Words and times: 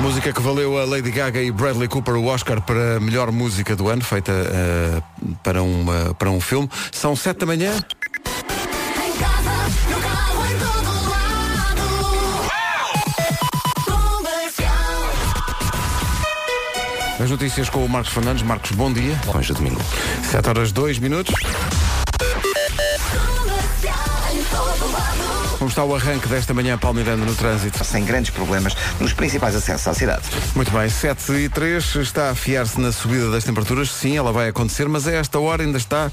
Música 0.00 0.32
que 0.32 0.40
valeu 0.40 0.78
a 0.78 0.84
Lady 0.84 1.10
Gaga 1.10 1.42
e 1.42 1.50
Bradley 1.50 1.88
Cooper 1.88 2.14
o 2.14 2.26
Oscar 2.26 2.60
para 2.60 2.96
a 2.96 3.00
melhor 3.00 3.32
música 3.32 3.74
do 3.74 3.88
ano, 3.88 4.04
feita 4.04 4.32
uh, 4.32 5.02
para, 5.42 5.62
uma, 5.62 6.14
para 6.14 6.30
um 6.30 6.40
filme. 6.40 6.68
São 6.92 7.16
sete 7.16 7.38
da 7.38 7.46
manhã. 7.46 7.72
Em 7.74 9.12
casa, 9.18 9.50
no 9.90 10.00
carro, 10.00 10.46
em 10.46 10.58
todo 10.58 10.90
lado. 11.10 11.82
Comercial. 13.84 14.72
As 17.20 17.30
notícias 17.30 17.70
com 17.70 17.84
o 17.84 17.88
Marcos 17.88 18.12
Fernandes. 18.12 18.42
Marcos, 18.42 18.70
bom 18.72 18.92
dia. 18.92 19.18
Hoje 19.34 19.52
é 19.52 19.54
domingo. 19.54 19.80
7 20.30 20.48
horas 20.48 20.72
2 20.72 20.98
minutos. 20.98 21.34
Como 25.66 25.72
está 25.72 25.82
o 25.82 25.96
arranque 25.96 26.28
desta 26.28 26.54
manhã 26.54 26.78
palmeirando 26.78 27.24
no 27.24 27.34
trânsito? 27.34 27.82
Sem 27.84 28.04
grandes 28.04 28.30
problemas 28.30 28.72
nos 29.00 29.12
principais 29.12 29.52
acessos 29.56 29.88
à 29.88 29.94
cidade. 29.94 30.22
Muito 30.54 30.70
bem, 30.70 30.88
7 30.88 31.32
e 31.32 31.48
3 31.48 31.96
está 31.96 32.28
a 32.28 32.30
afiar-se 32.30 32.80
na 32.80 32.92
subida 32.92 33.32
das 33.32 33.42
temperaturas. 33.42 33.90
Sim, 33.90 34.16
ela 34.16 34.30
vai 34.30 34.48
acontecer, 34.48 34.88
mas 34.88 35.08
a 35.08 35.12
esta 35.14 35.40
hora 35.40 35.64
ainda 35.64 35.76
está 35.76 36.08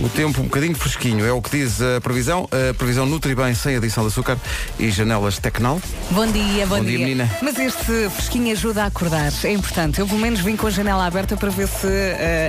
o 0.00 0.08
tempo 0.08 0.40
um 0.40 0.46
bocadinho 0.46 0.74
fresquinho. 0.74 1.24
É 1.24 1.30
o 1.30 1.40
que 1.40 1.50
diz 1.50 1.80
a 1.80 2.00
previsão. 2.00 2.48
A 2.50 2.74
previsão 2.74 3.06
Nutribem 3.06 3.54
sem 3.54 3.76
adição 3.76 4.02
de 4.02 4.08
açúcar 4.08 4.36
e 4.76 4.90
janelas 4.90 5.38
Tecnal. 5.38 5.80
Bom 6.10 6.26
dia, 6.26 6.66
bom, 6.66 6.78
Bom 6.78 6.84
dia, 6.84 6.98
menina. 6.98 7.30
Mas 7.40 7.60
este 7.60 8.10
fresquinho 8.10 8.50
ajuda 8.50 8.82
a 8.82 8.86
acordar, 8.86 9.32
é 9.44 9.52
importante. 9.52 10.00
Eu 10.00 10.08
pelo 10.08 10.18
menos 10.18 10.40
vim 10.40 10.56
com 10.56 10.66
a 10.66 10.70
janela 10.70 11.06
aberta 11.06 11.36
para 11.36 11.50
ver 11.50 11.68
se 11.68 11.86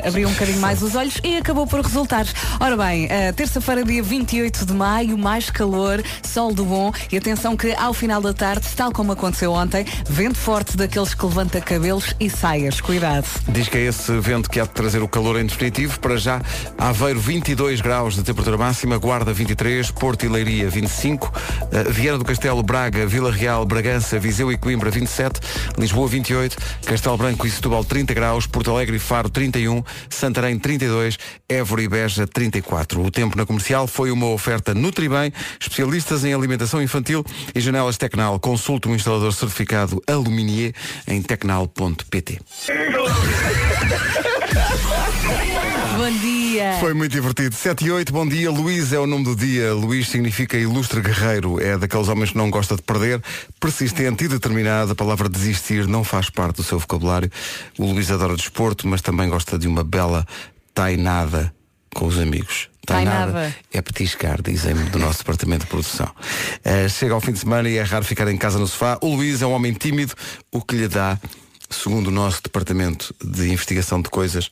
abriu 0.03 0.27
um 0.27 0.31
bocadinho 0.33 0.59
mais 0.59 0.81
os 0.81 0.95
olhos 0.95 1.19
e 1.23 1.37
acabou 1.37 1.67
por 1.67 1.81
resultar. 1.81 2.25
Ora 2.59 2.75
bem, 2.75 3.05
eh, 3.11 3.31
terça-feira, 3.31 3.83
dia 3.83 4.01
28 4.01 4.65
de 4.65 4.73
maio, 4.73 5.15
mais 5.19 5.51
calor, 5.51 6.01
sol 6.23 6.46
do 6.53 6.65
bom 6.65 6.91
e 7.11 7.17
atenção 7.17 7.55
que 7.55 7.73
ao 7.73 7.93
final 7.93 8.21
da 8.21 8.33
tarde, 8.33 8.67
tal 8.75 8.91
como 8.91 9.11
aconteceu 9.11 9.51
ontem, 9.51 9.85
vento 10.09 10.37
forte 10.37 10.77
daqueles 10.77 11.13
que 11.13 11.25
levanta 11.25 11.61
cabelos 11.61 12.15
e 12.19 12.29
saias. 12.29 12.81
Cuidado. 12.81 13.25
Diz 13.49 13.67
que 13.67 13.77
é 13.77 13.81
esse 13.81 14.11
vento 14.19 14.49
que 14.49 14.59
há 14.59 14.63
de 14.63 14.69
trazer 14.69 15.01
o 15.01 15.07
calor 15.07 15.39
em 15.39 15.45
definitivo. 15.45 15.99
Para 15.99 16.17
já, 16.17 16.41
Aveiro 16.77 17.19
22 17.19 17.81
graus 17.81 18.15
de 18.15 18.23
temperatura 18.23 18.57
máxima, 18.57 18.97
Guarda 18.97 19.33
23, 19.33 19.91
Porto 19.91 20.25
e 20.25 20.29
Leiria 20.29 20.69
25, 20.69 21.31
eh, 21.71 21.83
Viana 21.83 22.17
do 22.17 22.25
Castelo, 22.25 22.61
Braga, 22.63 23.05
Vila 23.05 23.31
Real, 23.31 23.65
Bragança, 23.65 24.19
Viseu 24.19 24.51
e 24.51 24.57
Coimbra 24.57 24.89
27, 24.89 25.39
Lisboa 25.77 26.07
28, 26.07 26.57
Castelo 26.85 27.17
Branco 27.17 27.45
e 27.47 27.51
Setúbal 27.51 27.83
30 27.83 28.13
graus, 28.13 28.47
Porto 28.47 28.71
Alegre 28.71 28.97
e 28.97 28.99
Faro 28.99 29.29
31, 29.29 29.83
Santarém 30.09 30.57
32, 30.57 31.17
Évora 31.49 31.81
e 31.81 31.87
Beja 31.87 32.27
34. 32.27 33.01
O 33.01 33.11
tempo 33.11 33.37
na 33.37 33.45
comercial 33.45 33.87
foi 33.87 34.11
uma 34.11 34.27
oferta 34.27 34.73
Nutribem, 34.73 35.31
especialistas 35.59 36.23
em 36.23 36.33
alimentação 36.37 36.81
infantil 36.81 37.25
e 37.53 37.59
janelas 37.59 37.97
Tecnal. 37.97 38.39
Consulte 38.39 38.87
um 38.87 38.95
instalador 38.95 39.33
certificado 39.33 40.01
Aluminier 40.07 40.73
em 41.07 41.21
tecnal.pt. 41.21 42.39
Bom 45.97 46.19
dia. 46.19 46.77
Foi 46.79 46.93
muito 46.93 47.11
divertido. 47.11 47.55
7 47.55 47.85
e 47.85 47.91
8, 47.91 48.13
bom 48.13 48.27
dia. 48.27 48.51
Luís 48.51 48.93
é 48.93 48.99
o 48.99 49.07
nome 49.07 49.23
do 49.23 49.35
dia. 49.35 49.73
Luís 49.73 50.07
significa 50.07 50.55
ilustre 50.55 51.01
guerreiro. 51.01 51.59
É 51.59 51.77
daqueles 51.77 52.07
homens 52.07 52.31
que 52.31 52.37
não 52.37 52.49
gosta 52.49 52.75
de 52.75 52.81
perder, 52.81 53.21
persistente 53.59 54.25
e 54.25 54.27
determinado. 54.27 54.91
A 54.91 54.95
palavra 54.95 55.27
desistir 55.27 55.87
não 55.87 56.03
faz 56.03 56.29
parte 56.29 56.57
do 56.57 56.63
seu 56.63 56.77
vocabulário. 56.77 57.31
O 57.77 57.91
Luís 57.91 58.11
adora 58.11 58.35
desporto, 58.35 58.87
mas 58.87 59.01
também 59.01 59.27
gosta 59.27 59.57
de 59.57 59.67
uma 59.67 59.83
bela 59.83 60.25
tainada 60.73 61.53
com 61.93 62.05
os 62.05 62.19
amigos. 62.19 62.69
Tainada. 62.87 63.55
é 63.73 63.81
petiscar, 63.81 64.41
dizem-me 64.41 64.83
do 64.89 64.97
nosso 64.99 65.19
departamento 65.19 65.65
de 65.65 65.69
produção. 65.69 66.09
Eh, 66.63 66.87
chega 66.89 67.13
ao 67.13 67.21
fim 67.21 67.33
de 67.33 67.39
semana 67.39 67.69
e 67.69 67.77
é 67.77 67.83
raro 67.83 68.05
ficar 68.05 68.27
em 68.29 68.37
casa 68.37 68.57
no 68.57 68.67
sofá. 68.67 68.97
O 69.01 69.15
Luís 69.15 69.41
é 69.41 69.45
um 69.45 69.51
homem 69.51 69.73
tímido, 69.73 70.13
o 70.51 70.61
que 70.61 70.75
lhe 70.75 70.87
dá, 70.87 71.19
segundo 71.69 72.07
o 72.07 72.11
nosso 72.11 72.41
departamento 72.43 73.13
de 73.23 73.49
investigação 73.51 74.01
de 74.01 74.09
coisas, 74.09 74.49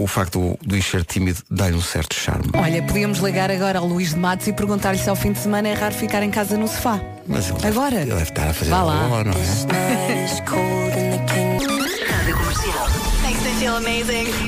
o 0.00 0.06
facto 0.06 0.56
do 0.62 0.70
Luís 0.70 0.86
ser 0.86 1.04
tímido 1.04 1.42
dá-lhe 1.50 1.74
um 1.74 1.82
certo 1.82 2.14
charme. 2.14 2.50
Olha, 2.54 2.80
podíamos 2.84 3.18
ligar 3.18 3.50
agora 3.50 3.80
ao 3.80 3.86
Luís 3.86 4.10
de 4.10 4.16
Matos 4.20 4.46
e 4.46 4.52
perguntar-lhe 4.52 4.98
se 4.98 5.10
ao 5.10 5.16
fim 5.16 5.32
de 5.32 5.40
semana 5.40 5.68
é 5.68 5.74
raro 5.74 5.92
ficar 5.94 6.22
em 6.22 6.30
casa 6.30 6.56
no 6.56 6.68
sofá. 6.68 7.00
Mas 7.26 7.50
ele 7.50 7.66
Agora? 7.66 7.96
Ele 7.96 8.10
deve 8.10 8.22
estar 8.22 8.48
a 8.48 8.54
fazer 8.54 8.70
Vá 8.70 8.82
lá. 8.82 9.08
boa, 9.08 9.24
não 9.24 9.32
é? 9.32 10.48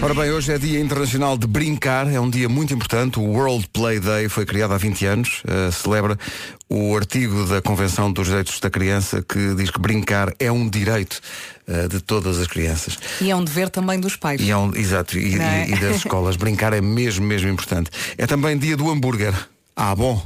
Ora 0.02 0.14
bem, 0.14 0.30
hoje 0.30 0.52
é 0.52 0.58
Dia 0.58 0.78
Internacional 0.78 1.36
de 1.36 1.44
Brincar, 1.44 2.06
é 2.12 2.20
um 2.20 2.30
dia 2.30 2.48
muito 2.48 2.72
importante. 2.72 3.18
O 3.18 3.22
World 3.24 3.66
Play 3.72 3.98
Day 3.98 4.28
foi 4.28 4.46
criado 4.46 4.72
há 4.72 4.78
20 4.78 5.04
anos, 5.06 5.42
eh, 5.48 5.70
celebra 5.72 6.16
o 6.68 6.96
artigo 6.96 7.44
da 7.46 7.60
Convenção 7.60 8.12
dos 8.12 8.28
Direitos 8.28 8.60
da 8.60 8.70
Criança 8.70 9.20
que 9.28 9.54
diz 9.56 9.68
que 9.70 9.80
brincar 9.80 10.32
é 10.38 10.52
um 10.52 10.68
direito 10.68 11.20
eh, 11.66 11.88
de 11.88 12.00
todas 12.00 12.38
as 12.38 12.46
crianças. 12.46 12.96
E 13.20 13.30
é 13.32 13.34
um 13.34 13.42
dever 13.42 13.68
também 13.68 13.98
dos 13.98 14.14
pais. 14.14 14.40
E 14.40 14.48
é 14.50 14.56
um, 14.56 14.72
exato, 14.76 15.18
e, 15.18 15.36
é? 15.40 15.66
e- 15.68 15.72
e 15.72 15.76
das 15.80 15.96
escolas. 15.96 16.36
Brincar 16.38 16.72
é 16.72 16.80
mesmo, 16.80 17.26
mesmo 17.26 17.48
importante. 17.48 17.90
É 18.16 18.26
também 18.28 18.56
dia 18.56 18.76
do 18.76 18.88
hambúrguer. 18.88 19.34
Ah, 19.82 19.94
bom. 19.94 20.22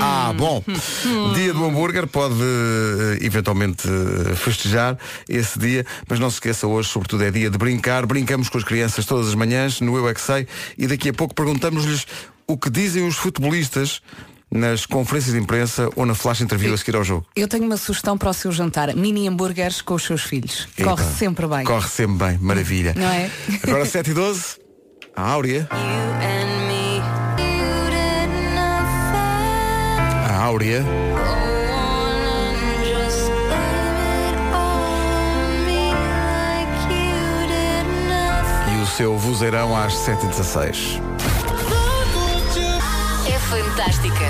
Ah, 0.00 0.32
bom. 0.36 0.62
Dia 1.34 1.52
do 1.52 1.64
hambúrguer 1.64 2.06
pode 2.06 2.36
eh, 2.40 3.18
eventualmente 3.26 3.88
eh, 3.88 4.36
festejar 4.36 4.96
esse 5.28 5.58
dia, 5.58 5.84
mas 6.08 6.20
não 6.20 6.30
se 6.30 6.36
esqueça 6.36 6.68
hoje, 6.68 6.90
sobretudo, 6.90 7.24
é 7.24 7.30
dia 7.32 7.50
de 7.50 7.58
brincar. 7.58 8.06
Brincamos 8.06 8.48
com 8.48 8.56
as 8.56 8.62
crianças 8.62 9.04
todas 9.04 9.26
as 9.26 9.34
manhãs 9.34 9.80
no 9.80 9.96
Eu 9.96 10.08
é 10.08 10.14
que 10.14 10.20
Sei 10.20 10.46
e 10.78 10.86
daqui 10.86 11.08
a 11.08 11.12
pouco 11.12 11.34
perguntamos-lhes 11.34 12.06
o 12.46 12.56
que 12.56 12.70
dizem 12.70 13.04
os 13.04 13.16
futebolistas 13.16 14.00
nas 14.48 14.86
conferências 14.86 15.34
de 15.34 15.40
imprensa 15.40 15.90
ou 15.96 16.06
na 16.06 16.14
flash 16.14 16.40
interview 16.40 16.72
a 16.72 16.76
seguir 16.76 16.94
ao 16.94 17.02
jogo. 17.02 17.26
Eu 17.34 17.48
tenho 17.48 17.64
uma 17.64 17.76
sugestão 17.76 18.16
para 18.16 18.30
o 18.30 18.32
seu 18.32 18.52
jantar. 18.52 18.94
Mini 18.94 19.26
hambúrgueres 19.26 19.82
com 19.82 19.94
os 19.94 20.04
seus 20.04 20.22
filhos. 20.22 20.68
Corre 20.76 21.02
Epá, 21.02 21.12
sempre 21.18 21.48
bem. 21.48 21.64
Corre 21.64 21.88
sempre 21.88 22.28
bem, 22.28 22.38
maravilha. 22.38 22.94
Não 22.96 23.08
é? 23.08 23.28
Agora 23.64 23.84
7 23.90 24.12
e 24.12 24.14
12, 24.14 24.44
a 25.16 25.22
Áurea. 25.32 25.68
Áurea. 30.44 30.84
E 38.70 38.82
o 38.82 38.86
seu 38.86 39.16
vozeirão 39.16 39.74
às 39.74 39.94
7h16. 39.94 41.00
É 43.26 43.38
fantástica. 43.38 44.24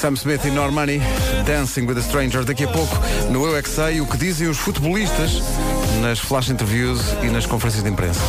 Sam 0.00 0.14
Smith 0.14 0.46
e 0.46 0.50
Normani, 0.50 1.02
Dancing 1.44 1.86
with 1.86 1.98
a 1.98 2.02
Stranger. 2.02 2.42
Daqui 2.42 2.64
a 2.64 2.68
pouco, 2.68 2.96
no 3.30 3.46
Eu 3.46 3.54
é 3.54 3.60
que 3.60 3.68
Sei, 3.68 4.00
o 4.00 4.06
que 4.06 4.16
dizem 4.16 4.48
os 4.48 4.56
futebolistas 4.56 5.42
nas 6.00 6.18
flash 6.18 6.48
interviews 6.48 7.02
e 7.22 7.26
nas 7.26 7.44
conferências 7.44 7.84
de 7.84 7.90
imprensa. 7.90 8.22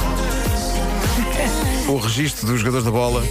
O 1.88 1.98
registro 1.98 2.48
dos 2.48 2.60
jogadores 2.60 2.86
da 2.86 2.92
bola 2.92 3.22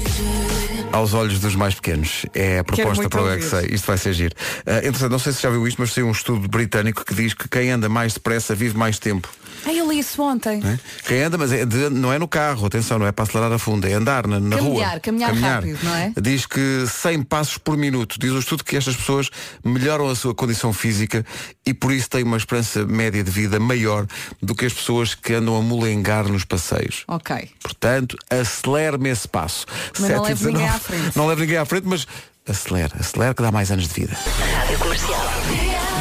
aos 0.92 1.14
olhos 1.14 1.40
dos 1.40 1.54
mais 1.54 1.74
pequenos. 1.74 2.26
É 2.34 2.58
a 2.58 2.64
proposta 2.64 3.08
para 3.08 3.22
o. 3.22 3.42
Sei. 3.42 3.68
Isto 3.72 3.86
vai 3.86 3.98
ser 3.98 4.12
giro. 4.12 4.34
Entretanto, 4.66 5.10
não 5.12 5.18
sei 5.18 5.32
se 5.32 5.42
já 5.42 5.50
viu 5.50 5.66
isto, 5.66 5.80
mas 5.80 5.92
saiu 5.92 6.06
um 6.06 6.12
estudo 6.12 6.46
britânico 6.48 7.04
que 7.04 7.14
diz 7.14 7.34
que 7.34 7.48
quem 7.48 7.70
anda 7.70 7.88
mais 7.88 8.14
depressa 8.14 8.54
vive 8.54 8.76
mais 8.76 8.98
tempo. 8.98 9.28
Ah, 9.64 9.72
eu 9.72 9.88
li 9.88 10.00
isso 10.00 10.20
ontem. 10.20 10.58
não 10.60 10.70
é? 10.70 10.78
Quem 11.06 11.22
anda, 11.22 11.38
mas 11.38 11.52
é 11.52 11.64
de- 11.64 11.88
não 11.88 12.12
é 12.12 12.18
no 12.18 12.26
carro, 12.26 12.66
atenção, 12.66 12.98
não 12.98 13.06
é 13.06 13.12
para 13.12 13.22
acelerar 13.24 13.52
a 13.52 13.58
fundo, 13.60 13.86
é 13.86 13.92
andar 13.92 14.26
na, 14.26 14.40
na 14.40 14.56
Caminhar, 14.56 14.90
rua. 14.90 15.00
caminhar 15.00 15.34
rápido, 15.34 15.78
não 15.84 15.94
é? 15.94 16.12
Diz 16.20 16.46
que 16.46 16.84
100 16.88 17.22
passos 17.22 17.58
por 17.58 17.76
minuto. 17.76 18.16
Diz 18.18 18.32
o 18.32 18.38
estudo 18.40 18.64
que 18.64 18.76
estas 18.76 18.96
pessoas 18.96 19.30
melhoram 19.64 20.08
a 20.08 20.16
sua 20.16 20.34
condição 20.34 20.72
física 20.72 21.24
e 21.64 21.72
por 21.72 21.92
isso 21.92 22.10
têm 22.10 22.24
uma 22.24 22.36
esperança 22.36 22.84
média 22.84 23.22
de 23.22 23.30
vida 23.30 23.60
maior 23.60 24.04
do 24.42 24.52
que 24.52 24.66
as 24.66 24.72
pessoas 24.72 25.14
que 25.14 25.32
andam 25.32 25.56
a 25.56 25.62
molengar 25.62 26.26
nos 26.26 26.44
passeios. 26.44 27.04
Ok. 27.06 27.48
Portanto, 27.62 28.16
acelere-me 28.28 29.10
esse 29.10 29.28
passo. 29.28 29.64
Mas 30.00 30.10
não 30.10 30.24
7 30.24 30.26
e 30.26 30.28
leve 30.28 30.44
ninguém 30.46 30.62
19. 30.66 30.76
à 30.76 30.80
frente. 30.82 31.16
Não 31.16 31.26
leve 31.26 31.42
ninguém 31.42 31.56
à 31.56 31.64
frente, 31.64 31.86
mas 31.86 32.06
acelere, 32.48 32.92
acelere 32.98 33.34
que 33.34 33.42
dá 33.42 33.50
mais 33.50 33.70
anos 33.70 33.88
de 33.88 33.94
vida. 33.94 34.16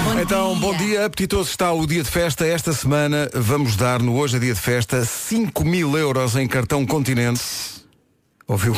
Bom 0.04 0.20
Então, 0.20 0.52
dia. 0.54 0.60
bom 0.62 0.78
dia, 0.78 1.06
apetitoso 1.06 1.50
está 1.50 1.72
o 1.72 1.86
dia 1.86 2.04
de 2.04 2.10
festa. 2.10 2.46
Esta 2.46 2.74
semana 2.74 3.30
vamos 3.34 3.76
dar 3.76 4.02
no 4.02 4.16
Hoje 4.18 4.38
é 4.38 4.40
Dia 4.40 4.54
de 4.54 4.60
Festa 4.60 5.06
5 5.06 5.64
mil 5.64 5.98
euros 5.98 6.36
em 6.36 6.48
cartão 6.48 6.86
continente. 6.86 7.42
Ouviu? 8.48 8.76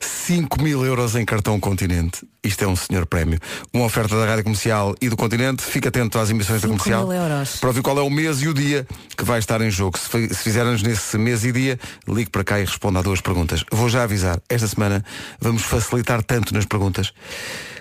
5 0.00 0.62
mil 0.62 0.84
euros 0.84 1.14
em 1.14 1.24
cartão 1.24 1.58
continente. 1.60 2.26
Isto 2.42 2.64
é 2.64 2.68
um 2.68 2.74
senhor 2.74 3.04
prémio. 3.06 3.38
Uma 3.72 3.84
oferta 3.84 4.18
da 4.18 4.24
Rádio 4.24 4.44
Comercial 4.44 4.94
e 5.00 5.08
do 5.08 5.16
Continente. 5.16 5.62
Fique 5.62 5.88
atento 5.88 6.18
às 6.18 6.30
emissões 6.30 6.62
da 6.62 6.68
5 6.68 6.78
Comercial. 6.78 7.06
mil 7.06 7.16
euros. 7.16 7.56
Para 7.56 7.68
ouvir 7.68 7.82
qual 7.82 7.98
é 7.98 8.02
o 8.02 8.08
mês 8.10 8.40
e 8.40 8.48
o 8.48 8.54
dia 8.54 8.86
que 9.16 9.24
vai 9.24 9.38
estar 9.38 9.60
em 9.60 9.70
jogo. 9.70 9.98
Se, 9.98 10.28
se 10.28 10.42
fizermos 10.42 10.82
nesse 10.82 11.18
mês 11.18 11.44
e 11.44 11.52
dia, 11.52 11.78
ligue 12.08 12.30
para 12.30 12.44
cá 12.44 12.58
e 12.58 12.64
responda 12.64 13.00
a 13.00 13.02
duas 13.02 13.20
perguntas. 13.20 13.64
Vou 13.70 13.88
já 13.88 14.02
avisar. 14.02 14.40
Esta 14.48 14.66
semana 14.68 15.04
vamos 15.38 15.62
facilitar 15.62 16.22
tanto 16.22 16.54
nas 16.54 16.64
perguntas 16.64 17.12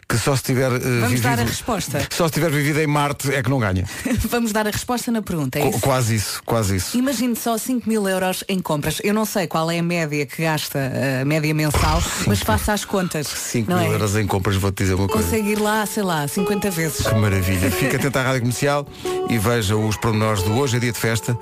que 0.10 0.18
só 0.18 0.36
se 0.36 0.42
tiver 0.42 0.72
eh, 0.72 0.80
Vamos 0.80 1.10
vivido. 1.10 1.22
dar 1.22 1.40
a 1.40 1.44
resposta. 1.44 2.08
Só 2.10 2.28
se 2.28 2.34
tiver 2.34 2.50
vivido 2.50 2.80
em 2.82 2.88
Marte 2.88 3.32
é 3.32 3.44
que 3.44 3.50
não 3.50 3.60
ganha. 3.60 3.86
Vamos 4.28 4.52
dar 4.52 4.68
a 4.68 4.72
resposta 4.72 5.12
na 5.12 5.22
pergunta. 5.22 5.60
É 5.60 5.70
isso? 5.70 5.80
quase 5.80 6.16
isso, 6.16 6.42
quase 6.44 6.78
isso. 6.78 6.98
Imagine 6.98 7.36
só 7.36 7.56
5 7.58 7.88
mil 7.88 8.10
euros 8.10 8.44
em 8.50 8.60
compras. 8.60 9.00
Eu 9.04 9.14
não 9.14 9.24
sei 9.24 9.46
qual 9.46 9.70
é 9.70 9.78
a 9.78 9.84
média 9.84 10.26
que 10.26 10.42
gasta, 10.42 10.80
a 11.22 11.26
média 11.26 11.54
mensal, 11.54 12.02
mas 12.26 12.40
faça 12.40 12.74
as 12.74 12.84
contas. 12.84 13.28
5 13.28 13.70
não 13.70 13.78
mil 13.78 13.92
é? 13.92 13.94
euros 13.94 14.16
em 14.16 14.26
compras, 14.26 14.56
vou-te 14.56 14.84
dizer 14.84 14.96
uma 14.96 15.08
coisa. 15.08 15.24
Consegue 15.24 15.50
ir 15.52 15.60
lá, 15.60 15.86
sei 15.86 16.02
lá, 16.02 16.28
50 16.28 16.72
vezes. 16.72 17.06
Que 17.06 17.14
maravilha. 17.14 17.70
Fica 17.70 17.98
atento 17.98 18.18
à 18.18 18.24
Rádio 18.24 18.42
Comercial 18.42 18.88
e 19.30 19.38
veja 19.38 19.76
os 19.76 19.96
pormenores 19.98 20.42
do 20.42 20.54
Hoje 20.56 20.78
é 20.78 20.80
Dia 20.80 20.92
de 20.92 21.00
Festa, 21.00 21.38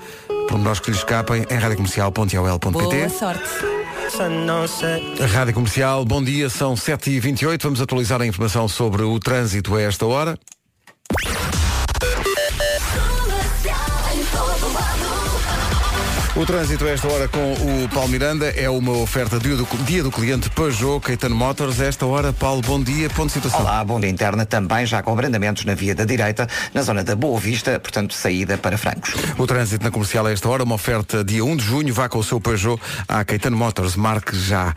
pormenores 0.49 0.81
que 0.81 0.91
lhe 0.91 0.97
escapem 0.97 1.45
em 1.49 1.57
radiocomercial.ol.pt. 1.57 2.71
Boa 2.71 3.09
sorte. 3.09 3.76
Rádio 5.33 5.53
Comercial, 5.53 6.05
bom 6.05 6.23
dia, 6.23 6.49
são 6.49 6.75
7h28. 6.75 7.61
Vamos 7.61 7.81
atualizar 7.81 8.21
a 8.21 8.25
informação 8.25 8.67
sobre 8.67 9.03
o 9.03 9.19
trânsito 9.19 9.75
a 9.75 9.81
esta 9.81 10.05
hora. 10.05 10.37
O 16.35 16.45
trânsito 16.45 16.85
a 16.85 16.89
esta 16.89 17.07
hora 17.07 17.27
com 17.27 17.53
o 17.53 17.89
Paulo 17.89 18.09
Miranda 18.09 18.47
é 18.49 18.69
uma 18.69 18.91
oferta 18.91 19.39
dia 19.39 19.55
do, 19.55 19.67
dia 19.85 20.03
do 20.03 20.11
cliente 20.11 20.49
Peugeot 20.51 20.99
Caetano 20.99 21.35
Motors. 21.35 21.81
A 21.81 21.85
esta 21.85 22.05
hora, 22.05 22.31
Paulo, 22.31 22.61
bom 22.61 22.81
dia, 22.81 23.09
ponto 23.09 23.27
de 23.27 23.33
situação. 23.33 23.61
Olá, 23.61 23.83
bom 23.83 23.99
dia 23.99 24.09
interna 24.09 24.45
também 24.45 24.85
já 24.85 25.01
com 25.01 25.11
abrandamentos 25.11 25.65
na 25.65 25.73
via 25.73 25.95
da 25.95 26.05
direita, 26.05 26.47
na 26.73 26.83
zona 26.83 27.03
da 27.03 27.15
Boa 27.15 27.39
Vista, 27.39 27.79
portanto 27.79 28.13
saída 28.13 28.57
para 28.57 28.77
Francos. 28.77 29.13
O 29.37 29.47
trânsito 29.47 29.83
na 29.83 29.89
comercial 29.89 30.27
a 30.27 30.31
esta 30.31 30.47
hora, 30.47 30.63
uma 30.63 30.75
oferta 30.75 31.23
dia 31.23 31.43
1 31.43 31.57
de 31.57 31.63
junho, 31.63 31.93
vá 31.93 32.07
com 32.07 32.19
o 32.19 32.23
seu 32.23 32.39
Peugeot 32.39 32.79
à 33.07 33.25
Caetano 33.25 33.57
Motors, 33.57 33.95
marque 33.95 34.37
já. 34.37 34.73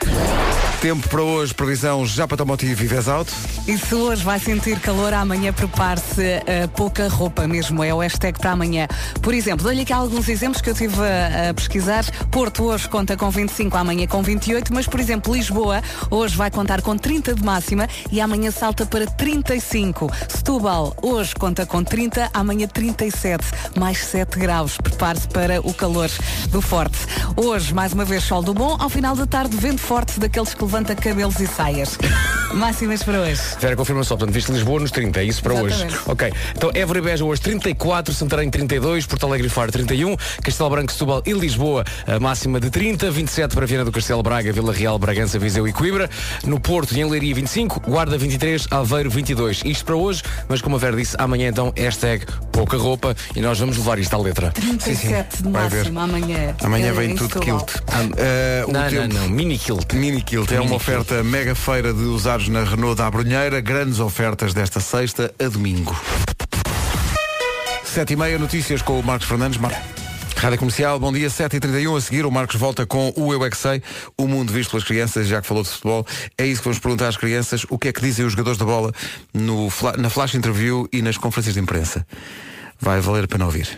Tempo 0.80 1.06
para 1.10 1.20
hoje, 1.20 1.52
previsão 1.52 2.06
já 2.06 2.26
para 2.26 2.38
Tomotivo 2.38 2.82
e 2.82 2.86
Vez 2.86 3.06
Auto. 3.06 3.30
E 3.68 3.76
se 3.76 3.94
hoje 3.94 4.24
vai 4.24 4.38
sentir 4.38 4.80
calor, 4.80 5.12
amanhã 5.12 5.52
prepare-se 5.52 6.22
a 6.64 6.68
pouca 6.68 7.06
roupa 7.06 7.46
mesmo. 7.46 7.84
É 7.84 7.92
o 7.92 7.98
hashtag 7.98 8.38
para 8.38 8.52
amanhã. 8.52 8.88
Por 9.20 9.34
exemplo, 9.34 9.62
dou-lhe 9.62 9.82
aqui 9.82 9.92
alguns 9.92 10.26
exemplos 10.26 10.62
que 10.62 10.70
eu 10.70 10.74
tive 10.74 10.96
a, 10.98 11.49
a 11.50 11.54
pesquisar. 11.54 12.04
Porto 12.30 12.64
hoje 12.64 12.88
conta 12.88 13.16
com 13.16 13.30
25, 13.30 13.76
amanhã 13.76 14.06
com 14.06 14.22
28, 14.22 14.72
mas, 14.72 14.86
por 14.86 15.00
exemplo, 15.00 15.34
Lisboa 15.34 15.82
hoje 16.10 16.36
vai 16.36 16.50
contar 16.50 16.80
com 16.82 16.96
30 16.96 17.34
de 17.34 17.44
máxima 17.44 17.88
e 18.10 18.20
amanhã 18.20 18.50
salta 18.50 18.86
para 18.86 19.06
35. 19.06 20.10
Setúbal 20.28 20.96
hoje 21.02 21.34
conta 21.34 21.66
com 21.66 21.82
30, 21.82 22.30
amanhã 22.32 22.66
37, 22.66 23.44
mais 23.76 23.98
7 23.98 24.38
graus. 24.38 24.76
Prepare-se 24.78 25.28
para 25.28 25.60
o 25.60 25.74
calor 25.74 26.10
do 26.48 26.60
forte. 26.60 26.98
Hoje, 27.36 27.74
mais 27.74 27.92
uma 27.92 28.04
vez, 28.04 28.24
sol 28.24 28.42
do 28.42 28.54
bom. 28.54 28.76
Ao 28.78 28.88
final 28.88 29.14
da 29.14 29.26
tarde, 29.26 29.56
vento 29.56 29.80
forte 29.80 30.18
daqueles 30.18 30.54
que 30.54 30.62
levanta 30.62 30.94
cabelos 30.94 31.38
e 31.40 31.46
saias. 31.46 31.98
Máximas 32.54 33.02
para 33.02 33.20
hoje. 33.20 33.40
Vera 33.60 33.76
confirma 33.76 34.02
só, 34.02 34.16
portanto, 34.16 34.34
viste 34.34 34.50
Lisboa 34.50 34.80
nos 34.80 34.90
30, 34.90 35.20
é 35.20 35.24
isso 35.24 35.42
para 35.42 35.54
Exatamente. 35.54 35.94
hoje. 35.94 36.02
Ok, 36.06 36.32
então 36.56 36.70
Évora 36.74 36.98
e 36.98 37.02
Beja 37.02 37.24
hoje 37.24 37.40
34, 37.40 38.12
Santarém 38.12 38.50
32, 38.50 39.06
Porto 39.06 39.26
Alegre 39.26 39.46
e 39.46 39.50
Faro 39.50 39.70
31, 39.70 40.16
Castelo 40.42 40.70
Branco, 40.70 40.92
Setúbal 40.92 41.22
e 41.24 41.29
Lisboa 41.34 41.84
a 42.06 42.18
máxima 42.18 42.58
de 42.60 42.70
30, 42.70 43.10
27 43.10 43.54
para 43.54 43.66
Viana 43.66 43.84
do 43.84 43.92
Castelo 43.92 44.22
Braga, 44.22 44.52
Vila 44.52 44.72
Real, 44.72 44.98
Bragança, 44.98 45.38
Viseu 45.38 45.66
e 45.68 45.72
Coimbra, 45.72 46.08
no 46.44 46.58
Porto 46.60 46.92
e 46.94 47.00
em 47.00 47.08
Leiria 47.08 47.34
25, 47.34 47.80
Guarda 47.80 48.16
23, 48.18 48.66
Aveiro 48.70 49.10
22. 49.10 49.62
Isto 49.64 49.84
para 49.84 49.96
hoje, 49.96 50.22
mas 50.48 50.60
como 50.60 50.76
a 50.76 50.78
Vera 50.78 50.96
disse, 50.96 51.16
amanhã 51.18 51.48
então 51.48 51.72
hashtag 51.76 52.24
pouca 52.52 52.76
roupa 52.76 53.14
e 53.34 53.40
nós 53.40 53.58
vamos 53.58 53.76
levar 53.76 53.98
isto 53.98 54.14
à 54.14 54.18
letra. 54.18 54.50
37 54.50 55.42
de 55.42 55.50
vai 55.50 55.68
ver. 55.68 55.76
máximo 55.78 56.00
amanhã. 56.00 56.54
Amanhã 56.62 56.88
Eh, 56.88 56.92
vem 56.92 57.10
em 57.12 57.16
tudo 57.16 57.40
kilt. 57.40 57.70
Ah, 57.88 58.64
o 58.66 58.72
Não, 58.72 58.80
não, 58.82 58.88
tempo- 58.90 59.14
não, 59.14 59.28
mini 59.28 59.58
kilt. 59.58 59.92
Mini 59.94 60.22
Kilt 60.22 60.50
é 60.52 60.60
uma 60.60 60.76
oferta 60.76 61.22
mega 61.22 61.54
feira 61.54 61.92
de 61.92 62.02
usados 62.02 62.48
na 62.48 62.64
Renault 62.64 62.96
da 62.96 63.06
Abrunheira. 63.06 63.60
Grandes 63.60 64.00
ofertas 64.00 64.52
desta 64.54 64.80
sexta 64.80 65.32
a 65.38 65.48
domingo. 65.48 65.94
Sete 67.84 68.12
e 68.12 68.16
meia, 68.16 68.38
notícias 68.38 68.82
com 68.82 68.98
o 68.98 69.02
Marcos 69.02 69.26
Fernandes. 69.26 69.58
Mar... 69.58 69.72
Rádio 70.40 70.58
Comercial, 70.58 70.98
bom 70.98 71.12
dia, 71.12 71.28
7h31. 71.28 71.98
A 71.98 72.00
seguir, 72.00 72.24
o 72.24 72.30
Marcos 72.30 72.56
volta 72.56 72.86
com 72.86 73.12
o 73.14 73.30
Eu 73.30 73.44
é 73.44 73.50
Sei, 73.50 73.82
o 74.16 74.26
mundo 74.26 74.50
visto 74.50 74.70
pelas 74.70 74.84
crianças, 74.84 75.28
já 75.28 75.38
que 75.38 75.46
falou 75.46 75.62
de 75.62 75.68
futebol. 75.68 76.06
É 76.38 76.46
isso 76.46 76.62
que 76.62 76.64
vamos 76.64 76.78
perguntar 76.78 77.08
às 77.08 77.16
crianças, 77.18 77.66
o 77.68 77.78
que 77.78 77.88
é 77.88 77.92
que 77.92 78.00
dizem 78.00 78.24
os 78.24 78.32
jogadores 78.32 78.58
da 78.58 78.64
bola 78.64 78.90
no, 79.34 79.68
na 79.98 80.08
flash 80.08 80.34
interview 80.34 80.88
e 80.90 81.02
nas 81.02 81.18
conferências 81.18 81.52
de 81.52 81.60
imprensa. 81.60 82.06
Vai 82.80 83.02
valer 83.02 83.24
a 83.24 83.28
pena 83.28 83.44
ouvir. 83.44 83.68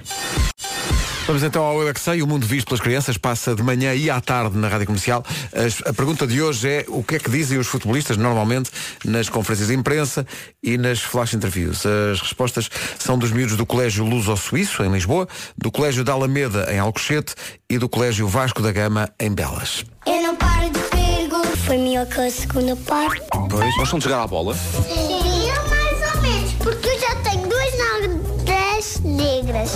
Vamos 1.26 1.42
então 1.44 1.62
ao 1.64 1.80
Eu 1.80 1.88
é 1.88 1.94
Que 1.94 2.00
Sei, 2.00 2.20
o 2.20 2.26
mundo 2.26 2.44
visto 2.46 2.66
pelas 2.66 2.80
crianças 2.80 3.16
passa 3.16 3.54
de 3.54 3.62
manhã 3.62 3.94
e 3.94 4.10
à 4.10 4.20
tarde 4.20 4.56
na 4.58 4.68
Rádio 4.68 4.86
Comercial. 4.86 5.24
As- 5.54 5.80
a 5.86 5.92
pergunta 5.92 6.26
de 6.26 6.42
hoje 6.42 6.68
é 6.68 6.84
o 6.88 7.02
que 7.02 7.14
é 7.14 7.18
que 7.18 7.30
dizem 7.30 7.58
os 7.58 7.66
futebolistas 7.68 8.16
normalmente 8.16 8.70
nas 9.04 9.28
conferências 9.28 9.68
de 9.68 9.74
imprensa 9.74 10.26
e 10.62 10.76
nas 10.76 11.00
flash 11.00 11.34
interviews. 11.34 11.84
As 11.86 12.20
respostas 12.20 12.68
são 12.98 13.16
dos 13.16 13.30
miúdos 13.30 13.56
do 13.56 13.64
Colégio 13.64 14.04
Luso-Suíço, 14.04 14.82
em 14.82 14.90
Lisboa, 14.92 15.28
do 15.56 15.70
Colégio 15.70 16.02
da 16.04 16.12
Alameda, 16.12 16.68
em 16.72 16.78
Alcochete 16.80 17.34
e 17.70 17.78
do 17.78 17.88
Colégio 17.88 18.26
Vasco 18.26 18.60
da 18.60 18.72
Gama, 18.72 19.08
em 19.18 19.30
Belas. 19.32 19.84
Eu 20.06 20.22
não 20.22 20.34
paro 20.36 20.68
de 20.70 20.78
perguntar. 20.80 21.56
Foi 21.64 21.78
melhor 21.78 22.04
que 22.06 22.20
a 22.20 22.30
segunda 22.30 22.74
parte. 22.76 23.22
Pois. 23.48 23.76
Gostam 23.76 23.98
de 24.00 24.04
jogar 24.04 24.22
à 24.24 24.26
bola? 24.26 24.54
Sim, 24.54 25.11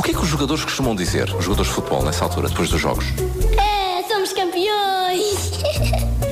que 0.06 0.12
é 0.12 0.14
que 0.14 0.22
os 0.22 0.28
jogadores 0.28 0.62
costumam 0.64 0.94
dizer, 0.94 1.34
os 1.34 1.44
jogadores 1.44 1.68
de 1.68 1.74
futebol, 1.74 2.00
nessa 2.04 2.22
altura, 2.24 2.48
depois 2.48 2.68
dos 2.70 2.80
jogos? 2.80 3.06
É, 3.58 4.04
somos 4.08 4.32
campeões. 4.32 5.50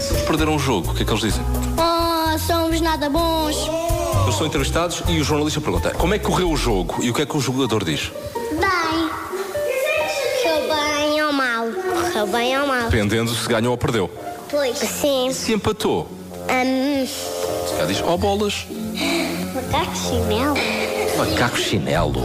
Se 0.01 0.15
perderam 0.25 0.55
um 0.55 0.59
jogo, 0.61 0.93
o 0.93 0.95
que 0.95 1.03
é 1.03 1.05
que 1.05 1.11
eles 1.11 1.23
dizem? 1.23 1.43
oh, 1.77 2.39
somos 2.39 2.81
nada 2.81 3.11
bons. 3.11 3.57
Eles 4.23 4.37
são 4.37 4.47
entrevistados 4.47 5.03
e 5.09 5.19
o 5.21 5.25
jornalista 5.25 5.61
pergunta 5.61 5.91
como 5.91 6.15
é 6.15 6.19
que 6.21 6.25
correu 6.25 6.51
o 6.53 6.57
jogo 6.57 7.03
e 7.03 7.11
o 7.11 7.15
que 7.15 7.23
é 7.23 7.27
que 7.27 7.37
o 7.37 7.41
jogador 7.41 7.83
diz? 7.85 8.13
Bem. 8.53 9.11
Correu 10.45 10.69
bem 10.77 11.23
ou 11.25 11.33
mal? 11.33 11.67
Correu 11.67 12.27
bem 12.29 12.57
ou 12.61 12.67
mal? 12.69 12.85
Dependendo 12.85 13.35
se 13.35 13.49
ganhou 13.49 13.73
ou 13.73 13.79
perdeu. 13.79 14.09
Pois. 14.49 14.79
Sim. 14.79 15.33
Se 15.33 15.53
empatou, 15.53 16.07
Um, 16.49 17.07
se 17.07 17.73
calhar 17.73 17.87
diz, 17.89 18.03
ó 18.07 18.17
bolas, 18.17 18.67
macaco 19.73 19.97
chinelo. 19.97 20.55
macaco 21.19 21.57
chinelo. 21.59 22.23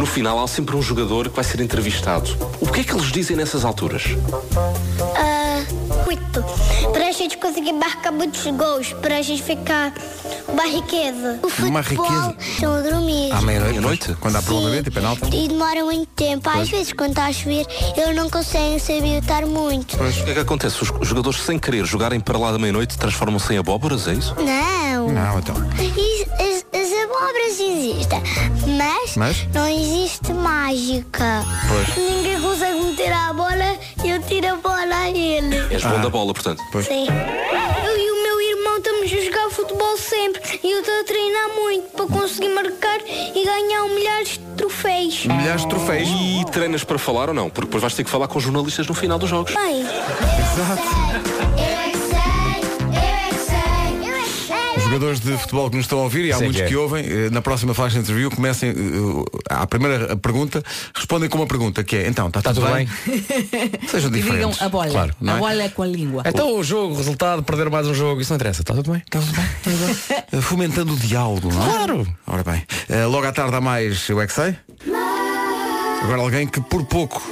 No 0.00 0.06
final 0.06 0.42
há 0.42 0.48
sempre 0.48 0.74
um 0.74 0.80
jogador 0.80 1.28
que 1.28 1.36
vai 1.36 1.44
ser 1.44 1.60
entrevistado. 1.60 2.34
O 2.58 2.66
que 2.72 2.80
é 2.80 2.84
que 2.84 2.94
eles 2.94 3.12
dizem 3.12 3.36
nessas 3.36 3.66
alturas? 3.66 4.04
Ah, 5.14 5.62
muito. 6.06 6.42
Para 6.90 7.08
a 7.08 7.12
gente 7.12 7.36
conseguir 7.36 7.74
marcar 7.74 8.10
muitos 8.10 8.42
gols, 8.46 8.94
para 8.94 9.18
a 9.18 9.20
gente 9.22 9.42
ficar 9.42 9.92
uma 10.48 10.64
riqueza. 10.64 11.38
O 11.42 11.50
futebol 11.50 11.68
Uma 11.68 11.80
riqueza? 11.82 12.34
estão 12.40 12.74
a 12.76 12.80
dormir. 12.80 13.30
À 13.30 13.42
meia-noite, 13.42 14.16
quando 14.18 14.36
há 14.36 14.42
prolongamento 14.42 14.88
e 14.88 14.90
penalti. 14.90 15.36
E 15.36 15.48
demora 15.48 15.84
muito 15.84 16.08
tempo. 16.16 16.48
Às 16.48 16.70
vezes, 16.70 16.94
quando 16.94 17.10
está 17.10 17.26
a 17.26 17.32
chover, 17.34 17.66
eles 17.94 18.16
não 18.16 18.30
conseguem 18.30 18.78
se 18.78 18.96
habilitar 18.96 19.46
muito. 19.46 19.96
O 20.02 20.24
que 20.24 20.30
é 20.30 20.32
que 20.32 20.40
acontece? 20.40 20.82
Os 20.82 21.06
jogadores, 21.06 21.42
sem 21.42 21.58
querer 21.58 21.84
jogarem 21.84 22.20
para 22.20 22.38
lá 22.38 22.50
da 22.52 22.58
meia-noite, 22.58 22.96
transformam-se 22.96 23.52
em 23.52 23.58
abóboras, 23.58 24.08
é 24.08 24.14
isso? 24.14 24.34
Não. 24.36 24.80
Não, 25.12 25.38
então. 25.38 25.54
E 25.78 26.22
as, 26.42 26.64
as 26.72 26.92
abóboras 27.04 27.58
existem, 27.60 28.22
mas, 28.80 29.16
Mas? 29.16 29.46
não 29.52 29.68
existe 29.68 30.32
mágica. 30.32 31.44
Pois. 31.68 31.96
Ninguém 31.98 32.40
consegue 32.40 32.80
meter 32.82 33.12
a 33.12 33.32
bola 33.34 33.78
e 34.02 34.10
eu 34.10 34.22
tiro 34.22 34.46
a 34.48 34.56
bola 34.56 34.96
a 34.96 35.10
ele. 35.10 35.56
És 35.70 35.82
bom 35.84 36.00
da 36.00 36.08
bola, 36.08 36.32
portanto. 36.32 36.62
Pois. 36.72 36.86
Sim. 36.86 37.06
Eu 37.06 37.98
e 37.98 38.10
o 38.10 38.22
meu 38.22 38.40
irmão 38.40 38.78
estamos 38.78 39.12
a 39.12 39.24
jogar 39.24 39.50
futebol 39.50 39.96
sempre 39.98 40.60
e 40.64 40.72
eu 40.72 40.80
estou 40.80 40.98
a 40.98 41.04
treinar 41.04 41.48
muito 41.54 41.90
para 41.90 42.06
conseguir 42.06 42.48
marcar 42.54 42.98
e 43.06 43.44
ganhar 43.44 43.84
milhares 43.88 44.28
de 44.30 44.38
troféus. 44.56 45.26
Milhares 45.26 45.60
de 45.62 45.68
troféus. 45.68 46.08
E 46.08 46.44
treinas 46.50 46.82
para 46.82 46.98
falar 46.98 47.28
ou 47.28 47.34
não? 47.34 47.50
Porque 47.50 47.66
depois 47.66 47.82
vais 47.82 47.92
ter 47.94 48.04
que 48.04 48.10
falar 48.10 48.28
com 48.28 48.40
jornalistas 48.40 48.86
no 48.86 48.94
final 48.94 49.18
dos 49.18 49.28
jogos. 49.28 49.52
Bem. 49.54 49.82
Exato. 49.82 51.09
Jogadores 54.90 55.20
de 55.20 55.38
futebol 55.38 55.70
que 55.70 55.76
nos 55.76 55.84
estão 55.84 56.00
a 56.00 56.02
ouvir, 56.02 56.24
e 56.24 56.32
há 56.32 56.36
Sei 56.36 56.46
muitos 56.46 56.62
que 56.62 56.68
que, 56.68 56.74
é. 56.74 56.78
ouvem, 56.78 57.04
eh, 57.06 57.30
na 57.30 57.40
próxima 57.40 57.72
flash 57.72 57.94
interview, 57.94 58.28
comecem 58.28 58.70
eh, 58.70 58.74
à 59.48 59.64
primeira 59.64 60.16
pergunta, 60.16 60.62
respondem 60.92 61.28
com 61.28 61.38
uma 61.38 61.46
pergunta, 61.46 61.84
que 61.84 61.94
é, 61.94 62.08
então, 62.08 62.26
está 62.26 62.40
Está 62.40 62.52
tudo, 62.52 62.66
tudo 62.66 62.74
bem? 62.74 62.88
Sejam 63.88 64.10
E 64.10 64.14
digam 64.14 64.32
diferentes. 64.34 64.60
a 64.62 64.68
bola. 64.68 64.90
Claro, 64.90 65.14
não 65.20 65.34
a 65.34 65.36
é? 65.36 65.38
bola 65.38 65.62
é 65.62 65.68
com 65.68 65.82
a 65.82 65.86
língua. 65.86 66.22
Então 66.26 66.56
o 66.56 66.64
jogo, 66.64 66.94
o 66.94 66.96
resultado, 66.96 67.40
perder 67.44 67.70
mais 67.70 67.86
um 67.86 67.94
jogo, 67.94 68.20
isso 68.20 68.32
não 68.32 68.36
interessa, 68.36 68.62
está 68.62 68.74
tudo 68.74 68.90
bem? 68.90 69.00
Está 69.06 69.20
tudo 69.20 69.32
bem? 69.32 70.20
Eh, 70.32 70.40
Fomentando 70.40 70.92
o 70.92 70.96
diálogo, 70.96 71.52
não 71.52 71.62
é? 71.62 71.66
Claro. 71.76 72.06
Ora 72.26 72.42
bem, 72.42 72.64
logo 73.10 73.26
à 73.26 73.32
tarde 73.32 73.54
há 73.54 73.60
mais, 73.60 74.08
é 74.10 74.26
que 74.26 74.32
sei. 74.32 74.56
Agora 76.02 76.20
alguém 76.20 76.46
que 76.46 76.60
por 76.60 76.84
pouco 76.84 77.22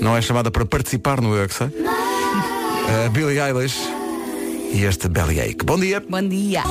não 0.00 0.16
é 0.16 0.22
chamada 0.22 0.50
para 0.50 0.64
participar 0.64 1.20
no 1.20 1.34
Eu 1.36 1.44
é 1.44 1.48
que. 1.48 1.54
A 1.64 3.08
Billie 3.10 3.38
Eilish 3.40 3.78
e 4.76 4.84
este 4.84 5.08
Bellyache. 5.08 5.56
Bom 5.64 5.78
dia. 5.78 6.02
Bom 6.06 6.28
dia. 6.28 6.62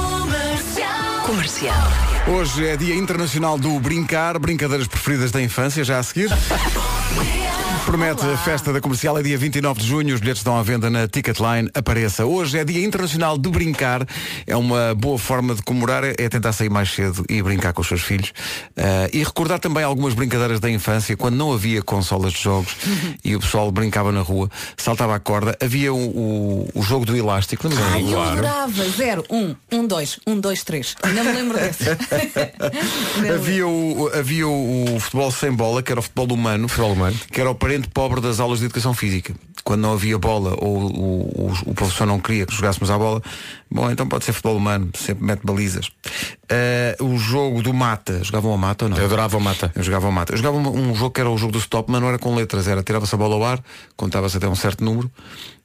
Hoje 2.27 2.67
é 2.67 2.77
Dia 2.77 2.95
Internacional 2.95 3.57
do 3.57 3.79
Brincar, 3.79 4.37
brincadeiras 4.37 4.87
preferidas 4.87 5.31
da 5.31 5.41
infância, 5.41 5.83
já 5.83 5.97
a 5.97 6.03
seguir. 6.03 6.29
Promete 7.85 8.25
a 8.25 8.35
festa 8.35 8.73
da 8.73 8.81
comercial 8.81 9.15
é 9.19 9.21
dia 9.21 9.37
29 9.37 9.79
de 9.79 9.87
junho, 9.87 10.15
os 10.15 10.19
bilhetes 10.19 10.39
estão 10.39 10.57
à 10.57 10.63
venda 10.63 10.89
na 10.89 11.07
Ticketline. 11.07 11.69
Apareça. 11.71 12.25
Hoje 12.25 12.57
é 12.57 12.65
Dia 12.65 12.83
Internacional 12.83 13.37
de 13.37 13.47
Brincar. 13.47 14.07
É 14.47 14.57
uma 14.57 14.95
boa 14.95 15.19
forma 15.19 15.53
de 15.53 15.61
comemorar, 15.61 16.03
é 16.03 16.27
tentar 16.27 16.51
sair 16.51 16.69
mais 16.69 16.91
cedo 16.91 17.23
e 17.29 17.43
brincar 17.43 17.73
com 17.73 17.81
os 17.81 17.87
seus 17.87 18.01
filhos. 18.01 18.33
Ah, 18.75 19.07
e 19.13 19.23
recordar 19.23 19.59
também 19.59 19.83
algumas 19.83 20.15
brincadeiras 20.15 20.59
da 20.59 20.69
infância, 20.69 21.15
quando 21.15 21.35
não 21.35 21.53
havia 21.53 21.83
consolas 21.83 22.33
de 22.33 22.41
jogos 22.41 22.75
e 23.23 23.35
o 23.35 23.39
pessoal 23.39 23.71
brincava 23.71 24.11
na 24.11 24.21
rua, 24.21 24.49
saltava 24.75 25.15
a 25.15 25.19
corda. 25.19 25.55
Havia 25.61 25.93
o, 25.93 25.97
o, 25.97 26.69
o 26.73 26.81
jogo 26.81 27.05
do 27.05 27.15
elástico, 27.15 27.67
lembra? 27.67 27.85
Ai, 27.85 28.13
eu 28.13 28.19
adorava. 28.19 28.89
Zero, 28.89 29.23
um, 29.29 29.55
um, 29.71 29.85
dois, 29.85 30.19
um, 30.25 30.39
dois, 30.39 30.63
três. 30.63 30.95
Ainda 31.03 31.23
me 31.23 31.31
lembro 31.31 31.57
desse. 31.57 31.83
Havia, 33.33 33.67
o, 33.67 34.09
havia 34.13 34.47
o, 34.47 34.95
o 34.95 34.99
futebol 34.99 35.31
sem 35.31 35.51
bola, 35.51 35.83
que 35.83 35.91
era 35.91 35.99
o 35.99 36.03
futebol 36.03 36.33
humano, 36.33 36.67
futebol 36.67 36.93
humano, 36.93 37.17
que 37.31 37.39
era 37.39 37.49
o 37.49 37.55
parente 37.75 37.89
pobre 37.89 38.21
das 38.21 38.39
aulas 38.39 38.59
de 38.59 38.65
educação 38.65 38.93
física. 38.93 39.33
Quando 39.63 39.81
não 39.81 39.93
havia 39.93 40.17
bola 40.17 40.55
ou 40.59 40.77
o, 40.77 41.47
o, 41.47 41.53
o 41.67 41.73
professor 41.73 42.05
não 42.05 42.19
queria 42.19 42.45
que 42.45 42.53
jogássemos 42.53 42.89
à 42.89 42.97
bola, 42.97 43.21
bom, 43.69 43.89
então 43.89 44.07
pode 44.07 44.23
ser 44.23 44.31
futebol 44.31 44.57
humano, 44.57 44.89
sempre 44.95 45.25
mete 45.25 45.41
balizas. 45.43 45.89
Eh, 46.47 46.95
o 47.01 47.17
jogo 47.17 47.61
do 47.61 47.73
mata, 47.73 48.23
jogavam 48.23 48.51
ao 48.51 48.57
mata 48.57 48.85
ou 48.85 48.89
não? 48.89 48.97
Eu 48.97 49.05
adorava 49.05 49.37
o 49.37 49.41
mata. 49.41 49.71
Eu 49.75 49.83
jogava 49.83 50.05
ao 50.05 50.11
mata. 50.11 50.33
Eu 50.33 50.37
jogava 50.37 50.57
um, 50.57 50.91
um 50.91 50.95
jogo 50.95 51.11
que 51.11 51.19
era 51.19 51.29
o 51.29 51.37
jogo 51.37 51.51
do 51.51 51.59
stop, 51.59 51.91
mas 51.91 51.99
não 51.99 52.07
era 52.07 52.19
com 52.19 52.35
letras, 52.35 52.67
era 52.67 52.83
tirava-se 52.83 53.13
a 53.15 53.17
bola 53.17 53.35
ao 53.35 53.43
ar, 53.43 53.63
contava-se 53.97 54.37
até 54.37 54.47
um 54.47 54.55
certo 54.55 54.83
número, 54.83 55.09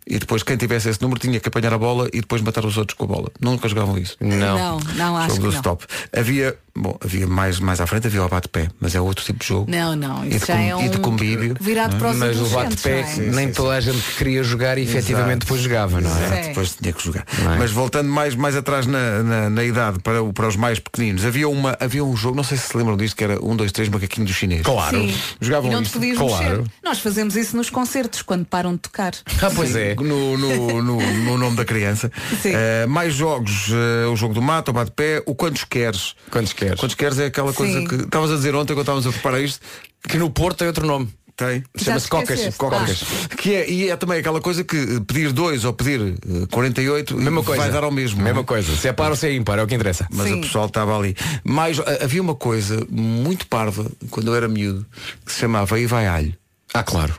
e 0.06 0.18
depois 0.18 0.42
quem 0.42 0.56
tivesse 0.56 0.88
esse 0.88 1.00
número 1.02 1.20
tinha 1.20 1.38
que 1.40 1.48
apanhar 1.48 1.72
a 1.72 1.78
bola 1.78 2.08
e 2.12 2.20
depois 2.20 2.42
matar 2.42 2.64
os 2.64 2.76
outros 2.76 2.96
com 2.96 3.04
a 3.04 3.08
bola. 3.08 3.30
Nunca 3.40 3.68
jogavam 3.68 3.96
isso. 3.98 4.16
Não, 4.20 4.78
não, 4.96 5.16
acho 5.16 5.28
jogo 5.36 5.40
que 5.40 5.46
do 5.46 5.52
não. 5.52 5.56
stop. 5.56 5.84
Havia, 6.16 6.56
bom, 6.74 6.96
havia 7.04 7.26
mais, 7.26 7.60
mais 7.60 7.80
à 7.80 7.86
frente, 7.86 8.06
havia 8.06 8.24
o 8.24 8.28
bate-pé, 8.28 8.68
mas 8.80 8.94
é 8.94 9.00
outro 9.00 9.24
tipo 9.24 9.38
de 9.40 9.46
jogo. 9.46 9.70
Não, 9.70 9.94
não, 9.94 10.24
E 10.24 10.30
isso 10.30 10.40
de 10.40 10.46
já 10.46 10.54
com- 10.54 10.60
é 10.62 10.76
um 10.76 10.84
e 10.84 10.88
de 10.88 10.98
convívio, 10.98 11.56
virado 11.60 11.90
não 11.90 11.96
é? 11.96 12.00
para 12.00 12.10
os 12.10 12.16
Mas 12.16 12.36
o 12.36 12.58
adolescentes, 12.58 12.84
bate-pé 12.84 13.16
não 13.16 13.24
é? 13.24 13.36
nem 13.36 13.52
toda 13.52 13.74
a 13.74 13.80
gente 13.80 14.02
queria 14.16 14.42
jogar 14.42 14.78
e 14.78 14.82
efetivamente 14.82 15.40
depois 15.40 15.60
jogava, 15.60 16.00
não 16.00 16.10
é? 16.18 16.24
Exato, 16.26 16.48
depois 16.48 16.76
tinha 16.80 16.92
que 16.92 17.04
jogar. 17.04 17.24
Não 17.42 17.52
é? 17.54 17.58
Mas 17.58 17.70
voltando 17.70 18.08
mais, 18.10 18.34
mais 18.34 18.56
atrás 18.56 18.86
na, 18.86 19.22
na, 19.22 19.50
na 19.50 19.64
idade, 19.64 19.98
para, 20.00 20.22
o- 20.22 20.32
para 20.32 20.48
os 20.48 20.56
mais 20.56 20.78
pequeninos, 20.78 21.24
havia, 21.24 21.48
uma, 21.48 21.76
havia 21.78 22.02
um 22.04 22.16
jogo, 22.16 22.36
não 22.36 22.44
sei 22.44 22.56
se 22.56 22.68
se 22.68 22.76
lembram 22.76 22.96
disto, 22.96 23.16
que 23.16 23.24
era 23.24 23.44
um, 23.44 23.54
dois, 23.56 23.72
três 23.72 23.88
macaquinho 23.88 24.26
do 24.26 24.32
chinês. 24.32 24.62
Claro. 24.62 24.98
Sim. 25.00 25.14
Jogavam 25.40 25.70
e 25.70 25.74
não 25.74 25.82
te 25.82 25.90
podias 25.90 26.16
Claro. 26.16 26.58
mexer. 26.58 26.70
Nós 26.82 26.98
fazemos 27.00 27.34
isso 27.36 27.56
nos 27.56 27.68
concertos, 27.70 28.22
quando 28.22 28.44
param 28.44 28.72
de 28.72 28.78
tocar. 28.78 29.12
Ah, 29.42 29.50
pois 29.54 29.74
é. 29.74 29.94
No, 30.02 30.36
no, 30.38 30.82
no, 30.82 30.96
no 31.00 31.38
nome 31.38 31.56
da 31.56 31.64
criança. 31.64 32.10
Eh, 32.44 32.86
mais 32.86 33.14
jogos, 33.14 33.68
eh, 33.70 34.06
o 34.06 34.16
jogo 34.16 34.34
do 34.34 34.42
mato, 34.42 34.70
o 34.70 34.72
bate-pé, 34.72 35.22
o 35.26 35.34
quantos 35.34 35.64
queres. 35.64 36.14
Quantos 36.30 36.52
queres? 36.52 36.78
Quantos 36.80 36.96
queres 36.96 37.18
é 37.18 37.26
aquela 37.26 37.52
coisa 37.52 37.80
Sim. 37.80 37.86
que 37.86 37.94
estavas 37.96 38.30
a 38.30 38.36
dizer 38.36 38.54
ontem 38.54 38.74
quando 38.74 38.80
estávamos 38.80 39.06
a 39.06 39.12
preparar 39.12 39.40
isto. 39.40 39.60
Que 40.08 40.16
no 40.16 40.30
Porto 40.30 40.58
tem 40.58 40.66
outro 40.66 40.86
nome. 40.86 41.08
Tem. 41.36 41.64
Chama-se 41.74 42.08
Cocas. 42.08 42.56
Cocas. 42.56 43.02
Que 43.38 43.54
é, 43.54 43.70
e 43.70 43.88
é 43.88 43.96
também 43.96 44.18
aquela 44.18 44.42
coisa 44.42 44.62
que 44.62 44.76
eh, 44.76 45.00
pedir 45.06 45.32
dois 45.32 45.64
ou 45.64 45.72
pedir 45.72 45.98
eh, 46.00 46.46
48 46.50 47.16
Mesma 47.16 47.42
coisa. 47.42 47.62
vai 47.62 47.72
dar 47.72 47.82
ao 47.82 47.90
mesmo. 47.90 48.18
Mesma 48.18 48.34
não 48.34 48.40
é? 48.42 48.44
coisa. 48.44 48.76
Se 48.76 48.88
é 48.88 48.92
par 48.92 49.10
ou 49.10 49.16
se 49.16 49.26
é 49.26 49.32
ímpar, 49.34 49.58
é 49.58 49.62
o 49.62 49.66
que 49.66 49.74
interessa. 49.74 50.06
Mas 50.10 50.26
Sim. 50.28 50.34
o 50.34 50.40
pessoal 50.42 50.66
estava 50.66 50.98
ali. 50.98 51.16
Mais, 51.42 51.80
ah, 51.80 51.98
havia 52.02 52.20
uma 52.20 52.34
coisa 52.34 52.86
muito 52.90 53.46
parva, 53.46 53.86
quando 54.10 54.26
eu 54.26 54.34
era 54.34 54.48
miúdo, 54.48 54.84
que 55.24 55.32
se 55.32 55.38
chamava 55.38 55.80
E 55.80 55.86
vai 55.86 56.06
alho. 56.06 56.34
Ah, 56.72 56.82
claro. 56.82 57.14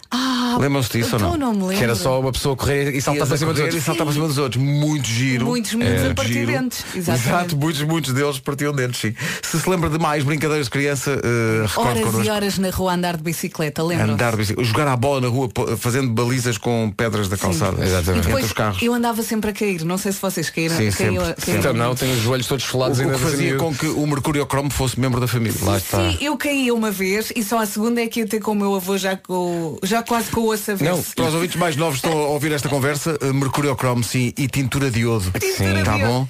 Lembram-se 0.59 0.89
disso 0.91 1.15
ou 1.15 1.19
então 1.21 1.31
não? 1.31 1.37
não 1.37 1.53
me 1.53 1.61
lembro. 1.61 1.77
Que 1.77 1.83
era 1.83 1.95
só 1.95 2.19
uma 2.19 2.31
pessoa 2.31 2.55
correr 2.55 2.93
e 2.93 3.01
saltar 3.01 3.25
para 3.27 3.37
cima 3.37 3.51
dos 3.53 3.61
outros. 3.61 3.81
E 3.81 3.85
saltava 3.85 4.05
para 4.05 4.13
cima 4.13 4.27
dos 4.27 4.37
outros. 4.37 4.61
Muito 4.61 5.07
giro. 5.07 5.45
Muitos 5.45 5.73
miúdos 5.73 5.99
Muito 6.01 6.11
a 6.11 6.15
partir 6.15 6.33
giro. 6.33 6.51
dentes. 6.51 6.85
Exatamente. 6.95 7.27
Exato, 7.29 7.57
muitos, 7.57 7.81
muitos 7.83 8.13
deles 8.13 8.39
partiam 8.39 8.73
dentes, 8.73 8.99
sim. 8.99 9.15
Se 9.41 9.59
se 9.59 9.69
lembra 9.69 9.89
de 9.89 9.97
mais 9.97 10.23
brincadeiras 10.23 10.67
de 10.67 10.71
criança, 10.71 11.11
uh, 11.11 11.61
recorde 11.67 11.89
Horas 11.89 11.99
e 11.99 12.03
connosco. 12.11 12.31
horas 12.33 12.57
na 12.59 12.69
rua 12.69 12.91
a 12.91 12.95
andar 12.95 13.17
de 13.17 13.23
bicicleta, 13.23 13.81
lembram? 13.83 14.13
Andar 14.13 14.31
de 14.31 14.37
bicicleta, 14.37 14.69
jogar 14.69 14.87
a 14.89 14.95
bola 14.97 15.21
na 15.21 15.27
rua 15.29 15.49
fazendo 15.77 16.09
balizas 16.11 16.57
com 16.57 16.91
pedras 16.95 17.27
da 17.29 17.37
calçada. 17.37 17.81
E 17.81 17.87
Exatamente. 17.87 18.09
Entre 18.19 18.27
depois 18.27 18.45
os 18.45 18.53
carros. 18.53 18.81
eu 18.81 18.93
andava 18.93 19.23
sempre 19.23 19.51
a 19.51 19.53
cair. 19.53 19.83
Não 19.85 19.97
sei 19.97 20.11
se 20.11 20.21
vocês 20.21 20.49
caíram. 20.49 20.75
Sim, 20.75 20.91
caíam- 20.91 21.25
sempre, 21.25 21.41
caíram 21.45 21.59
Então 21.59 21.73
não, 21.73 21.95
tem 21.95 22.11
os 22.13 22.19
joelhos 22.21 22.47
todos 22.47 22.65
O, 22.65 22.67
falados 22.67 22.99
o 22.99 23.01
ainda 23.01 23.13
que 23.13 23.19
fazia 23.19 23.55
com 23.57 23.73
que 23.73 23.87
o 23.87 24.05
mercúrio 24.05 24.45
cromo 24.45 24.69
fosse 24.69 24.99
membro 24.99 25.19
da 25.19 25.27
família. 25.27 25.57
Lá 25.63 25.77
está. 25.77 25.97
Sim, 25.97 26.17
eu 26.21 26.35
caí 26.37 26.71
uma 26.71 26.91
vez 26.91 27.31
e 27.35 27.43
só 27.43 27.59
a 27.59 27.65
segunda 27.65 28.01
é 28.01 28.07
que 28.07 28.19
ia 28.19 28.27
ter 28.27 28.39
com 28.39 28.51
o 28.51 28.55
meu 28.55 28.75
avô 28.75 28.97
já, 28.97 29.15
com, 29.15 29.40
já 29.83 30.03
quase 30.03 30.29
com 30.31 30.41
o 30.41 30.49
osso. 30.49 30.71
Não, 30.83 31.01
Para 31.01 31.25
os 31.25 31.33
ouvintes 31.33 31.55
mais 31.55 31.75
novos 31.75 31.95
estão 31.97 32.11
a 32.11 32.27
ouvir 32.27 32.51
esta 32.51 32.69
conversa, 32.69 33.17
uh, 33.21 33.33
mercúrio 33.33 33.75
cromo 33.75 34.03
sim 34.03 34.33
e 34.37 34.47
tintura 34.47 34.89
de 34.89 35.01
iodo. 35.01 35.31
Está 35.35 35.97
iodo. 35.97 36.05
bom? 36.05 36.27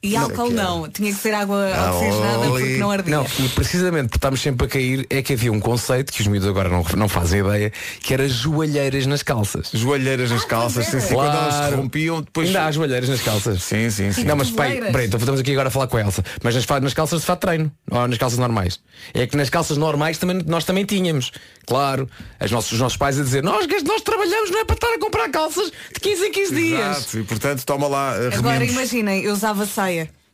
E 0.00 0.14
álcool 0.16 0.50
não, 0.50 0.88
tinha 0.88 1.12
que 1.12 1.18
ser 1.18 1.34
água 1.34 1.72
oxigenada 1.90 2.44
ali. 2.44 2.50
porque 2.50 2.76
não 2.76 2.90
ardia. 2.90 3.16
Não, 3.16 3.26
e 3.40 3.48
precisamente 3.48 4.10
por 4.10 4.16
estarmos 4.16 4.40
sempre 4.40 4.66
a 4.66 4.68
cair 4.70 5.04
é 5.10 5.20
que 5.22 5.32
havia 5.32 5.50
um 5.50 5.58
conceito 5.58 6.12
que 6.12 6.20
os 6.20 6.26
miúdos 6.28 6.48
agora 6.48 6.68
não, 6.68 6.84
não 6.96 7.08
fazem 7.08 7.40
ideia, 7.40 7.72
que 8.00 8.14
era 8.14 8.28
joalheiras 8.28 9.06
nas 9.06 9.24
calças. 9.24 9.70
Joalheiras 9.74 10.30
nas 10.30 10.44
calças, 10.44 10.86
sim, 10.86 11.00
sim. 11.00 11.14
Quando 11.14 11.34
elas 11.36 11.68
se 11.68 11.74
rompiam, 11.74 12.22
depois. 12.22 12.46
Ainda 12.46 12.66
há 12.66 12.70
joalheiras 12.70 13.08
nas 13.08 13.20
calças. 13.22 13.60
Sim, 13.60 13.90
sim, 13.90 14.12
sim. 14.12 14.22
Não, 14.22 14.36
mas 14.36 14.52
pai, 14.52 14.80
peraí, 14.80 15.06
então 15.08 15.18
estamos 15.18 15.40
aqui 15.40 15.50
agora 15.50 15.66
a 15.66 15.70
falar 15.70 15.88
com 15.88 15.96
a 15.96 16.00
Elsa. 16.00 16.22
Mas 16.44 16.54
nas, 16.54 16.64
nas 16.80 16.94
calças 16.94 17.20
de 17.20 17.26
fato 17.26 17.40
treino, 17.40 17.72
ou 17.90 18.06
nas 18.06 18.18
calças 18.18 18.38
normais. 18.38 18.78
É 19.12 19.26
que 19.26 19.36
nas 19.36 19.50
calças 19.50 19.76
normais 19.76 20.16
também, 20.16 20.40
nós 20.46 20.64
também 20.64 20.84
tínhamos. 20.84 21.32
Claro, 21.66 22.08
as 22.38 22.52
nossos, 22.52 22.70
os 22.70 22.78
nossos 22.78 22.96
pais 22.96 23.18
a 23.18 23.22
dizer, 23.24 23.42
nós, 23.42 23.66
nós 23.84 24.02
trabalhamos, 24.02 24.50
não 24.50 24.60
é 24.60 24.64
para 24.64 24.74
estar 24.76 24.94
a 24.94 24.98
comprar 25.00 25.28
calças 25.28 25.72
de 25.92 26.00
15 26.00 26.24
em 26.24 26.30
15 26.32 26.54
dias. 26.54 26.96
Exato, 26.98 27.18
e 27.18 27.24
portanto 27.24 27.64
toma 27.66 27.88
lá 27.88 28.12
uh, 28.12 28.38
Agora 28.38 28.54
remendos. 28.54 28.74
imaginem, 28.74 29.24
eu 29.24 29.32
usava 29.32 29.66
saia. 29.66 29.87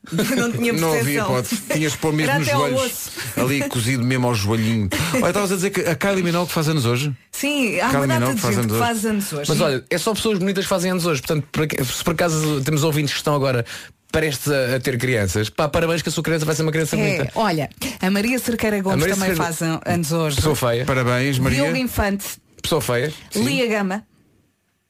Não 0.37 0.53
tinha 0.53 0.73
Não 0.75 0.93
havia 0.93 1.23
hipótese. 1.23 1.57
Tinhas 1.73 1.93
de 1.93 1.99
pôr 1.99 2.13
mesmo 2.13 2.33
ao 2.35 2.43
joelhos. 2.43 3.09
Ali 3.39 3.63
cozido 3.71 4.05
mesmo 4.05 4.27
ao 4.27 4.35
joelhinho. 4.35 4.89
Olha, 5.15 5.29
estavas 5.29 5.51
a 5.53 5.55
dizer 5.55 5.71
que 5.71 5.81
a 5.81 5.95
Kylie 5.95 6.23
Minogue 6.23 6.53
faz 6.53 6.69
anos 6.69 6.85
hoje? 6.85 7.11
Sim, 7.33 7.81
há 7.81 7.87
Kylie 7.89 7.97
uma 8.01 8.07
data 8.09 8.21
Minogue 8.21 8.35
de 8.35 8.41
faz 8.43 8.55
gente 8.55 8.67
que 8.67 8.73
hoje. 8.73 8.83
faz 8.83 9.07
anos 9.07 9.33
hoje. 9.33 9.49
Mas 9.49 9.61
olha, 9.63 9.85
é 9.89 9.97
só 9.99 10.13
pessoas 10.15 10.39
bonitas 10.39 10.65
que 10.65 10.69
fazem 10.69 10.91
anos 10.91 11.07
hoje. 11.07 11.23
Portanto, 11.23 11.47
se 11.85 12.05
por 12.05 12.13
acaso 12.13 12.61
temos 12.63 12.85
ouvintes 12.85 13.13
que 13.15 13.19
estão 13.19 13.35
agora 13.35 13.65
prestes 14.13 14.53
a, 14.53 14.77
a 14.77 14.81
ter 14.81 14.99
crianças, 14.99 15.49
pá, 15.49 15.69
parabéns 15.71 16.03
que 16.03 16.09
a 16.11 16.13
sua 16.13 16.23
criança 16.23 16.45
vai 16.45 16.55
ser 16.55 16.63
uma 16.63 16.71
criança 16.71 16.97
É, 16.97 16.99
bonita. 17.17 17.33
olha, 17.35 17.71
a 18.01 18.11
Maria 18.11 18.39
Cerqueira 18.39 18.81
Gomes 18.83 19.01
Maria 19.01 19.15
também 19.15 19.29
Cerqueira- 19.35 19.53
faz 19.55 19.63
an- 19.63 19.81
anos 19.87 20.13
hoje. 20.13 20.37
Pessoa 20.37 20.55
feia. 20.55 20.85
Parabéns, 20.85 21.39
Maria. 21.39 21.63
Diogo 21.63 21.77
Infante, 21.79 22.27
Pessoa 22.63 22.81
feia. 22.83 23.11
Lia 23.35 23.67
Gama, 23.67 24.05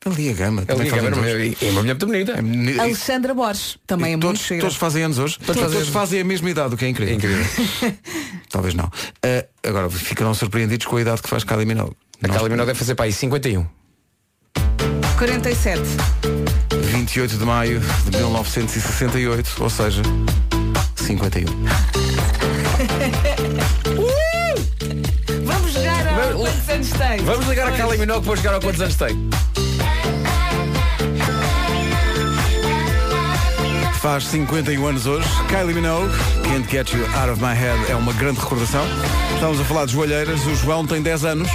Ali 0.04 0.28
a 0.28 0.32
gama. 0.34 0.62
É 0.62 0.64
também 0.66 0.90
faz 0.90 1.04
anos 1.04 1.18
hoje. 1.18 1.56
é 1.62 1.64
uma 1.70 1.80
mulher 1.80 1.94
muito 1.94 2.06
bonita. 2.06 2.32
É 2.32 2.80
Alexandra 2.80 3.32
Borges, 3.34 3.78
também 3.86 4.12
é 4.12 4.18
todos, 4.18 4.26
muito 4.26 4.42
cheira. 4.42 4.60
todos 4.62 4.76
fazem 4.76 5.02
anos 5.02 5.18
hoje? 5.18 5.38
Todos, 5.38 5.62
fazem 5.62 5.78
todos 5.78 5.92
fazem 5.92 6.20
a 6.20 6.24
mesma 6.24 6.50
idade, 6.50 6.74
o 6.74 6.76
que 6.76 6.84
é 6.84 6.88
incrível. 6.88 7.14
É 7.14 7.16
incrível. 7.16 7.44
Talvez 8.50 8.74
não. 8.74 8.90
Ah, 9.22 9.44
agora, 9.66 9.88
ficarão 9.90 10.34
surpreendidos 10.34 10.86
com 10.86 10.96
a 10.96 11.00
idade 11.00 11.22
que 11.22 11.28
faz 11.28 11.42
Kylie 11.44 11.64
Minogue. 11.66 11.96
A 12.22 12.28
Kylie 12.28 12.50
Minogue 12.50 12.66
deve 12.66 12.78
fazer 12.78 12.94
para 12.94 13.06
aí 13.06 13.12
51. 13.12 13.66
47. 15.18 15.80
28 16.92 17.38
de 17.38 17.44
maio 17.44 17.80
de 18.10 18.16
1968, 18.18 19.56
ou 19.62 19.70
seja, 19.70 20.02
51. 20.96 21.46
Vamos 25.44 25.72
jogar 25.72 26.06
a 26.06 26.12
Vamos- 26.14 26.42
quantos 26.48 26.68
anos 26.68 26.90
tem? 26.90 27.24
Vamos 27.24 27.46
ligar 27.48 27.68
a 27.68 27.72
Kylie 27.72 27.98
Minogue 27.98 28.26
para 28.26 28.36
jogar 28.36 28.54
ao 28.54 28.60
quantos 28.60 28.80
anos 28.80 28.96
tem. 28.96 29.28
Faz 34.04 34.26
51 34.26 34.86
anos 34.86 35.06
hoje. 35.06 35.26
Kylie 35.48 35.72
Minogue, 35.72 36.12
Can't 36.42 36.70
Get 36.70 36.92
You 36.92 37.06
Out 37.16 37.30
of 37.30 37.42
My 37.42 37.54
Head, 37.54 37.90
é 37.90 37.96
uma 37.96 38.12
grande 38.12 38.38
recordação. 38.38 38.84
Estamos 39.32 39.58
a 39.58 39.64
falar 39.64 39.86
de 39.86 39.92
joalheiras. 39.92 40.44
O 40.44 40.54
João 40.56 40.86
tem 40.86 41.00
10 41.00 41.24
anos, 41.24 41.48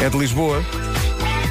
é 0.00 0.08
de 0.08 0.16
Lisboa 0.16 0.62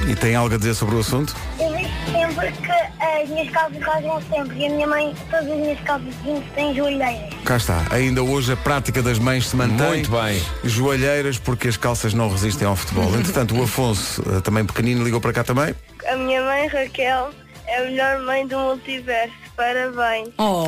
e 0.10 0.16
tem 0.16 0.36
algo 0.36 0.56
a 0.56 0.58
dizer 0.58 0.74
sobre 0.74 0.96
o 0.96 1.00
assunto. 1.00 1.36
Eu 1.60 1.70
vejo 1.74 1.90
sempre 2.06 2.52
que 2.54 3.04
as 3.04 3.28
minhas 3.28 3.50
calças 3.50 3.82
rasgam 3.82 4.22
sempre 4.30 4.58
e 4.58 4.66
a 4.68 4.70
minha 4.70 4.88
mãe, 4.88 5.14
todas 5.30 5.52
as 5.52 5.58
minhas 5.58 5.80
calças 5.82 6.14
jeans 6.24 6.46
têm 6.56 6.74
joelheiras. 6.74 7.34
Cá 7.44 7.58
está. 7.58 7.86
Ainda 7.92 8.24
hoje 8.24 8.54
a 8.54 8.56
prática 8.56 9.04
das 9.04 9.20
mães 9.20 9.50
se 9.50 9.56
mantém. 9.58 9.86
Muito 9.86 10.12
bem. 10.12 10.42
Joalheiras 10.64 11.38
porque 11.38 11.68
as 11.68 11.76
calças 11.76 12.14
não 12.14 12.30
resistem 12.30 12.66
ao 12.66 12.78
futebol. 12.78 13.14
Entretanto, 13.20 13.54
o 13.54 13.62
Afonso, 13.62 14.24
eh, 14.32 14.40
também 14.40 14.64
pequenino, 14.64 15.04
ligou 15.04 15.20
para 15.20 15.34
cá 15.34 15.44
também. 15.44 15.76
A 16.08 16.16
minha 16.16 16.42
mãe, 16.42 16.68
Raquel, 16.68 17.32
é 17.68 17.78
a 17.80 17.84
melhor 17.84 18.20
mãe 18.24 18.48
do 18.48 18.58
multiverso. 18.58 19.34
Parabéns. 19.56 20.30
Oh, 20.38 20.66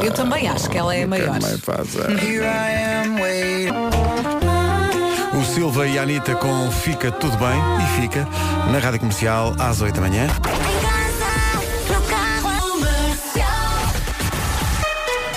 a- 0.00 0.04
eu 0.04 0.12
também 0.12 0.48
acho 0.48 0.68
que 0.68 0.76
ela 0.78 0.94
é 0.94 1.02
a 1.04 1.06
maior. 1.06 1.36
a- 1.36 1.38
O 5.36 5.44
Silva 5.44 5.86
e 5.86 5.98
a 5.98 6.02
Anitta 6.02 6.34
com 6.36 6.70
Fica 6.70 7.10
Tudo 7.12 7.36
Bem 7.36 7.48
e 7.82 8.00
fica 8.00 8.26
na 8.70 8.78
Rádio 8.78 9.00
Comercial 9.00 9.54
às 9.58 9.80
8 9.80 9.94
da 9.94 10.00
manhã. 10.08 10.26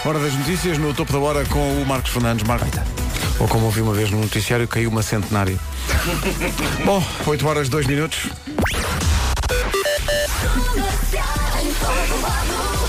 Hora 0.04 0.18
das 0.20 0.34
notícias 0.34 0.78
no 0.80 0.94
topo 0.94 1.14
da 1.14 1.20
hora 1.20 1.46
com 1.46 1.60
o 1.82 1.86
Marcos 1.86 2.12
Fernandes 2.12 2.46
Marta. 2.48 2.84
Ou 3.40 3.48
como 3.48 3.66
ouvi 3.66 3.82
uma 3.82 3.94
vez 3.94 4.10
no 4.12 4.20
noticiário, 4.20 4.68
caiu 4.68 4.90
uma 4.90 5.02
centenária. 5.04 5.58
Bom, 6.86 7.04
8 7.26 7.48
horas 7.48 7.70
2 7.70 7.86
minutos. 7.88 8.28
Comercial, 10.42 11.62
em 11.62 11.74
todo 11.74 12.22
lado. 12.22 12.81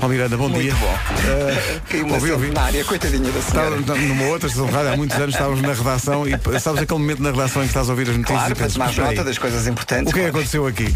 Paulo 0.00 0.14
Miranda, 0.14 0.34
bom 0.38 0.48
dia. 0.50 0.74
bom. 0.76 0.86
Uh, 0.86 1.80
Caiu 1.90 2.06
uma 2.06 2.14
ouvi, 2.14 2.30
ouvi. 2.32 2.46
centenária, 2.46 2.84
coitadinha 2.84 3.30
da 3.30 3.42
senhora. 3.42 3.76
Estávamos 3.76 4.08
numa 4.08 4.24
outra 4.28 4.46
estação 4.48 4.66
de 4.66 4.72
rádio 4.72 4.92
há 4.92 4.96
muitos 4.96 5.16
anos, 5.18 5.34
estávamos 5.34 5.60
na 5.60 5.72
redação 5.74 6.24
e 6.26 6.30
sabes 6.60 6.82
aquele 6.82 7.00
momento 7.00 7.22
na 7.22 7.30
redação 7.30 7.60
em 7.62 7.66
que 7.66 7.70
estás 7.70 7.86
a 7.88 7.92
ouvir 7.92 8.08
as 8.08 8.16
notícias 8.16 8.38
Claro, 8.38 8.52
e 8.52 8.56
pensas, 8.56 8.72
tomar 8.72 8.88
"Espera 8.88 9.08
aí, 9.08 9.14
nota 9.16 9.24
das 9.28 9.36
coisas 9.38 9.66
importantes. 9.66 10.10
o 10.10 10.14
que 10.14 10.20
é 10.20 10.22
que 10.24 10.28
aconteceu 10.30 10.66
aqui? 10.66 10.94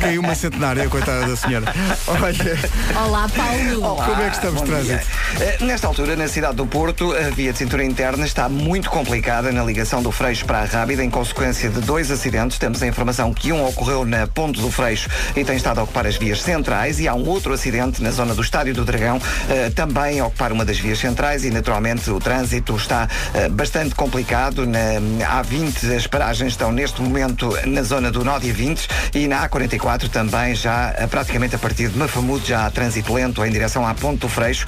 Caiu 0.00 0.20
uma 0.20 0.34
centenária, 0.34 0.88
coitada 0.88 1.28
da 1.28 1.36
senhora. 1.36 1.72
Olha, 2.08 2.58
Olá, 3.06 3.28
Paulo. 3.28 3.84
Olá, 3.84 4.04
Como 4.04 4.22
é 4.22 4.28
que 4.30 4.34
estamos 4.34 4.62
de 4.62 4.66
trânsito? 4.66 5.06
Eh, 5.40 5.56
Nesta 5.60 5.86
altura, 5.86 6.16
na 6.16 6.26
cidade 6.26 6.56
do 6.56 6.66
Porto, 6.66 7.12
a 7.12 7.30
via 7.30 7.52
de 7.52 7.58
cintura 7.58 7.84
interna 7.84 8.26
está 8.26 8.48
muito 8.48 8.90
complicada 8.90 9.52
na 9.52 9.62
ligação 9.64 10.02
do 10.02 10.10
Freixo 10.10 10.44
para 10.44 10.62
a 10.62 10.64
Rábida, 10.64 11.04
em 11.04 11.10
consequência 11.10 11.70
de 11.70 11.80
dois 11.82 12.10
acidentes. 12.10 12.58
Temos 12.58 12.82
a 12.82 12.86
informação 12.88 13.32
que 13.32 13.52
um 13.52 13.64
ocorreu 13.64 14.04
na 14.04 14.26
Ponte 14.26 14.60
do 14.60 14.72
Freixo 14.72 15.08
e 15.36 15.44
tem 15.44 15.54
estado 15.56 15.78
a 15.78 15.84
ocupar 15.84 16.04
as 16.04 16.16
vias 16.16 16.42
centrais 16.42 16.98
e 16.98 17.06
há 17.06 17.14
um 17.14 17.28
outro 17.28 17.52
acidente 17.52 18.02
na 18.02 18.10
zona 18.10 18.34
do 18.34 18.39
Estádio 18.40 18.74
do 18.74 18.84
Dragão, 18.84 19.20
eh, 19.48 19.70
também 19.70 20.20
ocupar 20.22 20.52
uma 20.52 20.64
das 20.64 20.78
vias 20.78 20.98
centrais 20.98 21.44
e, 21.44 21.50
naturalmente, 21.50 22.10
o 22.10 22.18
trânsito 22.18 22.76
está 22.76 23.08
eh, 23.34 23.48
bastante 23.48 23.94
complicado. 23.94 24.66
Na 24.66 25.42
A20, 25.42 25.96
as 25.96 26.06
paragens 26.06 26.52
estão 26.52 26.72
neste 26.72 27.00
momento 27.02 27.56
na 27.66 27.82
zona 27.82 28.10
do 28.10 28.24
Nó 28.24 28.38
de 28.38 28.50
20 28.52 28.88
e 29.14 29.26
na 29.28 29.48
A44 29.48 30.08
também 30.08 30.54
já 30.54 30.94
eh, 30.96 31.06
praticamente 31.06 31.54
a 31.54 31.58
partir 31.58 31.88
de 31.88 31.98
Mafamudo 31.98 32.44
já 32.46 32.66
há 32.66 32.70
trânsito 32.70 33.12
lento 33.12 33.44
em 33.44 33.50
direção 33.50 33.86
à 33.86 33.94
Ponte 33.94 34.20
do 34.20 34.28
Freixo 34.28 34.66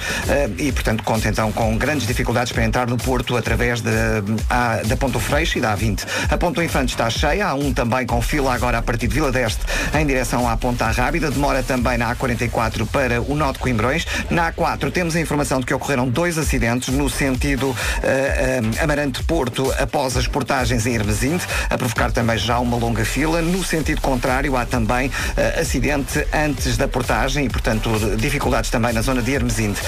e, 0.57 0.71
portanto, 0.71 1.03
conta 1.03 1.27
então 1.29 1.51
com 1.51 1.77
grandes 1.77 2.05
dificuldades 2.07 2.51
para 2.51 2.63
entrar 2.63 2.87
no 2.87 2.97
Porto 2.97 3.35
através 3.37 3.81
de, 3.81 3.89
a- 4.49 4.81
da 4.85 4.95
Ponte 4.97 5.13
do 5.13 5.19
Freixo 5.19 5.57
e 5.57 5.61
da 5.61 5.75
A20. 5.75 6.05
A 6.29 6.37
Ponte 6.37 6.55
do 6.55 6.63
Infante 6.63 6.93
está 6.93 7.09
cheia, 7.09 7.47
há 7.47 7.53
um 7.53 7.73
também 7.73 8.05
com 8.05 8.21
fila 8.21 8.53
agora 8.53 8.77
a 8.77 8.81
partir 8.81 9.07
de 9.07 9.13
Vila 9.15 9.31
d'Este 9.31 9.61
em 9.97 10.05
direção 10.05 10.47
à 10.47 10.55
Ponta 10.57 10.89
Rábida, 10.91 11.29
demora 11.31 11.61
também 11.63 11.97
na 11.97 12.15
A44 12.15 12.87
para 12.87 13.21
o 13.21 13.35
Nó 13.35 13.51
Coimbrões. 13.63 14.05
Na 14.29 14.51
A4 14.51 14.91
temos 14.91 15.15
a 15.15 15.21
informação 15.21 15.61
de 15.61 15.65
que 15.65 15.73
ocorreram 15.73 16.09
dois 16.09 16.37
acidentes 16.37 16.89
no 16.89 17.09
sentido 17.09 17.73
eh, 18.03 18.59
eh, 18.77 18.83
Amarante-Porto 18.83 19.73
após 19.79 20.17
as 20.17 20.27
portagens 20.27 20.85
em 20.85 20.95
Hermesinde, 20.95 21.43
a 21.69 21.77
provocar 21.77 22.11
também 22.11 22.37
já 22.37 22.59
uma 22.59 22.75
longa 22.75 23.05
fila. 23.05 23.41
No 23.41 23.63
sentido 23.63 24.01
contrário, 24.01 24.57
há 24.57 24.65
também 24.65 25.09
eh, 25.37 25.61
acidente 25.61 26.27
antes 26.33 26.75
da 26.75 26.89
portagem 26.89 27.45
e, 27.45 27.49
portanto, 27.49 27.89
dificuldades 28.17 28.69
também 28.69 28.91
na 28.91 29.01
zona 29.01 29.21
de 29.21 29.31
Hermesinde. 29.31 29.79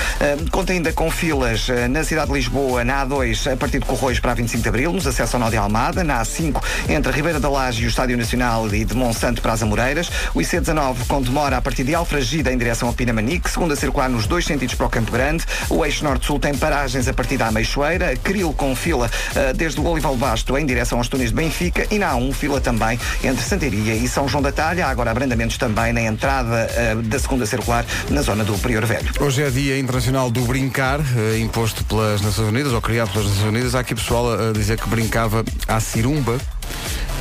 Conta 0.52 0.72
ainda 0.72 0.94
com 0.94 1.12
filas 1.12 1.68
na 1.90 2.04
cidade 2.04 2.28
de 2.28 2.34
Lisboa, 2.34 2.86
na 2.86 3.06
A2, 3.06 3.52
a 3.52 3.58
partir 3.58 3.80
de 3.80 3.86
Corroios 3.86 4.20
para 4.22 4.32
a 4.32 4.36
25 4.36 4.64
de 4.64 4.70
Abril, 4.70 4.94
nos 4.94 5.06
acessos 5.06 5.34
ao 5.34 5.40
Nó 5.42 5.50
de 5.50 5.58
Almada, 5.58 6.04
na 6.04 6.22
A5, 6.22 6.64
entre 6.88 7.12
Ribeira 7.12 7.40
da 7.40 7.50
Laje 7.50 7.84
e 7.84 7.86
o 7.86 7.90
Estádio 7.90 8.16
Nacional 8.16 8.74
e 8.74 8.86
de 8.86 8.96
Monsanto 8.96 9.42
para 9.42 9.52
as 9.52 9.62
Amoreiras, 9.62 10.10
o 10.34 10.40
IC19 10.40 11.08
com 11.08 11.22
demora 11.22 11.58
a 11.58 11.62
partir 11.62 11.84
de 11.84 11.94
Alfragida 11.94 12.54
em 12.54 12.58
direção 12.58 12.88
ao 12.88 12.94
Pinamanique, 12.94 13.50
segunda 13.66 13.76
circular 13.76 14.10
nos 14.10 14.28
dois 14.28 14.46
sentidos 14.46 14.76
para 14.76 14.86
o 14.86 14.90
Campo 14.90 15.12
Grande, 15.12 15.44
o 15.72 15.84
eixo 15.84 16.04
norte-sul 16.04 16.40
tem 16.40 16.54
paragens 16.54 17.08
a 17.08 17.14
partir 17.14 17.36
da 17.36 17.48
Ameixoeira, 17.48 18.16
Cril 18.18 18.54
com 18.54 18.76
fila 18.76 19.10
eh, 19.34 19.54
desde 19.54 19.80
o 19.80 19.88
Olival 19.88 20.16
Basto 20.16 20.56
em 20.56 20.64
direção 20.68 21.00
aos 21.00 21.08
túneis 21.08 21.32
de 21.32 21.36
Benfica 21.36 21.88
e 21.90 21.98
na 21.98 22.14
A1 22.14 22.32
fila 22.32 22.62
também 22.62 23.00
entre 23.24 23.44
Santaria 23.44 23.96
e 23.96 24.08
São 24.08 24.28
João 24.28 24.44
da 24.44 24.52
Talha, 24.52 24.86
há 24.86 24.90
agora 24.92 25.10
abrandamentos 25.10 25.58
também 25.58 25.92
na 25.94 26.02
entrada 26.02 26.70
eh, 26.76 26.96
da 27.06 27.18
segunda 27.18 27.48
circular 27.48 27.84
na 28.12 28.22
zona 28.22 28.44
do 28.44 28.56
Prior 28.60 28.86
Velho. 28.86 29.12
Hoje 29.20 29.42
é 29.42 29.50
Dia 29.50 29.80
Internacional 29.80 30.30
do 30.30 30.42
Brincar, 30.42 31.00
eh, 31.00 31.40
imposto 31.40 31.84
pelas 31.86 32.22
Nações 32.22 32.50
Unidas, 32.50 32.72
ou 32.72 32.82
criado 32.82 33.12
pelas 33.14 33.30
Nações 33.30 33.48
Unidas. 33.48 33.74
Há 33.74 33.80
aqui 33.80 33.96
pessoal 33.96 34.32
a 34.32 34.52
dizer 34.52 34.80
que 34.80 34.88
brincava 34.88 35.44
à 35.68 35.80
cirumba, 35.80 36.38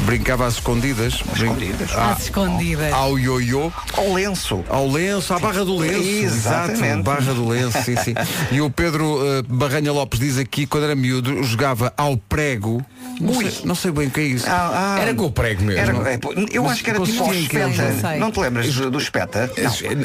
brincava 0.00 0.46
às 0.46 0.54
escondidas, 0.54 1.14
escondidas. 1.34 1.92
à- 1.94 2.12
Às 2.12 2.24
escondidas. 2.24 2.92
ao 2.92 3.18
ioiô, 3.18 3.72
Ao 3.96 4.12
lenço. 4.12 4.64
ao 4.68 4.88
lenço, 4.90 5.32
à 5.32 5.38
barra 5.38 5.64
do 5.64 5.76
lenço. 5.76 6.02
Exatamente. 6.08 6.82
Exato, 6.84 7.02
barra 7.02 7.32
do 7.34 7.48
lenço, 7.48 7.82
sim, 7.82 7.96
sim. 7.96 8.14
E 8.52 8.60
o 8.60 8.68
Pedro 8.70 9.18
eh, 9.38 9.42
Barranha 9.48 9.92
Lopes 9.92 10.18
diz 10.20 10.38
aqui, 10.38 10.62
que 10.62 10.66
quando 10.66 10.84
era 10.84 10.94
miúdo, 10.94 11.42
jogava 11.42 11.92
ao 11.96 12.16
prego. 12.16 12.84
Não, 13.20 13.34
sei, 13.34 13.52
não 13.64 13.74
sei 13.76 13.90
bem 13.92 14.08
o 14.08 14.10
que 14.10 14.20
é 14.20 14.24
isso. 14.24 14.46
Ah, 14.48 14.96
ah, 14.96 15.00
Era 15.00 15.14
com 15.14 15.26
o 15.26 15.30
prego 15.30 15.62
mesmo. 15.62 15.80
era- 15.80 16.10
é, 16.10 16.18
eu 16.52 16.64
Mas 16.64 16.72
acho 16.72 16.84
que 16.84 16.90
era 16.90 17.00
tipo 17.00 17.30
quê? 17.30 17.36
espeta. 17.38 18.16
Não 18.18 18.30
te 18.32 18.40
lembras 18.40 18.74
do 18.74 18.90
do 18.90 18.98
espeta? 18.98 19.50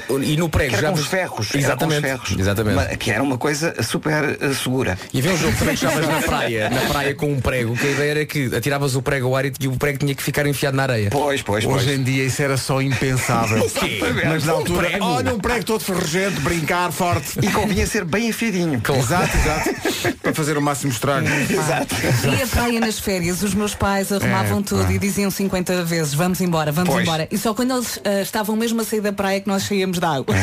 Não. 0.09 0.21
E 0.23 0.37
no 0.37 0.47
prego 0.47 0.69
Que 0.69 0.75
era 0.75 0.87
já 0.87 0.93
com 0.93 0.99
os 0.99 1.07
ferros. 1.07 1.47
Era 1.49 1.59
Exatamente. 1.59 2.01
com 2.01 2.07
os 2.07 2.11
ferros. 2.27 2.39
Exatamente. 2.39 2.75
Mas 2.75 2.95
que 2.97 3.11
era 3.11 3.23
uma 3.23 3.37
coisa 3.37 3.75
super 3.81 4.37
eh, 4.39 4.53
segura. 4.53 4.97
E 5.13 5.19
havia 5.19 5.31
um 5.33 5.37
jogo 5.37 5.57
também 5.57 5.75
que 5.75 5.85
estavas 5.85 6.07
na 6.07 6.21
praia, 6.21 6.69
na 6.69 6.81
praia 6.81 7.15
com 7.15 7.31
um 7.33 7.39
prego, 7.41 7.75
que 7.75 7.87
a 7.87 7.91
ideia 7.91 8.11
era 8.11 8.25
que 8.25 8.55
atiravas 8.55 8.95
o 8.95 9.01
prego 9.01 9.27
ao 9.27 9.35
ar 9.35 9.45
e 9.45 9.53
e 9.59 9.67
o 9.67 9.75
prego 9.79 9.97
tinha 9.99 10.13
que 10.13 10.21
ficar 10.21 10.45
enfiado 10.45 10.75
na 10.77 10.83
areia. 10.83 11.09
Pois, 11.09 11.41
pois, 11.41 11.65
pois. 11.65 11.77
Hoje 11.83 11.93
em 11.95 12.03
dia 12.03 12.23
isso 12.25 12.41
era 12.41 12.57
só 12.57 12.81
impensável. 12.81 13.65
Mas 14.27 14.43
na 14.45 14.53
altura, 14.53 14.87
prego? 14.89 15.05
olha 15.05 15.33
um 15.33 15.39
prego 15.39 15.63
todo 15.65 15.83
ferrugento, 15.83 16.39
brincar 16.41 16.91
forte. 16.91 17.39
E 17.41 17.49
convinha 17.51 17.87
ser 17.87 18.03
bem 18.05 18.29
afiadinho. 18.29 18.81
Exato, 18.97 19.37
exato. 19.37 20.17
Para 20.21 20.33
fazer 20.33 20.57
o 20.57 20.61
máximo 20.61 20.91
estrago. 20.91 21.27
Exato. 21.27 21.95
E 22.37 22.43
a 22.43 22.47
praia 22.47 22.79
nas 22.79 22.99
férias, 22.99 23.41
os 23.41 23.53
meus 23.53 23.73
pais 23.73 24.11
arrumavam 24.11 24.59
É, 24.59 24.63
tudo 24.63 24.85
pá. 24.85 24.91
e 24.91 24.99
diziam 24.99 25.31
50 25.31 25.83
vezes, 25.85 26.13
vamos 26.13 26.39
embora, 26.41 26.71
vamos 26.71 26.89
Pois. 26.93 27.03
embora. 27.07 27.27
E 27.31 27.37
só 27.37 27.53
quando 27.53 27.73
eles 27.75 27.99
ah, 28.03 28.21
estavam 28.21 28.55
mesmo 28.55 28.81
a 28.81 28.83
sair 28.83 29.01
da 29.01 29.13
praia 29.13 29.39
que 29.39 29.47
nós 29.47 29.63
saíamos 29.63 29.97
da 29.99 30.09
água. 30.15 30.35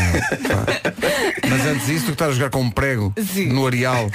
Mas 1.48 1.66
antes 1.66 1.87
disso, 1.87 2.04
tu 2.04 2.06
que 2.06 2.12
estás 2.12 2.30
a 2.30 2.34
jogar 2.34 2.50
com 2.50 2.61
um 2.62 2.70
prego 2.70 3.12
Sim. 3.34 3.46
no 3.52 3.66
areal. 3.66 4.11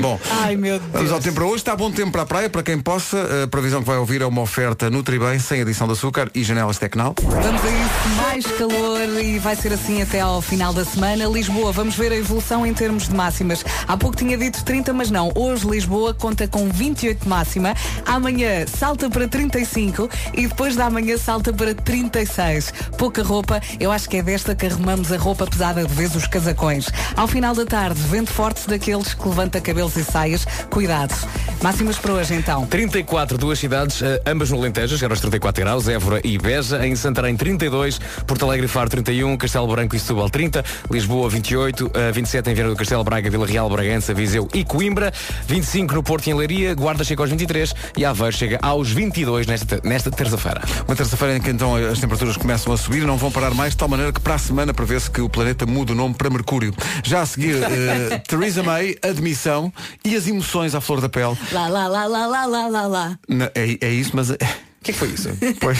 Bom, 0.00 0.18
Ai 0.42 0.56
meu 0.56 0.78
Deus. 0.78 0.92
vamos 0.92 1.12
ao 1.12 1.20
tempo 1.20 1.34
para 1.36 1.44
hoje. 1.46 1.56
Está 1.56 1.74
bom 1.74 1.90
tempo 1.90 2.12
para 2.12 2.22
a 2.22 2.26
praia, 2.26 2.50
para 2.50 2.62
quem 2.62 2.78
possa. 2.78 3.44
A 3.44 3.48
previsão 3.48 3.80
que 3.80 3.86
vai 3.86 3.96
ouvir 3.96 4.22
é 4.22 4.26
uma 4.26 4.42
oferta 4.42 4.57
Nutribem, 4.90 5.38
sem 5.38 5.60
adição 5.60 5.86
de 5.86 5.92
açúcar 5.92 6.28
e 6.34 6.42
janelas 6.42 6.78
Tecnal. 6.78 7.14
Vamos 7.22 7.64
a 7.64 7.70
isso, 7.70 8.16
mais 8.16 8.46
calor 8.58 9.22
e 9.22 9.38
vai 9.38 9.54
ser 9.54 9.72
assim 9.72 10.02
até 10.02 10.18
ao 10.18 10.42
final 10.42 10.72
da 10.72 10.84
semana. 10.84 11.26
Lisboa, 11.26 11.70
vamos 11.70 11.94
ver 11.94 12.10
a 12.10 12.16
evolução 12.16 12.66
em 12.66 12.74
termos 12.74 13.08
de 13.08 13.14
máximas. 13.14 13.64
Há 13.86 13.96
pouco 13.96 14.16
tinha 14.16 14.36
dito 14.36 14.64
30, 14.64 14.92
mas 14.92 15.12
não. 15.12 15.30
Hoje 15.36 15.64
Lisboa 15.64 16.12
conta 16.12 16.48
com 16.48 16.68
28 16.70 17.22
de 17.22 17.28
máxima. 17.28 17.72
Amanhã 18.04 18.66
salta 18.66 19.08
para 19.08 19.28
35 19.28 20.10
e 20.34 20.48
depois 20.48 20.74
da 20.74 20.90
manhã 20.90 21.16
salta 21.16 21.52
para 21.52 21.72
36. 21.72 22.72
Pouca 22.98 23.22
roupa, 23.22 23.60
eu 23.78 23.92
acho 23.92 24.08
que 24.08 24.16
é 24.16 24.22
desta 24.22 24.56
que 24.56 24.66
arrumamos 24.66 25.12
a 25.12 25.16
roupa 25.16 25.46
pesada 25.46 25.84
de 25.84 25.94
vez 25.94 26.16
os 26.16 26.26
casacões. 26.26 26.88
Ao 27.16 27.28
final 27.28 27.54
da 27.54 27.64
tarde, 27.64 28.00
vento 28.00 28.32
forte 28.32 28.68
daqueles 28.68 29.14
que 29.14 29.28
levanta 29.28 29.60
cabelos 29.60 29.96
e 29.96 30.02
saias. 30.02 30.44
Cuidado. 30.68 31.14
Máximas 31.62 31.98
para 31.98 32.12
hoje 32.12 32.34
então. 32.34 32.66
34, 32.66 33.38
duas 33.38 33.58
cidades, 33.58 34.02
eh, 34.02 34.20
ambas 34.48 34.50
no 34.50 34.58
Alentejo, 34.58 34.96
chegaram 34.96 35.12
aos 35.12 35.20
34 35.20 35.62
graus, 35.62 35.88
Évora 35.88 36.20
e 36.24 36.38
Beja, 36.38 36.86
em 36.86 36.94
Santarém 36.96 37.36
32, 37.36 37.98
Porto 38.26 38.44
Alegre 38.44 38.66
e 38.66 38.68
Faro 38.68 38.88
31, 38.88 39.36
Castelo 39.36 39.66
Branco 39.66 39.94
e 39.94 39.98
Setúbal 39.98 40.30
30, 40.30 40.64
Lisboa 40.90 41.28
28, 41.28 41.90
eh, 41.94 42.12
27 42.12 42.50
em 42.50 42.54
Viana 42.54 42.70
do 42.70 42.76
Castelo, 42.76 43.04
Braga, 43.04 43.30
Vila 43.30 43.46
Real, 43.46 43.68
Bragança, 43.68 44.14
Viseu 44.14 44.48
e 44.54 44.64
Coimbra, 44.64 45.12
25 45.46 45.94
no 45.94 46.02
Porto 46.02 46.26
e 46.26 46.30
em 46.30 46.34
Leiria, 46.34 46.74
Guarda 46.74 47.04
chega 47.04 47.22
aos 47.22 47.30
23 47.30 47.74
e 47.96 48.04
Aveiro 48.04 48.36
chega 48.36 48.58
aos 48.62 48.90
22 48.90 49.46
nesta, 49.46 49.80
nesta 49.84 50.10
terça-feira. 50.10 50.62
Uma 50.86 50.96
terça-feira 50.96 51.36
em 51.36 51.40
que 51.40 51.50
então 51.50 51.76
as 51.76 51.98
temperaturas 51.98 52.36
começam 52.36 52.72
a 52.72 52.76
subir 52.76 53.02
e 53.02 53.06
não 53.06 53.16
vão 53.16 53.30
parar 53.30 53.52
mais, 53.54 53.72
de 53.72 53.78
tal 53.78 53.88
maneira 53.88 54.12
que 54.12 54.20
para 54.20 54.34
a 54.34 54.38
semana 54.38 54.72
prevê-se 54.72 55.10
que 55.10 55.20
o 55.20 55.28
planeta 55.28 55.66
muda 55.66 55.92
o 55.92 55.94
nome 55.94 56.14
para 56.14 56.30
Mercúrio. 56.30 56.74
Já 57.04 57.22
a 57.22 57.26
seguir, 57.26 57.56
eh, 57.62 58.18
Theresa 58.26 58.62
May, 58.62 58.96
admissão 59.02 59.72
e 60.04 60.16
as 60.16 60.26
emoções 60.26 60.74
à 60.74 60.80
flor 60.80 61.00
da 61.00 61.08
pele. 61.08 61.36
Lá, 61.52 61.68
lá, 61.68 61.86
lá, 61.86 62.06
lá, 62.06 62.26
lá, 62.26 62.46
lá, 62.46 62.68
lá, 62.68 62.86
lá. 62.86 63.18
É, 63.54 63.86
é 63.86 63.90
isso, 63.90 64.12
mas. 64.14 64.37
O 64.46 64.84
que 64.88 64.92
é 64.92 64.94
que 64.94 65.00
foi 65.00 65.08
isso? 65.08 65.28
Pois. 65.60 65.78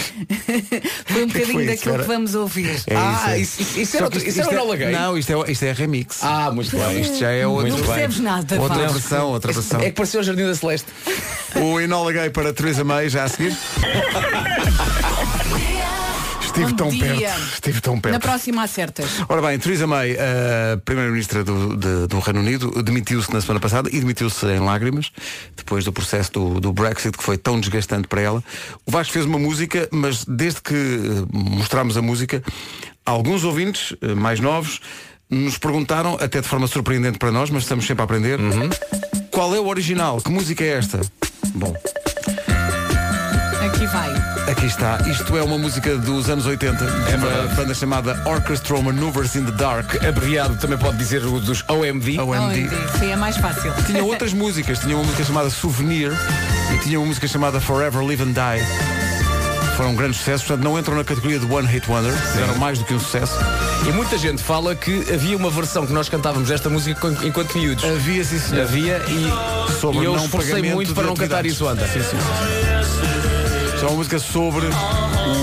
Foi 1.05 1.23
um 1.23 1.27
que 1.27 1.39
bocadinho 1.39 1.53
foi 1.53 1.63
isso, 1.65 1.75
daquilo 1.85 1.99
que 1.99 2.07
vamos 2.07 2.35
ouvir. 2.35 2.69
É 2.85 2.95
Ah, 2.95 3.37
isso, 3.37 3.61
isso- 3.61 3.79
isso 3.79 3.91
Só 3.93 3.97
era 3.99 4.09
que 4.09 4.17
outro- 4.17 4.29
isso 4.29 4.41
era 4.41 4.49
o 4.49 4.53
Enola 4.53 4.75
Gay? 4.75 4.91
Não, 4.91 5.17
isto 5.17 5.31
é, 5.45 5.51
isto 5.51 5.63
é 5.65 5.71
remix. 5.71 6.19
Ah, 6.21 6.51
muito 6.51 6.75
bem. 6.77 7.01
Isto 7.01 7.17
já 7.17 7.31
é 7.31 7.47
outra, 7.47 7.69
não 7.71 7.77
percebes 7.79 8.19
nada, 8.19 8.61
outra 8.61 8.87
versão, 8.89 9.27
outra 9.29 9.51
versão. 9.53 9.79
É 9.79 9.85
que 9.85 9.91
pareceu 9.93 10.19
o 10.19 10.23
Jardim 10.23 10.45
da 10.45 10.53
Celeste. 10.55 10.87
O 11.55 11.79
Enola 11.79 12.11
Gay 12.11 12.29
para 12.29 12.53
Theresa 12.53 12.83
May, 12.83 13.09
já 13.09 13.23
a 13.23 13.29
seguir. 13.29 13.55
Estive 16.61 16.73
tão 16.75 16.89
dia. 16.89 17.05
perto. 17.29 17.53
Estive 17.53 17.81
tão 17.81 17.99
perto. 17.99 18.13
Na 18.13 18.19
próxima 18.19 18.63
acertas. 18.63 19.05
Ora 19.27 19.41
bem, 19.41 19.57
Theresa 19.59 19.87
May, 19.87 20.13
a 20.13 20.77
Primeira-Ministra 20.83 21.43
do, 21.43 21.75
de- 21.75 22.07
do 22.07 22.19
Reino 22.19 22.39
Unido, 22.41 22.83
demitiu-se 22.83 23.31
na 23.33 23.39
semana 23.41 23.59
passada 23.59 23.89
e 23.91 23.99
demitiu-se 23.99 24.45
em 24.45 24.59
lágrimas, 24.59 25.11
depois 25.55 25.85
do 25.85 25.93
processo 25.93 26.31
do, 26.33 26.59
do 26.59 26.73
Brexit, 26.73 27.17
que 27.17 27.23
foi 27.23 27.37
tão 27.37 27.59
desgastante 27.59 28.07
para 28.07 28.21
ela. 28.21 28.43
O 28.85 28.91
Vasco 28.91 29.13
fez 29.13 29.25
uma 29.25 29.39
música, 29.39 29.87
mas 29.91 30.25
desde 30.25 30.61
que 30.61 30.73
eh, 30.75 31.25
mostramos 31.31 31.95
a 31.97 32.01
música, 32.01 32.43
alguns 33.05 33.43
ouvintes 33.43 33.95
eh, 34.01 34.13
mais 34.13 34.39
novos 34.39 34.79
nos 35.29 35.57
perguntaram, 35.57 36.15
até 36.19 36.41
de 36.41 36.47
forma 36.47 36.65
surpreendente 36.67 37.17
para 37.19 37.31
nós, 37.31 37.49
mas 37.51 37.63
estamos 37.63 37.85
sempre 37.85 38.01
a 38.01 38.05
aprender, 38.05 38.39
qual 39.31 39.53
é 39.55 39.59
o 39.59 39.67
original? 39.67 40.19
Que 40.19 40.31
música 40.31 40.63
é 40.63 40.69
esta? 40.79 40.99
Bom, 41.53 41.73
Aqui 43.65 43.85
vai. 43.87 44.38
Aqui 44.49 44.65
está. 44.65 44.97
Isto 45.07 45.37
é 45.37 45.43
uma 45.43 45.57
música 45.57 45.95
dos 45.97 46.29
anos 46.29 46.45
80, 46.45 46.83
de 46.83 46.91
uma 46.91 47.27
verdade. 47.27 47.55
banda 47.55 47.73
chamada 47.73 48.21
Orchestral 48.25 48.81
Maneuvers 48.81 49.35
in 49.35 49.45
the 49.45 49.51
Dark. 49.51 50.03
Abreviado 50.03 50.55
também 50.55 50.77
pode 50.77 50.97
dizer 50.97 51.23
o 51.23 51.39
dos 51.39 51.63
OMD. 51.67 52.19
OMD. 52.19 52.69
Sim, 52.97 53.11
é 53.11 53.15
mais 53.15 53.37
fácil. 53.37 53.71
Tinha 53.85 54.03
outras 54.03 54.33
músicas. 54.33 54.79
Tinha 54.79 54.95
uma 54.95 55.03
música 55.03 55.23
chamada 55.23 55.49
Souvenir 55.49 56.11
e 56.73 56.77
tinha 56.79 56.99
uma 56.99 57.07
música 57.07 57.27
chamada 57.27 57.61
Forever 57.61 58.03
Live 58.03 58.23
and 58.23 58.31
Die. 58.33 58.65
foram 59.77 59.91
um 59.91 59.95
grande 59.95 60.17
sucesso, 60.17 60.45
portanto 60.45 60.63
não 60.63 60.77
entram 60.77 60.95
na 60.95 61.03
categoria 61.03 61.39
de 61.39 61.45
One 61.45 61.67
Hit 61.67 61.89
Wonder, 61.89 62.11
fizeram 62.11 62.55
mais 62.57 62.79
do 62.79 62.85
que 62.85 62.93
um 62.93 62.99
sucesso. 62.99 63.35
E 63.87 63.91
muita 63.91 64.17
gente 64.17 64.41
fala 64.41 64.75
que 64.75 65.05
havia 65.13 65.37
uma 65.37 65.49
versão 65.49 65.85
que 65.85 65.93
nós 65.93 66.09
cantávamos 66.09 66.49
desta 66.49 66.69
música 66.69 67.07
enquanto 67.23 67.57
miúdos. 67.57 67.85
Havia 67.85 68.23
sim 68.23 68.39
senhor. 68.39 68.63
Havia 68.63 69.01
e, 69.07 69.79
Sobre 69.79 69.99
e 70.01 70.05
eu 70.05 70.15
não 70.15 70.25
esforcei 70.25 70.61
muito 70.73 70.93
para 70.93 71.05
não 71.05 71.13
cantar 71.15 71.45
isso 71.45 71.67
antes. 71.67 71.85
Sim, 71.91 72.01
sim, 72.01 72.09
sim. 72.09 73.28
Isto 73.79 73.85
é 73.85 73.91
uma 73.91 73.97
música 73.97 74.19
sobre 74.19 74.65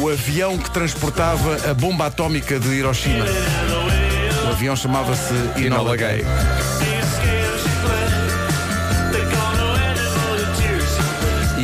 o 0.03 0.11
avião 0.11 0.59
que 0.59 0.70
transportava 0.70 1.70
a 1.70 1.72
bomba 1.72 2.05
atómica 2.05 2.61
de 2.61 2.68
Hiroshima. 2.68 3.25
O 4.44 4.49
avião 4.49 4.77
chamava-se 4.77 5.33
Enola 5.57 5.96
Gay. 5.96 6.22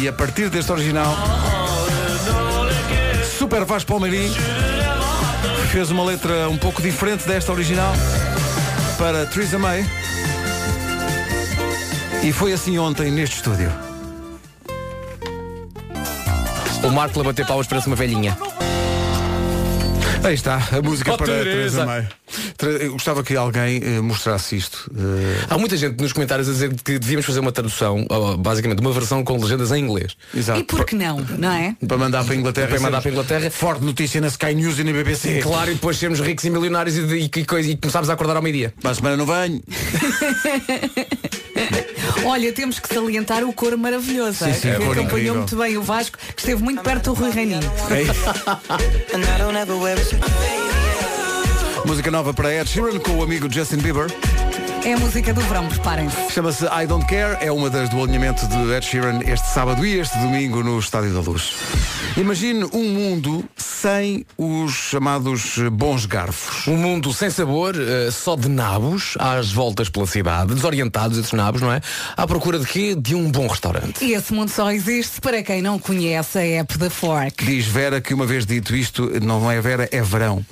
E 0.00 0.08
a 0.08 0.12
partir 0.14 0.48
deste 0.48 0.72
original, 0.72 1.14
Super 3.38 3.66
Vasco 3.66 3.88
Palmeirim 3.88 4.32
fez 5.70 5.90
uma 5.90 6.04
letra 6.04 6.48
um 6.48 6.56
pouco 6.56 6.80
diferente 6.80 7.28
desta 7.28 7.52
original 7.52 7.92
para 8.96 9.26
Theresa 9.26 9.58
May. 9.58 9.84
E 12.22 12.32
foi 12.32 12.54
assim 12.54 12.78
ontem 12.78 13.10
neste 13.10 13.36
estúdio. 13.36 13.91
O 16.84 16.90
Marco 16.90 17.20
a 17.20 17.24
bater 17.24 17.46
palmas 17.46 17.66
parece 17.66 17.86
uma 17.86 17.96
velhinha. 17.96 18.36
Aí 20.24 20.34
está, 20.34 20.62
a 20.70 20.80
música 20.80 21.12
Oh, 21.12 21.16
para 21.16 21.26
Teresa. 21.26 22.06
Teresa 22.56 22.84
Eu 22.84 22.92
gostava 22.92 23.24
que 23.24 23.34
alguém 23.34 23.80
eh, 23.82 24.00
mostrasse 24.00 24.56
isto. 24.56 24.88
Eh, 24.96 25.46
Há 25.50 25.58
muita 25.58 25.76
gente 25.76 26.00
nos 26.00 26.12
comentários 26.12 26.48
a 26.48 26.52
dizer 26.52 26.72
que 26.84 26.96
devíamos 26.96 27.26
fazer 27.26 27.40
uma 27.40 27.50
tradução, 27.50 28.06
ou, 28.08 28.36
basicamente 28.36 28.78
uma 28.80 28.92
versão 28.92 29.24
com 29.24 29.36
legendas 29.36 29.72
em 29.72 29.80
inglês. 29.82 30.16
exato. 30.32 30.60
E 30.60 30.62
por 30.64 30.84
que 30.84 30.94
não, 30.94 31.18
não 31.38 31.50
é? 31.50 31.74
Para 31.88 31.98
mandar 31.98 32.24
para 32.24 32.34
a 32.34 32.36
Inglaterra. 32.36 32.68
Para 32.68 32.80
mandar 32.80 33.00
para 33.00 33.10
a 33.10 33.12
Inglaterra. 33.12 33.50
Forte 33.50 33.82
notícia 33.84 34.20
na 34.20 34.28
Sky 34.28 34.54
News 34.54 34.78
e 34.78 34.84
na 34.84 34.92
BBC. 34.92 35.40
Claro, 35.42 35.72
e 35.72 35.74
depois 35.74 35.96
sermos 35.96 36.20
ricos 36.20 36.44
e 36.44 36.50
milionários 36.50 36.96
e, 36.96 37.00
e, 37.00 37.24
e, 37.24 37.44
coisa- 37.44 37.68
e 37.70 37.76
começámos 37.76 38.08
a 38.08 38.12
acordar 38.12 38.36
ao 38.36 38.42
meio-dia. 38.42 38.72
Para 38.80 38.92
a 38.92 38.94
semana 38.94 39.16
não 39.16 39.26
venho. 39.26 39.60
Olha, 42.24 42.52
temos 42.52 42.78
que 42.78 42.92
salientar 42.92 43.44
o 43.44 43.52
cor 43.52 43.76
maravilhoso. 43.76 44.44
Sim, 44.44 44.52
sim, 44.54 44.60
que 44.60 44.68
incrível. 44.68 44.92
acompanhou 44.92 45.36
muito 45.36 45.56
bem 45.56 45.76
o 45.76 45.82
Vasco, 45.82 46.18
que 46.18 46.40
esteve 46.40 46.62
muito 46.62 46.82
perto 46.82 47.12
do 47.12 47.14
Rui 47.14 47.30
Reininho. 47.30 47.60
Música 51.84 52.10
nova 52.10 52.32
para 52.32 52.54
Ed 52.54 52.68
Sheeran 52.68 52.98
com 53.00 53.12
o 53.12 53.22
amigo 53.22 53.52
Justin 53.52 53.78
Bieber. 53.78 54.06
É 54.84 54.94
a 54.94 54.98
música 54.98 55.32
do 55.32 55.40
verão, 55.42 55.68
preparem-se. 55.68 56.32
Chama-se 56.32 56.64
I 56.64 56.88
Don't 56.88 57.06
Care. 57.06 57.38
É 57.40 57.52
uma 57.52 57.70
das 57.70 57.88
do 57.88 58.02
alinhamento 58.02 58.48
de 58.48 58.72
Ed 58.72 58.84
Sheeran 58.84 59.20
este 59.24 59.46
sábado 59.48 59.86
e 59.86 60.00
este 60.00 60.18
domingo 60.18 60.60
no 60.64 60.76
Estádio 60.76 61.14
da 61.14 61.20
Luz. 61.20 61.54
Imagine 62.16 62.64
um 62.72 62.88
mundo 62.90 63.44
sem 63.56 64.26
os 64.36 64.72
chamados 64.72 65.56
bons 65.72 66.04
garfos. 66.04 66.66
Um 66.66 66.76
mundo 66.76 67.12
sem 67.12 67.30
sabor, 67.30 67.74
eh, 67.74 68.10
só 68.10 68.36
de 68.36 68.48
nabos, 68.48 69.14
às 69.18 69.50
voltas 69.50 69.88
pela 69.88 70.06
cidade, 70.06 70.54
desorientados 70.54 71.16
esses 71.16 71.32
nabos, 71.32 71.62
não 71.62 71.72
é? 71.72 71.80
À 72.16 72.26
procura 72.26 72.58
de 72.58 72.66
quê? 72.66 72.94
De 72.94 73.14
um 73.14 73.30
bom 73.30 73.46
restaurante. 73.46 74.04
E 74.04 74.12
esse 74.12 74.32
mundo 74.32 74.50
só 74.50 74.70
existe 74.70 75.20
para 75.20 75.42
quem 75.42 75.62
não 75.62 75.78
conhece 75.78 76.38
a 76.38 76.42
app 76.42 76.76
da 76.76 76.90
Fork. 76.90 77.44
Diz 77.44 77.66
Vera 77.66 78.00
que 78.00 78.12
uma 78.12 78.26
vez 78.26 78.44
dito 78.44 78.74
isto, 78.76 79.10
não 79.22 79.50
é 79.50 79.60
Vera, 79.60 79.88
é 79.90 80.02
verão. 80.02 80.44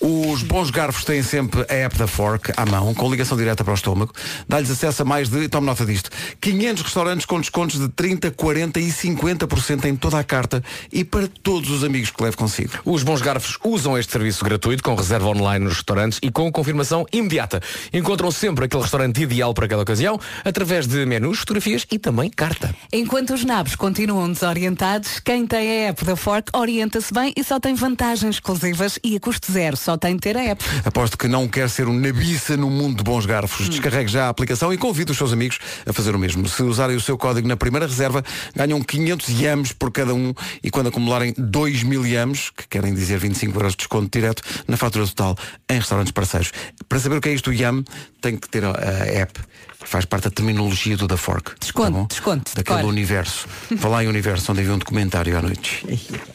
Os 0.00 0.42
bons 0.42 0.70
garfos 0.70 1.04
têm 1.04 1.22
sempre 1.22 1.66
a 1.68 1.74
app 1.74 1.98
da 1.98 2.06
Fork 2.06 2.52
à 2.56 2.64
mão, 2.64 2.94
com 2.94 3.10
ligação 3.10 3.36
direta 3.36 3.62
para 3.62 3.71
o 3.72 3.74
estômago. 3.74 4.12
Dá-lhes 4.48 4.70
acesso 4.70 5.02
a 5.02 5.04
mais 5.04 5.28
de, 5.28 5.48
tome 5.48 5.66
nota 5.66 5.84
disto, 5.84 6.10
500 6.40 6.82
restaurantes 6.82 7.26
com 7.26 7.40
descontos 7.40 7.78
de 7.78 7.88
30, 7.88 8.30
40 8.30 8.80
e 8.80 8.88
50% 8.88 9.84
em 9.84 9.96
toda 9.96 10.18
a 10.18 10.24
carta 10.24 10.62
e 10.92 11.04
para 11.04 11.28
todos 11.42 11.70
os 11.70 11.84
amigos 11.84 12.10
que 12.10 12.22
leve 12.22 12.36
consigo. 12.36 12.72
Os 12.84 13.02
bons 13.02 13.20
garfos 13.20 13.58
usam 13.64 13.98
este 13.98 14.12
serviço 14.12 14.44
gratuito 14.44 14.82
com 14.82 14.94
reserva 14.94 15.28
online 15.28 15.64
nos 15.64 15.74
restaurantes 15.74 16.18
e 16.22 16.30
com 16.30 16.50
confirmação 16.50 17.06
imediata. 17.12 17.60
Encontram 17.92 18.30
sempre 18.30 18.64
aquele 18.64 18.82
restaurante 18.82 19.22
ideal 19.22 19.54
para 19.54 19.68
cada 19.68 19.82
ocasião 19.82 20.18
através 20.44 20.86
de 20.86 21.04
menus, 21.06 21.40
fotografias 21.40 21.86
e 21.90 21.98
também 21.98 22.30
carta. 22.30 22.74
Enquanto 22.92 23.34
os 23.34 23.44
nabos 23.44 23.76
continuam 23.76 24.30
desorientados, 24.30 25.18
quem 25.20 25.46
tem 25.46 25.86
a 25.86 25.88
app 25.88 26.04
da 26.04 26.16
Fork 26.16 26.50
orienta-se 26.52 27.12
bem 27.12 27.32
e 27.36 27.44
só 27.44 27.58
tem 27.58 27.74
vantagens 27.74 28.36
exclusivas 28.36 28.98
e 29.02 29.16
a 29.16 29.20
custo 29.20 29.50
zero. 29.50 29.76
Só 29.76 29.96
tem 29.96 30.14
de 30.14 30.20
ter 30.20 30.36
a 30.36 30.42
app. 30.42 30.64
Aposto 30.84 31.16
que 31.16 31.28
não 31.28 31.48
quer 31.48 31.68
ser 31.68 31.88
um 31.88 31.98
nabiça 31.98 32.56
no 32.56 32.70
mundo 32.70 32.98
de 32.98 33.02
bons 33.02 33.26
garfos. 33.26 33.61
Descarregue 33.68 34.10
já 34.10 34.26
a 34.26 34.28
aplicação 34.28 34.72
e 34.72 34.78
convide 34.78 35.12
os 35.12 35.18
seus 35.18 35.32
amigos 35.32 35.58
a 35.86 35.92
fazer 35.92 36.14
o 36.14 36.18
mesmo. 36.18 36.48
Se 36.48 36.62
usarem 36.62 36.96
o 36.96 37.00
seu 37.00 37.16
código 37.16 37.46
na 37.48 37.56
primeira 37.56 37.86
reserva, 37.86 38.24
ganham 38.54 38.80
500 38.82 39.40
yams 39.40 39.72
por 39.72 39.90
cada 39.90 40.14
um 40.14 40.34
e 40.62 40.70
quando 40.70 40.88
acumularem 40.88 41.34
2 41.36 41.82
mil 41.82 42.06
yams, 42.06 42.50
que 42.50 42.68
querem 42.68 42.94
dizer 42.94 43.18
25 43.18 43.56
euros 43.56 43.72
de 43.72 43.78
desconto 43.78 44.18
direto, 44.18 44.42
na 44.66 44.76
fatura 44.76 45.06
total 45.06 45.36
em 45.68 45.78
restaurantes 45.78 46.12
parceiros. 46.12 46.52
Para 46.88 46.98
saber 46.98 47.16
o 47.16 47.20
que 47.20 47.28
é 47.28 47.34
isto, 47.34 47.50
o 47.50 47.52
YAM, 47.52 47.84
tem 48.20 48.36
que 48.36 48.48
ter 48.48 48.64
a, 48.64 48.70
a 48.70 49.06
app. 49.06 49.40
Faz 49.84 50.04
parte 50.04 50.24
da 50.24 50.30
terminologia 50.30 50.96
do 50.96 51.06
da 51.06 51.16
Fork. 51.16 51.52
Desconto, 51.60 51.92
tá 51.92 52.06
desconto, 52.08 52.50
Daquele 52.54 52.76
decora. 52.78 52.86
universo. 52.86 53.46
Falar 53.78 54.04
em 54.04 54.08
universo, 54.08 54.50
onde 54.52 54.60
havia 54.62 54.72
um 54.74 54.78
documentário 54.78 55.36
à 55.36 55.42
noite. 55.42 55.84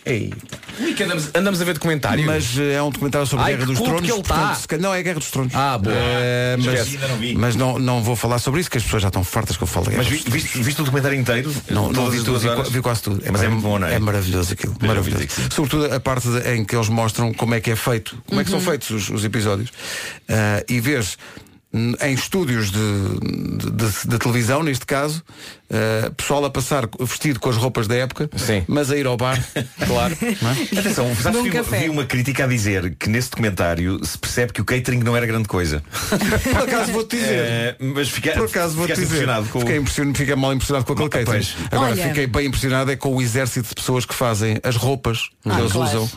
Ei. 0.05 0.31
E 0.79 0.93
que 0.93 1.03
andamos, 1.03 1.29
andamos 1.33 1.61
a 1.61 1.65
ver 1.65 1.73
documentários. 1.73 2.25
Mas 2.27 2.57
eh, 2.57 2.73
é 2.73 2.83
um 2.83 2.91
documentário 2.91 3.25
sobre 3.25 3.45
Ai, 3.45 3.53
a 3.53 3.57
Guerra 3.57 3.67
dos 3.67 3.79
Tronos. 3.79 4.01
que 4.01 4.11
ele 4.11 4.21
tá. 4.21 4.35
portanto, 4.35 4.67
calhar- 4.67 4.81
Não, 4.83 4.93
é 4.93 4.99
a 4.99 5.01
Guerra 5.01 5.19
dos 5.19 5.31
Tronos. 5.31 5.55
Ah, 5.55 5.77
boa. 5.77 5.95
Eh, 5.97 6.55
mas 6.59 6.93
não 6.93 7.39
mas 7.41 7.55
não, 7.55 7.79
não 7.79 8.03
vou 8.03 8.15
falar 8.15 8.37
sobre 8.39 8.59
isso, 8.61 8.69
que 8.69 8.77
as 8.77 8.83
pessoas 8.83 9.01
já 9.01 9.07
estão 9.07 9.23
fartas 9.23 9.57
que 9.57 9.63
eu 9.63 9.67
falo 9.67 9.85
da 9.85 9.91
Guerra 9.91 10.03
Mas 10.03 10.11
vi- 10.21 10.29
viste, 10.29 10.57
viste 10.61 10.81
o 10.81 10.83
documentário 10.83 11.17
inteiro? 11.19 11.51
Não, 11.69 11.91
não 11.91 12.11
vi 12.11 12.17
tudo, 12.19 12.39
duas 12.39 12.67
vi, 12.67 12.73
vi 12.73 12.81
quase 12.81 13.01
tudo. 13.01 13.23
Mas 13.31 13.41
é 13.41 13.47
muito 13.47 13.63
bom, 13.63 13.79
não 13.79 13.87
é? 13.87 13.95
É 13.95 13.99
maravilhoso 13.99 14.53
aquilo. 14.53 14.75
Maravilhoso. 14.81 15.25
Sobretudo 15.51 15.91
a 15.93 15.99
parte 15.99 16.27
de- 16.27 16.55
em 16.55 16.63
que 16.63 16.75
eles 16.75 16.89
mostram 16.89 17.33
como 17.33 17.55
é 17.55 17.59
que 17.59 17.71
é 17.71 17.75
feito, 17.75 18.15
como 18.27 18.39
é 18.39 18.43
que 18.43 18.51
são 18.51 18.61
feitos 18.61 18.89
os, 18.91 19.09
os 19.09 19.23
episódios. 19.25 19.71
Ah, 20.29 20.63
e 20.69 20.79
vês 20.79 21.17
em 21.73 22.13
estúdios 22.13 22.71
de, 22.71 22.79
de- 22.79 23.71
de- 23.71 24.07
de 24.07 24.17
televisão, 24.17 24.63
neste 24.63 24.85
caso, 24.85 25.21
ah, 25.69 26.09
pessoal 26.15 26.43
a 26.45 26.49
passar 26.49 26.87
vestido 26.99 27.39
com 27.39 27.49
as 27.49 27.57
roupas 27.57 27.87
da 27.87 27.95
época, 27.95 28.29
Sim. 28.37 28.63
mas 28.67 28.89
a 28.89 28.97
ir 28.97 29.05
ao 29.05 29.17
bar. 29.17 29.37
Claro. 29.85 30.17
Atenção, 30.77 31.15
sabes 31.15 31.37
Num 31.39 31.43
que 31.43 31.49
vi, 31.51 31.59
uma- 31.59 31.77
vi 31.77 31.89
uma 31.89 32.05
crítica 32.05 32.45
a 32.45 32.47
dizer 32.47 32.95
que 32.97 33.09
nesse 33.09 33.29
documentário 33.29 34.03
se 34.03 34.17
percebe 34.17 34.53
que 34.53 34.61
o 34.61 34.65
catering 34.65 34.99
não 35.03 35.15
era 35.15 35.25
grande 35.25 35.47
coisa. 35.47 35.83
Por 36.43 36.61
acaso 36.63 36.91
vou-te 36.91 37.15
dizer. 37.17 37.29
Eh, 37.39 37.75
mas 37.79 38.09
fica, 38.09 38.31
Por 38.31 38.45
acaso 38.45 38.75
vou-te 38.75 38.93
dizer. 38.93 39.05
impressionado 39.05 39.47
com 39.49 39.59
Fiquei, 39.59 39.77
impressionado, 39.77 40.17
fiquei 40.17 40.35
mal 40.35 40.53
impressionado 40.53 40.85
com 40.85 40.93
aquele 40.93 41.07
Ah, 41.07 41.09
catering. 41.09 41.25
pois. 41.45 41.55
Agora 41.71 41.91
Olha. 41.91 42.07
fiquei 42.07 42.27
bem 42.27 42.47
impressionado 42.47 42.91
é 42.91 42.95
com 42.95 43.13
o 43.15 43.21
exército 43.21 43.69
de 43.69 43.75
pessoas 43.75 44.05
que 44.05 44.13
fazem 44.15 44.57
as 44.63 44.75
roupas 44.77 45.29
que 45.43 45.49
Ah, 45.49 45.59
eles 45.59 45.71
claro. 45.73 45.89
usam, 46.03 46.11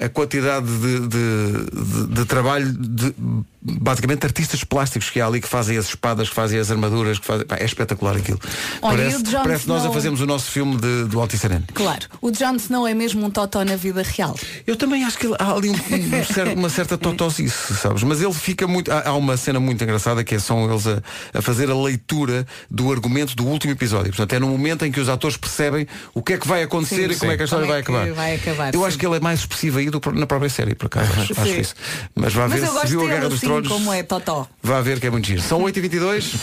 a 0.00 0.08
quantidade 0.08 0.66
de, 0.66 1.00
de- 1.00 2.06
de- 2.06 2.06
de 2.14 2.24
trabalho 2.26 2.72
de 2.72 3.14
basicamente 3.62 4.24
artistas 4.24 4.62
plásticos 4.62 4.95
que 5.10 5.20
há 5.20 5.26
ali 5.26 5.40
que 5.40 5.48
fazem 5.48 5.76
as 5.76 5.86
espadas, 5.86 6.28
que 6.28 6.34
fazem 6.34 6.58
as 6.58 6.70
armaduras, 6.70 7.18
que 7.18 7.26
fazem. 7.26 7.46
Pá, 7.46 7.56
é 7.56 7.64
espetacular 7.64 8.16
aquilo. 8.16 8.40
Olha, 8.82 8.96
parece 8.96 9.22
parece 9.32 9.68
nós 9.68 9.78
a 9.78 9.80
Snow? 9.82 9.92
fazermos 9.94 10.20
o 10.20 10.26
nosso 10.26 10.50
filme 10.50 10.76
de, 10.76 11.04
do 11.04 11.20
Altice 11.20 11.46
Arena. 11.46 11.64
Claro, 11.74 12.06
o 12.20 12.30
Jon 12.30 12.54
Snow 12.56 12.86
é 12.86 12.94
mesmo 12.94 13.24
um 13.26 13.30
totó 13.30 13.64
na 13.64 13.76
vida 13.76 14.02
real. 14.02 14.34
Eu 14.66 14.76
também 14.76 15.04
acho 15.04 15.18
que 15.18 15.26
há 15.38 15.52
ali 15.52 15.70
um- 15.70 15.74
um 15.74 16.58
uma 16.58 16.68
certa 16.70 16.96
totosice, 16.96 17.74
sabes? 17.74 18.02
Mas 18.02 18.20
ele 18.20 18.32
fica 18.32 18.66
muito. 18.66 18.90
Há, 18.90 19.08
há 19.08 19.12
uma 19.14 19.36
cena 19.36 19.60
muito 19.60 19.82
engraçada 19.82 20.22
que 20.24 20.34
é, 20.34 20.38
são 20.38 20.70
eles 20.70 20.86
a, 20.86 21.02
a 21.34 21.42
fazer 21.42 21.70
a 21.70 21.74
leitura 21.76 22.46
do 22.70 22.90
argumento 22.90 23.34
do 23.36 23.44
último 23.46 23.72
episódio. 23.72 24.08
Portanto, 24.12 24.32
é 24.34 24.38
no 24.38 24.48
momento 24.48 24.84
em 24.84 24.92
que 24.92 25.00
os 25.00 25.08
atores 25.08 25.36
percebem 25.36 25.86
o 26.14 26.22
que 26.22 26.34
é 26.34 26.38
que 26.38 26.46
vai 26.48 26.62
acontecer 26.62 27.08
Sim, 27.08 27.14
e 27.14 27.16
como 27.16 27.30
sim. 27.30 27.34
é 27.34 27.36
que 27.36 27.42
a 27.42 27.44
história 27.44 27.64
Como 27.66 27.72
vai 27.72 27.78
é 27.78 27.82
acabar. 27.82 28.12
vai 28.14 28.34
acabar, 28.36 28.74
Eu 28.74 28.80
sim. 28.80 28.86
acho 28.86 28.98
que 28.98 29.06
ele 29.06 29.16
é 29.16 29.20
mais 29.20 29.40
expressivo 29.40 29.78
aí 29.78 29.90
do 29.90 30.00
na 30.14 30.26
própria 30.26 30.48
série, 30.50 30.74
por 30.74 30.86
acaso. 30.86 31.10
acho, 31.20 31.32
acho 31.40 31.52
Sim. 31.52 31.60
isso. 31.60 31.74
Mas 32.14 32.32
vá 32.32 32.48
Mas 32.48 32.60
ver 32.60 32.66
se 32.68 32.86
viu 32.86 33.04
a 33.04 33.08
Guerra 33.08 33.28
dos 33.28 33.40
Tronos. 33.40 33.68
como 33.68 33.92
é 33.92 34.02
totó. 34.02 34.46
Ver 34.86 35.00
que 35.00 35.06
é 35.08 35.10
muito 35.10 35.26
giro. 35.26 35.42
São 35.42 35.60
8h22. 35.62 36.36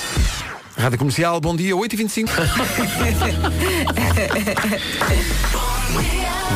Rádio 0.77 0.99
Comercial, 0.99 1.39
bom 1.39 1.55
dia, 1.55 1.73
8h25. 1.75 2.29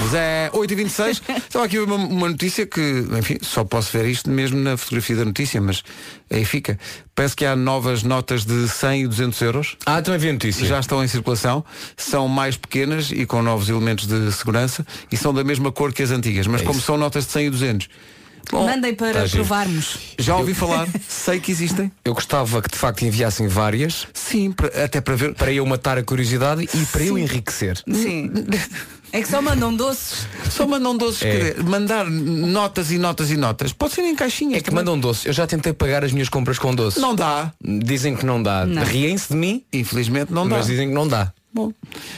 Mas 0.01 0.13
é 0.13 0.51
8h26. 0.53 1.21
Estava 1.37 1.63
aqui 1.63 1.79
uma, 1.79 1.95
uma 1.95 2.27
notícia 2.27 2.65
que, 2.65 3.05
enfim, 3.17 3.37
só 3.41 3.63
posso 3.63 3.97
ver 3.97 4.05
isto 4.05 4.29
mesmo 4.29 4.59
na 4.59 4.75
fotografia 4.75 5.15
da 5.15 5.23
notícia, 5.23 5.61
mas 5.61 5.81
aí 6.29 6.43
fica. 6.43 6.77
Parece 7.15 7.37
que 7.37 7.45
há 7.45 7.55
novas 7.55 8.03
notas 8.03 8.43
de 8.43 8.67
100 8.67 9.03
e 9.03 9.07
200 9.07 9.41
euros. 9.41 9.77
Ah, 9.85 10.01
também 10.01 10.19
vi 10.19 10.29
a 10.29 10.33
notícia. 10.33 10.65
Já 10.65 10.81
estão 10.81 11.01
em 11.01 11.07
circulação, 11.07 11.63
são 11.95 12.27
mais 12.27 12.57
pequenas 12.57 13.11
e 13.11 13.25
com 13.25 13.41
novos 13.41 13.69
elementos 13.69 14.07
de 14.07 14.29
segurança 14.33 14.85
e 15.09 15.15
são 15.15 15.33
da 15.33 15.43
mesma 15.43 15.71
cor 15.71 15.93
que 15.93 16.03
as 16.03 16.11
antigas, 16.11 16.47
mas 16.47 16.61
como 16.61 16.81
são 16.81 16.97
notas 16.97 17.25
de 17.25 17.31
100 17.31 17.45
e 17.45 17.49
200. 17.49 17.89
Bom, 18.51 18.65
Mandem 18.65 18.95
para 18.95 19.13
tá 19.13 19.25
giro. 19.25 19.43
provarmos. 19.45 19.97
já 20.17 20.37
ouvi 20.37 20.53
falar, 20.53 20.87
sei 21.07 21.39
que 21.39 21.51
existem. 21.51 21.91
Eu 22.05 22.13
gostava 22.13 22.61
que 22.61 22.69
de 22.71 22.77
facto 22.77 23.01
enviassem 23.03 23.47
várias 23.47 24.07
Sim, 24.13 24.53
até 24.83 25.01
para 25.01 25.15
ver. 25.15 25.33
para 25.33 25.51
eu 25.51 25.65
matar 25.65 25.97
a 25.97 26.03
curiosidade 26.03 26.63
e 26.73 26.85
para 26.85 27.03
eu 27.03 27.17
enriquecer. 27.17 27.77
Sim. 27.91 28.31
É 29.11 29.21
que 29.21 29.27
só 29.29 29.41
mandam 29.41 29.73
doces. 29.75 30.27
Só 30.49 30.67
mandam 30.67 30.95
doces, 30.97 31.21
É. 31.23 31.55
mandar 31.63 32.05
notas 32.09 32.91
e 32.91 32.97
notas 32.97 33.31
e 33.31 33.37
notas. 33.37 33.71
Pode 33.71 33.93
ser 33.93 34.01
em 34.01 34.15
caixinhas. 34.15 34.55
É 34.55 34.57
que 34.59 34.65
também. 34.65 34.79
mandam 34.83 34.99
doces. 34.99 35.25
Eu 35.25 35.33
já 35.33 35.47
tentei 35.47 35.71
pagar 35.71 36.03
as 36.03 36.11
minhas 36.11 36.27
compras 36.29 36.59
com 36.59 36.75
doces. 36.75 37.01
Não 37.01 37.15
dá. 37.15 37.53
Dizem 37.63 38.15
que 38.17 38.25
não 38.25 38.41
dá. 38.43 38.65
Riem-se 38.65 39.29
de 39.29 39.35
mim, 39.35 39.63
Infelizmente 39.71 40.31
não 40.33 40.47
dá. 40.47 40.57
mas 40.57 40.67
dizem 40.67 40.89
que 40.89 40.93
não 40.93 41.07
dá. 41.07 41.31
Bom. 41.53 41.71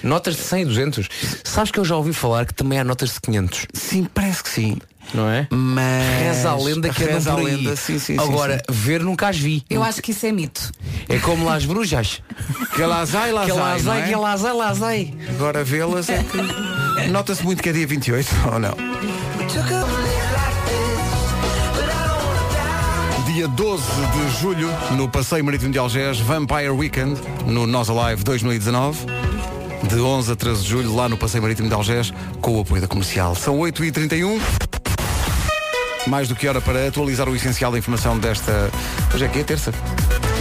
Notas 0.04 0.36
de 0.36 0.42
100 0.42 0.62
e 0.62 0.65
200. 0.65 1.10
Sabes 1.44 1.72
que 1.72 1.80
eu 1.80 1.86
já 1.86 1.96
ouvi 1.96 2.13
falar 2.13 2.46
que 2.46 2.54
também 2.54 2.80
há 2.80 2.84
notas 2.84 3.13
de 3.13 3.22
500, 3.22 3.68
Sim, 3.74 4.08
parece 4.13 4.44
que 4.44 4.50
sim. 4.50 4.78
não 5.13 5.30
é? 5.30 5.48
Mas. 5.50 6.22
Reza 6.22 6.50
a 6.52 6.56
lenda 6.58 6.89
que 6.89 7.04
Reza 7.04 7.32
a 7.32 7.36
por 7.36 7.48
aí. 7.48 7.56
lenda, 7.56 7.76
sim, 7.76 7.98
sim, 8.00 8.18
Agora, 8.20 8.58
sim. 8.58 8.63
ver 8.76 9.02
nunca 9.02 9.30
as 9.30 9.38
vi. 9.38 9.63
Eu 9.70 9.82
acho 9.84 10.02
que 10.02 10.12
isso 10.12 10.26
é 10.26 10.32
mito. 10.32 10.72
É 11.08 11.20
como 11.20 11.46
lá 11.46 11.56
as 11.56 11.65
bruxas. 11.65 12.22
Que 12.76 12.82
lá 12.84 13.06
sai, 13.06 13.32
lá 13.32 13.46
Que 13.46 13.52
sai, 13.54 14.02
é? 14.02 14.08
que 14.08 14.15
lá 14.15 14.38
sai. 14.76 15.13
Agora 15.30 15.63
vê-las 15.63 16.10
é 16.10 16.24
que. 16.24 17.08
Nota-se 17.10 17.44
muito 17.44 17.63
que 17.63 17.70
é 17.70 17.72
dia 17.72 17.88
28, 17.88 18.28
ou 18.52 18.60
não? 18.60 18.74
Dia 23.39 23.47
12 23.47 23.84
de 23.86 24.41
julho, 24.41 24.67
no 24.97 25.08
Passeio 25.08 25.45
Marítimo 25.45 25.71
de 25.71 25.80
Algés, 25.80 26.19
Vampire 26.19 26.71
Weekend, 26.71 27.21
no 27.45 27.65
Nós 27.65 27.89
Alive 27.89 28.21
2019. 28.21 29.06
De 29.84 29.97
11 29.97 30.34
a 30.34 30.36
13 30.36 30.62
de 30.62 30.67
julho, 30.67 30.93
lá 30.93 31.08
no 31.08 31.17
Passeio 31.17 31.41
Marítimo 31.41 31.69
de 31.69 31.73
Algés, 31.73 32.12
com 32.41 32.58
o 32.58 32.60
apoio 32.60 32.82
da 32.82 32.88
comercial. 32.89 33.34
São 33.36 33.58
8h31. 33.60 34.41
Mais 36.06 36.28
do 36.28 36.36
que 36.36 36.49
hora 36.49 36.60
para 36.60 36.86
atualizar 36.86 37.30
o 37.30 37.36
essencial 37.36 37.71
da 37.71 37.78
informação 37.78 38.19
desta. 38.19 38.69
Hoje 39.15 39.23
é 39.23 39.30
que 39.30 39.39
é 39.39 39.43
terça? 39.45 39.71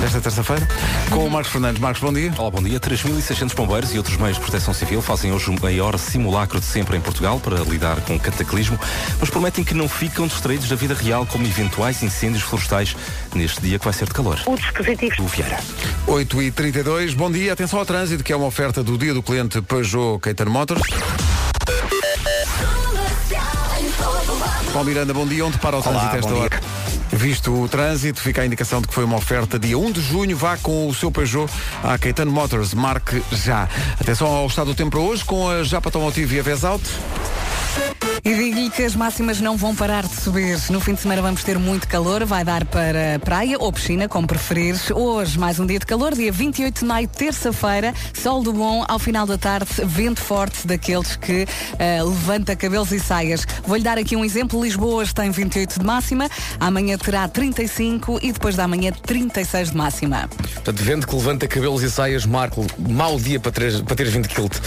Desta 0.01 0.21
terça-feira. 0.21 0.67
Com 1.11 1.27
o 1.27 1.31
Marcos 1.31 1.51
Fernandes. 1.51 1.81
Marcos, 1.81 2.01
bom 2.01 2.13
dia. 2.13 2.33
Olá, 2.39 2.51
bom 2.51 2.63
dia. 2.63 2.79
3.600 2.79 3.55
bombeiros 3.55 3.93
e 3.93 3.99
outros 3.99 4.17
meios 4.17 4.37
de 4.37 4.43
proteção 4.43 4.73
civil 4.73 5.03
fazem 5.03 5.33
hoje 5.33 5.51
o 5.51 5.61
maior 5.61 5.99
simulacro 5.99 6.61
de 6.61 6.67
sempre 6.67 6.97
em 6.97 7.01
Portugal 7.01 7.41
para 7.41 7.57
lidar 7.61 8.01
com 8.03 8.15
o 8.15 8.21
cataclismo, 8.21 8.79
mas 9.19 9.29
prometem 9.29 9.65
que 9.65 9.75
não 9.75 9.89
ficam 9.89 10.29
distraídos 10.29 10.69
da 10.69 10.77
vida 10.77 10.95
real 10.95 11.27
como 11.27 11.45
eventuais 11.45 12.03
incêndios 12.03 12.43
florestais 12.45 12.95
neste 13.35 13.61
dia 13.61 13.79
que 13.79 13.85
vai 13.85 13.93
ser 13.93 14.07
de 14.07 14.15
calor. 14.15 14.39
O 14.47 14.57
dispositivo 14.57 15.25
O 15.25 15.27
Vieira. 15.27 15.59
8 16.07 16.43
e 16.43 16.51
32 16.53 17.15
bom 17.15 17.31
dia, 17.31 17.53
atenção 17.53 17.79
ao 17.79 17.85
trânsito, 17.85 18.23
que 18.23 18.33
é 18.33 18.37
uma 18.37 18.47
oferta 18.47 18.85
do 18.85 18.97
dia 18.97 19.13
do 19.13 19.23
cliente 19.23 19.61
Peugeot 19.61 20.21
Caetano 20.21 20.51
Motors. 20.51 20.83
Paulo 24.73 24.89
Miranda, 24.89 25.13
bom 25.13 25.27
dia, 25.27 25.45
onde 25.45 25.59
para 25.59 25.77
o 25.77 25.83
trânsito 25.83 26.05
Olá, 26.05 26.17
esta 26.17 26.35
hora? 26.35 26.61
Visto 27.13 27.63
o 27.63 27.69
trânsito, 27.69 28.21
fica 28.21 28.43
a 28.43 28.47
indicação 28.47 28.81
de 28.81 28.89
que 28.89 28.95
foi 28.95 29.05
uma 29.05 29.17
oferta 29.17 29.59
dia 29.59 29.79
1 29.79 29.93
de 29.93 30.01
junho, 30.01 30.37
vá 30.37 30.57
com 30.57 30.87
o 30.87 30.95
seu 30.95 31.11
Peugeot 31.11 31.51
à 31.83 31.97
Caetano 31.99 32.31
Motors, 32.31 32.75
marque 32.75 33.23
já. 33.33 33.69
Atenção 34.01 34.27
ao 34.27 34.47
estado 34.47 34.67
do 34.67 34.75
tempo 34.75 34.91
para 34.91 35.01
hoje, 35.01 35.25
com 35.25 35.49
a 35.49 35.63
Japa 35.63 35.89
Automotive 35.89 36.37
e 36.37 36.41
a 36.41 36.43
Vesalt. 36.43 36.83
E 38.29 38.35
digo-lhe 38.35 38.69
que 38.69 38.83
as 38.83 38.95
máximas 38.95 39.41
não 39.41 39.57
vão 39.57 39.75
parar 39.75 40.07
de 40.07 40.15
subir. 40.15 40.59
No 40.69 40.81
fim 40.81 40.93
de 40.93 41.01
semana 41.01 41.23
vamos 41.23 41.43
ter 41.43 41.59
muito 41.59 41.89
calor, 41.89 42.27
vai 42.27 42.45
dar 42.45 42.63
para 42.67 43.19
praia 43.25 43.57
ou 43.59 43.73
piscina, 43.73 44.07
como 44.07 44.27
preferires. 44.27 44.91
Hoje, 44.91 45.39
mais 45.39 45.59
um 45.59 45.65
dia 45.65 45.79
de 45.79 45.87
calor, 45.87 46.15
dia 46.15 46.31
28 46.31 46.81
de 46.81 46.85
maio, 46.85 47.09
terça-feira, 47.09 47.95
sol 48.13 48.43
do 48.43 48.53
bom, 48.53 48.85
ao 48.87 48.99
final 48.99 49.27
da 49.27 49.39
tarde, 49.39 49.71
vento 49.83 50.21
forte 50.21 50.67
daqueles 50.67 51.17
que 51.17 51.47
eh, 51.79 52.03
levanta 52.03 52.55
cabelos 52.55 52.93
e 52.93 53.01
saias. 53.01 53.47
Vou-lhe 53.67 53.83
dar 53.83 53.97
aqui 53.97 54.15
um 54.15 54.23
exemplo. 54.23 54.63
Lisboa 54.63 54.97
hoje 54.97 55.15
tem 55.15 55.31
28 55.31 55.79
de 55.81 55.87
máxima, 55.87 56.29
amanhã 56.61 56.99
terá 56.99 57.27
35 57.27 58.19
e 58.21 58.31
depois 58.31 58.55
da 58.55 58.69
manhã 58.69 58.93
36 58.93 59.71
de 59.71 59.77
máxima. 59.79 60.29
Portanto, 60.29 60.83
vendo 60.83 61.07
que 61.07 61.17
levanta 61.17 61.49
cabelos 61.49 61.83
e 61.83 61.91
saias, 61.91 62.27
Marco, 62.27 62.67
mau 62.79 63.19
dia 63.19 63.41
para 63.41 63.53
teres, 63.53 63.81
para 63.81 63.97
teres 63.97 64.13
20 64.13 64.29
quilos. 64.29 64.61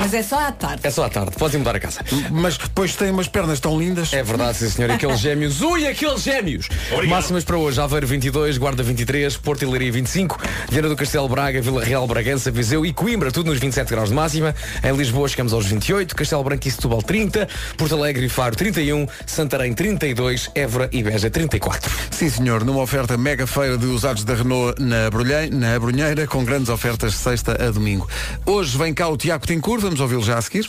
Mas 0.00 0.14
é 0.14 0.22
só 0.22 0.40
à 0.40 0.50
tarde. 0.50 0.80
é 0.82 0.90
só 0.90 1.04
à 1.04 1.10
tarde, 1.10 1.32
podes 1.36 1.54
ir 1.54 1.58
mudar 1.58 1.76
a 1.76 1.80
casa. 1.80 2.00
Mas 2.30 2.61
depois 2.64 2.94
tem 2.96 3.10
umas 3.10 3.28
pernas 3.28 3.60
tão 3.60 3.78
lindas. 3.78 4.12
É 4.12 4.22
verdade, 4.22 4.58
sim 4.58 4.70
senhor. 4.70 4.90
Aqueles 4.90 5.18
gêmeos. 5.20 5.60
Ui, 5.60 5.86
aqueles 5.86 6.22
gêmeos! 6.22 6.68
Máximas 7.08 7.44
para 7.44 7.56
hoje. 7.56 7.80
Aveiro 7.80 8.06
22, 8.06 8.58
Guarda 8.58 8.82
23, 8.82 9.36
Porto 9.36 9.62
e 9.62 9.66
Leiria 9.66 9.92
25, 9.92 10.38
Viana 10.70 10.88
do 10.88 10.96
Castelo 10.96 11.28
Braga, 11.28 11.60
Vila 11.60 11.84
Real, 11.84 12.06
Bragança, 12.06 12.50
Viseu 12.50 12.84
e 12.84 12.92
Coimbra, 12.92 13.30
tudo 13.30 13.50
nos 13.50 13.58
27 13.58 13.88
graus 13.90 14.08
de 14.08 14.14
máxima. 14.14 14.54
Em 14.82 14.96
Lisboa 14.96 15.28
chegamos 15.28 15.52
aos 15.52 15.66
28, 15.66 16.14
Castelo 16.14 16.44
Branco 16.44 16.66
e 16.66 16.70
Setúbal 16.70 17.02
30, 17.02 17.48
Porto 17.76 17.94
Alegre 17.94 18.26
e 18.26 18.28
Faro 18.28 18.56
31, 18.56 19.06
Santarém 19.26 19.72
32, 19.74 20.50
Évora 20.54 20.88
e 20.92 21.02
Beja 21.02 21.30
34. 21.30 21.90
Sim, 22.10 22.30
senhor, 22.30 22.64
numa 22.64 22.80
oferta 22.80 23.16
mega 23.16 23.46
feira 23.46 23.76
de 23.76 23.86
usados 23.86 24.24
da 24.24 24.34
Renault 24.34 24.80
na, 24.80 25.10
Brulhei, 25.10 25.50
na 25.50 25.78
Brunheira, 25.78 26.26
com 26.26 26.44
grandes 26.44 26.68
ofertas 26.68 27.12
de 27.12 27.18
sexta 27.18 27.52
a 27.52 27.70
domingo. 27.70 28.08
Hoje 28.46 28.76
vem 28.76 28.92
cá 28.94 29.08
o 29.08 29.16
Tiago 29.16 29.46
Tincur, 29.46 29.80
vamos 29.80 30.00
ouvi-lo 30.00 30.22
já 30.22 30.38
a 30.38 30.42
seguir. 30.42 30.66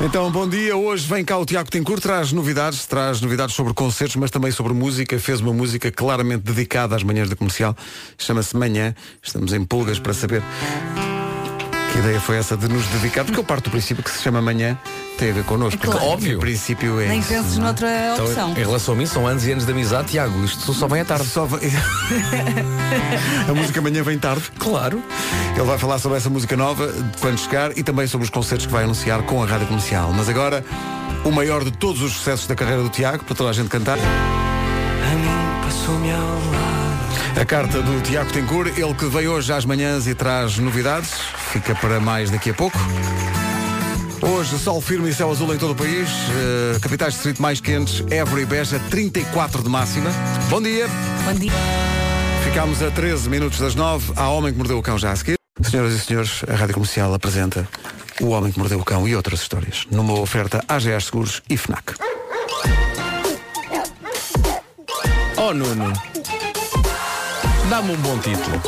Então, 0.00 0.30
bom 0.30 0.48
dia. 0.48 0.76
Hoje 0.76 1.06
vem 1.06 1.24
cá 1.24 1.38
o 1.38 1.46
Tiago 1.46 1.70
Tincur, 1.70 2.00
traz 2.00 2.32
novidades, 2.32 2.84
traz 2.84 3.20
novidades 3.20 3.54
sobre 3.54 3.72
concertos, 3.72 4.16
mas 4.16 4.30
também 4.30 4.50
sobre 4.50 4.72
música. 4.72 5.18
Fez 5.18 5.40
uma 5.40 5.52
música 5.52 5.90
claramente 5.90 6.42
dedicada 6.42 6.96
às 6.96 7.02
manhãs 7.02 7.28
da 7.28 7.36
comercial. 7.36 7.76
Chama-se 8.18 8.56
Manhã. 8.56 8.94
Estamos 9.22 9.52
em 9.52 9.64
pulgas 9.64 9.98
para 9.98 10.12
saber 10.12 10.42
que 11.94 12.00
ideia 12.00 12.20
foi 12.20 12.36
essa 12.38 12.56
de 12.56 12.66
nos 12.66 12.84
dedicar, 12.88 13.24
porque 13.24 13.38
eu 13.38 13.44
parto 13.44 13.64
do 13.64 13.70
princípio 13.70 14.02
que 14.02 14.10
se 14.10 14.20
chama 14.20 14.42
Manhã 14.42 14.76
tem 15.16 15.30
a 15.30 15.32
ver 15.32 15.44
connosco. 15.44 15.78
É 15.80 15.86
claro. 15.88 16.06
Óbvio. 16.06 16.38
Em 16.38 16.40
princípio 16.40 17.00
é 17.00 17.06
Nem 17.06 17.20
isso, 17.20 17.28
penses 17.28 17.56
não 17.56 17.66
noutra 17.66 17.86
Então, 18.14 18.26
opção. 18.26 18.50
em 18.50 18.54
relação 18.54 18.94
a 18.94 18.96
mim, 18.96 19.06
são 19.06 19.28
anos 19.28 19.46
e 19.46 19.52
anos 19.52 19.64
de 19.64 19.70
amizade, 19.70 20.08
Tiago. 20.08 20.44
Isto 20.44 20.74
só 20.74 20.88
vem 20.88 21.02
à 21.02 21.04
tarde. 21.04 21.24
Só 21.28 21.44
vai- 21.44 21.60
a 23.48 23.54
música 23.54 23.78
amanhã 23.78 24.02
vem 24.02 24.18
tarde. 24.18 24.42
Claro. 24.58 25.00
Ele 25.54 25.62
vai 25.64 25.78
falar 25.78 26.00
sobre 26.00 26.18
essa 26.18 26.28
música 26.28 26.56
nova 26.56 26.92
quando 27.20 27.38
chegar 27.38 27.78
e 27.78 27.84
também 27.84 28.08
sobre 28.08 28.24
os 28.24 28.30
concertos 28.30 28.66
que 28.66 28.72
vai 28.72 28.82
anunciar 28.82 29.22
com 29.22 29.40
a 29.40 29.46
rádio 29.46 29.68
comercial. 29.68 30.12
Mas 30.12 30.28
agora, 30.28 30.64
o 31.24 31.30
maior 31.30 31.62
de 31.62 31.70
todos 31.70 32.02
os 32.02 32.12
sucessos 32.14 32.48
da 32.48 32.56
carreira 32.56 32.82
do 32.82 32.88
Tiago, 32.88 33.22
para 33.22 33.36
toda 33.36 33.50
a 33.50 33.52
gente 33.52 33.68
cantar. 33.68 33.98
A 33.98 34.00
carta 37.46 37.82
do 37.82 38.00
Tiago 38.02 38.32
Tencour, 38.32 38.66
ele 38.68 38.94
que 38.94 39.04
veio 39.06 39.32
hoje 39.32 39.52
às 39.52 39.64
manhãs 39.64 40.06
e 40.06 40.14
traz 40.14 40.58
novidades, 40.58 41.10
fica 41.52 41.74
para 41.74 42.00
mais 42.00 42.30
daqui 42.30 42.50
a 42.50 42.54
pouco. 42.54 42.78
Hoje, 44.22 44.58
sol 44.58 44.80
firme 44.80 45.10
e 45.10 45.14
céu 45.14 45.30
azul 45.30 45.54
em 45.54 45.58
todo 45.58 45.72
o 45.72 45.74
país. 45.76 46.08
eh, 46.08 46.78
capitais 46.80 47.12
de 47.12 47.18
distrito 47.18 47.42
mais 47.42 47.60
quentes, 47.60 48.02
Évora 48.10 48.40
e 48.40 48.46
Beja, 48.46 48.80
34 48.90 49.62
de 49.62 49.68
máxima. 49.68 50.10
Bom 50.48 50.62
dia. 50.62 50.88
Bom 51.24 51.34
dia. 51.34 51.52
Ficámos 52.42 52.82
a 52.82 52.90
13 52.90 53.28
minutos 53.28 53.58
das 53.58 53.74
9. 53.74 54.12
Há 54.16 54.28
Homem 54.30 54.52
que 54.52 54.58
Mordeu 54.58 54.78
o 54.78 54.82
Cão 54.82 54.98
já 54.98 55.12
a 55.12 55.16
seguir. 55.16 55.34
Senhoras 55.62 55.92
e 55.92 56.00
senhores, 56.00 56.42
a 56.48 56.54
Rádio 56.54 56.74
Comercial 56.74 57.12
apresenta 57.14 57.68
O 58.20 58.28
Homem 58.30 58.50
que 58.50 58.58
Mordeu 58.58 58.78
o 58.80 58.84
Cão 58.84 59.06
e 59.06 59.14
outras 59.14 59.40
histórias. 59.40 59.86
Numa 59.90 60.18
oferta 60.18 60.64
AGA 60.68 60.98
Seguros 61.00 61.42
e 61.48 61.56
FNAC. 61.56 61.94
Oh, 65.36 65.52
Nuno. 65.52 65.92
Dá-me 67.70 67.92
um 67.92 67.96
bom 67.96 68.18
título. 68.18 68.60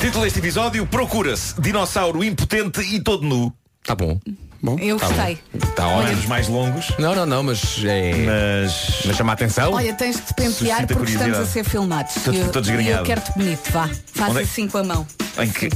Título 0.00 0.24
deste 0.24 0.38
episódio, 0.38 0.86
procura-se 0.86 1.60
dinossauro 1.60 2.24
impotente 2.24 2.80
e 2.80 3.00
todo 3.00 3.22
nu. 3.26 3.52
Tá 3.84 3.94
bom. 3.94 4.18
Bom, 4.62 4.78
Eu 4.78 4.96
gostei. 4.98 5.38
Está 5.54 5.84
a 5.84 5.88
olhos 5.88 6.24
mais 6.26 6.46
longos, 6.46 6.92
Não, 6.98 7.16
não, 7.16 7.26
não, 7.26 7.42
mas 7.42 7.82
é. 7.84 8.12
mas... 8.14 9.02
Mas 9.04 9.16
chama 9.16 9.32
a 9.32 9.34
atenção. 9.34 9.72
Olha, 9.72 9.92
tens 9.94 10.16
de 10.16 10.22
te 10.22 10.34
pentear 10.34 10.86
porque 10.86 11.12
estamos 11.12 11.38
a 11.38 11.46
ser 11.46 11.64
filmados. 11.64 12.16
Estou- 12.16 12.32
eu- 12.34 12.46
estou 12.46 12.62
desgrenhado. 12.62 13.00
Eu 13.00 13.04
quero-te 13.06 13.32
bonito, 13.32 13.72
vá. 13.72 13.90
Faz 14.14 14.30
Onde 14.30 14.40
é- 14.40 14.42
assim 14.44 14.68
com 14.68 14.78
a 14.78 14.84
mão. 14.84 15.06
Em 15.38 15.50
que... 15.50 15.68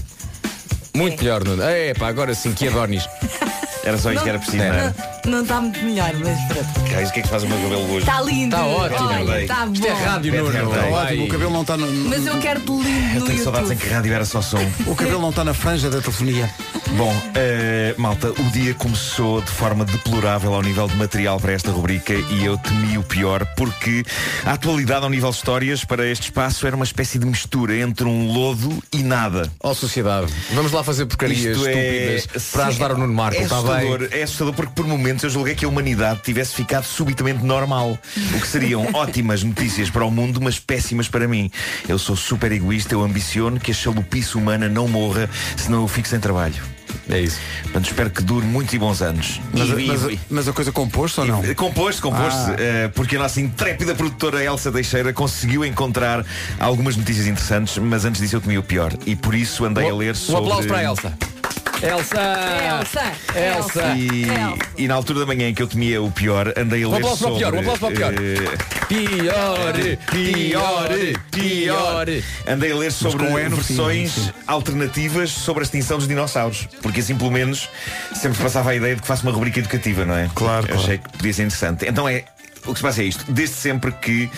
Muito 0.95 1.19
melhor, 1.23 1.45
Nuno. 1.45 1.63
É, 1.65 1.95
pá, 1.95 2.07
agora 2.09 2.33
sim, 2.35 2.53
que 2.53 2.69
Adonis. 2.69 3.09
Era 3.87 3.99
só 3.99 4.11
isto 4.13 4.23
que 4.25 4.29
era 4.29 4.39
preciso, 4.39 4.59
não 4.59 4.65
era? 4.65 4.95
Não 5.27 5.43
está 5.43 5.61
muito 5.61 5.81
melhor, 5.85 6.13
mas 6.15 6.39
pronto. 6.49 6.93
Raios, 6.93 7.11
o 7.11 7.13
que 7.13 7.19
é 7.21 7.23
que 7.23 7.29
se 7.29 7.31
faz 7.31 7.43
o 7.45 7.49
meu 7.49 7.59
cabelo 7.59 7.83
hoje? 7.93 7.99
Está 7.99 8.21
lindo. 8.23 8.57
Tá 8.57 8.65
ótimo. 8.67 9.09
Olha, 9.09 9.43
está 9.43 9.67
bom. 9.67 9.73
Isto 9.73 9.87
é 9.87 9.93
rádio, 9.93 10.45
Nuno. 10.45 10.71
Vai. 10.71 10.91
ótimo, 10.91 11.25
o 11.25 11.29
cabelo 11.29 11.51
não 11.53 11.61
está 11.63 11.77
no, 11.77 11.87
Mas 12.09 12.27
eu 12.27 12.39
quero-te 12.39 12.71
lindo 12.71 13.17
Eu 13.17 13.25
tenho 13.25 13.43
saudades 13.45 13.71
em 13.71 13.73
YouTube. 13.75 13.89
que 13.89 13.95
rádio 13.95 14.13
era 14.15 14.25
só 14.25 14.43
som. 14.43 14.59
o 14.87 14.95
cabelo 14.95 15.21
não 15.21 15.31
está 15.31 15.45
na 15.45 15.55
franja 15.55 15.89
da 15.91 16.01
telefonia. 16.01 16.51
Bom, 16.97 17.13
eh, 17.35 17.95
malta, 17.99 18.31
o 18.31 18.43
dia 18.53 18.73
começou 18.75 19.41
de 19.43 19.51
forma 19.51 19.85
deplorável 19.85 20.55
ao 20.55 20.63
nível 20.63 20.87
de 20.87 20.95
material 20.97 21.39
para 21.41 21.53
esta 21.53 21.71
rubrica 21.71 22.13
e 22.15 22.45
eu 22.45 22.57
temi 22.59 22.97
o 22.97 23.03
pior 23.03 23.45
porque 23.57 24.05
a 24.45 24.53
atualidade 24.53 25.03
ao 25.05 25.11
nível 25.11 25.31
de 25.31 25.37
histórias 25.37 25.85
para 25.85 26.07
este 26.07 26.25
espaço 26.25 26.67
era 26.67 26.75
uma 26.77 26.85
espécie 26.85 27.19
de 27.19 27.27
mistura 27.27 27.77
entre 27.77 28.05
um 28.07 28.33
lodo 28.33 28.83
e 28.93 29.03
nada. 29.03 29.51
Ó 29.61 29.75
sociedade, 29.75 30.33
vamos 30.53 30.71
lá 30.73 30.83
fazer 30.85 31.07
porcarias 31.07 31.57
Isto 31.57 31.67
é- 31.67 32.15
estúpidas 32.15 32.51
para 32.53 32.63
Sim, 32.63 32.69
ajudar 32.69 32.93
o 32.93 32.99
Nuno 32.99 33.13
Marco, 33.13 33.39
é 33.41 33.43
está 33.43 33.61
assustador, 33.77 34.09
é 34.11 34.23
assustador 34.23 34.55
porque 34.55 34.73
por 34.75 34.87
momentos 34.87 35.25
eu 35.25 35.31
julguei 35.31 35.55
que 35.55 35.65
a 35.65 35.69
humanidade 35.69 36.21
tivesse 36.23 36.55
ficado 36.55 36.85
subitamente 36.85 37.45
normal. 37.45 37.99
O 38.37 38.41
que 38.41 38.47
seriam 38.47 38.87
ótimas 38.95 39.43
notícias 39.43 39.91
para 39.91 40.05
o 40.05 40.11
mundo, 40.11 40.41
mas 40.41 40.59
péssimas 40.59 41.09
para 41.09 41.27
mim. 41.29 41.51
Eu 41.89 41.99
sou 41.99 42.17
super 42.17 42.51
egoísta, 42.53 42.95
eu 42.95 43.03
ambiciono 43.03 43.59
que 43.61 43.71
a 43.71 43.75
chalupice 43.75 44.37
humana 44.37 44.69
não 44.69 44.89
morra, 44.89 45.29
senão 45.57 45.83
eu 45.83 45.89
fico 45.89 46.09
sem 46.09 46.21
trabalho. 46.21 46.63
É 47.11 47.21
isso. 47.21 47.39
Portanto, 47.65 47.87
espero 47.87 48.11
que 48.11 48.23
dure 48.23 48.47
muitos 48.47 48.73
e 48.75 48.79
bons 48.79 49.03
anos. 49.03 49.41
Mas, 49.53 49.69
E- 49.69 49.87
mas- 49.87 50.03
e- 50.05 50.21
mas 50.31 50.49
a 50.49 50.53
coisa 50.53 50.73
composto 50.73 51.21
ou 51.21 51.27
não? 51.27 51.55
Composto, 51.55 52.01
composto, 52.03 52.51
Ah. 52.51 52.57
eh, 52.59 52.89
porque 52.95 53.17
a 53.17 53.19
nossa 53.19 53.41
intrépida 53.41 53.95
produtora 53.95 54.43
Elsa 54.43 54.73
Teixeira 54.73 55.13
conseguiu 55.13 55.65
encontrar 55.65 56.25
algumas 56.59 56.97
notícias 56.97 57.27
interessantes, 57.27 57.77
mas 57.79 58.05
antes 58.05 58.21
disso 58.21 58.37
eu 58.37 58.41
temi 58.41 58.57
o 58.59 58.63
pior. 58.63 58.93
E 59.05 59.15
por 59.15 59.35
isso 59.35 59.65
andei 59.65 59.89
a 59.89 59.95
ler 59.95 60.13
Um 60.13 60.17
sobre... 60.17 60.43
aplauso 60.45 60.69
para 60.69 60.79
a 60.79 60.83
Elsa. 60.85 61.13
Elsa! 61.83 62.17
Elsa! 62.81 63.13
Elsa! 63.39 63.95
E, 63.97 64.23
Elsa. 64.25 64.59
e 64.79 64.89
na 64.89 64.95
altura 64.95 65.21
da 65.21 65.27
manhã 65.27 65.49
em 65.49 65.55
que 65.55 65.63
eu 65.63 65.67
temia 65.67 66.01
o 66.03 66.11
pior, 66.11 66.53
andei 66.57 66.83
a 66.85 66.89
Um 66.89 66.93
ler 66.93 66.97
aplauso 66.99 67.19
para 67.25 67.33
o 67.33 67.35
sobre... 67.35 67.39
pior, 67.39 67.55
um 67.55 67.61
aplauso 67.61 67.81
para 67.81 67.89
o 67.89 67.97
pior. 67.97 68.15
eh, 68.15 68.87
Pior, 68.89 69.73
pior, 70.11 70.89
pior. 71.31 72.07
Andei 72.47 72.73
a 72.73 72.77
ler 72.77 72.93
sobre 72.93 73.25
E 73.27 73.29
fim, 73.29 73.49
versões 73.57 74.13
sim. 74.13 74.31
alternativas 74.47 75.31
sobre 75.31 75.63
a 75.63 75.65
extinção 75.65 75.99
dos 75.99 76.07
dinossauros. 76.09 76.69
Porque 76.83 77.01
assim, 77.01 77.17
pelo 77.17 77.31
menos, 77.31 77.69
sempre 78.15 78.41
passava 78.43 78.71
a 78.71 78.75
ideia 78.77 78.95
de 78.95 79.03
que 79.03 79.09
faço 79.09 79.25
uma 79.25 79.33
rubrica 79.33 79.59
educativa, 79.59 80.05
não 80.05 80.15
é? 80.17 80.31
Claro, 80.35 80.65
Eu 80.67 80.69
claro. 80.69 80.83
achei 80.83 80.99
que 80.99 81.09
podia 81.11 81.33
ser 81.33 81.43
interessante. 81.43 81.87
Então 81.87 82.09
é. 82.09 82.25
O 82.67 82.73
que 82.73 82.79
se 82.79 82.83
passa 82.83 83.03
é 83.03 83.05
isto. 83.05 83.25
Desde 83.31 83.55
sempre 83.55 83.93
que 83.93 84.31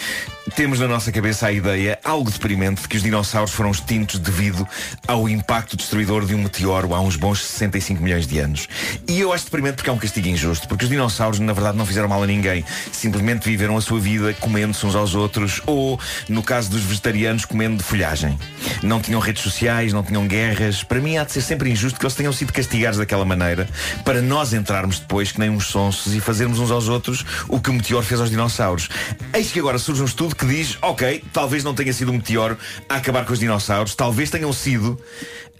temos 0.54 0.80
na 0.80 0.88
nossa 0.88 1.12
cabeça 1.12 1.46
a 1.46 1.52
ideia, 1.52 1.98
algo 2.02 2.30
deprimente, 2.30 2.82
de 2.82 2.88
que 2.88 2.96
os 2.96 3.02
dinossauros 3.02 3.52
foram 3.52 3.70
extintos 3.70 4.18
devido 4.18 4.66
ao 5.06 5.28
impacto 5.28 5.76
destruidor 5.76 6.24
de 6.24 6.34
um 6.34 6.42
meteoro 6.42 6.94
há 6.94 7.00
uns 7.00 7.16
bons 7.16 7.44
65 7.44 8.02
milhões 8.02 8.26
de 8.26 8.38
anos. 8.38 8.68
E 9.06 9.20
eu 9.20 9.32
acho 9.32 9.44
deprimente 9.44 9.76
porque 9.76 9.90
é 9.90 9.92
um 9.92 9.98
castigo 9.98 10.28
injusto, 10.28 10.66
porque 10.68 10.84
os 10.84 10.90
dinossauros, 10.90 11.38
na 11.38 11.52
verdade, 11.52 11.76
não 11.76 11.86
fizeram 11.86 12.08
mal 12.08 12.22
a 12.22 12.26
ninguém. 12.26 12.64
Simplesmente 12.92 13.48
viveram 13.48 13.76
a 13.76 13.80
sua 13.80 14.00
vida 14.00 14.34
comendo-se 14.34 14.84
uns 14.86 14.94
aos 14.94 15.14
outros, 15.14 15.62
ou, 15.66 15.98
no 16.28 16.42
caso 16.42 16.70
dos 16.70 16.82
vegetarianos, 16.82 17.44
comendo 17.44 17.76
de 17.76 17.82
folhagem. 17.82 18.38
Não 18.82 19.00
tinham 19.00 19.20
redes 19.20 19.42
sociais, 19.42 19.92
não 19.92 20.02
tinham 20.02 20.26
guerras. 20.26 20.82
Para 20.82 21.00
mim 21.00 21.16
há 21.16 21.24
de 21.24 21.32
ser 21.32 21.42
sempre 21.42 21.70
injusto 21.70 21.98
que 21.98 22.06
eles 22.06 22.14
tenham 22.14 22.32
sido 22.32 22.52
castigados 22.52 22.98
daquela 22.98 23.24
maneira, 23.24 23.68
para 24.04 24.20
nós 24.22 24.52
entrarmos 24.52 24.98
depois 24.98 25.32
que 25.32 25.40
nem 25.40 25.50
uns 25.50 25.66
sonsos 25.66 26.14
e 26.14 26.20
fazermos 26.20 26.58
uns 26.58 26.70
aos 26.70 26.88
outros 26.88 27.24
o 27.48 27.60
que 27.60 27.70
o 27.70 27.72
meteoro 27.72 28.04
fez 28.04 28.17
aos 28.20 28.30
dinossauros. 28.30 28.88
Eis 29.32 29.50
que 29.50 29.58
agora 29.58 29.78
surge 29.78 30.02
um 30.02 30.06
estudo 30.06 30.34
que 30.34 30.46
diz, 30.46 30.78
ok, 30.82 31.22
talvez 31.32 31.64
não 31.64 31.74
tenha 31.74 31.92
sido 31.92 32.10
o 32.10 32.14
meteoro 32.14 32.56
a 32.88 32.96
acabar 32.96 33.24
com 33.24 33.32
os 33.32 33.38
dinossauros, 33.38 33.94
talvez 33.94 34.30
tenham 34.30 34.52
sido 34.52 34.98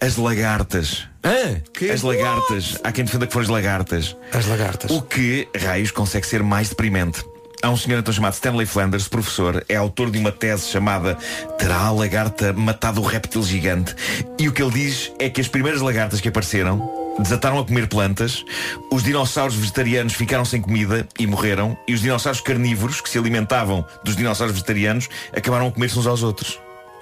as 0.01 0.15
lagartas. 0.15 1.07
Hã? 1.23 1.61
As 1.91 2.01
lagartas. 2.01 2.77
Há 2.83 2.91
quem 2.91 3.03
defenda 3.03 3.27
que 3.27 3.33
foram 3.33 3.43
as 3.43 3.49
lagartas. 3.49 4.15
As 4.33 4.45
lagartas. 4.47 4.91
O 4.91 5.01
que, 5.01 5.47
raios, 5.57 5.91
consegue 5.91 6.25
ser 6.25 6.41
mais 6.41 6.69
deprimente. 6.69 7.23
Há 7.61 7.69
um 7.69 7.75
senhor 7.75 7.99
então 7.99 8.13
chamado 8.13 8.33
Stanley 8.33 8.65
Flanders, 8.65 9.09
professor, 9.09 9.65
é 9.67 9.75
autor 9.75 10.09
de 10.09 10.17
uma 10.17 10.31
tese 10.31 10.69
chamada 10.69 11.17
Terá 11.57 11.87
a 11.87 11.91
lagarta 11.91 12.53
matado 12.53 13.01
o 13.01 13.03
réptil 13.03 13.43
gigante? 13.43 13.93
E 14.39 14.47
o 14.47 14.53
que 14.53 14.63
ele 14.63 14.71
diz 14.71 15.11
é 15.19 15.29
que 15.29 15.41
as 15.41 15.49
primeiras 15.49 15.81
lagartas 15.81 16.21
que 16.21 16.29
apareceram 16.29 17.08
desataram 17.21 17.59
a 17.59 17.65
comer 17.65 17.87
plantas, 17.87 18.43
os 18.91 19.03
dinossauros 19.03 19.55
vegetarianos 19.55 20.13
ficaram 20.13 20.45
sem 20.45 20.61
comida 20.61 21.07
e 21.19 21.27
morreram, 21.27 21.77
e 21.87 21.93
os 21.93 22.01
dinossauros 22.01 22.41
carnívoros, 22.41 23.01
que 23.01 23.09
se 23.09 23.17
alimentavam 23.17 23.85
dos 24.03 24.15
dinossauros 24.15 24.53
vegetarianos, 24.55 25.07
acabaram 25.35 25.67
a 25.67 25.71
comer-se 25.71 25.97
uns 25.99 26.07
aos 26.07 26.23
outros. 26.23 26.59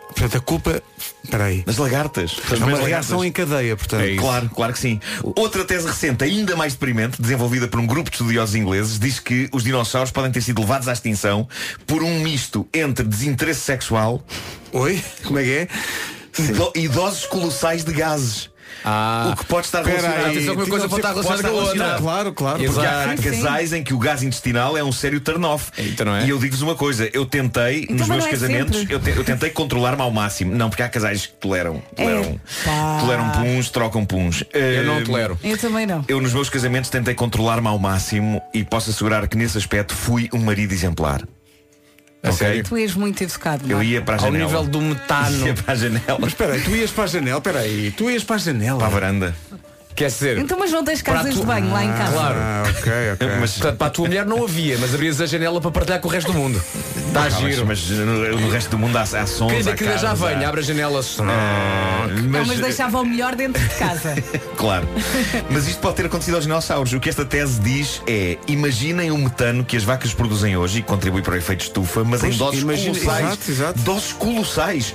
Portanto, 0.08 0.38
a 0.38 0.40
culpa. 0.40 0.82
Espera 1.24 1.44
aí. 1.44 1.64
Das 1.64 1.76
lagartas. 1.78 2.38
É 2.50 2.56
uma 2.56 2.78
reação 2.80 3.24
em 3.26 3.32
cadeia, 3.32 3.76
portanto. 3.76 4.16
Claro, 4.18 4.50
claro 4.50 4.74
que 4.74 4.80
sim. 4.80 5.00
Outra 5.36 5.66
tese 5.66 5.86
recente, 5.86 6.24
ainda 6.24 6.56
mais 6.56 6.74
deprimente, 6.74 7.22
desenvolvida 7.22 7.68
por 7.68 7.80
um 7.80 7.86
grupo 7.86 8.10
de 8.10 8.16
estudiosos 8.16 8.56
ingleses, 8.56 8.98
diz 8.98 9.20
que 9.20 9.50
os 9.52 9.64
dinossauros 9.66 10.10
podem 10.10 10.32
ter 10.32 10.42
sido 10.42 10.62
levados 10.62 10.88
à 10.88 10.94
extinção 10.94 11.48
por 11.86 12.02
um 12.04 12.22
misto 12.22 12.66
entre 12.74 13.06
desinteresse 13.06 13.60
sexual 13.60 14.24
Oi? 14.72 15.04
Como 15.26 15.38
é 15.40 15.44
que 15.44 15.52
é? 15.52 15.68
e, 16.40 16.42
do- 16.54 16.72
e 16.74 16.88
doses 16.88 17.26
colossais 17.26 17.84
de 17.84 17.92
gases. 17.92 18.50
Ah, 18.84 19.32
o 19.34 19.36
que 19.38 19.46
pode 19.46 19.66
estar 19.66 19.84
relacionado. 19.84 20.26
atenção 20.28 20.56
que 20.56 20.62
uma 20.62 20.68
coisa 20.68 20.88
pode 20.90 21.02
estar 21.02 21.10
relacionada 21.14 21.50
com 21.50 21.60
a 21.60 21.64
outra. 21.64 21.98
Claro, 21.98 22.34
claro. 22.34 22.64
Exato. 22.64 22.78
Porque 23.16 23.28
Há 23.28 23.32
Sim, 23.32 23.36
sim. 23.38 23.44
casais 23.44 23.74
em 23.74 23.84
que 23.84 23.94
o 23.94 23.98
gás 24.00 24.24
intestinal 24.24 24.78
é 24.78 24.84
um 24.84 24.92
sério 24.92 25.20
turn-off. 25.20 25.72
Então 25.78 26.06
não 26.06 26.16
é? 26.16 26.26
E 26.26 26.30
eu 26.30 26.38
digo-vos 26.40 26.62
uma 26.62 26.76
coisa, 26.76 27.10
eu 27.14 27.26
tentei, 27.26 27.84
Então, 27.84 27.98
nos 27.98 28.08
meus 28.08 28.26
é 28.26 28.30
casamentos, 28.30 28.86
eu, 28.90 29.00
te- 29.00 29.10
eu 29.12 29.24
tentei 29.24 29.50
controlar-me 29.50 30.02
ao 30.02 30.12
máximo. 30.12 30.56
Não, 30.56 30.70
porque 30.70 30.84
há 30.84 30.90
casais 30.90 31.26
que 31.26 31.34
toleram. 31.34 31.82
Toleram, 31.96 32.40
Epá. 32.62 32.98
toleram 33.02 33.30
puns, 33.32 33.70
trocam 33.70 34.06
puns. 34.06 34.44
eu 34.54 34.84
não 34.86 34.98
Eh, 35.00 35.04
tolero. 35.04 35.40
Eu 35.44 35.58
também 35.58 35.86
não. 35.86 36.04
Eu 36.08 36.22
nos 36.22 36.34
meus 36.34 36.50
casamentos 36.50 36.90
tentei 36.90 37.14
controlar-me 37.14 37.68
ao 37.68 37.78
máximo 37.80 38.42
e 38.54 38.64
posso 38.64 38.90
assegurar 38.90 39.28
que 39.28 39.38
nesse 39.38 39.58
aspecto 39.58 39.94
fui 39.94 40.30
um 40.34 40.40
marido 40.40 40.74
exemplar. 40.74 41.22
A 42.28 42.34
Ok? 42.34 42.38
sério? 42.48 42.64
Tu 42.64 42.78
és 42.78 42.94
muito 42.96 43.22
educado. 43.24 43.64
Eu 43.70 43.78
Marco. 43.78 43.84
ia 43.92 44.02
para 44.02 44.16
a 44.16 44.20
Ao 44.20 44.26
janela. 44.26 44.46
nível 44.46 44.64
do 44.66 44.82
metano. 44.82 45.38
Ia 45.48 45.54
para 45.54 45.74
a 45.74 45.76
janela. 45.76 46.18
Mas 46.20 46.30
espera 46.30 46.54
aí, 46.54 46.62
tu 46.62 46.76
ias 46.76 46.92
para 46.92 47.04
a 47.04 47.08
janela, 47.08 47.38
espera 47.38 47.60
aí, 47.60 47.92
tu 47.92 48.10
ias 48.10 48.24
para 48.24 48.36
a 48.36 48.40
janela. 48.40 48.78
Para 48.80 48.88
a 48.88 48.92
varanda. 48.92 49.36
Quer 49.98 50.08
dizer, 50.10 50.38
Então, 50.38 50.58
mas 50.60 50.72
não 50.72 50.84
tens 50.84 51.02
casas 51.02 51.34
tu- 51.34 51.40
de 51.42 51.46
banho 51.48 51.72
lá 51.74 51.84
em 51.84 51.92
casa. 51.92 52.12
claro. 52.14 52.36
Ah, 52.40 52.64
ok, 52.70 52.92
ok. 53.14 53.28
Mas, 53.42 53.54
portanto, 53.54 53.78
para 53.78 53.88
a 53.88 53.90
tua 53.90 54.06
mulher 54.08 54.26
não 54.28 54.44
havia, 54.44 54.78
mas 54.78 54.94
abrias 54.94 55.20
a 55.20 55.26
janela 55.26 55.60
para 55.60 55.72
partilhar 55.72 56.00
com 56.00 56.08
o 56.08 56.12
resto 56.12 56.32
do 56.32 56.38
mundo. 56.38 56.62
Dá 57.12 57.22
Ah, 57.22 57.24
mas, 57.24 57.34
giro. 57.36 57.66
mas 57.66 57.90
no, 57.90 58.38
no 58.40 58.50
resto 58.52 58.70
do 58.70 58.78
mundo 58.78 58.96
há, 58.96 59.02
há 59.02 59.26
sons. 59.26 59.52
Há 59.68 59.72
daqui 59.72 59.86
já 59.98 60.14
venha, 60.14 60.46
há- 60.46 60.50
abre 60.50 60.62
as 60.62 60.68
janelas. 60.68 61.18
Ah, 61.20 62.08
Não, 62.12 62.30
mas, 62.30 62.48
mas 62.48 62.60
deixava 62.60 63.02
o 63.02 63.06
melhor 63.06 63.36
dentro 63.36 63.62
de 63.62 63.76
casa. 63.76 64.14
Claro. 64.58 64.88
Mas 65.52 65.68
isto 65.68 65.80
pode 65.80 65.96
ter 65.98 66.06
acontecido 66.08 66.34
aos 66.36 66.44
dinossauros. 66.44 66.92
O 66.94 67.00
que 67.00 67.10
esta 67.10 67.24
tese 67.24 67.60
diz 67.60 68.02
é: 68.08 68.38
imaginem 68.48 69.12
o 69.12 69.18
metano 69.18 69.64
que 69.64 69.78
as 69.78 69.84
vacas 69.84 70.14
produzem 70.16 70.58
hoje 70.58 70.80
e 70.80 70.82
que 70.82 70.88
contribui 70.88 71.22
para 71.22 71.34
o 71.34 71.38
efeito 71.38 71.62
estufa, 71.62 72.04
mas 72.04 72.22
Pois, 72.22 72.34
em 72.34 72.38
doses 72.38 72.62
imagina- 72.62 72.94
colossais. 73.00 73.26
exato, 73.28 73.52
exato. 73.52 73.80
Doses 73.82 74.14
colossais, 74.14 74.94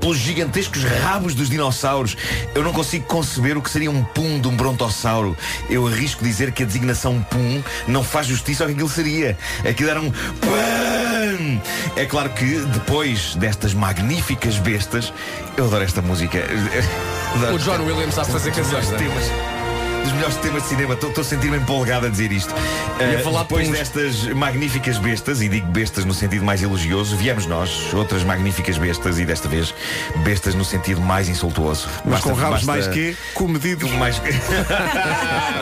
pelos 0.00 0.18
gigantescos 0.18 0.84
rabos 0.84 1.34
dos 1.34 1.48
dinossauros. 1.48 2.16
Eu 2.54 2.62
não 2.62 2.72
consigo 2.72 3.04
conceber 3.06 3.56
o 3.56 3.62
que 3.62 3.70
seria 3.70 3.90
um 3.90 4.02
pum 4.02 4.40
de 4.40 4.48
um 4.48 4.56
brontossauro. 4.56 5.36
Eu 5.68 5.86
arrisco 5.86 6.22
dizer 6.22 6.52
que 6.52 6.62
a 6.62 6.66
designação 6.66 7.22
pum 7.30 7.62
não 7.86 8.02
faz 8.04 8.26
justiça 8.26 8.64
ao 8.64 8.68
que 8.68 8.74
aquilo 8.74 8.88
seria. 8.88 9.36
Aquilo 9.68 9.90
era 9.90 10.00
um 10.00 10.10
pam! 10.10 11.60
É 11.96 12.04
claro 12.04 12.30
que 12.30 12.58
depois 12.66 13.34
destas 13.36 13.74
magníficas 13.74 14.58
bestas, 14.58 15.12
eu 15.56 15.64
adoro 15.64 15.84
esta 15.84 16.02
música. 16.02 16.38
O 17.52 17.58
John 17.58 17.82
Williams 17.84 18.14
sabe 18.14 18.30
fazer 18.30 18.52
canções. 18.52 18.88
temas. 18.90 19.63
Dos 20.04 20.12
melhores 20.12 20.36
temas 20.36 20.62
de 20.64 20.68
cinema. 20.68 20.94
Estou 20.94 21.10
a 21.18 21.24
sentir-me 21.24 21.56
empolgado 21.56 22.06
a 22.06 22.08
dizer 22.10 22.30
isto. 22.30 22.54
Ia 23.00 23.18
Uh, 23.18 23.24
falar 23.24 23.38
de 23.38 23.44
depois 23.48 23.66
puns. 23.68 23.78
destas 23.78 24.24
magníficas 24.34 24.98
bestas, 24.98 25.40
e 25.40 25.48
digo 25.48 25.66
bestas 25.68 26.04
no 26.04 26.12
sentido 26.14 26.44
mais 26.44 26.62
elogioso, 26.62 27.16
viemos 27.16 27.46
nós, 27.46 27.92
outras 27.94 28.22
magníficas 28.22 28.76
bestas, 28.78 29.18
e 29.18 29.24
desta 29.24 29.48
vez 29.48 29.74
bestas 30.18 30.54
no 30.54 30.64
sentido 30.64 31.00
mais 31.00 31.28
insultuoso. 31.28 31.88
Mas 32.04 32.14
Basta- 32.20 32.28
com 32.28 32.34
rabos 32.36 32.64
basta- 32.64 32.66
mais 32.72 32.86
que 32.88 33.16
comedidos. 33.34 33.90
mais 33.92 34.18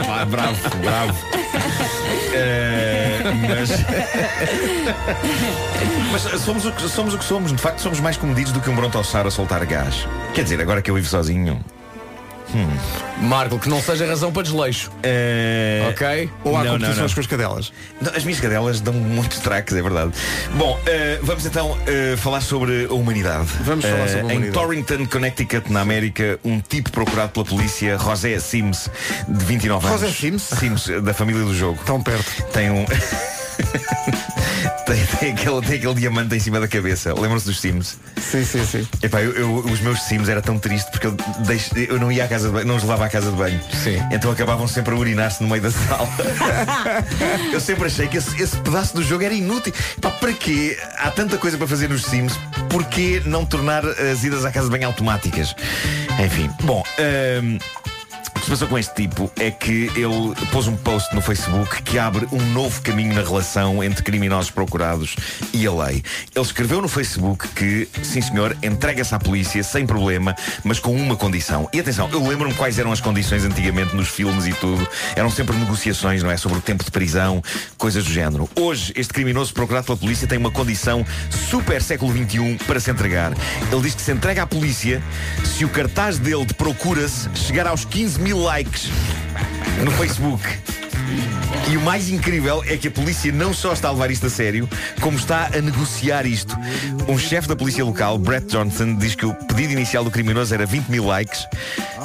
Vá, 0.06 0.24
bravo, 0.28 0.58
bravo. 0.82 1.18
Eh, 2.34 3.20
mas 3.48 3.70
mas 6.10 6.40
somos 6.42 6.64
o, 6.66 6.72
que, 6.72 6.88
somos 6.88 7.14
o 7.14 7.18
que 7.18 7.24
somos. 7.24 7.52
De 7.52 7.58
facto, 7.62 7.78
somos 7.80 8.00
mais 8.00 8.16
comedidos 8.16 8.52
do 8.52 8.60
que 8.60 8.68
um 8.68 8.74
brontossauro 8.74 9.28
a 9.28 9.30
soltar 9.30 9.64
gás. 9.66 10.06
Quer 10.34 10.42
dizer, 10.42 10.60
agora 10.60 10.82
que 10.82 10.90
eu 10.90 10.94
vivo 10.94 11.06
sozinho. 11.08 11.64
Marco, 13.22 13.58
que 13.58 13.68
não 13.68 13.80
seja 13.80 14.06
razão 14.06 14.32
para 14.32 14.42
desleixo. 14.42 14.90
eh, 15.02 15.86
Ok? 15.90 16.30
Ou 16.44 16.56
há 16.56 16.58
Não, 16.58 16.64
não, 16.64 16.72
competições 16.78 17.08
não. 17.10 17.14
com 17.14 17.20
as 17.20 17.26
cadelas. 17.26 17.72
Não, 18.00 18.12
as 18.14 18.24
minhas 18.24 18.40
cadelas 18.40 18.80
dão 18.80 18.92
muitos 18.92 19.38
traques, 19.38 19.74
é 19.76 19.80
verdade. 19.82 20.12
Bom, 20.54 20.78
eh, 20.86 21.18
vamos 21.22 21.46
então 21.46 21.76
eh, 21.86 22.14
falar 22.16 22.40
sobre 22.40 22.86
a 22.90 22.92
humanidade. 22.94 23.48
Vamos 23.62 23.84
falar 23.84 24.06
sobre 24.08 24.18
a 24.20 24.22
Em 24.22 24.24
humanidade. 24.36 24.52
Torrington, 24.52 25.06
Connecticut, 25.06 25.72
na 25.72 25.80
América, 25.80 26.38
um 26.44 26.60
tipo 26.60 26.90
procurado 26.90 27.30
pela 27.32 27.44
polícia, 27.46 27.96
José 27.98 28.38
Sims, 28.38 28.90
de 29.28 29.44
29 29.44 29.88
José 29.88 30.04
anos. 30.06 30.18
Sims? 30.18 30.42
Sims, 30.42 30.86
da 31.02 31.14
família 31.14 31.42
do 31.44 31.54
jogo. 31.54 31.78
Tão 31.86 32.02
perto. 32.02 32.42
Tem 32.52 32.70
um. 32.70 32.84
tem, 34.94 35.06
tem 35.18 35.32
aquele, 35.32 35.60
tem 35.66 35.76
aquele 35.78 35.94
diamante 35.94 36.34
em 36.34 36.40
cima 36.40 36.60
da 36.60 36.68
cabeça. 36.68 37.12
Lembram-se 37.14 37.46
dos 37.46 37.60
Sims? 37.60 37.98
Sim, 38.20 38.44
sim, 38.44 38.64
sim. 38.64 38.88
Epá, 39.02 39.20
eu, 39.22 39.32
eu- 39.32 39.54
os 39.58 39.80
meus 39.80 40.02
Sims 40.02 40.28
era 40.28 40.40
tão 40.42 40.58
triste 40.58 40.90
porque 40.90 41.06
eu, 41.06 41.16
deixo- 41.46 41.76
eu 41.76 41.98
não 41.98 42.10
ia 42.12 42.24
à 42.24 42.28
casa 42.28 42.48
de 42.48 42.52
banho, 42.54 42.66
não 42.66 42.76
os 42.76 42.82
levava 42.82 43.04
à 43.06 43.08
casa 43.08 43.30
de 43.30 43.36
banho. 43.36 43.60
Sim. 43.82 43.98
Então 44.12 44.30
acabavam 44.30 44.66
sempre 44.68 44.94
a 44.94 44.96
urinar-se 44.96 45.42
no 45.42 45.48
meio 45.48 45.62
da 45.62 45.70
sala. 45.70 46.08
eu 47.52 47.60
sempre 47.60 47.86
achei 47.86 48.06
que 48.08 48.16
esse, 48.16 48.40
esse 48.42 48.56
pedaço 48.58 48.94
do 48.94 49.02
jogo 49.02 49.24
era 49.24 49.34
inútil. 49.34 49.72
Pá, 50.00 50.10
para 50.10 50.32
quê? 50.32 50.78
Há 50.98 51.10
tanta 51.10 51.36
coisa 51.38 51.56
para 51.58 51.66
fazer 51.66 51.88
nos 51.88 52.02
Sims, 52.04 52.38
porquê 52.68 53.22
não 53.24 53.44
tornar 53.44 53.84
as 53.86 54.24
idas 54.24 54.44
à 54.44 54.50
casa 54.52 54.66
de 54.66 54.72
banho 54.72 54.86
automáticas? 54.86 55.54
Enfim, 56.24 56.50
bom. 56.62 56.82
hum, 57.42 57.58
que 58.42 58.46
se 58.46 58.50
passou 58.50 58.66
com 58.66 58.76
este 58.76 58.92
tipo 58.94 59.30
é 59.38 59.52
que 59.52 59.88
ele 59.94 60.34
pôs 60.50 60.66
um 60.66 60.76
post 60.76 61.14
no 61.14 61.20
Facebook 61.20 61.80
que 61.84 61.96
abre 61.96 62.26
um 62.32 62.44
novo 62.52 62.82
caminho 62.82 63.14
na 63.14 63.22
relação 63.22 63.84
entre 63.84 64.02
criminosos 64.02 64.50
procurados 64.50 65.14
e 65.52 65.64
a 65.64 65.72
lei. 65.72 66.02
Ele 66.34 66.44
escreveu 66.44 66.82
no 66.82 66.88
Facebook 66.88 67.46
que, 67.48 67.88
sim 68.02 68.20
senhor, 68.20 68.56
entrega-se 68.60 69.14
à 69.14 69.18
polícia 69.20 69.62
sem 69.62 69.86
problema, 69.86 70.34
mas 70.64 70.80
com 70.80 70.92
uma 70.92 71.14
condição. 71.14 71.68
E 71.72 71.78
atenção, 71.78 72.10
eu 72.10 72.26
lembro-me 72.26 72.52
quais 72.54 72.80
eram 72.80 72.90
as 72.90 73.00
condições 73.00 73.44
antigamente 73.44 73.94
nos 73.94 74.08
filmes 74.08 74.44
e 74.46 74.52
tudo. 74.54 74.88
Eram 75.14 75.30
sempre 75.30 75.56
negociações, 75.56 76.20
não 76.20 76.30
é? 76.30 76.36
Sobre 76.36 76.58
o 76.58 76.60
tempo 76.60 76.84
de 76.84 76.90
prisão, 76.90 77.40
coisas 77.78 78.02
do 78.02 78.12
género. 78.12 78.50
Hoje, 78.58 78.92
este 78.96 79.12
criminoso 79.12 79.54
procurado 79.54 79.86
pela 79.86 79.98
polícia 79.98 80.26
tem 80.26 80.38
uma 80.38 80.50
condição 80.50 81.06
super 81.48 81.80
século 81.80 82.12
XXI 82.12 82.58
para 82.66 82.80
se 82.80 82.90
entregar. 82.90 83.32
Ele 83.70 83.82
diz 83.82 83.94
que 83.94 84.02
se 84.02 84.10
entrega 84.10 84.42
à 84.42 84.46
polícia 84.48 85.00
se 85.44 85.64
o 85.64 85.68
cartaz 85.68 86.18
dele 86.18 86.44
de 86.44 86.54
procura-se 86.54 87.28
chegar 87.34 87.68
aos 87.68 87.84
15 87.84 88.20
mil 88.20 88.31
likes 88.32 88.88
no 89.84 89.90
Facebook. 89.92 90.81
E 91.70 91.76
o 91.76 91.80
mais 91.80 92.08
incrível 92.08 92.62
é 92.66 92.76
que 92.76 92.88
a 92.88 92.90
polícia 92.90 93.32
não 93.32 93.54
só 93.54 93.72
está 93.72 93.88
a 93.88 93.92
levar 93.92 94.10
isto 94.10 94.26
a 94.26 94.30
sério, 94.30 94.68
como 95.00 95.16
está 95.16 95.46
a 95.46 95.60
negociar 95.60 96.26
isto. 96.26 96.56
Um 97.08 97.18
chefe 97.18 97.48
da 97.48 97.56
polícia 97.56 97.84
local, 97.84 98.18
Brett 98.18 98.46
Johnson, 98.46 98.96
diz 98.96 99.14
que 99.14 99.26
o 99.26 99.34
pedido 99.34 99.72
inicial 99.72 100.04
do 100.04 100.10
criminoso 100.10 100.52
era 100.54 100.66
20 100.66 100.88
mil 100.88 101.06
likes 101.06 101.46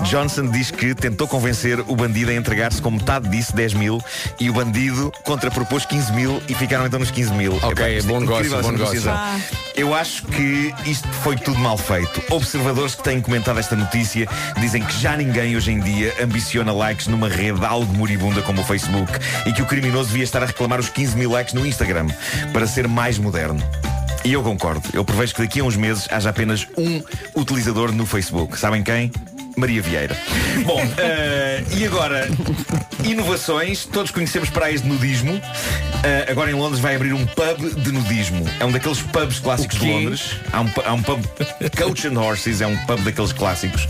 Johnson 0.04 0.48
diz 0.48 0.72
que 0.72 0.94
tentou 0.94 1.28
convencer 1.28 1.80
o 1.80 1.96
bandido 1.96 2.32
a 2.32 2.34
entregar-se 2.34 2.82
com 2.82 2.92
metade 2.92 3.30
disso, 3.30 3.56
10 3.56 3.74
mil, 3.74 4.02
e 4.40 4.50
o 4.50 4.54
bandido 4.54 5.12
contrapropôs 5.24 5.86
15 5.86 6.14
mil 6.14 6.42
e 6.48 6.54
ficaram 6.54 6.86
então 6.86 7.00
nos 7.00 7.12
15 7.12 7.34
mil. 7.34 7.58
Ok, 7.62 7.98
é 7.98 8.02
bom 8.02 8.20
negócio, 8.20 8.46
incrível 8.46 8.62
bom 8.62 8.70
essa 8.70 8.72
negócio. 8.72 8.94
negociação. 8.96 9.14
Ah. 9.14 9.40
Eu 9.76 9.94
acho 9.94 10.24
que 10.24 10.74
isto 10.86 11.08
foi 11.08 11.36
tudo 11.36 11.60
mal 11.60 11.78
feito. 11.78 12.22
Observadores 12.30 12.96
que 12.96 13.04
têm 13.04 13.22
comentado 13.22 13.60
esta 13.60 13.76
notícia 13.76 14.28
dizem 14.60 14.84
que 14.84 15.00
já 15.00 15.16
ninguém 15.16 15.56
hoje 15.56 15.72
em 15.72 15.80
dia 15.80 16.14
ambiciona 16.22 16.72
likes 16.72 17.08
numa 17.08 17.30
rede 17.30 17.64
algo 17.66 17.92
moribunda 17.94 18.42
como 18.42 18.62
o 18.62 18.64
Facebook 18.64 18.97
e 19.46 19.54
que 19.54 19.62
o 19.62 19.66
criminoso 19.66 20.10
devia 20.10 20.24
estar 20.24 20.42
a 20.42 20.46
reclamar 20.46 20.80
os 20.80 20.90
15 20.90 21.18
mil 21.18 21.32
likes 21.32 21.54
no 21.54 21.66
Instagram 21.66 22.08
para 22.54 22.66
ser 22.66 22.88
mais 22.88 23.18
moderno. 23.18 23.62
E 24.24 24.34
eu 24.34 24.44
concordo. 24.44 24.90
Eu 24.94 25.06
prevejo 25.06 25.36
que 25.36 25.42
daqui 25.42 25.60
a 25.60 25.64
uns 25.64 25.76
meses 25.76 26.08
haja 26.12 26.30
apenas 26.30 26.68
um 26.78 27.02
utilizador 27.36 27.92
no 27.92 28.06
Facebook. 28.06 28.58
Sabem 28.60 28.84
quem? 28.84 29.12
Maria 29.58 29.82
Vieira. 29.82 30.16
Bom, 30.66 30.82
eh, 31.00 31.64
e 31.76 31.86
agora, 31.86 32.30
inovações. 33.04 33.86
Todos 33.86 34.12
conhecemos 34.12 34.50
praias 34.50 34.82
de 34.82 34.88
nudismo. 34.88 35.42
Eh, 36.04 36.28
agora 36.30 36.52
em 36.52 36.54
Londres 36.54 36.80
vai 36.80 36.96
abrir 36.96 37.14
um 37.14 37.26
pub 37.26 37.82
de 37.82 37.92
nudismo. 37.92 38.46
É 38.60 38.66
um 38.66 38.72
daqueles 38.72 39.02
pubs 39.02 39.40
clássicos 39.40 39.80
de? 39.80 39.90
Londres. 39.90 40.36
Há 40.52 40.62
um, 40.62 40.70
há 40.86 40.94
um 40.94 41.02
pub 41.02 41.22
Coach 41.76 42.08
and 42.08 42.20
Horses, 42.20 42.62
é 42.62 42.68
um 42.68 42.78
pub 42.86 43.00
daqueles 43.02 43.34
clássicos. 43.34 43.88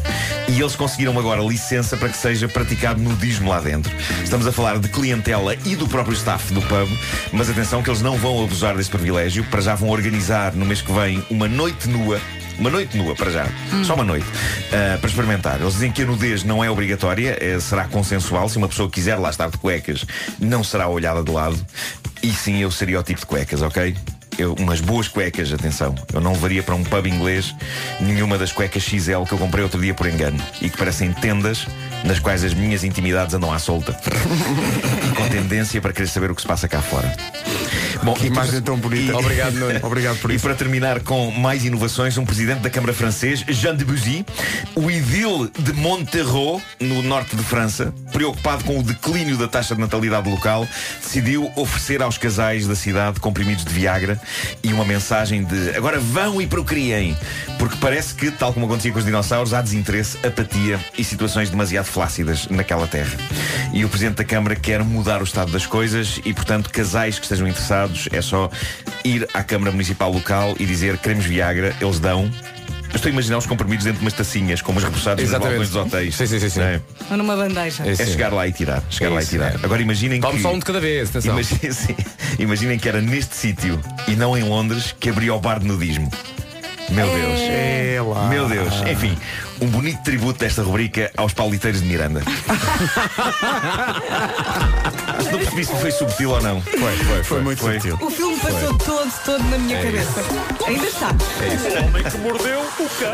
E 0.47 0.61
eles 0.61 0.75
conseguiram 0.75 1.17
agora 1.19 1.41
licença 1.41 1.97
para 1.97 2.09
que 2.09 2.17
seja 2.17 2.47
praticado 2.47 3.01
nudismo 3.01 3.49
lá 3.49 3.59
dentro. 3.59 3.93
Estamos 4.23 4.47
a 4.47 4.51
falar 4.51 4.79
de 4.79 4.87
clientela 4.87 5.53
e 5.65 5.75
do 5.75 5.87
próprio 5.87 6.15
staff 6.15 6.53
do 6.53 6.61
pub, 6.61 6.89
mas 7.33 7.49
atenção 7.49 7.83
que 7.83 7.89
eles 7.89 8.01
não 8.01 8.17
vão 8.17 8.43
abusar 8.43 8.75
desse 8.75 8.89
privilégio. 8.89 9.43
Para 9.45 9.61
já 9.61 9.75
vão 9.75 9.89
organizar 9.89 10.53
no 10.53 10.65
mês 10.65 10.81
que 10.81 10.91
vem 10.91 11.23
uma 11.29 11.47
noite 11.47 11.89
nua. 11.89 12.19
Uma 12.57 12.71
noite 12.71 12.97
nua, 12.97 13.13
para 13.13 13.29
já. 13.29 13.45
Só 13.83 13.93
uma 13.93 14.03
noite. 14.03 14.25
ah, 14.71 14.97
para 14.97 15.09
experimentar. 15.09 15.61
Eles 15.61 15.73
dizem 15.73 15.91
que 15.91 16.01
a 16.01 16.05
nudez 16.05 16.43
não 16.43 16.63
é 16.63 16.71
obrigatória, 16.71 17.37
eh, 17.39 17.59
será 17.59 17.85
consensual. 17.85 18.49
Se 18.49 18.57
uma 18.57 18.67
pessoa 18.67 18.89
quiser 18.89 19.17
lá 19.17 19.29
estar 19.29 19.49
de 19.49 19.57
cuecas, 19.57 20.05
não 20.39 20.63
será 20.63 20.87
olhada 20.87 21.23
de 21.23 21.31
lado. 21.31 21.63
E 22.23 22.31
sim, 22.31 22.57
eu 22.57 22.71
seria 22.71 22.99
o 22.99 23.03
tipo 23.03 23.19
de 23.19 23.25
cuecas, 23.27 23.61
ok? 23.61 23.95
Eu, 24.37 24.53
umas 24.53 24.79
boas 24.79 25.07
cuecas, 25.07 25.51
atenção. 25.51 25.95
Eu 26.13 26.21
não 26.21 26.33
levaria 26.33 26.61
para 26.61 26.75
um 26.75 26.83
pub 26.83 27.07
inglês 27.07 27.55
nenhuma 27.99 28.37
das 28.37 28.51
cuecas 28.51 28.83
XL 28.83 29.23
que 29.27 29.33
eu 29.33 29.37
comprei 29.37 29.63
outro 29.63 29.81
dia 29.81 29.93
por 29.93 30.07
engano 30.07 30.41
e 30.61 30.69
que 30.69 30.77
parecem 30.77 31.11
tendas 31.11 31.65
nas 32.03 32.19
quais 32.19 32.43
as 32.43 32.53
minhas 32.53 32.83
intimidades 32.83 33.33
andam 33.33 33.51
à 33.51 33.59
solta. 33.59 33.97
e 35.05 35.13
com 35.15 35.27
tendência 35.29 35.81
para 35.81 35.93
querer 35.93 36.07
saber 36.07 36.31
o 36.31 36.35
que 36.35 36.41
se 36.41 36.47
passa 36.47 36.67
cá 36.67 36.81
fora. 36.81 37.13
Bom, 38.03 38.13
Que 38.13 38.25
e 38.25 38.27
imagem 38.27 38.61
tão 38.61 38.77
bonita. 38.77 39.11
e- 39.11 39.15
Obrigado, 39.15 39.53
Nuno. 39.55 39.79
Obrigado 39.83 40.17
por 40.19 40.31
e 40.31 40.35
isso. 40.35 40.45
para 40.45 40.55
terminar 40.55 40.99
com 41.01 41.31
mais 41.31 41.65
inovações, 41.65 42.17
um 42.17 42.25
presidente 42.25 42.59
da 42.59 42.69
Câmara 42.69 42.93
francês, 42.93 43.43
Jean 43.49 43.75
Debussy, 43.75 44.23
o 44.75 44.89
idil 44.91 45.49
de 45.57 45.73
Monterreau, 45.73 46.61
no 46.79 47.01
norte 47.01 47.35
de 47.35 47.43
França, 47.43 47.91
preocupado 48.13 48.63
com 48.63 48.79
o 48.79 48.83
declínio 48.83 49.35
da 49.35 49.47
taxa 49.47 49.73
de 49.73 49.81
natalidade 49.81 50.29
local, 50.29 50.67
decidiu 51.01 51.51
oferecer 51.55 52.01
aos 52.03 52.17
casais 52.19 52.67
da 52.67 52.75
cidade 52.75 53.19
comprimidos 53.19 53.65
de 53.65 53.73
Viagra 53.73 54.19
e 54.63 54.71
uma 54.71 54.85
mensagem 54.85 55.43
de 55.43 55.75
agora 55.75 55.99
vão 55.99 56.39
e 56.41 56.45
procriem. 56.45 57.17
Porque 57.57 57.77
parece 57.77 58.13
que, 58.13 58.29
tal 58.29 58.53
como 58.53 58.67
acontecia 58.67 58.91
com 58.91 58.99
os 58.99 59.05
dinossauros, 59.05 59.53
há 59.55 59.61
desinteresse, 59.61 60.17
apatia 60.25 60.79
e 60.97 61.03
situações 61.03 61.49
demasiado 61.49 61.85
flácidas 61.87 62.47
naquela 62.49 62.87
terra. 62.87 63.15
E 63.73 63.83
o 63.85 63.89
Presidente 63.89 64.15
da 64.17 64.23
Câmara 64.23 64.55
quer 64.55 64.83
mudar 64.83 65.21
o 65.21 65.23
estado 65.23 65.51
das 65.51 65.65
coisas 65.65 66.19
e, 66.25 66.33
portanto, 66.33 66.69
casais 66.69 67.17
que 67.17 67.25
estejam 67.25 67.47
interessados 67.47 68.07
é 68.11 68.21
só 68.21 68.49
ir 69.03 69.27
à 69.33 69.43
Câmara 69.43 69.71
Municipal 69.71 70.11
local 70.11 70.55
e 70.59 70.65
dizer 70.65 70.97
queremos 70.97 71.25
Viagra, 71.25 71.75
eles 71.81 71.99
dão. 71.99 72.29
Eu 72.89 72.95
estou 72.95 73.09
a 73.09 73.11
imaginar 73.11 73.37
os 73.37 73.45
comprimidos 73.45 73.83
dentro 73.83 73.99
de 73.99 74.05
umas 74.05 74.13
tacinhas, 74.13 74.61
como 74.61 74.77
os 74.77 74.83
repousados 74.83 75.21
nos 75.21 75.29
Exatamente. 75.29 75.57
balcões 75.59 75.69
dos 75.69 75.93
hotéis. 75.93 76.15
Sim, 76.15 76.25
sim, 76.25 76.39
sim, 76.39 76.49
sim. 76.49 76.61
É? 76.61 76.81
Ou 77.11 77.17
numa 77.17 77.35
bandeja. 77.35 77.83
É 77.85 77.91
É 77.91 77.95
chegar 78.05 78.31
lá 78.31 78.47
e 78.47 78.53
tirar. 78.53 78.81
Chegar 78.89 79.09
lá 79.11 79.21
e 79.21 79.25
tirar. 79.25 79.51
é. 79.51 79.59
Agora 79.61 79.81
imaginem 79.81 80.21
Tome 80.21 80.37
que. 80.37 80.41
só 80.41 80.53
um 80.53 80.57
de 80.59 80.65
cada 80.65 80.79
vez, 80.79 81.09
atenção. 81.09 81.33
Imaginem, 81.33 81.71
sim, 81.73 81.95
imaginem 82.39 82.79
que 82.79 82.87
era 82.87 83.01
neste 83.01 83.35
sítio 83.35 83.77
e 84.07 84.11
não 84.15 84.37
em 84.37 84.43
Londres 84.43 84.95
que 84.97 85.09
abria 85.09 85.33
o 85.33 85.39
bar 85.39 85.59
de 85.59 85.65
nudismo. 85.67 86.09
Meu 86.89 87.07
Deus. 87.07 87.39
É 87.39 88.01
lá. 88.01 88.27
Meu 88.27 88.47
Deus. 88.47 88.73
Enfim, 88.89 89.17
um 89.61 89.67
bonito 89.67 90.01
tributo 90.03 90.39
desta 90.39 90.61
rubrica 90.63 91.11
aos 91.17 91.33
pauliteiros 91.33 91.81
de 91.81 91.87
Miranda. 91.87 92.21
não 95.31 95.39
percebi 95.39 95.65
se 95.65 95.75
foi 95.75 95.91
subtil 95.91 96.31
ou 96.31 96.41
não. 96.41 96.61
Foi, 96.61 96.97
foi, 96.97 97.23
Foi 97.23 97.41
muito 97.41 97.61
sutil. 97.61 97.97
O 98.01 98.09
filme 98.09 98.39
passou 98.39 98.73
todo, 98.77 99.13
todo 99.25 99.43
na 99.45 99.57
minha 99.57 99.81
cabeça. 99.81 100.23
Ainda 100.65 100.85
está. 100.85 101.15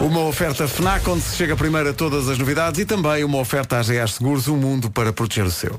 Uma 0.01 0.21
oferta 0.21 0.67
FNAC 0.67 1.09
onde 1.09 1.21
se 1.23 1.35
chega 1.35 1.55
primeiro 1.55 1.89
a 1.89 1.93
todas 1.93 2.29
as 2.29 2.37
novidades 2.37 2.79
e 2.79 2.85
também 2.85 3.23
uma 3.23 3.39
oferta 3.39 3.79
AGA 3.79 4.07
Seguros, 4.07 4.47
um 4.47 4.57
mundo 4.57 4.89
para 4.89 5.11
proteger 5.11 5.45
o 5.45 5.51
seu. 5.51 5.77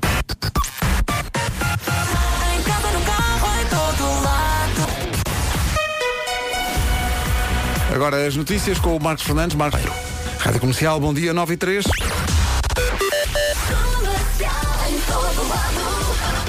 Agora 7.95 8.27
as 8.27 8.35
notícias 8.35 8.77
com 8.77 8.97
o 8.97 9.01
Marcos 9.01 9.23
Fernandes. 9.23 9.55
Marcos. 9.55 9.79
Rádio 10.39 10.59
Comercial, 10.59 10.99
bom 10.99 11.13
dia, 11.13 11.33
9 11.33 11.53
e 11.53 11.57
3. 11.57 11.85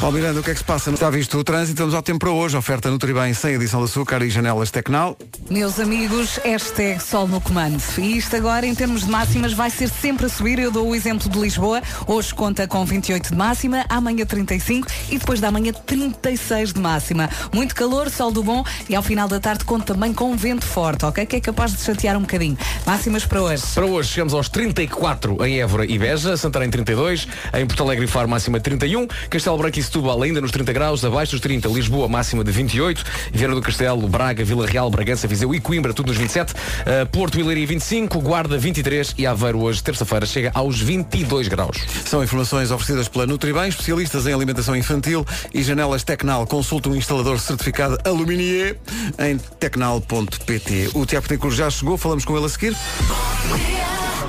Paulo 0.06 0.20
Miranda, 0.20 0.38
o 0.38 0.42
que 0.44 0.52
é 0.52 0.52
que 0.52 0.60
se 0.60 0.64
passa? 0.64 0.88
Está 0.92 1.10
visto 1.10 1.36
o 1.36 1.42
trânsito, 1.42 1.78
vamos 1.78 1.92
ao 1.92 2.00
tempo 2.00 2.20
para 2.20 2.30
hoje. 2.30 2.56
Oferta 2.56 2.88
Nutribem 2.88 3.34
sem 3.34 3.56
adição 3.56 3.80
de 3.80 3.86
açúcar 3.86 4.22
e 4.22 4.30
janelas 4.30 4.70
Tecnal. 4.70 5.18
Meus 5.50 5.80
amigos, 5.80 6.38
hashtag 6.44 7.02
sol 7.02 7.26
no 7.26 7.40
comando. 7.40 7.82
E 7.98 8.16
isto 8.16 8.36
agora, 8.36 8.64
em 8.64 8.72
termos 8.72 9.04
de 9.04 9.10
máximas, 9.10 9.52
vai 9.52 9.68
ser 9.68 9.88
sempre 9.88 10.26
a 10.26 10.28
subir. 10.28 10.60
Eu 10.60 10.70
dou 10.70 10.90
o 10.90 10.94
exemplo 10.94 11.28
de 11.28 11.36
Lisboa. 11.36 11.82
Hoje 12.06 12.32
conta 12.32 12.68
com 12.68 12.84
28 12.84 13.30
de 13.30 13.36
máxima, 13.36 13.84
amanhã 13.88 14.24
35 14.24 14.86
e 15.10 15.18
depois 15.18 15.40
da 15.40 15.50
manhã 15.50 15.72
36 15.72 16.74
de 16.74 16.80
máxima. 16.80 17.28
Muito 17.52 17.74
calor, 17.74 18.08
sol 18.08 18.30
do 18.30 18.44
bom 18.44 18.62
e 18.88 18.94
ao 18.94 19.02
final 19.02 19.26
da 19.26 19.40
tarde 19.40 19.64
conta 19.64 19.92
também 19.92 20.12
com 20.12 20.36
vento 20.36 20.66
forte, 20.66 21.04
ok? 21.04 21.26
Que 21.26 21.34
é 21.34 21.40
capaz 21.40 21.72
de 21.72 21.82
chatear 21.82 22.16
um 22.16 22.20
bocadinho. 22.20 22.56
Máximas 22.86 23.26
para 23.26 23.42
hoje. 23.42 23.64
Para 23.74 23.86
hoje 23.86 24.10
chegamos 24.10 24.34
aos 24.34 24.48
34 24.48 25.44
em 25.44 25.60
Évora 25.60 25.84
e 25.84 25.98
Beja, 25.98 26.36
Santarém 26.36 26.70
32, 26.70 27.26
em 27.54 27.66
Porto 27.66 27.82
Alegre 27.82 28.04
e 28.04 28.08
Faro 28.08 28.28
máxima 28.28 28.60
31, 28.60 29.08
Castelo 29.28 29.58
Branco 29.58 29.80
e 29.80 29.82
Setúbal 29.82 29.95
ainda 30.22 30.40
nos 30.40 30.50
30 30.50 30.72
graus, 30.72 31.04
abaixo 31.04 31.32
dos 31.32 31.40
30, 31.40 31.68
Lisboa 31.68 32.08
máxima 32.08 32.44
de 32.44 32.52
28, 32.52 33.04
Viana 33.32 33.54
do 33.54 33.62
Castelo, 33.62 34.06
Braga, 34.08 34.44
Vila 34.44 34.66
Real, 34.66 34.90
Bragança, 34.90 35.26
Viseu 35.26 35.54
e 35.54 35.60
Coimbra, 35.60 35.92
tudo 35.94 36.08
nos 36.08 36.16
27, 36.16 36.52
uh, 36.52 37.06
Porto 37.10 37.38
e 37.38 37.42
Leiria 37.42 37.66
25, 37.66 38.20
Guarda 38.20 38.58
23 38.58 39.14
e 39.16 39.26
Aveiro 39.26 39.60
hoje, 39.62 39.82
terça-feira, 39.82 40.26
chega 40.26 40.50
aos 40.54 40.80
22 40.80 41.48
graus. 41.48 41.78
São 42.04 42.22
informações 42.22 42.70
oferecidas 42.70 43.08
pela 43.08 43.26
Nutribem, 43.26 43.68
especialistas 43.68 44.26
em 44.26 44.34
alimentação 44.34 44.76
infantil 44.76 45.26
e 45.52 45.62
janelas 45.62 46.04
Tecnal. 46.04 46.46
Consulta 46.46 46.88
um 46.88 46.94
instalador 46.94 47.40
certificado 47.40 47.98
Aluminier 48.04 48.76
em 49.18 49.38
tecnal.pt. 49.38 50.90
O 50.94 51.06
Tiago 51.06 51.26
Tencourt 51.26 51.54
já 51.54 51.70
chegou, 51.70 51.96
falamos 51.96 52.24
com 52.24 52.36
ele 52.36 52.46
a 52.46 52.48
seguir. 52.48 52.76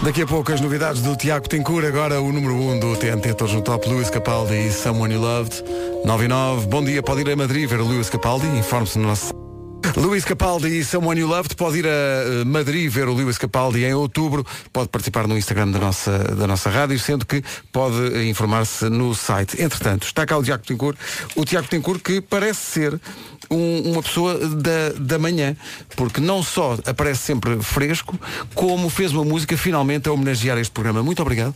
Daqui 0.03 0.21
a 0.21 0.27
pouco 0.27 0.53
as 0.53 0.61
novidades 0.61 1.01
do 1.01 1.15
Tiago 1.15 1.49
Tencourt, 1.49 1.85
agora 1.85 2.21
o 2.21 2.31
número 2.31 2.53
1 2.53 2.71
um 2.71 2.79
do 2.79 2.95
TNT 2.95 3.33
Todos 3.33 3.53
no 3.53 3.61
Top, 3.61 3.87
Luís 3.89 4.09
Capaldi 4.09 4.53
e 4.53 4.71
Someone 4.71 5.13
You 5.13 5.21
Loved. 5.21 5.63
9 6.05 6.25
e 6.25 6.27
9. 6.27 6.67
Bom 6.67 6.83
dia, 6.83 7.03
pode 7.03 7.21
ir 7.21 7.29
a 7.31 7.35
Madrid 7.35 7.67
ver 7.67 7.81
o 7.81 7.85
Luís 7.85 8.09
Capaldi, 8.09 8.47
informe-se 8.47 8.97
no 8.99 9.07
nosso 9.07 9.46
Luís 9.95 10.23
Capaldi 10.25 10.67
e 10.67 10.84
Someone 10.86 11.19
You 11.21 11.28
Loved 11.28 11.55
pode 11.55 11.80
ir 11.80 11.86
a 11.88 11.89
eh, 11.89 12.43
Madrid 12.45 12.89
ver 12.89 13.07
o 13.07 13.13
Luís 13.13 13.38
Capaldi 13.38 13.84
em 13.84 13.93
outubro, 13.93 14.45
pode 14.71 14.89
participar 14.89 15.28
no 15.28 15.38
Instagram 15.38 15.69
da 15.71 15.80
nossa, 15.80 16.17
da 16.19 16.45
nossa 16.45 16.69
rádio, 16.69 16.99
sendo 16.99 17.25
que 17.25 17.43
pode 17.71 17.95
eh, 18.15 18.25
informar-se 18.25 18.89
no 18.89 19.13
site. 19.15 19.61
Entretanto, 19.61 20.05
está 20.05 20.25
cá 20.25 20.38
o 20.38 20.43
Tiago 20.43 20.63
Tencourt, 20.63 20.97
o 21.36 21.43
Tiago 21.45 21.67
Tencourt 21.67 22.01
que 22.01 22.21
parece 22.21 22.59
ser 22.59 23.01
um- 23.49 23.91
uma 23.93 24.03
pessoa 24.03 24.38
da, 24.38 24.89
da 24.99 25.17
manhã, 25.17 25.55
porque 25.95 26.19
não 26.19 26.43
só 26.43 26.78
aparece 26.86 27.21
sempre 27.23 27.57
fresco, 27.61 28.19
como 28.53 28.89
fez 28.89 29.13
uma 29.13 29.23
música 29.23 29.57
finalmente 29.57 30.07
a 30.09 30.11
homenagear 30.11 30.57
este 30.57 30.71
programa. 30.71 31.01
Muito 31.01 31.21
obrigado. 31.21 31.55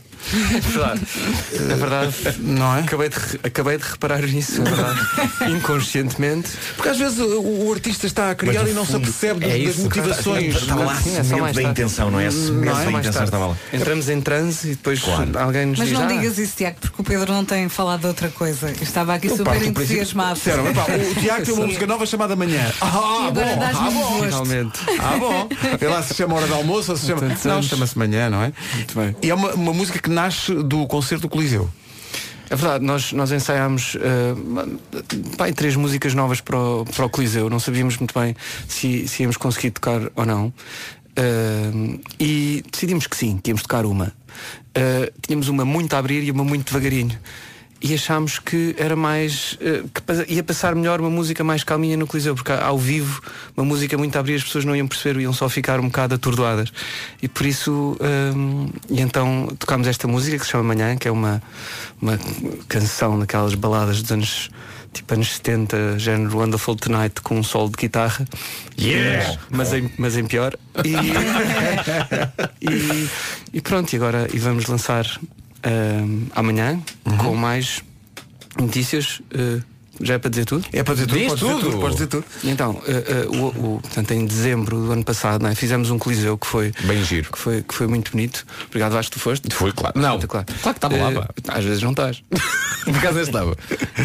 É 0.54 0.60
verdade. 0.60 1.00
É 1.54 1.74
verdade. 1.74 2.14
Não 2.40 2.76
é? 2.76 2.80
Acabei 2.80 3.08
de, 3.08 3.16
acabei 3.42 3.76
de 3.78 3.84
reparar 3.84 4.22
nisso, 4.22 4.60
é 4.62 4.64
verdade. 4.64 5.00
Inconscientemente. 5.52 6.50
Porque 6.76 6.88
às 6.88 6.98
vezes 6.98 7.18
o, 7.18 7.40
o 7.66 7.72
artista 7.72 8.06
está 8.06 8.21
a 8.30 8.34
criar 8.34 8.66
e 8.68 8.72
não 8.72 8.84
se 8.86 8.96
apercebe 8.96 9.44
é 9.44 9.58
das- 9.66 9.76
motivações. 9.76 10.54
Estava 10.56 10.84
lá 10.84 10.92
a 10.94 10.96
é 10.98 11.00
semente 11.00 11.40
mais 11.40 11.56
da 11.56 11.62
intenção, 11.62 12.10
não 12.10 12.20
é? 12.20 12.26
A 12.26 12.30
semente 12.30 12.52
Não 12.52 12.62
é? 12.62 12.64
da 12.64 12.84
Só 12.84 12.90
mais 12.90 13.06
intenção 13.06 13.24
estava 13.24 13.46
lá. 13.48 13.56
Entramos 13.72 14.08
em 14.08 14.20
transe 14.20 14.66
e 14.68 14.70
depois 14.70 15.00
Claro. 15.00 15.38
alguém 15.38 15.66
nos 15.66 15.78
Mas 15.78 15.88
diz 15.88 15.98
não 15.98 16.04
"Ah, 16.04 16.08
digas 16.12 16.38
isso, 16.38 16.56
Tiago, 16.56 16.76
porque 16.80 17.00
o 17.00 17.04
Pedro 17.04 17.32
não 17.32 17.44
tem 17.44 17.68
falado 17.68 18.00
de 18.00 18.06
outra 18.06 18.28
coisa. 18.28 18.68
Eu 18.68 18.82
estava 18.82 19.14
aqui 19.14 19.28
super 19.28 19.58
do 19.58 19.64
entusiasmado. 19.64 20.38
"Epá, 20.46 20.84
o 20.84 21.14
Tiago 21.20 21.44
tem 21.44 21.54
uma 21.54 21.66
música 21.66 21.86
nova 21.86 22.06
chamada 22.06 22.36
Manhã. 22.36 22.72
Ah, 22.80 23.26
agora 23.28 23.56
bom, 23.56 23.62
ah, 23.62 23.90
bom. 23.90 24.22
Finalmente. 24.24 24.80
Ah, 25.00 25.16
bom. 25.18 25.48
Lá 25.90 26.02
se 26.02 26.14
chama 26.14 26.36
hora 26.36 26.46
de 26.46 26.52
almoço 26.52 26.92
ou 26.92 26.96
se 26.96 27.06
chama. 27.06 27.22
Não, 27.44 27.62
chama-se 27.62 27.98
manhã, 27.98 28.30
não 28.30 28.42
é? 28.42 28.52
Muito 28.74 28.98
bem. 28.98 29.16
E 29.22 29.30
é 29.30 29.34
uma, 29.34 29.52
uma 29.52 29.72
música 29.72 29.98
que 29.98 30.10
nasce 30.10 30.54
do 30.54 30.86
concerto 30.86 31.22
do 31.22 31.28
Coliseu. 31.28 31.68
É 32.52 32.54
verdade, 32.54 32.84
nós, 32.84 33.14
nós 33.14 33.32
ensaiámos 33.32 33.94
uh, 33.94 35.52
três 35.56 35.74
músicas 35.74 36.12
novas 36.12 36.42
para 36.42 36.58
o, 36.58 36.84
para 36.84 37.06
o 37.06 37.08
Coliseu. 37.08 37.48
Não 37.48 37.58
sabíamos 37.58 37.96
muito 37.96 38.12
bem 38.12 38.36
se, 38.68 39.08
se 39.08 39.22
íamos 39.22 39.38
conseguir 39.38 39.70
tocar 39.70 40.02
ou 40.14 40.26
não. 40.26 40.48
Uh, 40.48 41.98
e 42.20 42.62
decidimos 42.70 43.06
que 43.06 43.16
sim, 43.16 43.38
que 43.42 43.50
íamos 43.50 43.62
tocar 43.62 43.86
uma. 43.86 44.12
eh, 44.74 45.10
tínhamos 45.22 45.48
uma 45.48 45.64
muito 45.64 45.94
a 45.94 45.98
abrir 45.98 46.22
e 46.22 46.30
uma 46.30 46.44
muito 46.44 46.66
devagarinho. 46.66 47.18
E 47.82 47.94
achámos 47.94 48.38
que 48.38 48.76
era 48.78 48.94
mais. 48.94 49.58
eh, 49.60 49.82
que 49.92 50.32
ia 50.32 50.42
passar 50.44 50.74
melhor 50.74 51.00
uma 51.00 51.10
música 51.10 51.42
mais 51.42 51.64
calminha 51.64 51.96
no 51.96 52.06
Coliseu, 52.06 52.34
porque 52.34 52.52
ao 52.52 52.78
vivo, 52.78 53.20
uma 53.56 53.66
música 53.66 53.98
muito 53.98 54.14
a 54.16 54.20
abrir, 54.20 54.36
as 54.36 54.44
pessoas 54.44 54.64
não 54.64 54.76
iam 54.76 54.86
perceber, 54.86 55.20
iam 55.20 55.32
só 55.32 55.48
ficar 55.48 55.80
um 55.80 55.86
bocado 55.86 56.14
atordoadas. 56.14 56.72
E 57.20 57.28
por 57.28 57.44
isso. 57.44 57.96
hum, 58.36 58.68
e 58.88 59.00
então 59.00 59.48
tocámos 59.58 59.88
esta 59.88 60.06
música 60.06 60.38
que 60.38 60.44
se 60.44 60.52
chama 60.52 60.62
Manhã, 60.74 60.96
que 60.96 61.08
é 61.08 61.10
uma, 61.10 61.42
uma 62.00 62.18
canção 62.68 63.18
daquelas 63.18 63.54
baladas 63.54 64.00
dos 64.00 64.12
anos. 64.12 64.50
Tipo 64.92 65.14
anos 65.14 65.36
70, 65.36 65.98
género 65.98 66.36
Wonderful 66.36 66.76
Tonight 66.76 67.22
com 67.22 67.38
um 67.38 67.42
solo 67.42 67.70
de 67.70 67.76
guitarra. 67.78 68.26
Yeah! 68.78 69.38
Mas 69.48 69.72
em, 69.72 69.90
mas 69.96 70.18
em 70.18 70.26
pior. 70.26 70.54
E, 70.84 70.92
e, 72.60 73.08
e 73.54 73.60
pronto, 73.62 73.90
e 73.90 73.96
agora 73.96 74.28
e 74.34 74.38
vamos 74.38 74.66
lançar 74.66 75.06
amanhã 76.34 76.80
com 77.18 77.34
mais 77.34 77.82
notícias. 78.58 79.20
eh, 79.32 79.60
já 80.00 80.14
é 80.14 80.18
para 80.18 80.30
dizer 80.30 80.44
tudo? 80.44 80.64
É 80.72 80.82
para 80.82 80.94
dizer 80.94 81.06
tudo, 81.06 81.18
Diz 81.18 81.28
podes 81.28 81.40
dizer 81.44 81.54
tudo. 81.54 81.70
tudo, 81.70 81.80
podes 81.80 81.96
dizer 81.96 82.06
tudo. 82.08 82.24
Então, 82.44 82.82
eh, 82.86 83.04
eh, 83.08 83.26
o, 83.36 83.46
o- 83.74 83.80
portanto, 83.82 84.10
em 84.12 84.26
dezembro 84.26 84.76
do 84.86 84.92
ano 84.92 85.04
passado, 85.04 85.46
é? 85.46 85.54
fizemos 85.54 85.90
um 85.90 85.98
coliseu 85.98 86.36
que 86.38 86.46
foi 86.46 86.72
Bem 86.84 87.04
giro. 87.04 87.30
que 87.30 87.38
foi, 87.38 87.62
que 87.62 87.74
foi 87.74 87.86
muito 87.86 88.12
bonito. 88.12 88.44
Obrigado, 88.68 88.96
acho 88.96 89.10
que 89.10 89.16
tu 89.18 89.20
foste. 89.22 89.52
Foi, 89.54 89.72
claro. 89.72 89.98
Não. 90.00 90.10
Muito 90.10 90.28
claro. 90.28 90.46
Claro 90.62 90.78
que 90.78 90.86
estava 90.86 90.96
lá, 90.96 91.10
Eh, 91.12 91.14
pá. 91.14 91.54
Às 91.58 91.64
vezes 91.64 91.82
não 91.82 91.90
estás. 91.90 92.22
Por 92.84 92.96
acaso 92.96 93.20
estava. 93.20 93.56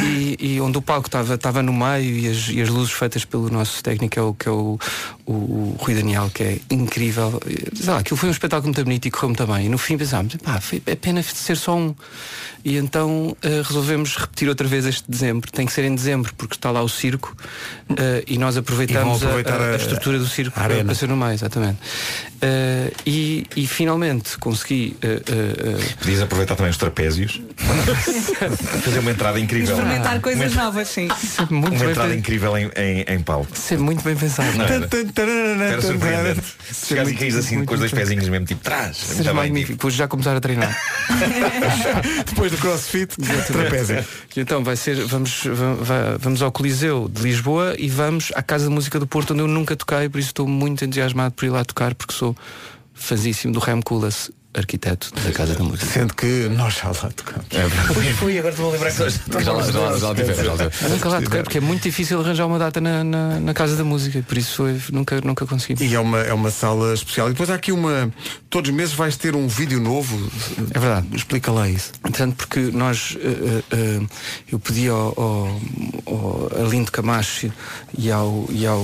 E, 0.03 0.37
e 0.39 0.61
onde 0.61 0.77
o 0.77 0.81
palco 0.81 1.07
estava 1.07 1.33
estava 1.33 1.63
no 1.63 1.73
meio 1.73 2.15
e 2.19 2.27
as, 2.29 2.49
e 2.49 2.61
as 2.61 2.69
luzes 2.69 2.93
feitas 2.93 3.25
pelo 3.25 3.49
nosso 3.49 3.81
técnico 3.83 4.13
que 4.13 4.19
é 4.19 4.21
o, 4.21 4.33
que 4.35 4.47
é 4.47 4.51
o, 4.51 4.77
o, 5.25 5.31
o 5.33 5.77
Rui 5.79 5.95
Daniel, 5.95 6.29
que 6.31 6.43
é 6.43 6.59
incrível. 6.69 7.41
Sei 7.75 7.85
lá, 7.91 7.99
aquilo 7.99 8.17
foi 8.17 8.29
um 8.29 8.31
espetáculo 8.31 8.67
muito 8.67 8.83
bonito 8.83 9.05
e 9.07 9.11
correu 9.11 9.29
muito 9.29 9.47
bem. 9.47 9.65
E 9.65 9.69
no 9.69 9.77
fim 9.79 9.97
pensámos, 9.97 10.35
pá, 10.35 10.61
foi, 10.61 10.81
é 10.85 10.95
pena 10.95 11.23
ser 11.23 11.55
só 11.57 11.75
um. 11.75 11.95
E 12.63 12.75
então 12.77 13.35
eh, 13.41 13.61
resolvemos 13.65 14.15
repetir 14.17 14.47
outra 14.49 14.67
vez 14.67 14.85
este 14.85 15.03
dezembro. 15.09 15.51
Tem 15.51 15.65
que 15.65 15.71
ser 15.77 15.83
em 15.85 15.93
dezembro, 15.93 16.33
porque 16.35 16.55
está 16.55 16.71
lá 16.71 16.81
o 16.81 16.89
circo 16.89 17.35
eh, 17.97 18.23
e 18.27 18.37
nós 18.39 18.57
aproveitamos 18.57 19.21
E 19.21 19.25
a, 19.25 19.29
a- 19.29 19.73
a- 19.73 19.75
estrutura 19.75 20.17
do 20.17 20.25
circo 20.27 20.59
a 20.59 20.63
para, 20.63 20.95
ser 20.95 21.07
no 21.07 21.15
meio, 21.15 21.33
exatamente. 21.33 21.77
Eh, 22.41 22.91
e, 23.05 23.45
e 23.55 23.67
finalmente 23.67 24.37
consegui 24.39 24.95
eh, 25.03 25.21
Podias 25.99 26.21
aproveitar 26.21 26.55
também 26.55 26.71
os 26.71 26.77
trapézios. 26.77 27.41
Fazer 28.83 28.99
uma 28.99 29.11
entrada 29.11 29.39
incrível. 29.39 29.75
Experimentar 29.75 30.19
coisas 30.21 30.53
Uma- 30.53 30.63
novas, 30.63 30.87
sim. 30.87 31.07
muito 31.49 31.69
Uma 31.75 31.79
bem 31.79 31.89
entrada 31.89 32.09
pen- 32.09 32.19
incrível 32.19 32.57
em, 32.57 32.71
em, 32.75 33.01
em 33.07 33.19
palco. 33.21 33.47
ser 33.55 33.77
muito 33.77 34.03
bem 34.03 34.15
pensado. 34.15 34.57
Não, 34.57 34.65
era, 34.65 35.81
surpreendente. 35.81 36.41
Se 36.71 36.87
chegares 36.87 37.11
e 37.11 37.15
caís 37.15 37.35
assim 37.35 37.63
com 37.65 37.73
os 37.73 37.79
dois 37.79 37.91
pezinhos 37.91 38.27
mesmo, 38.29 38.45
tipo, 38.45 38.63
trás. 38.63 38.97
Bem, 39.23 39.33
magnífico. 39.33 39.67
tipo. 39.73 39.77
Depois 39.77 39.93
já 39.93 40.07
começar 40.07 40.35
a 40.35 40.39
treinar. 40.41 40.75
Depois 42.25 42.51
do 42.51 42.57
crossfit, 42.57 43.15
trapézio. 43.47 44.03
Então 44.35 44.63
vai 44.63 44.75
ser, 44.75 45.03
vamos, 45.05 45.43
va- 45.45 45.53
va- 45.53 45.66
vamos 46.19 46.41
ao 46.41 46.51
Coliseu 46.51 47.09
de 47.09 47.21
Lisboa 47.21 47.75
e 47.77 47.89
vamos 47.89 48.31
à 48.35 48.41
Casa 48.41 48.67
de 48.67 48.73
Música 48.73 48.99
do 48.99 49.07
Porto, 49.07 49.33
onde 49.33 49.41
eu 49.41 49.47
nunca 49.47 49.75
toquei, 49.75 50.09
por 50.09 50.19
isso 50.19 50.29
estou 50.29 50.47
muito 50.47 50.83
entusiasmado 50.83 51.33
por 51.33 51.45
ir 51.45 51.49
lá 51.49 51.63
tocar, 51.65 51.95
porque 51.95 52.13
sou 52.13 52.35
fazíssimo 52.93 53.53
do 53.53 53.59
Rem 53.59 53.81
Koolhaas, 53.81 54.31
arquiteto 54.57 55.11
da 55.23 55.31
Casa 55.31 55.53
da 55.55 55.63
Música. 55.63 55.85
Sendo 55.85 56.13
que 56.15 56.49
nós 56.49 56.73
já 56.75 56.87
lá 56.87 57.11
tocamos. 57.15 57.45
Pois 57.93 58.07
foi, 58.17 58.37
agora 58.39 58.53
estou 58.53 58.69
a 58.69 58.73
lembrar 58.73 58.91
que 58.91 58.99
nós- 58.99 59.19
Já 59.43 59.51
lá, 59.53 59.63
já 59.71 59.79
lá, 59.79 59.97
já 59.97 60.15
tivemos, 60.15 60.43
já 60.45 60.51
tivemos. 60.51 60.81
Nunca 60.89 61.09
lá 61.09 61.21
toquei, 61.21 61.43
porque 61.43 61.57
é 61.57 61.61
muito 61.61 61.83
difícil 61.83 62.19
arranjar 62.19 62.45
uma 62.47 62.57
data 62.59 62.81
na, 62.81 63.03
na, 63.03 63.39
na 63.39 63.53
Casa 63.53 63.75
da 63.75 63.83
Música, 63.83 64.23
por 64.27 64.37
isso 64.37 64.55
foi- 64.55 64.81
nunca, 64.91 65.21
nunca 65.21 65.45
consegui. 65.45 65.83
E 65.85 65.93
é 65.95 65.99
uma, 65.99 66.19
é 66.21 66.33
uma 66.33 66.49
sala 66.51 66.93
especial. 66.93 67.27
E 67.27 67.31
depois 67.31 67.49
há 67.49 67.55
aqui 67.55 67.71
uma. 67.71 68.11
Todos 68.49 68.69
os 68.69 68.75
meses 68.75 68.93
vais 68.93 69.15
ter 69.15 69.35
um 69.35 69.47
vídeo 69.47 69.79
novo. 69.79 70.17
É 70.73 70.79
verdade. 70.79 71.07
Explica 71.15 71.51
lá 71.51 71.69
isso. 71.69 71.91
Portanto, 72.01 72.35
porque 72.35 72.59
nós, 72.73 73.15
eh, 73.21 73.63
eh, 73.71 73.99
eu 74.51 74.59
pedi 74.59 74.87
ao, 74.87 75.13
ao, 75.19 75.61
ao 76.05 76.51
Arlindo 76.63 76.91
Camacho 76.91 77.51
e 77.97 78.11
ao, 78.11 78.45
e 78.49 78.65
ao 78.65 78.81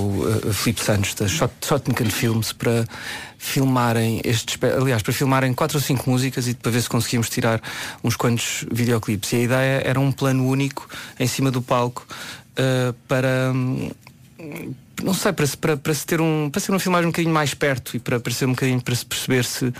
eh, 0.50 0.54
Filipe 0.54 0.84
Santos 0.84 1.14
da 1.16 1.28
Shot, 1.28 1.52
Shotnican 1.66 2.10
Films 2.10 2.52
para 2.54 2.86
filmarem 3.44 4.22
estes, 4.24 4.58
aliás, 4.64 5.02
para 5.02 5.12
filmarem 5.12 5.54
quatro 5.54 5.78
ou 5.78 5.84
cinco 5.84 6.10
músicas 6.10 6.48
e 6.48 6.54
para 6.54 6.72
ver 6.72 6.82
se 6.82 6.89
conseguimos 6.89 7.30
tirar 7.30 7.62
uns 8.02 8.16
quantos 8.16 8.66
videoclipes. 8.72 9.34
E 9.34 9.36
a 9.36 9.39
ideia 9.39 9.82
era 9.84 10.00
um 10.00 10.12
plano 10.12 10.48
único 10.48 10.88
em 11.20 11.28
cima 11.28 11.52
do 11.52 11.62
palco 11.62 12.08
eh, 12.56 12.94
para 13.06 13.52
hum, 13.54 13.91
não 15.04 15.14
sei, 15.14 15.34
para, 15.34 15.46
para, 15.60 15.78
para 15.78 15.94
se 15.94 16.06
ter 16.06 16.22
um. 16.22 16.50
para 16.50 16.62
ser 16.62 16.72
uma 16.72 16.80
filmagem 16.80 17.08
um 17.08 17.12
bocadinho 17.12 17.34
mais 17.34 17.54
perto 17.54 17.98
e 17.98 18.00
para, 18.00 18.20
para 18.20 18.32
ser 18.32 18.46
um 18.46 18.52
bocadinho 18.52 18.82
para 18.82 18.96
se 18.96 19.06
perceber 19.06 19.44
se. 19.44 19.74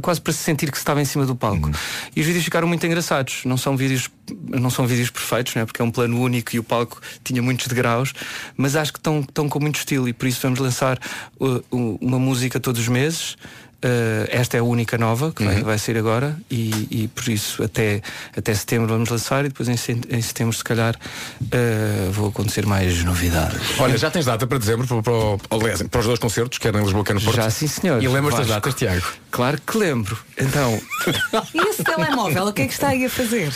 Quase 0.00 0.20
para 0.20 0.32
se 0.32 0.38
sentir 0.38 0.70
que 0.70 0.76
se 0.76 0.82
estava 0.82 1.02
em 1.02 1.04
cima 1.04 1.26
do 1.26 1.36
palco. 1.36 1.70
E 2.14 2.20
os 2.20 2.26
vídeos 2.26 2.44
ficaram 2.44 2.66
muito 2.66 2.86
engraçados. 2.86 3.42
Não 3.44 3.56
são 3.56 3.76
vídeos, 3.76 4.08
não 4.48 4.70
são 4.70 4.86
vídeos 4.86 5.10
perfeitos, 5.10 5.54
né? 5.54 5.64
porque 5.64 5.82
é 5.82 5.84
um 5.84 5.90
plano 5.90 6.20
único 6.20 6.54
e 6.54 6.58
o 6.58 6.64
palco 6.64 7.00
tinha 7.22 7.42
muitos 7.42 7.66
degraus, 7.66 8.12
mas 8.56 8.76
acho 8.76 8.92
que 8.92 8.98
estão, 8.98 9.20
estão 9.20 9.48
com 9.48 9.60
muito 9.60 9.76
estilo 9.76 10.08
e 10.08 10.12
por 10.12 10.26
isso 10.26 10.40
vamos 10.42 10.58
lançar 10.58 10.98
uh, 11.40 11.98
uma 12.00 12.18
música 12.18 12.58
todos 12.58 12.80
os 12.80 12.88
meses. 12.88 13.36
Uh, 13.84 14.28
esta 14.30 14.56
é 14.56 14.60
a 14.60 14.62
única 14.62 14.96
nova 14.96 15.32
que 15.32 15.42
vai, 15.44 15.60
vai 15.60 15.76
sair 15.76 15.98
agora 15.98 16.36
e, 16.48 16.86
e 16.88 17.08
por 17.08 17.28
isso 17.28 17.64
até, 17.64 18.00
até 18.36 18.54
setembro 18.54 18.86
vamos 18.86 19.08
lançar 19.08 19.44
e 19.44 19.48
depois 19.48 19.68
em, 19.68 19.74
em 20.08 20.22
setembro 20.22 20.56
se 20.56 20.62
calhar 20.62 20.94
uh, 20.94 22.12
vão 22.12 22.28
acontecer 22.28 22.64
mais 22.64 23.02
novidades. 23.02 23.58
Olha, 23.80 23.98
já 23.98 24.08
tens 24.08 24.24
data 24.26 24.46
para 24.46 24.58
dezembro 24.58 24.86
para, 24.86 25.02
para, 25.02 25.12
o- 25.12 25.40
aliás, 25.50 25.82
para 25.82 25.98
os 26.00 26.06
dois 26.06 26.18
concertos, 26.20 26.58
quer 26.58 26.72
em 26.76 26.80
Lisboa, 26.82 27.04
quer 27.04 27.14
no 27.14 27.20
Porto. 27.20 27.34
Já 27.36 27.50
sim 27.50 27.66
senhor. 27.66 28.00
E 28.00 28.06
lembras 28.06 28.36
das 28.36 28.46
datas, 28.46 28.74
Tiago? 28.74 29.04
Claro 29.32 29.60
que 29.66 29.76
lembro. 29.76 30.16
Então, 30.38 30.80
E 31.52 31.58
esse 31.68 31.82
telemóvel, 31.82 32.46
o 32.46 32.52
que 32.52 32.62
é 32.62 32.66
que 32.68 32.72
está 32.72 32.88
aí 32.90 33.04
a 33.04 33.10
fazer? 33.10 33.50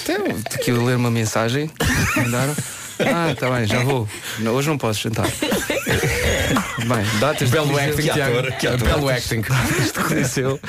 aqui 0.53 0.71
eu 0.73 0.85
ler 0.85 0.97
uma 0.97 1.11
mensagem 1.11 1.69
que 1.69 2.21
mandaram. 2.21 2.55
Ah, 2.99 3.33
está 3.33 3.51
bem, 3.51 3.67
já 3.67 3.81
vou. 3.81 4.09
Não, 4.39 4.53
hoje 4.55 4.69
não 4.69 4.79
posso 4.79 5.01
jantar. 5.03 5.27
Bem, 5.27 7.19
datas 7.21 7.49
de 7.49 7.53
Belo 7.57 7.77
acting, 7.79 7.97
que 7.97 8.03
Tiago. 8.11 8.39
ator, 8.39 8.53
que 8.53 8.67
ator. 8.67 8.89
Belo 8.89 9.09
acting. 9.09 9.41
datas 9.43 9.87
de 9.87 9.93
Coliseu. 9.93 10.61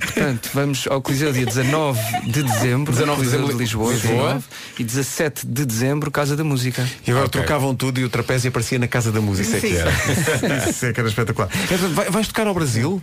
Portanto, 0.00 0.50
vamos 0.52 0.86
ao 0.88 1.00
Coliseu 1.00 1.32
dia 1.32 1.46
19 1.46 2.00
de 2.26 2.42
dezembro. 2.42 2.92
19 2.92 3.20
de 3.22 3.26
dezembro, 3.30 3.52
de 3.52 3.58
Lisboa. 3.58 3.92
Lisboa. 3.92 4.12
19, 4.34 4.44
E 4.78 4.84
17 4.84 5.46
de 5.46 5.64
dezembro, 5.64 6.10
Casa 6.10 6.36
da 6.36 6.44
Música. 6.44 6.86
E 7.06 7.10
agora 7.10 7.26
Ok. 7.26 7.40
trocavam 7.40 7.74
tudo 7.74 8.00
e 8.00 8.04
o 8.04 8.08
trapézio 8.08 8.48
aparecia 8.48 8.78
na 8.78 8.88
casa 8.88 9.12
da 9.12 9.20
música. 9.20 9.56
Isso 9.56 9.66
é 9.66 9.68
que 9.70 9.76
era. 9.76 9.90
Isso 10.70 10.86
é 10.86 10.92
que 10.92 11.00
era 11.00 11.08
espetacular. 11.08 11.48
Vai- 11.94 12.10
Vais 12.10 12.26
tocar 12.28 12.46
ao 12.46 12.54
Brasil? 12.54 13.02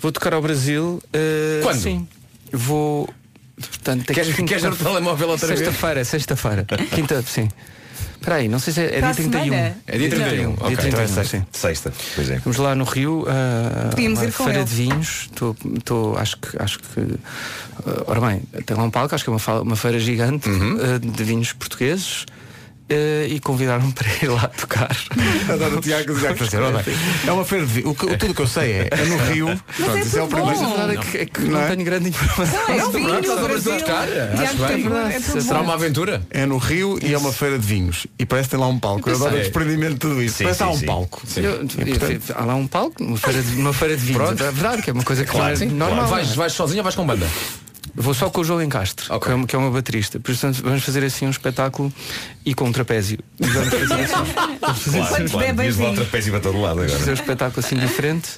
Vou 0.00 0.12
tocar 0.12 0.34
ao 0.34 0.42
Brasil. 0.42 1.02
eh, 1.12 1.60
Quando? 1.62 1.80
Sim. 1.80 2.08
Vou. 2.52 3.08
Portanto, 3.56 4.12
Queres, 4.12 4.34
que- 4.34 4.42
queres 4.42 4.64
o 4.64 4.72
telemóvel 4.72 5.28
outra 5.28 5.46
vez? 5.46 5.60
Sexta-feira, 5.60 6.04
sexta-feira. 6.04 6.66
Quinta, 6.92 7.22
sim. 7.26 7.48
Espera 8.24 8.36
aí, 8.36 8.48
não 8.48 8.58
sei 8.58 8.72
se 8.72 8.80
é, 8.80 8.84
é 8.86 9.00
dia 9.02 9.14
31. 9.14 9.44
semana? 9.44 9.76
É 9.86 9.98
dia 9.98 10.08
31, 10.08 10.52
ok. 10.54 10.68
Dia 10.68 10.76
31, 10.78 11.02
Então 11.04 11.22
é 11.22 11.24
sim. 11.26 11.44
Sexta, 11.52 11.92
pois 12.14 12.30
é. 12.30 12.38
Vamos 12.38 12.56
lá 12.56 12.74
no 12.74 12.84
Rio, 12.84 13.26
Podíamos 13.90 14.18
uma 14.18 14.24
ir 14.24 14.32
com 14.32 14.44
feira 14.44 14.60
ele. 14.60 14.68
de 14.68 14.74
vinhos. 14.74 15.28
Tô, 15.34 15.54
tô, 15.84 16.16
acho 16.16 16.38
que, 16.38 16.62
acho 16.62 16.78
que 16.78 17.18
ah, 17.86 18.02
ora 18.06 18.20
bem, 18.22 18.40
tem 18.64 18.74
lá 18.74 18.82
um 18.84 18.90
palco, 18.90 19.14
acho 19.14 19.22
que 19.24 19.28
é 19.28 19.32
uma, 19.34 19.60
uma 19.60 19.76
feira 19.76 19.98
gigante 20.00 20.48
Uhum. 20.48 20.78
ah, 20.80 20.98
de 20.98 21.22
vinhos 21.24 21.52
portugueses. 21.52 22.24
Ah, 22.90 23.26
e 23.28 23.40
convidaram-me 23.40 23.92
para 23.92 24.08
ir 24.22 24.28
lá 24.28 24.48
tocar. 24.48 24.96
Adoro 25.52 25.78
o 25.78 25.80
Tiago, 25.80 26.12
o 26.12 26.16
É 27.26 27.32
uma 27.32 27.44
feira 27.44 27.66
de 27.66 27.72
vinho. 27.72 27.90
O 27.90 27.94
que- 27.94 28.16
Tudo 28.16 28.30
o 28.32 28.34
que 28.34 28.42
eu 28.42 28.46
sei 28.46 28.72
é, 28.72 28.88
é 28.90 29.04
no 29.04 29.16
Rio. 29.32 29.60
Pronto, 29.76 29.98
isso 29.98 30.18
é 30.18 30.22
o 30.22 30.28
primeiro. 30.28 30.58
bom. 30.58 30.64
A 30.64 30.76
verdade 30.76 30.96
é 30.96 31.00
que, 31.00 31.18
é 31.18 31.26
que 31.26 31.40
Não 31.42 31.50
não, 31.52 31.60
é? 31.62 31.68
tenho 31.70 31.84
grande 31.84 32.08
informação. 32.10 32.60
É 32.68 32.84
o 32.84 32.90
vinho 32.90 33.08
Brasil. 33.42 33.78
tocar, 33.78 34.08
acho 34.08 34.64
é 35.08 35.20
tudo 35.20 35.40
Será 35.42 35.60
uma 35.60 35.74
aventura? 35.74 36.22
É 36.30 36.46
no 36.46 36.58
Rio 36.58 36.98
e 37.02 37.12
é 37.14 37.18
uma 37.18 37.32
feira 37.32 37.58
de 37.58 37.66
vinhos. 37.66 38.06
E 38.18 38.26
parece 38.26 38.48
que 38.48 38.56
tem 38.56 38.60
lá 38.60 38.68
um 38.68 38.78
palco. 38.78 39.08
Eu 39.08 39.16
adoro 39.16 39.34
o 39.36 39.38
desprendimento 39.38 39.94
de 39.94 39.98
tudo 40.00 40.22
isso. 40.22 40.36
Sim, 40.38 40.44
parece 40.44 40.58
que 40.58 40.64
há 40.64 40.68
um 40.70 40.78
sim. 40.78 40.86
palco. 40.86 41.22
Eu- 41.36 42.34
há 42.34 42.44
lá 42.44 42.54
um 42.54 42.66
palco, 42.66 43.02
uma 43.02 43.16
feira 43.16 43.42
de, 43.42 43.56
uma 43.56 43.72
feira 43.72 43.96
de 43.96 44.04
vinhos. 44.04 44.30
É 44.40 44.50
verdade 44.50 44.82
que 44.82 44.90
é 44.90 44.92
uma 44.92 45.02
coisa 45.04 45.24
que 45.24 45.36
é 45.36 45.64
normal. 45.66 46.06
Vais, 46.06 46.34
vais 46.34 46.52
sozinho 46.52 46.78
ou 46.80 46.84
vais 46.84 46.94
com 46.94 47.06
banda? 47.06 47.26
Vou 47.96 48.12
só 48.14 48.28
com 48.30 48.40
o 48.40 48.44
João 48.44 48.60
Encastre, 48.62 49.06
Ok. 49.10 49.26
que, 49.26 49.30
é, 49.32 49.34
uma- 49.34 49.46
que 49.46 49.56
é 49.56 49.58
uma 49.58 49.70
baterista. 49.70 50.18
Portanto, 50.18 50.60
vamos 50.62 50.82
fazer 50.82 51.04
assim 51.04 51.26
um 51.26 51.30
espetáculo 51.30 51.92
e 52.44 52.52
com 52.54 52.64
um 52.66 52.72
trapézio. 52.72 53.18
E 53.40 53.46
Vamos 53.46 53.68
fazer, 53.68 53.94
assim, 53.94 54.32
Claro, 54.92 55.08
Quantos 55.08 55.32
claro. 55.32 55.56
levar 55.56 55.90
o 55.90 55.94
trapézio 55.94 56.32
para 56.32 56.40
todo 56.40 56.60
lado 56.60 56.80
fazer 56.80 56.92
um 56.94 56.96
agora. 57.02 57.12
espetáculo 57.12 57.64
assim 57.66 57.76
diferente. 57.76 58.30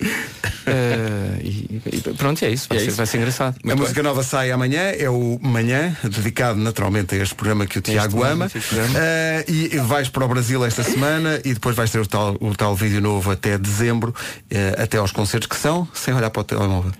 Eh, 0.66 1.40
e, 1.42 1.80
e 1.92 2.00
pronto, 2.16 2.44
é 2.44 2.50
isso. 2.50 2.66
Vai, 2.68 2.78
É 2.78 2.80
ser, 2.80 2.86
isso. 2.88 2.96
vai 2.96 3.06
ser 3.06 3.18
engraçado. 3.18 3.56
A 3.70 3.76
música 3.76 4.02
nova 4.02 4.22
sai 4.22 4.50
amanhã, 4.50 4.80
é 4.98 5.08
o 5.08 5.38
Manhã, 5.40 5.96
dedicado 6.02 6.58
naturalmente 6.58 7.14
a 7.14 7.18
este 7.22 7.34
programa 7.34 7.66
que 7.66 7.78
o 7.78 7.82
Tiago 7.82 8.22
ama. 8.24 8.50
Eh, 8.96 9.44
e 9.48 9.78
vais 9.78 10.08
para 10.08 10.24
o 10.24 10.28
Brasil 10.28 10.64
esta 10.64 10.82
semana 10.82 11.40
e 11.44 11.54
depois 11.54 11.76
vais 11.76 11.90
ter 11.90 12.00
o 12.00 12.06
tal, 12.06 12.36
o 12.40 12.54
tal 12.54 12.74
vídeo 12.74 13.00
novo 13.00 13.30
até 13.30 13.56
dezembro, 13.56 14.14
eh, 14.50 14.74
até 14.78 14.98
aos 14.98 15.12
concertos 15.12 15.48
que 15.48 15.56
são, 15.56 15.86
sem 15.94 16.12
olhar 16.14 16.30
para 16.30 16.40
o 16.40 16.44
telemóvel. 16.44 16.92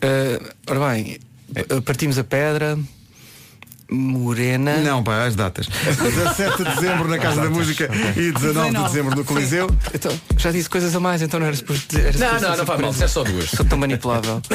Eh, 0.00 0.40
ora 0.68 0.88
bem, 0.94 1.18
eh, 1.54 1.80
partimos 1.84 2.18
a 2.18 2.24
pedra. 2.24 2.78
Morena. 3.90 4.76
Não, 4.76 5.02
pá, 5.02 5.24
as 5.24 5.34
datas. 5.34 5.66
17 5.82 6.58
de 6.58 6.64
dezembro 6.76 7.08
na 7.08 7.18
Casa 7.18 7.42
da 7.42 7.50
Música 7.50 7.90
e 8.16 8.30
19 8.30 8.70
de 8.70 8.82
dezembro 8.84 9.16
no 9.16 9.24
Coliseu. 9.24 9.68
Então, 9.92 10.12
já 10.36 10.52
disse 10.52 10.70
coisas 10.70 10.94
a 10.94 11.00
mais, 11.00 11.22
então 11.22 11.40
não 11.40 11.48
era 11.48 11.56
suposto 11.56 11.88
dizer. 11.88 12.16
Não, 12.16 12.34
não, 12.34 12.38
ser 12.38 12.56
não 12.58 12.66
faz 12.66 12.80
mal, 12.80 12.94
é 13.00 13.08
só 13.08 13.24
duas. 13.24 13.50
Sou 13.50 13.66
tão 13.66 13.76
manipulável. 13.76 14.40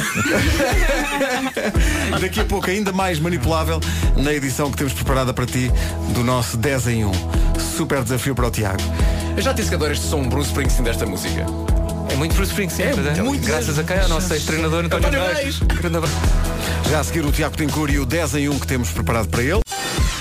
Daqui 2.22 2.40
a 2.40 2.46
pouco 2.46 2.70
ainda 2.70 2.94
mais 2.94 3.20
manipulável 3.20 3.82
na 4.16 4.34
edição 4.34 4.72
que 4.72 4.78
temos 4.78 4.94
preparada 4.94 5.34
para 5.34 5.46
ti 5.46 5.70
do 6.14 6.24
nosso 6.24 6.56
10 6.56 6.88
em 6.88 7.04
1. 7.06 7.12
Super 7.76 8.04
desafio 8.04 8.34
para 8.34 8.48
o 8.48 8.52
Tiago. 8.52 8.82
Eu 9.36 9.44
já 9.44 9.52
disse 9.52 9.68
que 9.68 9.76
adoro 9.76 9.92
este 9.92 10.06
som 10.06 10.24
Bruce 10.30 10.48
Springsteen 10.48 10.86
desta 10.86 11.06
música. 11.06 11.46
É 12.10 12.16
muito 12.16 12.36
Bruce 12.36 12.52
Springsteen, 12.52 12.90
é, 12.90 13.22
muito 13.22 13.46
Graças 13.46 13.78
a 13.80 13.84
quem? 13.84 14.00
Ao 14.00 14.10
nosso 14.10 14.34
ex-treinador 14.34 14.86
António, 14.86 15.10
Reis. 15.10 15.38
Reis. 15.38 15.60
Grande 15.60 15.98
abraço. 15.98 16.16
Já 16.90 17.00
a 17.00 17.04
seguir 17.04 17.26
o 17.26 17.32
Tiago 17.32 17.56
Tincur 17.58 17.90
e 17.90 18.00
o 18.00 18.06
10 18.06 18.36
em 18.36 18.50
1 18.50 18.60
que 18.60 18.68
temos 18.68 18.90
preparado 18.92 19.28
para 19.30 19.44
ele. 19.44 19.62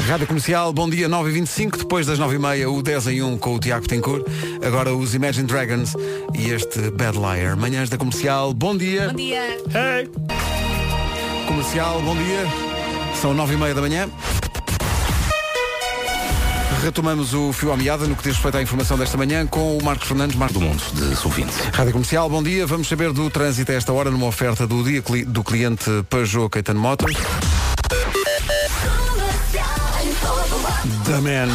Rádio 0.08 0.26
Comercial, 0.26 0.72
bom 0.72 0.88
dia 0.88 1.08
9h25, 1.08 1.78
depois 1.78 2.06
das 2.06 2.18
9h30 2.18 2.68
o 2.70 2.82
10 2.82 3.06
em 3.08 3.22
1 3.22 3.38
com 3.38 3.54
o 3.54 3.58
Tiago 3.58 3.86
Tincur. 3.86 4.24
Agora 4.64 4.94
os 4.94 5.14
Imagine 5.14 5.46
Dragons 5.46 5.94
e 6.34 6.50
este 6.50 6.90
Bad 6.90 7.16
Liar. 7.18 7.56
Manhãs 7.56 7.88
da 7.88 7.96
Comercial, 7.96 8.52
bom 8.52 8.76
dia. 8.76 9.08
Bom 9.08 9.16
dia. 9.16 9.58
Comercial, 11.46 12.00
bom 12.02 12.16
dia. 12.16 12.44
São 13.20 13.34
9h30 13.34 13.74
da 13.74 13.80
manhã. 13.80 14.10
Retomamos 16.84 17.32
o 17.32 17.50
fio 17.50 17.72
à 17.72 17.78
meada 17.78 18.06
no 18.06 18.14
que 18.14 18.24
diz 18.24 18.34
respeito 18.34 18.58
à 18.58 18.62
informação 18.62 18.98
desta 18.98 19.16
manhã 19.16 19.46
com 19.46 19.78
o 19.78 19.82
Marcos 19.82 20.06
Fernandes. 20.06 20.36
Marcos 20.36 20.58
Do 20.58 20.60
mundo 20.60 20.82
de 20.92 21.16
sub-20. 21.16 21.48
Rádio 21.72 21.92
Comercial, 21.92 22.28
bom 22.28 22.42
dia. 22.42 22.66
Vamos 22.66 22.88
saber 22.88 23.10
do 23.10 23.30
trânsito 23.30 23.72
a 23.72 23.74
esta 23.74 23.90
hora 23.90 24.10
numa 24.10 24.26
oferta 24.26 24.66
do 24.66 24.84
dia 24.84 25.02
do 25.26 25.42
cliente 25.42 25.90
Peugeot 26.10 26.50
Caetano 26.50 26.80
Motors. 26.80 27.16
Da 31.06 31.22
Man. 31.22 31.48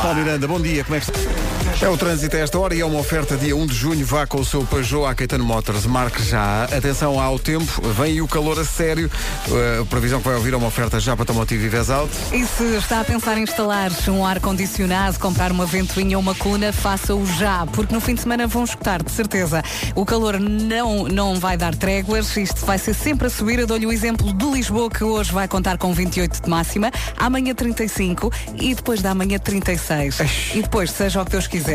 Paulo 0.00 0.14
Miranda, 0.20 0.46
bom 0.46 0.60
dia, 0.60 0.84
como 0.84 0.94
é 0.94 1.00
que 1.00 1.10
está? 1.10 1.45
É 1.82 1.88
o 1.90 1.96
trânsito 1.96 2.34
a 2.34 2.40
esta 2.40 2.58
hora 2.58 2.74
e 2.74 2.80
é 2.80 2.86
uma 2.86 2.98
oferta 2.98 3.36
dia 3.36 3.54
1 3.54 3.66
de 3.66 3.74
junho. 3.74 4.06
Vá 4.06 4.26
com 4.26 4.40
o 4.40 4.44
seu 4.44 4.64
Peugeot 4.64 5.04
à 5.04 5.14
Caetano 5.14 5.44
Motors. 5.44 5.84
Marque 5.84 6.22
já. 6.22 6.64
Atenção 6.64 7.20
ao 7.20 7.38
tempo, 7.38 7.82
vem 7.90 8.22
o 8.22 8.26
calor 8.26 8.58
a 8.58 8.64
sério. 8.64 9.10
Uh, 9.46 9.82
A 9.82 9.84
previsão 9.84 10.18
que 10.18 10.26
vai 10.26 10.36
ouvir 10.36 10.54
é 10.54 10.56
uma 10.56 10.68
oferta 10.68 10.98
já 10.98 11.14
para 11.14 11.26
Tomotivo 11.26 11.66
e 11.66 11.68
Vesalto. 11.68 12.16
E 12.32 12.46
se 12.46 12.64
está 12.78 13.00
a 13.00 13.04
pensar 13.04 13.36
em 13.36 13.42
instalar 13.42 13.90
um 14.08 14.24
ar-condicionado, 14.24 15.18
comprar 15.18 15.52
uma 15.52 15.66
ventoinha 15.66 16.16
ou 16.16 16.22
uma 16.22 16.34
coluna, 16.34 16.72
faça-o 16.72 17.26
já, 17.26 17.66
porque 17.66 17.94
no 17.94 18.00
fim 18.00 18.14
de 18.14 18.22
semana 18.22 18.46
vão 18.46 18.64
escutar, 18.64 19.02
de 19.02 19.10
certeza. 19.12 19.62
O 19.94 20.06
calor 20.06 20.40
não, 20.40 21.04
não 21.04 21.38
vai 21.38 21.58
dar 21.58 21.74
tréguas, 21.74 22.34
isto 22.38 22.64
vai 22.64 22.78
ser 22.78 22.94
sempre 22.94 23.26
a 23.26 23.30
subir. 23.30 23.58
Eu 23.58 23.66
dou-lhe 23.66 23.86
o 23.86 23.92
exemplo 23.92 24.32
de 24.32 24.46
Lisboa, 24.46 24.88
que 24.88 25.04
hoje 25.04 25.30
vai 25.30 25.46
contar 25.46 25.76
com 25.76 25.92
28 25.92 26.42
de 26.42 26.48
máxima, 26.48 26.90
amanhã 27.18 27.54
35 27.54 28.32
e 28.58 28.74
depois 28.74 29.02
da 29.02 29.14
manhã 29.14 29.38
36. 29.38 30.20
E 30.54 30.62
depois, 30.62 30.90
seja 30.90 31.20
o 31.20 31.24
que 31.24 31.32
Deus 31.32 31.46
quiser. 31.46 31.65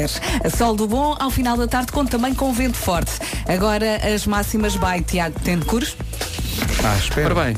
Sol 0.56 0.76
do 0.76 0.88
bom, 0.88 1.16
ao 1.20 1.30
final 1.30 1.58
da 1.58 1.68
tarde, 1.68 1.92
conta 1.92 2.12
também 2.12 2.34
com 2.34 2.52
vento 2.54 2.78
forte. 2.78 3.12
Agora 3.48 3.98
as 4.14 4.26
máximas 4.26 4.76
vai, 4.76 5.02
Tiago, 5.02 5.40
tendo 5.44 5.66
curso? 5.66 5.98
Ah, 6.84 6.98
espera. 6.98 7.34
Ora 7.34 7.46
bem, 7.46 7.58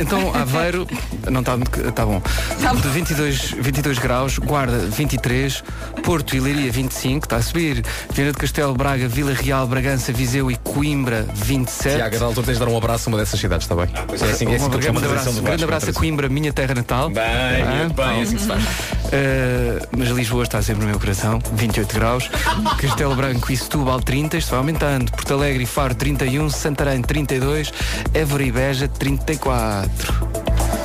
então 0.00 0.32
Aveiro, 0.34 0.86
não 1.30 1.40
está 1.40 1.56
tá 1.94 2.04
bom. 2.06 2.20
Tá 2.60 2.72
bom. 2.74 2.80
De 2.80 2.88
22, 2.88 3.52
22 3.58 3.98
graus, 3.98 4.38
Guarda 4.38 4.78
23, 4.78 5.62
Porto 6.02 6.34
e 6.36 6.40
Leiria 6.40 6.70
25, 6.70 7.26
está 7.26 7.36
a 7.36 7.42
subir. 7.42 7.84
Viana 8.12 8.32
do 8.32 8.38
Castelo, 8.38 8.74
Braga, 8.74 9.08
Vila 9.08 9.32
Real, 9.32 9.66
Bragança, 9.66 10.12
Viseu 10.12 10.50
e 10.50 10.56
Coimbra 10.56 11.26
27. 11.34 11.96
Tiago, 11.96 12.16
a 12.16 12.18
da 12.18 12.24
altura 12.26 12.46
tens 12.46 12.58
de 12.58 12.64
dar 12.64 12.70
um 12.70 12.76
abraço 12.76 13.08
a 13.08 13.12
uma 13.12 13.18
dessas 13.18 13.38
cidades, 13.38 13.64
está 13.64 13.74
bem? 13.74 13.86
é 13.86 14.14
assim, 14.14 14.24
é 14.24 14.30
assim 14.30 14.46
que 14.46 14.52
eu 14.52 14.64
Um 14.66 14.68
grande 14.70 14.84
chamo. 14.86 14.98
abraço, 14.98 15.30
um 15.30 15.42
grande 15.42 15.64
abraço 15.64 15.90
a 15.90 15.92
Coimbra, 15.92 16.28
minha 16.28 16.52
terra 16.52 16.74
natal. 16.74 17.10
Bem, 17.10 17.22
Ah, 17.24 17.88
bem, 17.94 18.22
assim 18.22 18.38
se 18.38 18.46
faz. 18.46 18.62
Uh, 18.62 19.86
mas 19.96 20.08
Lisboa 20.08 20.42
está 20.42 20.60
sempre 20.62 20.82
no 20.84 20.90
meu 20.90 20.98
coração, 20.98 21.38
28 21.52 21.94
graus. 21.94 22.28
Castelo 22.80 23.14
Branco 23.14 23.52
e 23.52 23.56
Setúbal 23.56 24.00
30, 24.00 24.36
isto 24.38 24.50
vai 24.50 24.58
aumentando. 24.58 25.10
Porto 25.12 25.34
Alegre 25.34 25.62
e 25.62 25.66
Faro 25.66 25.94
31, 25.94 26.50
Santarém 26.50 27.02
32, 27.02 27.72
Évora 28.14 28.42
e 28.42 28.52
Beja 28.52 28.88
34. 28.88 29.65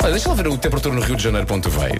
Olha, 0.04 0.12
deixa 0.12 0.30
lá 0.30 0.36
ver 0.36 0.48
o 0.48 0.58
temperatura 0.58 0.96
no 0.96 1.02
Rio 1.02 1.16
de 1.16 1.24
Janeiro 1.24 1.46
para 1.46 1.56
onde 1.58 1.64
tu 1.70 1.72
vais. 1.72 1.92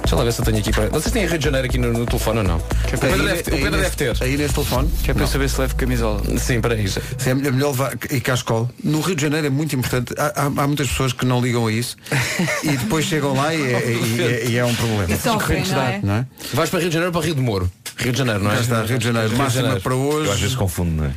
Deixa 0.00 0.16
lá 0.16 0.24
ver 0.24 0.32
se 0.32 0.40
eu 0.40 0.44
tenho 0.44 0.58
aqui 0.58 0.72
para. 0.72 0.88
Vocês 0.88 1.12
têm 1.12 1.26
Rio 1.26 1.38
de 1.38 1.44
Janeiro 1.44 1.66
aqui 1.68 1.76
no, 1.78 1.92
no 1.92 2.06
telefone 2.06 2.38
ou 2.38 2.44
não? 2.44 2.56
O 2.56 2.62
Pedro, 2.98 3.12
Aí, 3.14 3.26
deve, 3.26 3.42
ter- 3.42 3.50
o 3.52 3.54
aí 3.56 3.62
Pedro 3.62 3.80
nesse- 3.80 3.96
deve 3.96 4.14
ter. 4.18 4.24
Aí 4.24 4.36
nesse 4.38 4.54
telefone. 4.54 4.88
Que 5.04 5.10
é 5.10 5.14
para 5.14 5.22
eu 5.22 5.26
saber 5.28 5.48
se 5.50 5.60
levo 5.60 5.74
camisola. 5.76 6.22
Sim, 6.38 6.60
para 6.60 6.74
isso. 6.76 7.00
Sim, 7.18 7.30
é 7.30 7.34
melhor 7.34 7.70
levar 7.72 7.92
e 8.10 8.20
cascola. 8.20 8.68
No 8.82 9.00
Rio 9.02 9.14
de 9.14 9.22
Janeiro 9.22 9.46
é 9.46 9.50
muito 9.50 9.76
importante. 9.76 10.14
Há, 10.18 10.32
há- 10.34 10.46
há 10.46 10.66
muitas 10.66 10.88
pessoas 10.88 11.12
que 11.12 11.26
não 11.26 11.40
ligam 11.40 11.66
a 11.66 11.72
isso 11.72 11.96
e 12.64 12.70
depois 12.76 13.04
chegam 13.04 13.34
lá 13.34 13.54
e 13.54 13.60
é, 13.62 13.90
e 13.90 14.20
é- 14.22 14.46
e 14.50 14.56
é 14.56 14.64
um 14.64 14.74
problema. 14.74 15.16
Sofrem, 15.16 15.62
não 15.66 15.82
é? 15.82 16.00
Não 16.02 16.14
é? 16.14 16.26
Vais 16.54 16.70
para 16.70 16.80
Rio 16.80 16.88
de 16.88 16.94
Janeiro 16.94 17.14
ou 17.14 17.20
para 17.20 17.26
Rio 17.26 17.34
de 17.34 17.40
Moro? 17.42 17.70
Rio 17.98 18.12
de 18.12 18.18
Janeiro, 18.18 18.42
não 18.42 18.50
é? 18.50 18.54
Já 18.56 18.60
está, 18.62 18.82
Rio 18.82 18.98
de 18.98 19.04
Janeiro. 19.04 19.36
Máxima 19.36 19.62
Janeiro. 19.62 19.80
para 19.82 19.94
Eu 19.94 20.18
às 20.22 20.28
vezes 20.30 20.42
hoje, 20.44 20.56
confundo, 20.56 20.90
não 20.90 21.04
é? 21.04 21.10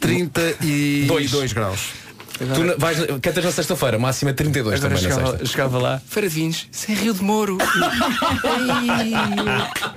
32 0.00 1.30
Dois. 1.30 1.52
Graus. 2.46 2.58
Tu 2.74 2.80
vais, 2.80 2.98
cantas 3.22 3.44
na 3.44 3.52
sexta-feira, 3.52 3.98
máxima 3.98 4.32
32 4.32 4.74
Agora 4.84 4.94
também 4.94 5.02
na 5.02 5.08
chegava, 5.16 5.30
sexta. 5.32 5.46
chegava 5.46 5.78
lá, 5.78 6.02
Feira 6.08 6.28
de 6.28 6.34
Vinhos, 6.34 6.66
sem 6.70 6.94
Rio 6.94 7.14
de 7.14 7.22
Moro. 7.22 7.58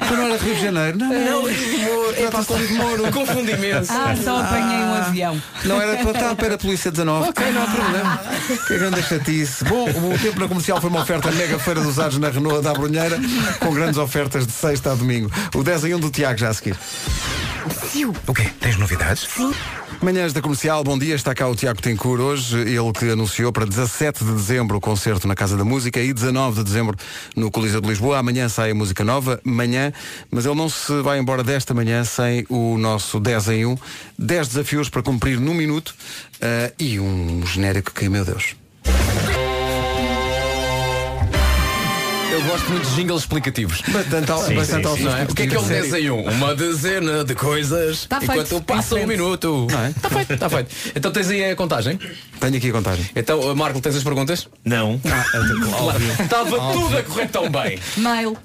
Então 0.02 0.18
não 0.18 0.26
era 0.26 0.38
Rio 0.38 0.56
de 0.56 0.62
Janeiro? 0.62 0.98
Não, 0.98 1.10
não, 1.10 1.46
Rio 1.48 1.78
de 1.78 1.78
Moro. 1.84 2.14
Trata-se 2.14 2.54
de 2.54 2.60
Rio 2.60 2.68
de 2.68 2.74
Moro. 2.74 3.12
Confundo 3.12 3.52
imenso. 3.52 3.92
Ah, 3.92 4.16
só 4.22 4.42
apanhei 4.42 4.78
um 4.78 4.94
avião. 4.94 5.42
Não 5.66 5.82
era 5.82 5.98
para 5.98 6.12
estar 6.12 6.36
para 6.36 6.56
a 6.56 6.58
Polícia 6.58 6.92
19. 6.92 7.30
Ok, 7.30 7.52
não 7.52 7.64
há 7.64 7.68
problema. 7.68 8.22
Que 8.68 8.78
grande 8.78 9.04
chatice. 9.04 9.64
Bom, 9.66 9.90
o 9.90 10.20
tempo 10.20 10.40
na 10.40 10.48
comercial 10.48 10.82
foi 10.82 10.90
uma 10.90 11.02
oferta 11.02 11.32
mega 11.32 11.58
feira 11.60 11.80
dos 11.80 11.92
usados 11.92 12.18
na 12.18 12.30
Renault 12.30 12.62
da 12.62 12.74
Brunheira, 12.74 13.20
com 13.60 13.74
grandes 13.74 13.98
ofertas 13.98 14.46
de 14.46 14.54
sexta 14.54 14.92
a 14.92 14.96
domingo. 14.96 15.32
O 15.56 15.64
10 15.64 15.86
em 15.86 15.96
1 15.96 16.00
do 16.00 16.10
Tiago 16.10 16.40
já 16.40 16.50
a 16.50 16.54
seguir. 16.54 16.76
O 18.28 18.34
quê? 18.34 18.50
Tens 18.60 18.78
novidades? 18.78 19.28
Manhãs 20.02 20.34
da 20.34 20.42
Comercial, 20.42 20.84
bom 20.84 20.98
dia, 20.98 21.14
está 21.14 21.36
cá 21.36 21.48
o 21.48 21.56
Tiago 21.56 21.80
Tencour 21.80 22.20
hoje, 22.20 22.58
ele 22.58 22.92
que 22.92 23.12
anunciou 23.12 23.54
para 23.54 23.68
17 23.68 24.26
de 24.26 24.32
dezembro 24.34 24.76
o 24.78 24.82
concerto 24.82 25.28
na 25.28 25.36
Casa 25.36 25.56
da 25.56 25.64
Música 25.64 26.02
e 26.02 26.12
19 26.12 26.58
de 26.58 26.64
dezembro 26.64 26.98
no 27.36 27.52
Coliseu 27.52 27.80
de 27.80 27.88
Lisboa. 27.88 28.18
Amanhã 28.18 28.50
sai 28.50 28.72
a 28.72 28.76
música 28.76 29.04
nova, 29.04 29.40
manhã, 29.44 29.94
mas 30.32 30.48
ele 30.48 30.56
não 30.56 30.68
se 30.70 31.04
vai 31.04 31.20
embora 31.20 31.44
desta 31.44 31.76
manhã 31.76 32.04
sem 32.04 32.48
o 32.50 32.80
nosso 32.80 33.20
10 33.20 33.50
em 33.50 33.66
1. 33.68 33.78
10 34.18 34.48
desafios 34.48 34.90
para 34.90 35.04
cumprir 35.04 35.40
num 35.40 35.54
minuto 35.54 35.94
eh, 36.42 36.74
e 36.80 37.00
um 37.00 37.46
genérico 37.46 37.94
que, 37.94 38.10
meu 38.10 38.26
Deus. 38.26 38.56
Eu 42.42 42.48
gosto 42.48 42.70
muito 42.72 42.90
de 42.90 42.96
jingles 42.96 43.22
explicativos. 43.22 43.82
Bastante, 43.88 44.32
al- 44.32 44.42
Sim, 44.44 44.56
bastante 44.56 44.88
sim, 44.88 44.96
sim. 44.98 45.04
Não 45.04 45.18
é? 45.18 45.24
O 45.24 45.28
que 45.36 45.42
é 45.44 45.48
que 45.48 45.56
é 45.56 45.60
um 45.60 45.64
Sério. 45.66 45.92
10 45.92 46.04
em 46.06 46.10
1? 46.10 46.22
Uma 46.32 46.56
dezena 46.56 47.24
de 47.24 47.36
coisas 47.36 48.06
Tá 48.06 48.20
feito. 48.20 48.34
enquanto 48.34 48.62
passa 48.64 48.96
um 48.96 49.06
minuto. 49.06 49.68
Não 49.70 49.80
é? 49.86 49.90
Está 49.90 50.10
feito, 50.10 50.34
está 50.34 50.50
feito. 50.50 50.76
Então 50.96 51.12
tens 51.12 51.30
aí 51.30 51.52
a 51.52 51.56
contagem. 51.56 52.00
Tenho 52.40 52.58
aqui 52.58 52.70
a 52.70 52.74
contagem. 52.74 53.06
Então, 53.16 53.40
uh, 53.40 53.56
Marco, 53.56 53.80
tens 53.80 53.96
as 53.96 54.04
perguntas? 54.04 54.48
Não. 54.66 55.00
Estava 56.20 56.74
tudo 56.74 56.98
a 56.98 57.04
correr 57.04 57.28
tão 57.30 57.50
bem. 57.50 57.80
Mail. 57.98 58.36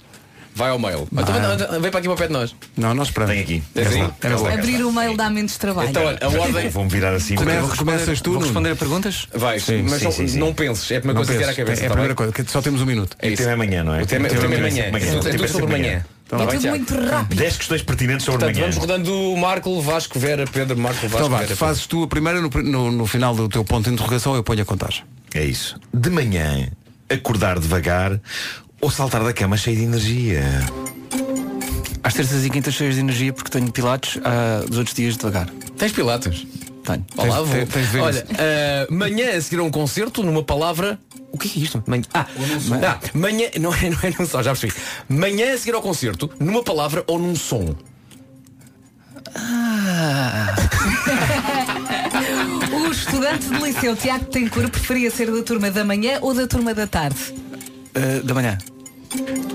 Vai 0.57 0.70
ao 0.70 0.78
mail. 0.78 1.07
Então, 1.12 1.34
vem- 1.70 1.80
vem 1.82 1.90
para 1.90 1.98
aqui 1.98 2.09
para 2.09 2.14
o 2.14 2.16
pé 2.16 2.26
de 2.28 2.32
nós. 2.32 2.57
Não, 2.78 2.94
nós 2.94 3.09
esperamos. 3.09 3.34
Tem 3.34 3.42
aqui. 3.44 3.62
Aí? 3.76 3.84
Cá 3.84 3.90
está, 4.30 4.48
cá 4.48 4.54
Abrir 4.54 4.82
o 4.82 4.90
mail 4.90 5.14
dá 5.14 5.28
menos 5.28 5.59
trabalho. 5.59 5.90
Então, 5.90 6.02
olha, 6.07 6.18
a 6.22 6.28
ordem. 6.28 6.68
Vou-me 6.70 6.88
virar 6.90 7.12
assim. 7.12 7.34
Começa- 7.34 7.61
porque- 7.61 7.76
começas 7.78 8.20
tu, 8.22 8.30
Vou 8.30 8.34
Nuno. 8.40 8.46
responder 8.46 8.70
a 8.70 8.76
perguntas? 8.76 9.28
Vais, 9.34 9.62
Sim, 9.62 9.82
mas 9.82 9.98
sim, 9.98 10.04
não, 10.07 10.12
sim, 10.12 10.26
sim. 10.28 10.38
não 10.38 10.54
penses. 10.54 10.90
É 10.90 10.96
a 10.96 11.00
primeira 11.00 11.20
Não 11.20 11.26
coisa 11.26 11.38
que 11.38 11.42
era 11.44 11.52
a 11.52 11.54
cabeça. 11.54 11.82
é 11.82 11.84
a 11.84 11.88
tá 11.88 11.94
primeira 11.94 12.14
bem? 12.14 12.16
coisa, 12.16 12.32
que 12.32 12.50
só 12.50 12.62
temos 12.62 12.80
um 12.80 12.86
minuto. 12.86 13.16
É 13.20 13.26
O 13.28 13.30
isso. 13.32 13.36
tema 13.42 13.50
é 13.50 13.54
amanhã, 13.54 13.84
não 13.84 13.94
é? 13.94 14.02
O 14.02 14.07
tema, 14.07 14.26
o 14.26 14.30
tema 14.30 14.54
é 14.54 14.59
amanhã. 14.59 14.82
É 14.84 14.90
tudo, 14.90 14.96
é 14.96 14.98
O 14.98 15.20
tema 15.20 15.20
tudo 15.32 15.44
é 15.44 15.48
sobre 15.48 15.64
amanhã. 15.74 16.07
Então 16.26 16.40
é 16.40 16.44
Vai, 16.44 16.54
tudo 16.54 16.61
Tiago. 16.62 16.76
muito 16.78 16.94
rápido. 17.09 17.38
10 17.38 17.57
questões 17.59 17.82
pertinentes 17.82 18.24
sobre 18.24 18.38
Portanto, 18.40 18.57
amanhã. 18.57 18.72
vamos 18.72 18.76
rodando 18.90 19.36
Marco, 19.36 19.80
Vasco, 19.82 20.18
Vera, 20.18 20.46
Pedro, 20.50 20.76
Marco, 20.78 21.02
Vasco, 21.02 21.16
Então 21.18 21.28
vai, 21.28 21.44
Vera. 21.44 21.54
fazes 21.54 21.86
tu 21.86 22.02
a 22.02 22.09
primeira, 22.09 22.40
no, 22.40 22.48
no, 22.48 22.90
no 22.90 23.07
final 23.07 23.34
do 23.36 23.46
teu 23.48 23.62
ponto 23.62 23.84
de 23.88 23.94
interrogação 23.94 24.34
eu 24.34 24.42
ponho 24.42 24.62
a 24.62 24.64
contagem. 24.64 25.04
É 25.34 25.44
isso. 25.44 25.78
De 25.94 26.09
manhã, 26.11 26.68
acordar 27.11 27.61
devagar 27.61 28.18
ou 28.81 28.91
saltar 28.91 29.22
da 29.24 29.33
cama 29.33 29.57
cheio 29.57 29.77
de 29.77 29.85
energia. 29.85 30.43
Às 32.03 32.14
terças 32.14 32.45
e 32.45 32.51
quintas 32.51 32.74
cheias 32.74 32.95
de 32.95 33.01
energia 33.01 33.33
porque 33.33 33.51
tenho 33.51 33.70
pilates, 33.72 34.18
ah, 34.24 34.64
dos 34.66 34.79
outros 34.79 34.95
dias 34.95 35.16
devagar. 35.16 35.49
Tens 35.77 35.93
Pilates? 35.93 36.47
Tenho. 36.85 37.05
Olá, 37.16 37.43
vou. 37.43 37.53
tens- 37.55 37.68
tens 37.68 37.87
de 37.87 37.93
ver 37.93 38.01
Olha, 38.01 38.18
isso. 38.18 38.27
ah, 38.39 38.87
manhã 38.93 39.37
a 39.37 39.41
seguir 39.41 39.59
a 39.61 39.64
um 39.64 39.70
concerto, 39.70 40.22
numa 40.22 40.43
palavra. 40.43 40.99
O 41.33 41.39
que 41.39 41.59
é 41.59 41.62
isto? 41.62 41.83
Manhã. 41.87 42.05
Ah, 42.14 42.27
ah, 42.87 43.01
manhã. 43.12 43.49
Não 43.61 43.74
é, 43.74 43.91
não 43.91 43.99
é 44.03 44.14
num 44.18 44.27
só, 44.27 44.43
já 44.43 44.53
percebi. 44.55 44.72
Manhã 45.09 45.53
a 45.55 45.59
seguir 45.59 45.74
ao 45.74 45.83
concerto, 45.83 46.31
numa 46.39 46.62
palavra 46.62 47.03
ou 47.07 47.18
num 47.18 47.35
som. 47.35 47.74
O 52.72 52.91
estudante 52.91 53.49
de 53.49 53.59
liceu 53.62 53.95
Tiago 53.97 54.24
Tencourt 54.27 54.70
preferia 54.70 55.11
ser 55.11 55.31
da 55.31 55.43
turma 55.43 55.70
da 55.70 55.85
manhã 55.85 56.18
ou 56.22 56.33
da 56.35 56.47
turma 56.47 56.72
da 56.72 56.87
tarde? 56.87 57.35
Ah, 57.97 58.20
da 58.22 58.34
manhã. 58.34 58.59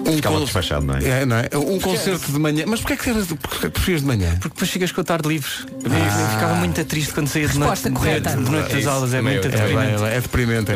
Um 0.07 0.15
Ficava 0.15 0.39
despachado, 0.39 0.85
não 0.85 0.95
é? 0.97 1.03
É, 1.21 1.25
não 1.25 1.35
é? 1.37 1.47
Um 1.55 1.79
concerto 1.79 2.31
de 2.31 2.39
manhã. 2.39 2.63
Mas 2.67 2.79
porquê 2.79 2.93
é 2.93 2.97
que, 2.97 3.09
eras, 3.09 3.27
porquê 3.27 3.57
é 3.57 3.69
que 3.69 3.69
preferias 3.69 4.01
de 4.01 4.07
manhã? 4.07 4.31
Porque 4.39 4.49
depois 4.49 4.69
chegas 4.71 4.91
com 4.91 5.01
a 5.01 5.03
tarde 5.03 5.27
livre. 5.29 5.49
Eu, 5.83 5.91
eu 5.93 6.29
ficava 6.29 6.55
muito 6.55 6.83
triste 6.85 7.13
quando 7.13 7.27
saía 7.27 7.47
de 7.47 7.59
noite, 7.59 7.89
correta. 7.91 8.31
noite, 8.31 8.45
de 8.45 8.51
noite 8.51 8.69
das 8.71 8.79
Isso, 8.79 8.89
aulas. 8.89 9.13
É 9.13 9.21
muito 9.21 9.47
é 9.47 9.51
É, 9.51 9.51
deprimente. 9.51 10.03
é, 10.03 10.15
é 10.17 10.21
deprimente. 10.21 10.71
É. 10.71 10.75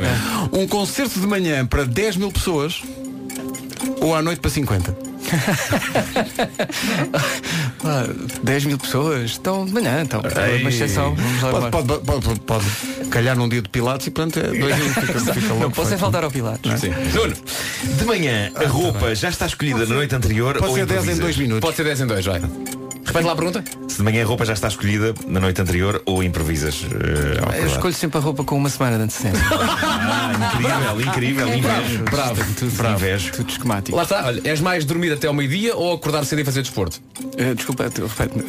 Um 0.57 0.67
concerto 0.67 1.19
de 1.19 1.25
manhã 1.27 1.65
para 1.65 1.83
10 1.85 2.17
mil 2.17 2.31
pessoas 2.31 2.81
Ou 4.01 4.15
à 4.15 4.21
noite 4.21 4.39
para 4.39 4.51
50? 4.51 4.95
Ah, 7.85 8.07
10 8.43 8.65
mil 8.65 8.77
pessoas. 8.77 9.37
Então, 9.39 9.65
de 9.65 9.71
manhã, 9.71 10.01
então. 10.01 10.21
É 10.21 10.57
uma 10.57 10.69
exceção. 10.69 11.15
Vamos 11.15 11.41
lá 11.41 11.69
Pode, 11.69 11.87
pode, 11.87 12.05
pode, 12.05 12.25
pode, 12.25 12.39
pode 12.41 12.65
calhar 13.15 13.37
num 13.37 13.47
dia 13.47 13.61
de 13.61 13.69
Pilates 13.69 14.07
e 14.07 14.11
portanto 14.11 14.39
é 14.39 14.59
dois 14.59 14.75
dias 14.75 14.93
fica, 14.93 15.19
fica 15.19 15.53
Não 15.53 15.71
posso 15.71 15.93
é 15.93 15.97
faltar 15.97 16.23
ao 16.23 16.31
Pilates. 16.31 16.81
Sim. 16.81 16.89
Nuno, 17.13 17.33
de 17.97 18.05
manhã 18.05 18.51
a 18.55 18.67
roupa 18.67 19.15
já 19.15 19.29
está 19.29 19.45
escolhida 19.45 19.85
na 19.85 19.95
noite 19.95 20.13
anterior 20.13 20.57
Pode 20.57 20.67
ou 20.67 20.75
ser 20.75 20.85
10 20.85 20.89
em 20.89 21.11
improvisas? 21.13 21.19
2 21.19 21.37
minutos. 21.37 21.61
Pode 21.61 21.77
ser 21.77 21.83
10 21.85 22.01
em 22.01 22.07
2, 22.07 22.25
vai. 22.25 22.41
Repete 23.05 23.25
lá 23.25 23.33
a 23.33 23.35
pergunta. 23.35 23.63
Se 23.87 23.97
de 23.97 24.03
manhã 24.03 24.23
a 24.23 24.25
roupa 24.27 24.43
já 24.45 24.53
está 24.53 24.67
escolhida 24.67 25.13
na 25.27 25.39
noite 25.39 25.61
anterior 25.61 26.01
ou 26.05 26.23
improvisas? 26.23 26.85
eh, 26.91 27.39
ao 27.45 27.53
Eu 27.53 27.67
escolho 27.67 27.93
sempre 27.93 28.17
a 28.17 28.21
roupa 28.21 28.43
com 28.43 28.57
uma 28.57 28.69
semana 28.69 28.97
de 28.97 29.03
antecedência. 29.03 29.41
Ah, 29.51 30.31
incrível, 30.99 31.01
incrível, 31.01 31.47
invejo. 31.57 32.03
Bravo. 32.03 32.43
Tudo, 32.57 32.87
Invejo. 32.93 33.31
Tudo 33.33 33.49
esquemático. 33.49 33.95
Lá 33.95 34.03
está, 34.03 34.25
olha, 34.25 34.41
és 34.43 34.59
mais 34.59 34.83
dormir 34.85 35.13
até 35.13 35.27
ao 35.27 35.33
meio-dia 35.33 35.75
ou 35.75 35.93
acordar 35.93 36.25
cedo 36.25 36.39
e 36.41 36.45
fazer 36.45 36.61
desporto? 36.61 36.99
Eh, 37.37 37.53
desculpa, 37.53 37.83
repete, 37.83 38.01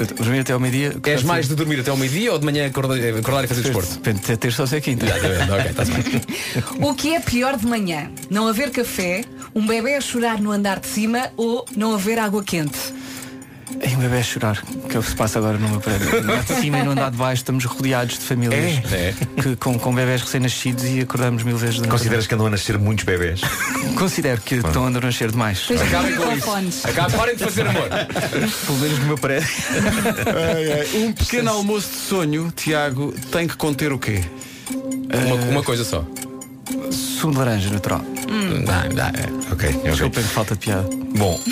eh, 0.02 0.14
dormir 0.22 0.40
até 0.40 0.52
ao 0.52 0.60
meio-dia. 0.60 0.96
És 1.04 1.22
mais 1.22 1.48
de 1.48 1.54
dormir 1.54 1.80
até 1.80 1.90
ao 1.90 1.96
meio-dia 1.96 2.32
ou 2.32 2.38
de 2.38 2.44
manhã 2.44 2.66
acordar, 2.66 2.96
acordar 2.98 3.44
e 3.44 3.46
fazer 3.46 3.62
desporto? 3.62 3.94
Depende 3.94 4.20
de 4.20 4.36
ter 4.36 4.52
só 4.52 4.66
ser 4.66 4.80
quinta. 4.80 5.06
Bem. 5.06 6.26
O 6.80 6.94
que 6.94 7.14
é 7.14 7.20
pior 7.20 7.56
de 7.56 7.66
manhã? 7.66 8.10
Não 8.30 8.46
haver 8.48 8.70
café, 8.70 9.22
um 9.54 9.66
bebê 9.66 9.94
a 9.94 10.00
chorar 10.00 10.40
no 10.40 10.50
andar 10.50 10.80
de 10.80 10.86
cima 10.86 11.30
ou 11.36 11.64
não 11.76 11.94
haver 11.94 12.18
água 12.18 12.42
quente? 12.42 12.78
É 13.80 13.88
um 13.96 14.00
bebê 14.00 14.18
a 14.18 14.22
chorar, 14.22 14.62
que 14.88 14.96
é 14.96 15.00
o 15.00 15.02
que 15.02 15.10
se 15.10 15.16
passa 15.16 15.38
agora 15.38 15.58
no 15.58 15.68
meu 15.68 15.80
prédio. 15.80 16.16
Andar 16.20 16.42
de 16.42 16.54
cima 16.54 16.78
e 16.78 16.82
no 16.82 16.90
andar 16.92 17.10
de 17.10 17.16
baixo 17.16 17.42
estamos 17.42 17.64
rodeados 17.64 18.18
de 18.18 18.24
famílias 18.24 18.92
É? 18.92 19.14
que, 19.42 19.56
com, 19.56 19.78
com 19.78 19.94
bebés 19.94 20.22
recém-nascidos 20.22 20.84
e 20.84 21.00
acordamos 21.00 21.42
mil 21.42 21.56
vezes 21.56 21.76
durante 21.76 21.90
a 21.90 21.92
Consideras 21.92 22.26
que 22.26 22.34
andam 22.34 22.46
a 22.46 22.50
nascer 22.50 22.78
muitos 22.78 23.04
bebés? 23.04 23.40
Considero 23.96 24.40
que 24.40 24.56
estão 24.56 24.86
a 24.86 24.90
nascer 24.90 25.30
demais. 25.30 25.66
Tens 25.66 25.80
Acabem 25.82 26.16
com 26.16 26.32
isso. 26.32 26.88
Acabem, 26.88 27.16
parem 27.16 27.36
de 27.36 27.44
fazer 27.44 27.66
amor. 27.66 27.88
Pelo 28.66 28.78
menos 28.78 28.98
no 28.98 29.04
meu 29.06 29.18
prédio. 29.18 29.48
Um 30.94 31.12
pequeno 31.12 31.50
almoço 31.50 31.88
de 31.90 31.96
sonho, 32.08 32.52
Tiago, 32.54 33.14
tem 33.30 33.46
que 33.46 33.56
conter 33.56 33.92
o 33.92 33.98
quê? 33.98 34.22
Uma, 34.72 35.34
uma 35.50 35.62
coisa 35.62 35.84
só. 35.84 36.04
Sumo 36.90 37.32
de 37.32 37.38
laranja 37.38 37.70
natural. 37.70 38.00
Não, 38.28 38.88
não, 38.94 39.04
é. 39.06 39.52
Ok, 39.52 39.68
ok. 39.70 39.90
Desculpem, 39.90 40.24
falta 40.24 40.54
de 40.54 40.60
piada. 40.60 40.88
Bom. 41.16 41.40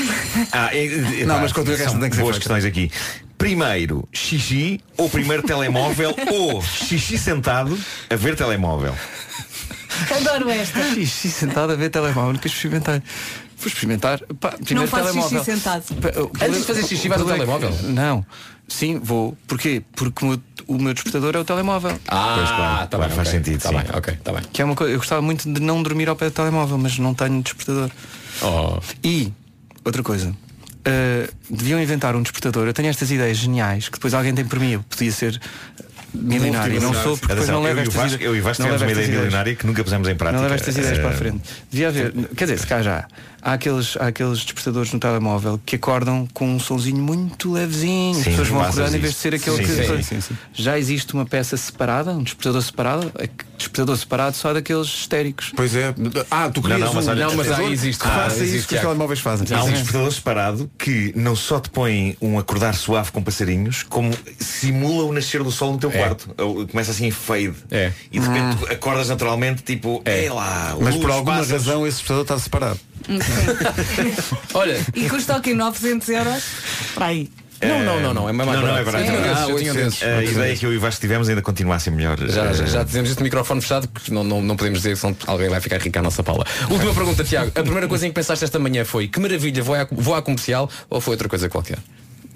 Ah, 0.52 0.68
é- 0.72 0.86
é- 1.22 1.24
Não, 1.24 1.36
pá, 1.36 1.42
mas 1.42 1.52
continua 1.52 1.76
que 1.76 1.82
esta 1.82 1.92
são 1.92 2.00
tem 2.00 2.10
que 2.10 2.16
ser 2.16 2.22
boas 2.22 2.36
feita. 2.36 2.48
questões 2.54 2.64
aqui. 2.64 2.90
Primeiro, 3.38 4.08
xixi 4.12 4.80
ou 4.96 5.08
primeiro 5.08 5.42
telemóvel 5.42 6.14
ou 6.32 6.62
xixi 6.62 7.18
sentado 7.18 7.78
a 8.10 8.16
ver 8.16 8.36
telemóvel. 8.36 8.94
Adoro 10.16 10.50
esta. 10.50 10.82
Xixi 10.94 11.30
sentado 11.30 11.72
a 11.72 11.76
ver 11.76 11.90
telemóvel, 11.90 12.32
nunca 12.32 12.46
experimentei. 12.48 13.00
Vou 13.64 13.72
experimentar. 13.72 14.20
Pá, 14.40 14.50
primeiro 14.62 14.90
Não 14.90 15.02
telemóvel. 15.02 15.38
xixi 15.38 15.44
sentado. 15.44 15.84
O 15.90 16.44
Antes 16.44 16.60
de 16.60 16.64
fazer 16.66 16.82
xixi 16.86 17.08
vais 17.08 17.20
ao 17.20 17.26
o 17.26 17.30
problema 17.30 17.54
é 17.54 17.56
que- 17.58 17.66
telemóvel? 17.76 17.92
Não. 17.94 18.26
Sim, 18.68 18.98
vou. 19.02 19.36
Porquê? 19.46 19.82
Porque 19.96 20.24
o 20.24 20.28
meu, 20.28 20.42
o 20.66 20.78
meu 20.78 20.92
despertador 20.94 21.34
é 21.34 21.38
o 21.38 21.44
telemóvel. 21.44 21.98
Ah, 22.08 22.34
Pois, 22.36 22.48
claro, 22.50 22.88
tá 22.88 22.96
claro, 22.96 23.08
bem, 23.08 23.16
faz 23.16 23.28
ok. 23.28 23.38
sentido, 23.40 23.62
Tá 23.62 23.68
sim. 23.70 23.76
bem, 23.76 23.84
ok, 23.94 24.14
tá 24.22 24.32
bem. 24.32 24.42
Que 24.52 24.62
é 24.62 24.64
uma 24.64 24.74
coisa. 24.74 24.92
Eu 24.92 24.98
gostava 24.98 25.20
muito 25.22 25.50
de 25.50 25.60
não 25.60 25.82
dormir 25.82 26.08
ao 26.08 26.16
pé 26.16 26.26
do 26.26 26.30
telemóvel, 26.32 26.76
mas 26.78 26.98
não 26.98 27.14
tenho 27.14 27.42
despertador. 27.42 27.90
Oh. 28.42 28.78
E, 29.02 29.32
outra 29.84 30.02
coisa. 30.02 30.28
uh, 30.30 31.34
deviam 31.48 31.80
inventar 31.80 32.14
um 32.14 32.22
despertador. 32.22 32.66
Eu 32.66 32.74
tenho 32.74 32.88
estas 32.88 33.10
ideias 33.10 33.38
geniais 33.38 33.88
que 33.88 33.94
depois 33.96 34.12
alguém 34.12 34.34
tem 34.34 34.44
por 34.44 34.58
mim. 34.60 34.72
Eu 34.72 34.82
podia 34.82 35.10
ser 35.12 35.40
milionário. 36.14 36.80
Não 36.80 36.94
sou, 36.94 37.16
porque 37.16 37.32
Atenção, 37.32 37.54
não 37.56 37.62
levo 37.62 37.80
eu, 37.80 37.84
e 37.84 37.88
estas 37.88 37.94
Vasco, 37.94 38.14
ideias- 38.14 38.30
eu 38.30 38.36
e 38.36 38.40
o 38.40 38.42
Vasco 38.42 38.62
não 38.62 38.70
tivemos 38.70 38.92
uma 38.92 39.02
ideia 39.02 39.16
milionária 39.18 39.54
que 39.56 39.66
nunca 39.66 39.84
pusemos 39.84 40.08
em 40.08 40.14
prática. 40.14 40.36
Não 40.36 40.42
leva 40.42 40.54
estas 40.54 40.76
ideias 40.76 40.98
Eh, 40.98 41.00
para 41.02 41.10
a 41.10 41.14
frente. 41.14 41.40
Devia 41.70 41.88
haver, 41.88 42.12
quer 42.36 42.44
dizer, 42.44 42.58
se 42.58 42.66
cá 42.66 42.82
já 42.82 43.06
há 43.42 43.52
aqueles, 43.52 43.96
há 43.98 44.06
aqueles 44.06 44.38
despertadores 44.44 44.92
no 44.92 44.98
telemóvel 44.98 45.60
que 45.66 45.76
acordam 45.76 46.26
com 46.32 46.48
um 46.48 46.58
sonzinho 46.60 46.98
muito 47.02 47.52
levezinho. 47.52 48.12
As 48.18 48.24
Sim, 48.24 48.30
pessoas 48.30 48.48
vão 48.48 48.60
acordando 48.62 48.96
em 48.96 49.00
vez 49.00 49.12
de 49.14 49.18
ser 49.20 49.34
aquele 49.34 49.56
Sim, 49.58 49.62
que. 49.96 50.02
sim, 50.02 50.20
sim. 50.20 50.34
Já 50.54 50.78
existe 50.78 51.12
uma 51.14 51.26
peça 51.26 51.56
separada, 51.56 52.10
um 52.12 52.22
despertador 52.22 52.62
separado, 52.62 53.12
é 53.18 53.28
despertador 53.58 53.96
separado 53.96 54.36
só 54.36 54.52
daqueles 54.52 54.86
histéricos. 54.88 55.52
Pois 55.54 55.74
é. 55.76 55.94
Ah, 56.30 56.48
tu 56.50 56.60
querias 56.62 56.80
não, 56.80 56.94
mas 56.94 57.06
um 57.06 57.10
olha, 57.10 57.26
Não, 57.26 57.34
mas 57.36 57.50
aí 57.52 57.72
existe. 57.72 58.00
que 58.02 58.08
Ah, 58.08 58.10
faça 58.10 58.36
existe, 58.38 58.56
isso 58.58 58.68
que 58.68 58.74
os 58.76 58.80
telemóveis 58.80 59.20
fazem. 59.20 59.46
Há 59.56 59.62
um 59.64 59.70
despertador 59.72 60.12
separado 60.12 60.70
que 60.78 61.12
não 61.16 61.36
só 61.36 61.60
te 61.60 61.70
põe 61.70 62.16
um 62.20 62.38
acordar 62.38 62.74
suave 62.74 63.12
com 63.12 63.22
passarinhos, 63.22 63.82
como 63.84 64.10
simula 64.38 65.04
o 65.04 65.12
nascer 65.12 65.42
do 65.42 65.50
sol 65.52 65.72
no 65.72 65.78
teu 65.78 65.90
É. 65.90 65.98
quarto. 66.06 66.34
Ou 66.38 66.66
Começa 66.66 66.90
assim 66.90 67.06
em 67.06 67.10
fade. 67.10 67.54
É. 67.70 67.92
E 68.12 68.18
de 68.20 68.26
repente 68.26 68.56
tu 68.58 68.72
acordas 68.72 69.08
naturalmente, 69.08 69.62
tipo, 69.62 70.02
é 70.04 70.28
lá. 70.32 70.76
Mas 70.80 70.94
luz, 70.94 71.04
por 71.04 71.10
alguma 71.10 71.36
razão 71.36 71.86
esse 71.86 71.98
despertador 71.98 72.22
está 72.22 72.38
separado. 72.38 72.80
Olha, 74.54 74.80
E 74.94 75.08
custa 75.08 75.36
o 75.36 75.40
quê? 75.40 75.54
900 75.54 76.08
euros? 76.08 76.42
Para 76.94 77.06
aí. 77.06 77.30
não, 77.62 77.82
não, 77.82 78.00
não, 78.00 78.14
não, 78.14 78.28
é 78.28 78.32
mais 78.32 78.50
Não, 78.50 78.60
não, 78.66 78.76
é 78.76 78.84
barato. 78.84 79.06
barato. 79.06 79.06
Eu 79.06 79.06
tinha 79.06 79.22
desses, 79.22 79.38
Ah, 79.38 79.50
eu 79.50 79.58
tinha 79.58 79.72
800. 79.72 80.00
desses. 80.00 80.02
A 80.02 80.24
ideia 80.24 80.56
que 80.56 80.66
eu 80.66 80.72
e 80.72 80.76
o 80.76 80.80
Vasco 80.80 81.00
tivemos 81.00 81.28
ainda 81.28 81.42
continua 81.42 81.76
a 81.76 81.78
ser 81.78 81.90
melhor. 81.90 82.18
Já, 82.18 82.52
já, 82.52 82.64
Eh, 82.64 82.66
já 82.66 82.82
dizemos 82.82 83.10
este 83.10 83.22
microfone 83.22 83.60
fechado 83.60 83.88
porque 83.88 84.12
não, 84.12 84.24
não, 84.24 84.42
não 84.42 84.56
podemos 84.56 84.80
dizer 84.82 84.96
que 84.98 85.16
alguém 85.26 85.48
vai 85.48 85.60
ficar 85.60 85.80
rico 85.80 85.98
à 85.98 86.02
nossa 86.02 86.22
pala. 86.22 86.44
Última 86.70 86.92
pergunta, 86.94 87.24
Tiago. 87.24 87.50
A 87.54 87.62
primeira 87.62 87.88
coisa 87.88 88.06
em 88.06 88.10
que 88.10 88.14
pensaste 88.14 88.44
esta 88.44 88.58
manhã 88.58 88.84
foi 88.84 89.08
que 89.08 89.20
maravilha, 89.20 89.62
vou 89.62 89.74
à, 89.74 89.86
vou 89.90 90.14
à 90.14 90.22
comercial 90.22 90.68
ou 90.90 91.00
foi 91.00 91.12
outra 91.14 91.28
coisa 91.28 91.48
qualquer? 91.48 91.78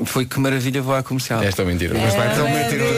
Foi 0.04 0.24
que 0.24 0.38
maravilha 0.38 0.80
vou 0.80 0.94
à 0.94 1.02
comercial. 1.02 1.42
Esta 1.42 1.62
é 1.62 1.64
mentira. 1.64 1.94
Mas 1.98 2.14
vai 2.14 2.28
mentiroso. 2.28 2.94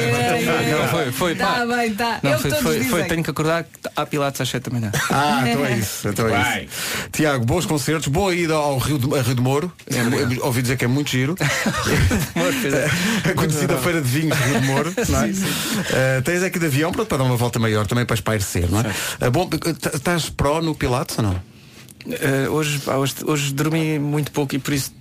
Não, 0.70 0.88
foi, 0.88 1.12
foi, 1.12 1.34
pá. 1.34 1.52
Está 1.52 1.66
bem, 1.66 1.90
está. 1.90 2.20
Não, 2.22 2.38
foi, 2.38 2.50
foi, 2.50 2.84
foi, 2.84 3.04
tenho 3.04 3.22
que 3.22 3.30
acordar 3.30 3.64
que 3.64 3.70
há 3.96 4.06
pilates 4.06 4.40
às 4.40 4.48
7 4.48 4.70
da 4.70 4.78
manhã. 4.78 4.92
Ah, 5.12 5.42
então 5.46 5.66
é 5.66 5.72
isso. 5.76 6.08
Então 6.08 6.26
é 6.26 6.30
Vai. 6.30 6.64
isso. 6.64 7.08
Tiago, 7.12 7.44
bons 7.44 7.66
concertos, 7.66 8.06
boa 8.08 8.34
ida 8.34 8.54
ao 8.54 8.78
Rio 8.78 8.98
de, 8.98 9.18
a 9.18 9.22
Rio 9.22 9.34
de 9.34 9.42
Moro. 9.42 9.72
É, 9.86 10.44
ouvi 10.44 10.62
dizer 10.62 10.76
que 10.76 10.84
é 10.84 10.88
muito 10.88 11.10
giro. 11.10 11.34
a 13.28 13.34
conhecida 13.34 13.76
feira 13.78 14.00
de 14.00 14.08
vinhos 14.08 14.38
de 14.38 14.44
Rio 14.44 14.60
de 14.60 14.66
Moro. 14.66 14.94
não 15.08 15.22
é? 15.22 15.30
Eh, 15.92 16.20
tens 16.22 16.42
aqui 16.42 16.58
de 16.58 16.66
avião 16.66 16.92
pronto, 16.92 17.08
para 17.08 17.18
dar 17.18 17.24
uma 17.24 17.36
volta 17.36 17.58
maior, 17.58 17.86
também 17.86 18.06
para 18.06 18.14
espairecer, 18.14 18.70
não 18.70 18.80
é? 18.80 18.94
Eh, 19.20 19.30
bom, 19.30 19.48
estás 19.94 20.30
pró 20.30 20.62
no 20.62 20.74
Pilates 20.74 21.18
ou 21.18 21.24
não? 21.24 21.49
Eh, 22.08 22.48
hoje, 22.48 22.80
hoje, 22.86 23.14
hoje 23.24 23.52
dormi 23.54 23.98
muito 23.98 24.32
pouco 24.32 24.54
e 24.54 24.58
por 24.58 24.72
isso 24.72 24.92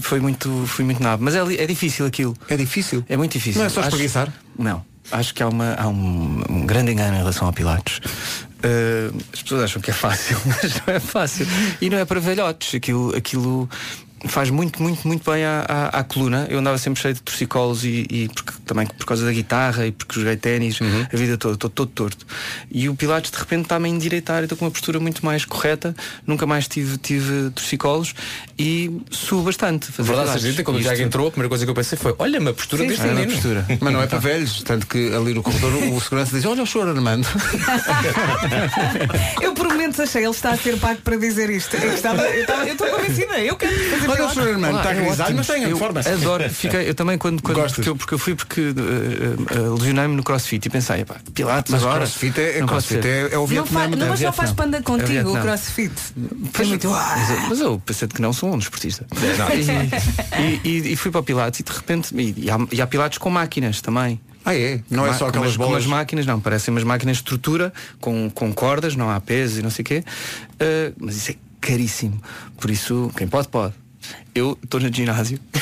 foi 0.00 0.20
muito, 0.20 0.64
fui 0.66 0.84
muito 0.84 1.02
nabo. 1.02 1.22
Mas 1.24 1.34
é, 1.34 1.40
é 1.62 1.66
difícil 1.66 2.06
aquilo. 2.06 2.36
É 2.48 2.56
difícil. 2.56 3.04
É 3.08 3.16
muito 3.16 3.32
difícil. 3.32 3.60
Não 3.60 3.66
é 3.66 3.68
só 3.70 3.80
Acho- 3.80 3.88
espreguiçar? 3.90 4.32
Não. 4.58 4.84
Acho 5.12 5.34
que 5.34 5.42
há, 5.42 5.48
uma, 5.48 5.74
há 5.74 5.88
um, 5.88 6.42
um 6.48 6.66
grande 6.66 6.92
engano 6.92 7.14
em 7.14 7.18
relação 7.18 7.48
a 7.48 7.52
Pilates. 7.52 8.00
Eh, 8.62 9.10
as 9.32 9.42
pessoas 9.42 9.62
acham 9.64 9.80
que 9.82 9.90
é 9.90 9.94
fácil, 9.94 10.36
mas 10.46 10.80
não 10.86 10.94
é 10.94 11.00
fácil. 11.00 11.46
E 11.80 11.88
não 11.90 11.98
é 11.98 12.04
para 12.04 12.20
velhotes. 12.20 12.74
Aquilo, 12.74 13.16
aquilo 13.16 13.68
faz 14.26 14.50
muito, 14.50 14.82
muito, 14.82 15.06
muito 15.08 15.30
bem 15.30 15.44
à, 15.44 15.64
à, 15.68 16.00
à 16.00 16.04
coluna. 16.04 16.46
Eu 16.50 16.58
andava 16.58 16.76
sempre 16.78 17.00
cheio 17.00 17.14
de 17.14 17.22
torcicolos 17.22 17.84
e, 17.84 18.06
e 18.10 18.28
porque, 18.34 18.52
também 18.66 18.86
por 18.86 19.06
causa 19.06 19.24
da 19.24 19.32
guitarra 19.32 19.86
e 19.86 19.92
porque 19.92 20.18
joguei 20.20 20.36
ténis 20.36 20.78
a 21.12 21.16
vida 21.16 21.36
toda, 21.38 21.54
estou 21.54 21.70
todo 21.70 21.88
torto. 21.90 22.26
E 22.70 22.88
o 22.88 22.94
Pilates 22.94 23.30
de 23.30 23.38
repente 23.38 23.62
está-me 23.62 23.86
a 23.88 23.90
endireitar 23.90 24.40
e 24.40 24.44
estou 24.44 24.58
com 24.58 24.64
uma 24.66 24.70
postura 24.70 25.00
muito 25.00 25.24
mais 25.24 25.44
correta. 25.44 25.94
Nunca 26.26 26.46
mais 26.46 26.68
tive, 26.68 26.98
tive 26.98 27.50
torcicolos 27.50 28.14
e 28.58 29.00
subo 29.10 29.44
bastante. 29.44 29.88
a 29.88 29.92
fazer 29.92 30.06
Verdade 30.08 30.24
Pilates. 30.26 30.42
seja 30.42 30.52
dita, 30.52 30.64
quando 30.64 30.76
o 30.78 30.82
Tiago 30.82 31.02
entrou, 31.02 31.28
a 31.28 31.30
primeira 31.30 31.48
coisa 31.48 31.64
que 31.64 31.70
eu 31.70 31.74
pensei 31.74 31.96
foi, 31.98 32.14
olha, 32.18 32.38
uma 32.40 32.52
postura 32.52 32.84
deste 32.84 33.02
é 33.02 33.04
uma 33.06 33.14
menino. 33.14 33.32
postura. 33.32 33.66
Mas 33.80 33.92
não 33.92 34.02
é 34.02 34.06
para 34.06 34.18
velhos, 34.18 34.62
tanto 34.62 34.86
que 34.86 35.12
ali 35.14 35.32
no 35.34 35.42
corredor 35.42 35.72
o 35.74 36.00
segurança 36.00 36.34
diz, 36.36 36.44
olha 36.44 36.62
o 36.62 36.66
senhor 36.66 36.88
Armando. 36.88 37.26
Eu 39.40 39.52
por 39.54 39.68
momentos 39.68 39.98
achei, 40.00 40.22
ele 40.22 40.30
está 40.30 40.50
a 40.50 40.56
ser 40.56 40.76
pago 40.78 41.00
para 41.02 41.16
dizer 41.16 41.50
isto. 41.50 41.76
Eu 41.76 41.94
estava- 41.94 42.22
eu 42.28 42.42
estava- 42.42 42.66
eu 42.66 42.72
estou 42.72 42.88
convencida, 42.88 43.38
eu 43.40 43.56
quero 43.56 43.72
fazer 43.90 44.06
Olha 44.10 44.26
o 44.26 44.30
senhor 44.30 44.48
Armando, 44.48 44.70
Olá, 44.72 44.80
está 44.82 44.92
é 44.94 45.04
grisalho, 45.04 45.36
mas 45.36 45.46
tem 45.46 45.76
forma. 45.76 46.00
Adoro, 46.00 46.50
fiquei, 46.50 46.88
eu 46.88 46.94
também 46.94 47.18
quando, 47.18 47.42
quando 47.42 47.72
porque, 47.74 47.88
eu, 47.88 47.96
porque 47.96 48.14
eu 48.14 48.18
fui 48.18 48.34
porque 48.34 48.60
uh, 48.60 48.72
uh, 48.72 49.74
lesionei-me 49.74 50.16
no 50.16 50.22
crossfit 50.22 50.66
e 50.66 50.70
pensei, 50.70 51.04
pá, 51.04 51.16
Pilates 51.34 51.72
Mas 51.72 51.82
agora. 51.82 51.98
crossfit 52.00 52.40
é, 52.40 52.60
não 52.60 52.66
crossfit 52.66 53.06
é, 53.06 53.20
é 53.32 53.38
o 53.38 53.40
Não, 53.40 53.46
Vietnã. 53.46 53.88
não, 53.88 54.08
mas 54.08 54.20
não 54.20 54.32
faz 54.32 54.52
panda 54.52 54.82
contigo 54.82 55.36
o 55.36 55.40
crossfit. 55.40 55.92
Foi 56.52 56.66
muito. 56.66 56.88
mas, 57.48 57.60
eu- 57.60 57.80
pensei 57.84 58.08
que 58.08 58.20
não 58.20 58.32
sou 58.32 58.52
um 58.52 58.58
desportista. 58.58 59.06
E, 60.64 60.96
fui 60.96 61.10
para 61.10 61.20
o 61.20 61.24
Pilates 61.24 61.60
e 61.60 61.62
de 61.62 61.72
repente. 61.72 62.14
E, 62.14 62.80
há, 62.80 62.86
Pilates 62.86 63.18
com 63.18 63.30
máquinas 63.30 63.80
também. 63.80 64.20
Ah 64.44 64.54
é? 64.54 64.80
Não 64.90 65.06
é 65.06 65.12
só 65.12 65.24
com 65.24 65.30
aquelas 65.30 65.50
as- 65.50 65.56
com 65.56 65.64
bolas. 65.64 65.82
as 65.82 65.86
máquinas, 65.88 66.24
não, 66.26 66.40
parecem 66.40 66.72
umas 66.72 66.82
máquinas 66.84 67.16
de 67.18 67.22
estrutura 67.22 67.72
com, 68.00 68.30
com 68.30 68.52
cordas, 68.52 68.96
não 68.96 69.10
há 69.10 69.20
pesos 69.20 69.58
e 69.58 69.62
não 69.62 69.70
sei 69.70 69.82
o 69.82 69.86
quê. 69.86 70.04
Uh, 70.54 70.94
mas 70.98 71.16
isso 71.16 71.32
é 71.32 71.34
caríssimo. 71.60 72.20
Por 72.58 72.70
isso, 72.70 73.10
quem 73.16 73.28
pode, 73.28 73.48
pode. 73.48 73.74
Eu 74.34 74.56
estou 74.62 74.80
no 74.80 74.92
ginásio. 74.92 75.38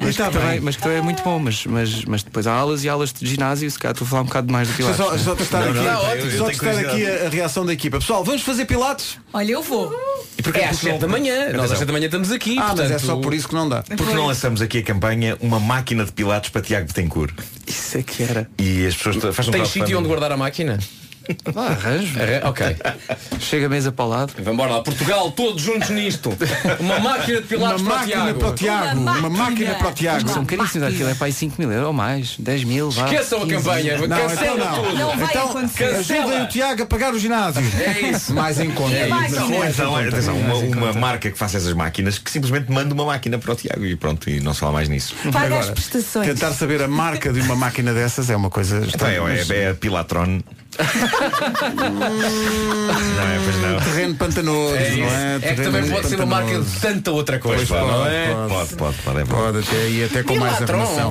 mas, 0.00 0.10
está 0.10 0.26
que 0.26 0.32
também, 0.32 0.48
bem. 0.50 0.60
mas 0.60 0.76
que 0.76 0.82
também 0.82 0.98
é 0.98 1.00
muito 1.00 1.22
bom, 1.22 1.38
mas, 1.38 1.64
mas, 1.66 2.04
mas 2.04 2.22
depois 2.22 2.46
há 2.46 2.52
aulas 2.52 2.84
e 2.84 2.88
aulas 2.88 3.12
de 3.12 3.26
ginásio, 3.26 3.70
se 3.70 3.78
calhar 3.78 3.92
estou 3.92 4.06
a 4.06 4.08
falar 4.08 4.22
um 4.22 4.26
bocado 4.26 4.52
mais 4.52 4.68
do 4.68 4.74
que 4.74 4.82
eu 4.82 4.94
só, 4.94 5.12
acho. 5.14 5.24
só 5.24 5.34
testar 5.34 5.60
Não, 5.60 5.70
aqui, 5.70 5.80
não, 5.80 6.10
eu- 6.14 6.30
eu 6.30 6.38
só 6.38 6.46
testar 6.46 6.78
aqui 6.78 7.06
a, 7.06 7.26
a 7.26 7.28
reação 7.28 7.64
da 7.66 7.72
equipa. 7.72 7.98
Pessoal, 7.98 8.22
vamos 8.24 8.42
fazer 8.42 8.64
Pilates? 8.66 9.18
Olha, 9.32 9.52
eu 9.52 9.62
vou. 9.62 9.92
E 10.38 10.42
porque 10.42 10.60
é 10.60 10.68
às 10.68 10.76
7 10.78 10.98
da 10.98 11.08
manhã. 11.08 11.34
Nós 11.34 11.46
às 11.46 11.54
Atenção. 11.54 11.76
7 11.78 11.86
da 11.86 11.92
manhã 11.92 12.04
estamos 12.06 12.30
aqui. 12.30 12.56
Ah, 12.58 12.68
mas 12.68 12.78
é 12.80 12.82
portanto- 12.94 13.06
só 13.06 13.16
por 13.16 13.34
isso 13.34 13.48
que 13.48 13.54
não 13.54 13.68
dá. 13.68 13.82
Porque 13.82 14.14
não 14.14 14.26
lançamos 14.26 14.60
aqui 14.62 14.78
a 14.78 14.82
campanha 14.82 15.36
uma 15.40 15.58
máquina 15.58 16.04
de 16.04 16.12
pilates 16.12 16.50
para 16.50 16.60
Tiago 16.62 16.86
Betancourt? 16.86 17.32
Isso 17.66 17.98
é 17.98 18.02
que 18.02 18.22
era. 18.22 18.48
E 18.58 18.86
as 18.86 18.94
pessoas 18.96 19.16
faz 19.34 19.48
um 19.48 19.52
crowdfunding. 19.52 19.66
sítio 19.86 19.98
onde 19.98 20.06
guardar 20.08 20.30
a 20.32 20.36
máquina? 20.36 20.78
Vá, 21.52 21.66
arranjo. 21.68 22.18
Arran- 22.20 22.48
Ok. 22.48 22.76
Chega 23.40 23.66
a 23.66 23.68
mesa 23.68 23.92
para 23.92 24.04
o 24.04 24.08
lado. 24.08 24.32
Vamos 24.38 24.52
embora 24.54 24.72
lá. 24.76 24.82
Portugal, 24.82 25.30
todos 25.30 25.62
juntos 25.62 25.90
nisto. 25.90 26.36
Uma 26.80 26.98
máquina 27.00 27.40
de 27.42 27.56
Uma 27.56 27.74
pilates 27.74 27.82
para 27.82 27.92
o 27.92 27.98
máquina 27.98 28.22
Tiago. 28.24 28.38
para 28.38 28.48
o 28.48 28.54
Tiago. 28.54 29.00
Uma 29.00 29.12
Uma 29.18 29.30
máquina 29.30 29.74
para 29.74 29.88
o 29.88 29.92
Tiago. 29.92 30.28
São 30.30 30.44
caríssimos, 30.44 30.88
aquilo 30.88 31.08
é 31.10 31.14
para 31.14 31.26
aí 31.26 31.32
5 31.32 31.54
mil 31.58 31.70
euros 31.72 31.86
ou 31.88 31.92
mais, 31.92 32.36
10 32.38 32.64
mil, 32.64 32.90
vá. 32.90 33.04
Esqueçam 33.04 33.38
a 33.42 33.46
15 33.46 33.54
campanha. 33.56 33.98
Não, 33.98 34.04
então 34.06 34.28
Cancela 34.28 34.56
não. 34.64 34.82
tudo. 34.82 34.94
Não 34.98 35.16
vai 35.16 35.28
então, 35.30 35.48
acontecer. 35.50 35.84
ajudem 35.84 36.42
o 36.42 36.48
Tiago 36.48 36.82
a 36.82 36.86
pagar 36.86 37.12
o 37.14 37.18
ginásio. 37.18 37.62
É 37.80 38.00
isso. 38.10 38.34
Mais 38.34 38.58
em 38.60 38.70
conta. 38.70 38.94
É 38.96 39.08
isso. 39.08 39.42
Ou 39.42 39.64
então, 39.64 39.96
atenção, 39.96 40.36
uma, 40.36 40.54
uma 40.54 40.92
marca 40.92 41.30
que 41.30 41.38
faça 41.38 41.56
essas 41.56 41.72
máquinas 41.74 42.18
que 42.18 42.30
simplesmente 42.30 42.70
manda 42.70 42.92
uma 42.94 43.04
máquina 43.04 43.38
para 43.38 43.52
o 43.52 43.56
Tiago 43.56 43.84
e 43.84 43.96
pronto, 43.96 44.28
e 44.30 44.40
não 44.40 44.54
se 44.54 44.60
fala 44.60 44.72
mais 44.72 44.88
nisso. 44.88 45.14
Paga 45.32 45.38
as 45.46 45.52
Agora, 45.66 45.72
prestações. 45.72 46.26
Tentar 46.26 46.52
saber 46.52 46.82
a 46.82 46.88
marca 46.88 47.32
de 47.32 47.40
uma 47.40 47.56
máquina 47.56 47.92
dessas 47.92 48.30
é 48.30 48.36
uma 48.36 48.50
coisa 48.50 48.76
Então, 48.76 48.88
estranha. 48.88 49.16
é, 49.18 49.20
mas- 49.20 49.50
é, 49.50 49.62
é 49.64 49.70
a 49.70 49.74
Pilatron. 49.74 50.40
não 51.98 53.22
é, 53.22 53.40
pois 53.44 53.56
não. 53.62 53.80
Terreno 53.80 54.14
pantanoso, 54.14 54.74
É, 54.76 54.90
não 54.90 55.06
isso. 55.06 55.14
é? 55.16 55.34
é 55.34 55.38
que 55.38 55.46
Terreno 55.48 55.64
também 55.64 55.90
pode 55.90 56.08
ser 56.08 56.16
uma 56.16 56.26
marca 56.26 56.60
de 56.60 56.80
tanta 56.80 57.10
outra 57.10 57.38
coisa. 57.38 57.66
Pois 57.66 57.68
pode, 57.80 57.92
não 57.92 58.06
é? 58.06 58.34
pode, 58.48 58.74
pode, 58.76 58.96
pode, 59.02 59.18
é. 59.20 59.24
Pode 59.24 59.58
até 59.58 59.88
e 59.88 60.04
até 60.04 60.22
com 60.22 60.36
mais 60.36 60.54
Pilatron. 60.56 60.82
arrumação. 60.82 61.10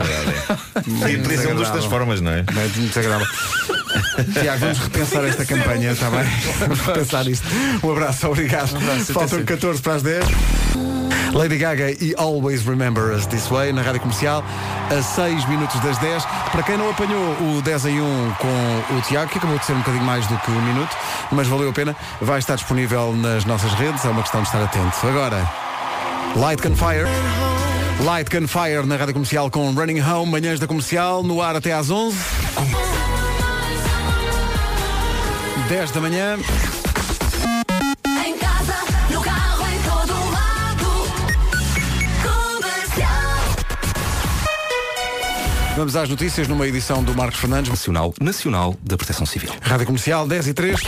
Podia 0.84 1.20
podia 1.20 1.38
ser 1.38 1.48
um 1.52 1.56
dos 1.56 1.70
das 1.70 1.86
formas, 1.86 2.22
não 2.22 2.32
é? 2.32 2.44
Não 2.52 2.62
é 2.62 2.66
muito 2.68 2.80
desagradável. 2.88 3.28
Tiago, 4.34 4.60
vamos 4.60 4.78
repensar 4.80 5.24
esta 5.26 5.46
campanha, 5.46 5.92
está 5.92 6.10
bem? 6.10 6.24
Vamos 6.60 6.80
repensar 6.82 7.28
isto. 7.28 7.48
Um 7.84 7.92
abraço, 7.92 8.28
obrigado. 8.28 8.70
Faltam 9.14 9.44
14 9.44 9.82
para 9.82 9.94
as 9.96 10.02
10. 10.04 10.26
Lady 11.34 11.58
Gaga 11.58 11.92
e 11.92 12.14
Always 12.18 12.64
Remember 12.66 13.14
Us 13.14 13.26
This 13.28 13.48
Way 13.48 13.74
na 13.74 13.82
rádio 13.82 14.00
comercial 14.02 14.44
a 14.98 15.02
6 15.02 15.46
minutos 15.50 15.80
das 15.82 15.98
10. 16.00 16.24
Para 16.52 16.64
quem 16.64 16.78
não 16.78 16.90
apanhou 16.90 17.22
o 17.58 17.62
10 17.62 17.86
em 17.86 18.02
1 18.02 18.34
com 18.40 18.96
o 18.98 19.02
Tiago, 19.02 19.30
que 19.32 19.38
acabou 19.38 19.58
de 19.60 19.66
ser 19.66 19.74
um 19.74 19.80
bocadinho 19.80 19.97
mais 20.04 20.26
do 20.28 20.38
que 20.38 20.52
um 20.52 20.62
minuto, 20.62 20.96
mas 21.32 21.48
valeu 21.48 21.70
a 21.70 21.74
pena, 21.74 21.96
vai 22.22 22.40
estar 22.40 22.56
disponível 22.56 23.14
nas 23.14 23.46
nossas 23.46 23.74
redes, 23.74 24.04
é 24.06 24.10
uma 24.10 24.22
questão 24.22 24.42
de 24.42 24.48
estar 24.48 24.64
atento. 24.64 25.08
Agora, 25.08 25.50
Light 26.36 26.62
Can 26.62 26.76
Fire. 26.76 27.08
Light 28.04 28.30
Can 28.30 28.48
Fire 28.48 28.86
na 28.86 28.96
rádio 28.96 29.14
comercial 29.14 29.50
com 29.50 29.72
Running 29.74 30.02
Home, 30.02 30.32
manhãs 30.32 30.60
da 30.60 30.68
comercial, 30.68 31.24
no 31.24 31.42
ar 31.42 31.56
até 31.56 31.74
às 31.74 31.90
11. 31.90 32.18
10 35.68 35.92
da 35.92 36.00
manhã. 36.00 36.38
Vamos 45.78 45.96
às 45.96 46.10
notícias 46.10 46.48
numa 46.48 46.68
edição 46.68 47.04
do 47.04 47.14
Marcos 47.14 47.40
Fernandes. 47.40 47.70
Nacional, 47.70 48.12
Nacional 48.20 48.76
da 48.82 48.98
Proteção 48.98 49.28
Civil. 49.28 49.52
Rádio 49.62 49.86
Comercial 49.86 50.28
10 50.28 50.48
e 50.48 50.54
3. 50.56 50.82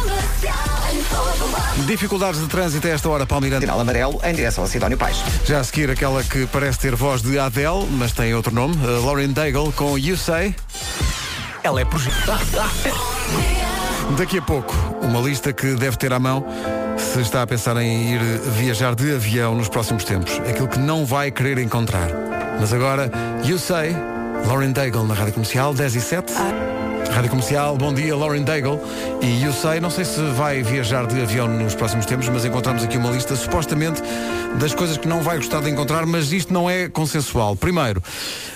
Comercial, 0.00 0.54
em 0.90 1.02
todo 1.04 1.52
lado. 1.52 1.86
Dificuldades 1.86 2.40
de 2.40 2.46
trânsito 2.46 2.86
a 2.86 2.90
esta 2.90 3.06
hora, 3.10 3.26
Palmeirante. 3.26 3.66
Sinal 3.66 3.80
amarelo 3.80 4.18
em 4.24 4.34
direção 4.34 4.64
a 4.64 4.66
Sidónio 4.66 4.96
Pais. 4.96 5.18
Já 5.44 5.60
a 5.60 5.64
seguir 5.64 5.90
aquela 5.90 6.24
que 6.24 6.46
parece 6.46 6.78
ter 6.78 6.96
voz 6.96 7.20
de 7.20 7.38
Adele, 7.38 7.86
mas 7.98 8.12
tem 8.12 8.34
outro 8.34 8.54
nome, 8.54 8.74
uh, 8.76 9.04
Lauren 9.04 9.28
Daigle 9.28 9.70
com 9.72 9.98
You 9.98 10.16
Say. 10.16 10.56
Ela 11.62 11.82
é 11.82 11.84
projetada. 11.84 12.64
Daqui 14.16 14.38
a 14.38 14.42
pouco, 14.42 14.74
uma 15.02 15.20
lista 15.20 15.52
que 15.52 15.74
deve 15.74 15.98
ter 15.98 16.14
à 16.14 16.18
mão 16.18 16.46
se 16.96 17.20
está 17.20 17.42
a 17.42 17.46
pensar 17.46 17.76
em 17.76 18.14
ir 18.14 18.20
viajar 18.56 18.94
de 18.94 19.14
avião 19.14 19.54
nos 19.54 19.68
próximos 19.68 20.02
tempos. 20.02 20.40
Aquilo 20.48 20.66
que 20.66 20.78
não 20.78 21.04
vai 21.04 21.30
querer 21.30 21.58
encontrar. 21.58 22.35
Mas 22.58 22.72
agora, 22.72 23.10
You 23.44 23.58
Say, 23.58 23.94
Lauren 24.46 24.72
Daigle 24.72 25.04
na 25.04 25.14
Rádio 25.14 25.34
Comercial, 25.34 25.74
10 25.74 25.96
e 25.96 26.00
7. 26.00 26.32
Rádio 27.12 27.30
Comercial, 27.30 27.76
bom 27.76 27.92
dia, 27.92 28.16
Lauren 28.16 28.42
Daigle. 28.42 28.80
E 29.22 29.42
You 29.42 29.52
Say, 29.52 29.78
não 29.80 29.90
sei 29.90 30.04
se 30.04 30.20
vai 30.32 30.62
viajar 30.62 31.06
de 31.06 31.20
avião 31.20 31.48
nos 31.48 31.74
próximos 31.74 32.06
tempos, 32.06 32.28
mas 32.28 32.44
encontramos 32.44 32.82
aqui 32.82 32.96
uma 32.96 33.10
lista 33.10 33.36
supostamente 33.36 34.02
das 34.58 34.74
coisas 34.74 34.96
que 34.96 35.06
não 35.06 35.20
vai 35.20 35.36
gostar 35.36 35.60
de 35.60 35.70
encontrar, 35.70 36.06
mas 36.06 36.32
isto 36.32 36.52
não 36.52 36.68
é 36.68 36.88
consensual. 36.88 37.54
Primeiro, 37.56 38.02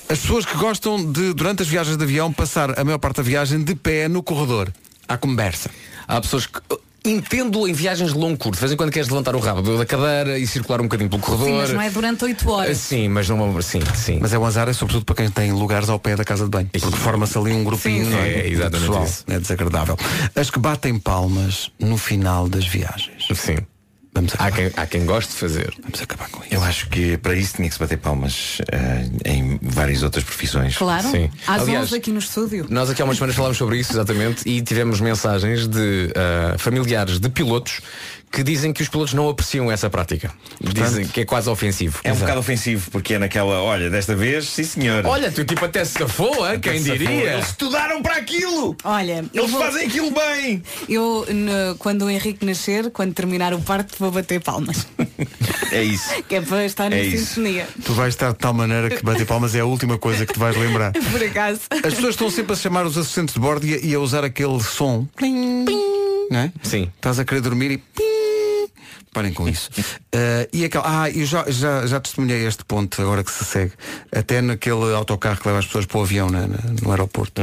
as 0.09 0.19
pessoas 0.19 0.45
que 0.45 0.57
gostam 0.57 1.13
de, 1.13 1.35
durante 1.35 1.63
as 1.63 1.69
viagens 1.69 1.97
de 1.97 2.03
avião, 2.03 2.33
passar 2.33 2.79
a 2.79 2.85
maior 2.85 2.99
parte 2.99 3.19
da 3.19 3.23
viagem 3.23 3.63
de 3.63 3.75
pé 3.75 4.09
no 4.09 4.23
corredor. 4.23 4.73
À 5.07 5.17
conversa. 5.17 5.71
Há 6.09 6.21
pessoas 6.21 6.47
que. 6.47 6.61
Entendo 7.05 7.67
em 7.67 7.73
viagens 7.73 8.13
de 8.13 8.19
longo 8.19 8.37
curso. 8.37 8.57
De 8.57 8.61
vez 8.61 8.73
em 8.73 8.77
quando 8.77 8.91
queres 8.91 9.09
levantar 9.09 9.35
o 9.35 9.39
rabo 9.39 9.79
da 9.79 9.87
cadeira 9.87 10.39
e 10.39 10.47
circular 10.47 10.81
um 10.81 10.85
bocadinho 10.85 11.09
pelo 11.09 11.23
corredor. 11.23 11.47
Sim, 11.47 11.57
mas 11.57 11.73
não 11.73 11.81
é 11.81 11.91
durante 11.91 12.25
8 12.25 12.51
horas. 12.51 12.79
Sim, 12.79 13.09
mas 13.09 13.29
não. 13.29 13.63
Sim, 13.63 13.81
sim. 13.95 14.19
Mas 14.21 14.33
é 14.33 14.39
um 14.39 14.45
azar, 14.45 14.69
é 14.69 14.73
sobretudo 14.73 15.05
para 15.05 15.15
quem 15.17 15.31
tem 15.31 15.53
lugares 15.53 15.89
ao 15.89 15.99
pé 15.99 16.15
da 16.17 16.25
casa 16.25 16.45
de 16.45 16.51
banho. 16.51 16.69
Porque 16.73 16.97
forma-se 16.99 17.37
ali 17.39 17.53
um 17.53 17.65
grupinho 17.65 18.05
Sim, 18.05 18.11
não 18.11 18.19
sim. 18.19 18.25
É, 18.25 18.49
exatamente 18.49 18.87
pessoal. 18.87 19.05
isso. 19.05 19.25
É 19.29 19.39
desagradável. 19.39 19.97
As 20.35 20.51
que 20.51 20.59
batem 20.59 20.99
palmas 20.99 21.71
no 21.79 21.97
final 21.97 22.49
das 22.49 22.67
viagens. 22.67 23.27
Sim. 23.35 23.59
Vamos 24.13 24.33
Há 24.39 24.51
quem, 24.51 24.71
há 24.77 24.87
quem 24.87 25.07
goste 25.07 25.33
de 25.33 25.39
fazer. 25.39 25.73
vamos 25.81 26.03
acabar 26.03 26.29
com 26.31 26.43
isso. 26.43 26.53
Eu 26.53 26.63
acho 26.65 26.89
que 26.89 27.17
para 27.19 27.35
isso 27.35 27.55
tinha 27.57 27.69
que 27.69 27.75
se 27.75 27.79
bater 27.81 27.97
palmas 27.97 28.61
eh, 28.73 29.09
em 29.25 29.59
várias 29.63 30.03
outras 30.03 30.25
profissões. 30.25 30.77
Claro. 30.77 31.09
Sim. 31.09 31.31
Às 31.47 31.63
Aliás, 31.63 31.87
11 31.87 31.97
aqui 31.97 32.11
no 32.11 32.19
estúdio. 32.19 32.67
Nós 32.69 32.91
aqui 32.91 33.01
há 33.01 33.05
umas 33.05 33.17
semanas 33.19 33.37
falámos 33.37 33.57
sobre 33.57 33.79
isso, 33.79 33.93
exatamente, 33.93 34.49
e 34.49 34.61
tivemos 34.63 35.01
mensagens 35.01 35.69
de 35.69 36.13
ah, 36.17 36.57
familiares 36.59 37.21
de 37.21 37.29
pilotos 37.29 37.81
que 38.33 38.43
dizem 38.45 38.73
que 38.73 38.81
os 38.83 38.89
pilotos 38.89 39.13
não 39.13 39.29
apreciam 39.29 39.71
essa 39.73 39.91
prática. 39.91 40.33
Dizem 40.61 41.07
que 41.07 41.23
é 41.23 41.25
quase 41.25 41.51
ofensivo. 41.51 41.99
É 42.05 42.13
um 42.13 42.17
bocado 42.17 42.39
ofensivo, 42.41 42.91
porque 42.91 43.15
é 43.15 43.19
naquela, 43.19 43.61
olha, 43.63 43.91
desta 43.91 44.15
vez, 44.15 44.49
sim 44.49 44.63
senhor. 44.63 45.05
Olha, 45.05 45.33
tu 45.33 45.45
tipo 45.45 45.65
até 45.65 45.85
se 45.85 45.99
safou, 45.99 46.49
hein? 46.49 46.61
quem 46.61 46.81
diria? 46.83 47.33
Eles 47.35 47.49
estudaram 47.49 48.01
para 48.03 48.15
aquilo! 48.17 48.77
Olha, 48.85 49.25
Eles 49.35 49.51
vou- 49.51 49.61
fazem 49.61 49.87
aquilo 49.87 50.13
bem! 50.13 50.63
eu 50.89 51.27
no- 51.29 51.75
quando 51.79 52.03
o 52.03 52.11
Henrique 52.11 52.45
nascer, 52.47 52.91
quando 52.91 53.13
terminar 53.15 53.53
o 53.53 53.61
parto, 53.61 53.97
vou 53.99 54.11
bater 54.11 54.41
palmas. 54.41 54.87
É 55.73 55.85
isso. 55.85 56.11
que 56.25 56.35
é 56.35 56.41
para 56.41 56.65
estar 56.65 56.91
na 56.91 56.97
É 56.97 57.05
isso. 57.05 57.27
sintonia. 57.35 57.67
Tu 57.85 57.93
vais 57.95 58.13
estar 58.13 58.33
de 58.33 58.39
tal 58.39 58.53
maneira 58.53 58.91
que 58.91 59.05
bater 59.05 59.25
palmas 59.25 59.55
é 59.55 59.61
a 59.61 59.65
última 59.65 59.97
coisa 59.99 60.27
que 60.27 60.33
te 60.33 60.39
vais 60.39 60.57
lembrar. 60.57 60.91
Por 61.13 61.23
acaso. 61.23 61.61
As 61.71 61.95
pessoas 61.95 62.15
estão 62.15 62.29
sempre 62.29 62.55
a 62.55 62.57
chamar 62.57 62.85
os 62.87 62.99
assistentes 62.99 63.35
de 63.35 63.41
bordo 63.41 63.65
e 63.65 63.95
a, 63.95 64.01
usar 64.01 64.25
aquele 64.25 64.61
som. 64.63 65.07
Plim, 65.17 65.65
não 66.29 66.41
é? 66.41 66.53
Sim. 66.65 66.91
Estás 66.97 67.21
a 67.21 67.25
querer 67.25 67.41
dormir 67.41 67.71
e. 67.71 67.79
pim. 67.79 68.10
Parem 69.13 69.33
com 69.33 69.49
isso. 69.49 69.71
Eh, 70.13 70.49
e 70.53 70.65
aquela, 70.65 71.05
ah, 71.05 71.09
eu 71.09 71.25
já, 71.25 71.45
já, 71.49 71.87
já 71.87 72.01
testemunhei 72.01 72.45
este 72.45 72.65
ponto 72.65 73.01
agora 73.01 73.23
que 73.23 73.31
se 73.31 73.45
segue. 73.45 73.71
Até 74.11 74.41
naquele 74.43 74.93
autocarro 74.93 75.39
que 75.41 75.47
leva 75.47 75.61
as 75.61 75.67
pessoas 75.67 75.87
para 75.87 75.99
o 75.99 76.03
avião 76.03 76.29
na- 76.29 76.49
na- 76.49 76.59
no 76.83 76.91
aeroporto. 76.91 77.41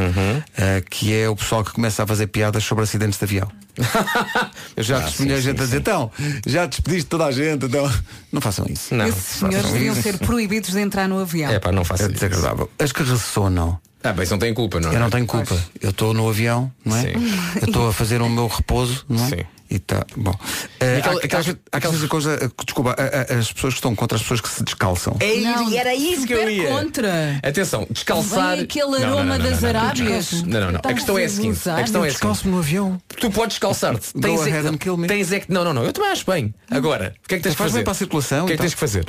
Eh, 0.57 0.84
que 0.89 1.15
é 1.15 1.30
o 1.30 1.36
pessoal 1.36 1.63
que 1.63 1.72
começa 1.72 2.03
a 2.03 2.07
fazer 2.07 2.28
piadas 2.28 2.65
sobre 2.65 2.84
acidentes 2.84 3.18
de 3.18 3.24
avião. 3.24 3.49
eu 4.76 4.84
já 4.84 4.99
testemunhei 5.01 5.38
sim, 5.38 5.43
gente 5.43 5.57
sim, 5.59 5.61
a 5.63 5.65
dizer, 5.65 5.78
então, 5.78 6.11
já 6.45 6.65
despediste 6.65 7.05
toda 7.05 7.26
a 7.26 7.32
gente, 7.32 7.65
então. 7.68 7.89
Não 8.34 8.41
façam 8.41 8.65
isso. 8.70 8.93
Não. 8.93 9.07
Esses 9.07 9.24
senhores 9.39 9.72
deviam 9.72 9.95
ser 9.95 10.18
proibidos 10.18 10.72
de 10.72 10.80
entrar 10.82 11.07
no 11.07 11.20
avião. 11.20 11.49
É 11.49 11.57
pá, 11.57 11.72
não 11.72 11.86
faça 11.86 12.03
É 12.03 12.05
isso. 12.07 12.15
desagradável. 12.15 12.70
As 12.80 12.91
que 12.91 13.01
ressonam. 13.03 13.80
Ah, 14.03 14.11
bem, 14.11 14.24
isso 14.24 14.34
não 14.34 14.39
tem 14.39 14.53
culpa, 14.53 14.80
não 14.82 14.91
é? 14.91 14.95
Eu 14.95 14.99
não 14.99 15.09
tenho 15.09 15.26
culpa. 15.26 15.57
Eu 15.82 15.91
estou 15.91 16.13
no 16.13 16.28
avião, 16.30 16.70
não 16.84 16.97
é? 16.97 17.01
Sim. 17.01 17.13
Eu 17.61 17.68
estou 17.68 17.88
a 17.89 17.93
fazer 17.93 18.22
o 18.22 18.30
meu 18.30 18.47
repouso, 18.47 19.05
não 19.07 19.26
é? 19.26 19.30
Sim. 19.30 19.43
E 19.70 19.80
tá 19.80 20.05
bom. 20.15 20.34
Eh, 20.80 20.97
aquela- 20.99 21.15
há- 21.20 21.26
aquelas- 21.26 21.47
há- 21.49 21.55
há 21.74 21.78
aquelas 21.78 22.03
coisas, 22.05 22.41
eh, 22.41 22.49
desculpa, 22.65 22.91
a- 22.97 23.03
a- 23.36 23.39
as 23.39 23.51
pessoas 23.51 23.74
que 23.74 23.80
estão 23.80 23.93
contra 23.95 24.15
as 24.15 24.22
pessoas 24.22 24.39
que 24.41 24.47
se 24.49 24.63
descalçam. 24.63 25.18
É, 25.20 25.36
Não, 25.41 25.74
era 25.78 25.93
isso 25.93 26.26
que 26.26 26.34
eu 26.34 26.49
ia. 26.49 26.70
contra. 26.70 27.39
Atenção, 27.43 27.86
descalçar. 27.89 28.55
Vem 28.55 28.63
aquele 28.63 28.86
Não, 28.86 28.91
não, 28.91 29.07
aroma 29.20 29.24
não, 29.38 29.43
não, 29.43 29.51
das 29.51 29.63
Arábias. 29.63 30.32
Não, 30.43 30.61
não, 30.61 30.72
não. 30.72 30.80
A 30.84 30.93
questão 30.93 31.18
é 31.18 31.26
a 31.26 31.30
seguinte. 31.30 31.70
A 31.70 31.82
questão 31.82 32.05
é. 32.05 32.07
Descalço-me 32.07 32.51
no 32.53 32.59
avião. 32.59 33.01
Tu 33.20 33.30
podes 33.30 33.55
descalçar-te. 33.55 34.13
Tens 34.13 34.41
é 34.47 34.61
que-. 34.78 35.07
Tens 35.07 35.32
é 35.34 35.39
que. 35.41 35.51
Não, 35.51 35.63
não, 35.65 35.74
não. 35.74 35.84
Eu 35.84 35.91
também 35.91 36.11
acho 36.11 36.26
bem. 36.26 36.53
Agora, 36.72 37.13
o 37.24 37.28
que 37.28 37.36
é 37.36 37.38
que 37.38 37.43
tens 37.43 37.51
que 37.51 37.57
Faz 37.57 37.72
fazer? 37.72 37.80
bem 37.80 37.84
para 37.84 37.91
a 37.91 37.95
circulação, 37.95 38.43
O 38.45 38.47
que 38.47 38.53
é 38.53 38.55
que 38.55 38.61
então. 38.61 38.63
tez 38.63 38.74
que 38.74 38.80
fazer? 38.80 39.05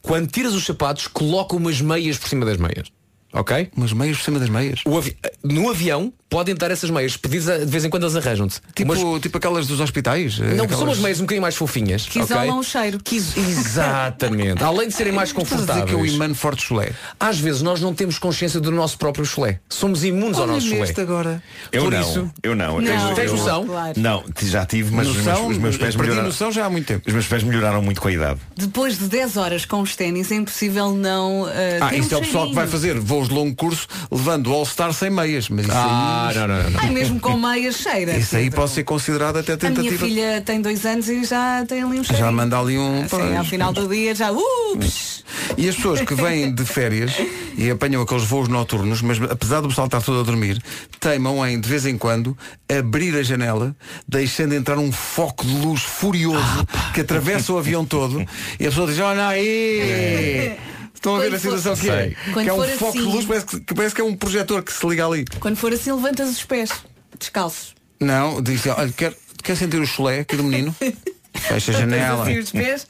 Quando 0.00 0.28
tiras 0.28 0.54
os 0.54 0.64
sapatos, 0.64 1.08
coloca 1.08 1.56
umas 1.56 1.80
meias 1.80 2.16
por 2.18 2.28
cima 2.28 2.46
das 2.46 2.56
meias. 2.56 2.88
Ok? 3.32 3.70
Umas 3.76 3.92
meias 3.92 4.16
por 4.16 4.24
cima 4.24 4.38
das 4.38 4.48
meias. 4.48 4.80
No 5.44 5.68
avião 5.68 6.12
podem 6.28 6.54
dar 6.54 6.70
essas 6.70 6.90
meias. 6.90 7.16
Pedis 7.16 7.48
a- 7.48 7.58
de 7.58 7.64
vez 7.66 7.84
em 7.84 7.90
quando 7.90 8.02
elas 8.04 8.16
arranjam-te. 8.16 8.60
Tipo, 8.74 8.92
Umas- 8.94 9.20
tipo 9.22 9.38
aquelas 9.38 9.66
dos 9.66 9.80
hospitais. 9.80 10.38
eh, 10.40 10.54
Não, 10.54 10.64
aquelas... 10.64 10.70
são 10.78 10.84
umas 10.88 10.98
meias 10.98 11.18
um 11.18 11.22
bocadinho 11.22 11.42
mais 11.42 11.56
fofinhas. 11.56 12.06
Que 12.06 12.20
isolam 12.20 12.58
o 12.58 12.62
cheiro. 12.62 12.98
Que 13.02 13.16
Exatamente. 13.16 14.62
Além 14.64 14.88
de 14.88 14.94
serem 14.94 15.12
mais 15.12 15.30
dizer 15.30 15.40
que 15.44 15.52
o 15.52 15.56
confortáveis. 15.56 16.12
imã 16.12 16.34
forte 16.34 16.62
chulé. 16.62 16.92
Às 17.18 17.38
vezes 17.38 17.62
nós 17.62 17.80
não 17.80 17.94
temos 17.94 18.18
consciência 18.18 18.60
do 18.60 18.70
nosso 18.70 18.98
próprio 18.98 19.24
chulé. 19.24 19.60
Somos 19.68 20.04
imunes 20.04 20.38
ao 20.38 20.46
nosso 20.46 20.66
chulé. 20.66 20.92
agora. 20.98 21.42
Eu 21.72 21.84
Por 21.84 21.92
não, 21.92 22.00
isso- 22.00 22.30
eu 22.42 22.54
não. 22.54 22.80
Não, 22.80 23.14
Tens 23.14 23.32
noção? 23.32 23.66
Claro. 23.66 23.92
Não, 24.00 24.24
já 24.42 24.64
tive, 24.66 24.94
mas 24.94 25.06
os 25.08 25.14
meus, 25.16 25.26
Noção, 25.26 25.46
os 25.48 25.58
meus 25.58 25.76
pés 25.76 25.96
melhoraram. 25.96 26.24
noção 26.24 26.50
já 26.52 26.66
há 26.66 26.70
muito 26.70 26.86
tempo. 26.86 27.04
Os 27.06 27.12
meus 27.12 27.26
pés 27.26 27.42
melhoraram 27.42 27.82
muito 27.82 28.00
com 28.00 28.08
a 28.08 28.12
idade. 28.12 28.40
Depois 28.56 28.98
de 28.98 29.06
10 29.06 29.36
horas 29.36 29.64
com 29.64 29.80
os 29.80 29.94
ténis 29.96 30.30
é 30.30 30.34
impossível 30.36 30.92
não. 30.94 31.48
eh, 31.48 31.78
Ah, 31.80 31.88
ter 31.88 31.98
isso 31.98 32.14
um 32.14 32.18
é 32.18 32.20
o 32.20 32.24
pessoal 32.24 32.48
que 32.48 32.54
vai 32.54 32.66
fazer 32.66 32.98
voos 32.98 33.28
de 33.28 33.34
longo 33.34 33.54
curso 33.54 33.86
levando 34.10 34.48
o 34.48 34.52
All-Star 34.54 34.92
sem 34.92 35.10
meias. 35.10 35.48
Mas 35.48 35.66
isso 35.66 35.74
Ah, 35.74 36.17
Ah, 36.18 36.32
não, 36.34 36.48
não, 36.48 36.70
não. 36.70 36.80
Ai, 36.80 36.90
mesmo 36.90 37.20
com 37.20 37.36
meia 37.36 37.72
cheira. 37.72 38.16
Isso 38.16 38.36
aí 38.36 38.50
pode 38.50 38.70
ser 38.70 38.84
considerado 38.84 39.38
até 39.38 39.52
A 39.52 39.56
minha 39.56 39.74
tentativa. 39.74 40.06
filha 40.06 40.42
tem 40.44 40.60
dois 40.60 40.84
anos 40.84 41.08
e 41.08 41.24
já 41.24 41.64
tem 41.66 41.82
ali 41.82 42.00
um 42.00 42.04
cheiro. 42.04 42.22
Já 42.22 42.32
manda 42.32 42.58
ali 42.58 42.78
um. 42.78 43.04
Assim, 43.04 43.36
ao 43.36 43.44
final 43.44 43.72
do 43.72 43.88
dia 43.88 44.14
já. 44.14 44.32
Uh, 44.32 44.78
psh. 44.78 45.18
E 45.56 45.68
as 45.68 45.76
pessoas 45.76 46.00
que 46.00 46.14
vêm 46.14 46.52
de 46.54 46.64
férias 46.64 47.12
e 47.56 47.70
apanham 47.70 48.02
aqueles 48.02 48.24
voos 48.24 48.48
noturnos, 48.48 49.02
mas 49.02 49.20
apesar 49.22 49.60
do 49.60 49.68
pessoal 49.68 49.86
estar 49.86 50.00
todo 50.00 50.20
a 50.20 50.22
dormir, 50.22 50.60
teimam 51.00 51.44
em, 51.46 51.60
de 51.60 51.68
vez 51.68 51.84
em 51.86 51.98
quando, 51.98 52.36
abrir 52.68 53.14
a 53.16 53.22
janela, 53.22 53.74
deixando 54.06 54.54
entrar 54.54 54.78
um 54.78 54.92
foco 54.92 55.44
de 55.44 55.52
luz 55.52 55.82
furioso 55.82 56.66
que 56.94 57.00
atravessa 57.00 57.52
o 57.52 57.58
avião 57.58 57.84
todo 57.84 58.20
e 58.58 58.66
a 58.66 58.68
pessoa 58.68 58.86
diz, 58.86 58.98
olha 59.00 59.28
aí! 59.28 60.56
Estão 60.98 61.14
a 61.14 61.20
ver 61.20 61.32
a 61.34 61.38
situação 61.38 61.76
for- 61.76 61.82
que 61.84 61.90
é? 61.90 62.14
Quando 62.32 62.44
Que 62.44 62.50
é 62.50 62.52
um 62.52 62.66
foco 62.78 62.92
de 62.92 62.98
assim- 62.98 63.12
luz, 63.12 63.24
parece 63.24 63.46
que, 63.46 63.74
parece 63.74 63.94
que 63.94 64.00
é 64.00 64.04
um 64.04 64.16
projetor 64.16 64.62
que 64.64 64.72
se 64.72 64.84
liga 64.84 65.06
ali. 65.06 65.24
Quando 65.38 65.56
for 65.56 65.72
assim, 65.72 65.92
levantas 65.92 66.28
os 66.28 66.44
pés. 66.44 66.70
Descalços. 67.16 67.74
Não, 68.00 68.42
diz, 68.42 68.66
olha, 68.66 68.90
quer, 68.92 69.14
quer 69.42 69.56
sentir 69.56 69.80
o 69.80 69.86
chulé 69.86 70.20
aqui 70.20 70.36
do 70.36 70.42
menino? 70.42 70.74
Fecha 71.40 71.72
a 71.72 71.74
janela. 71.74 72.22
assim. 72.22 72.42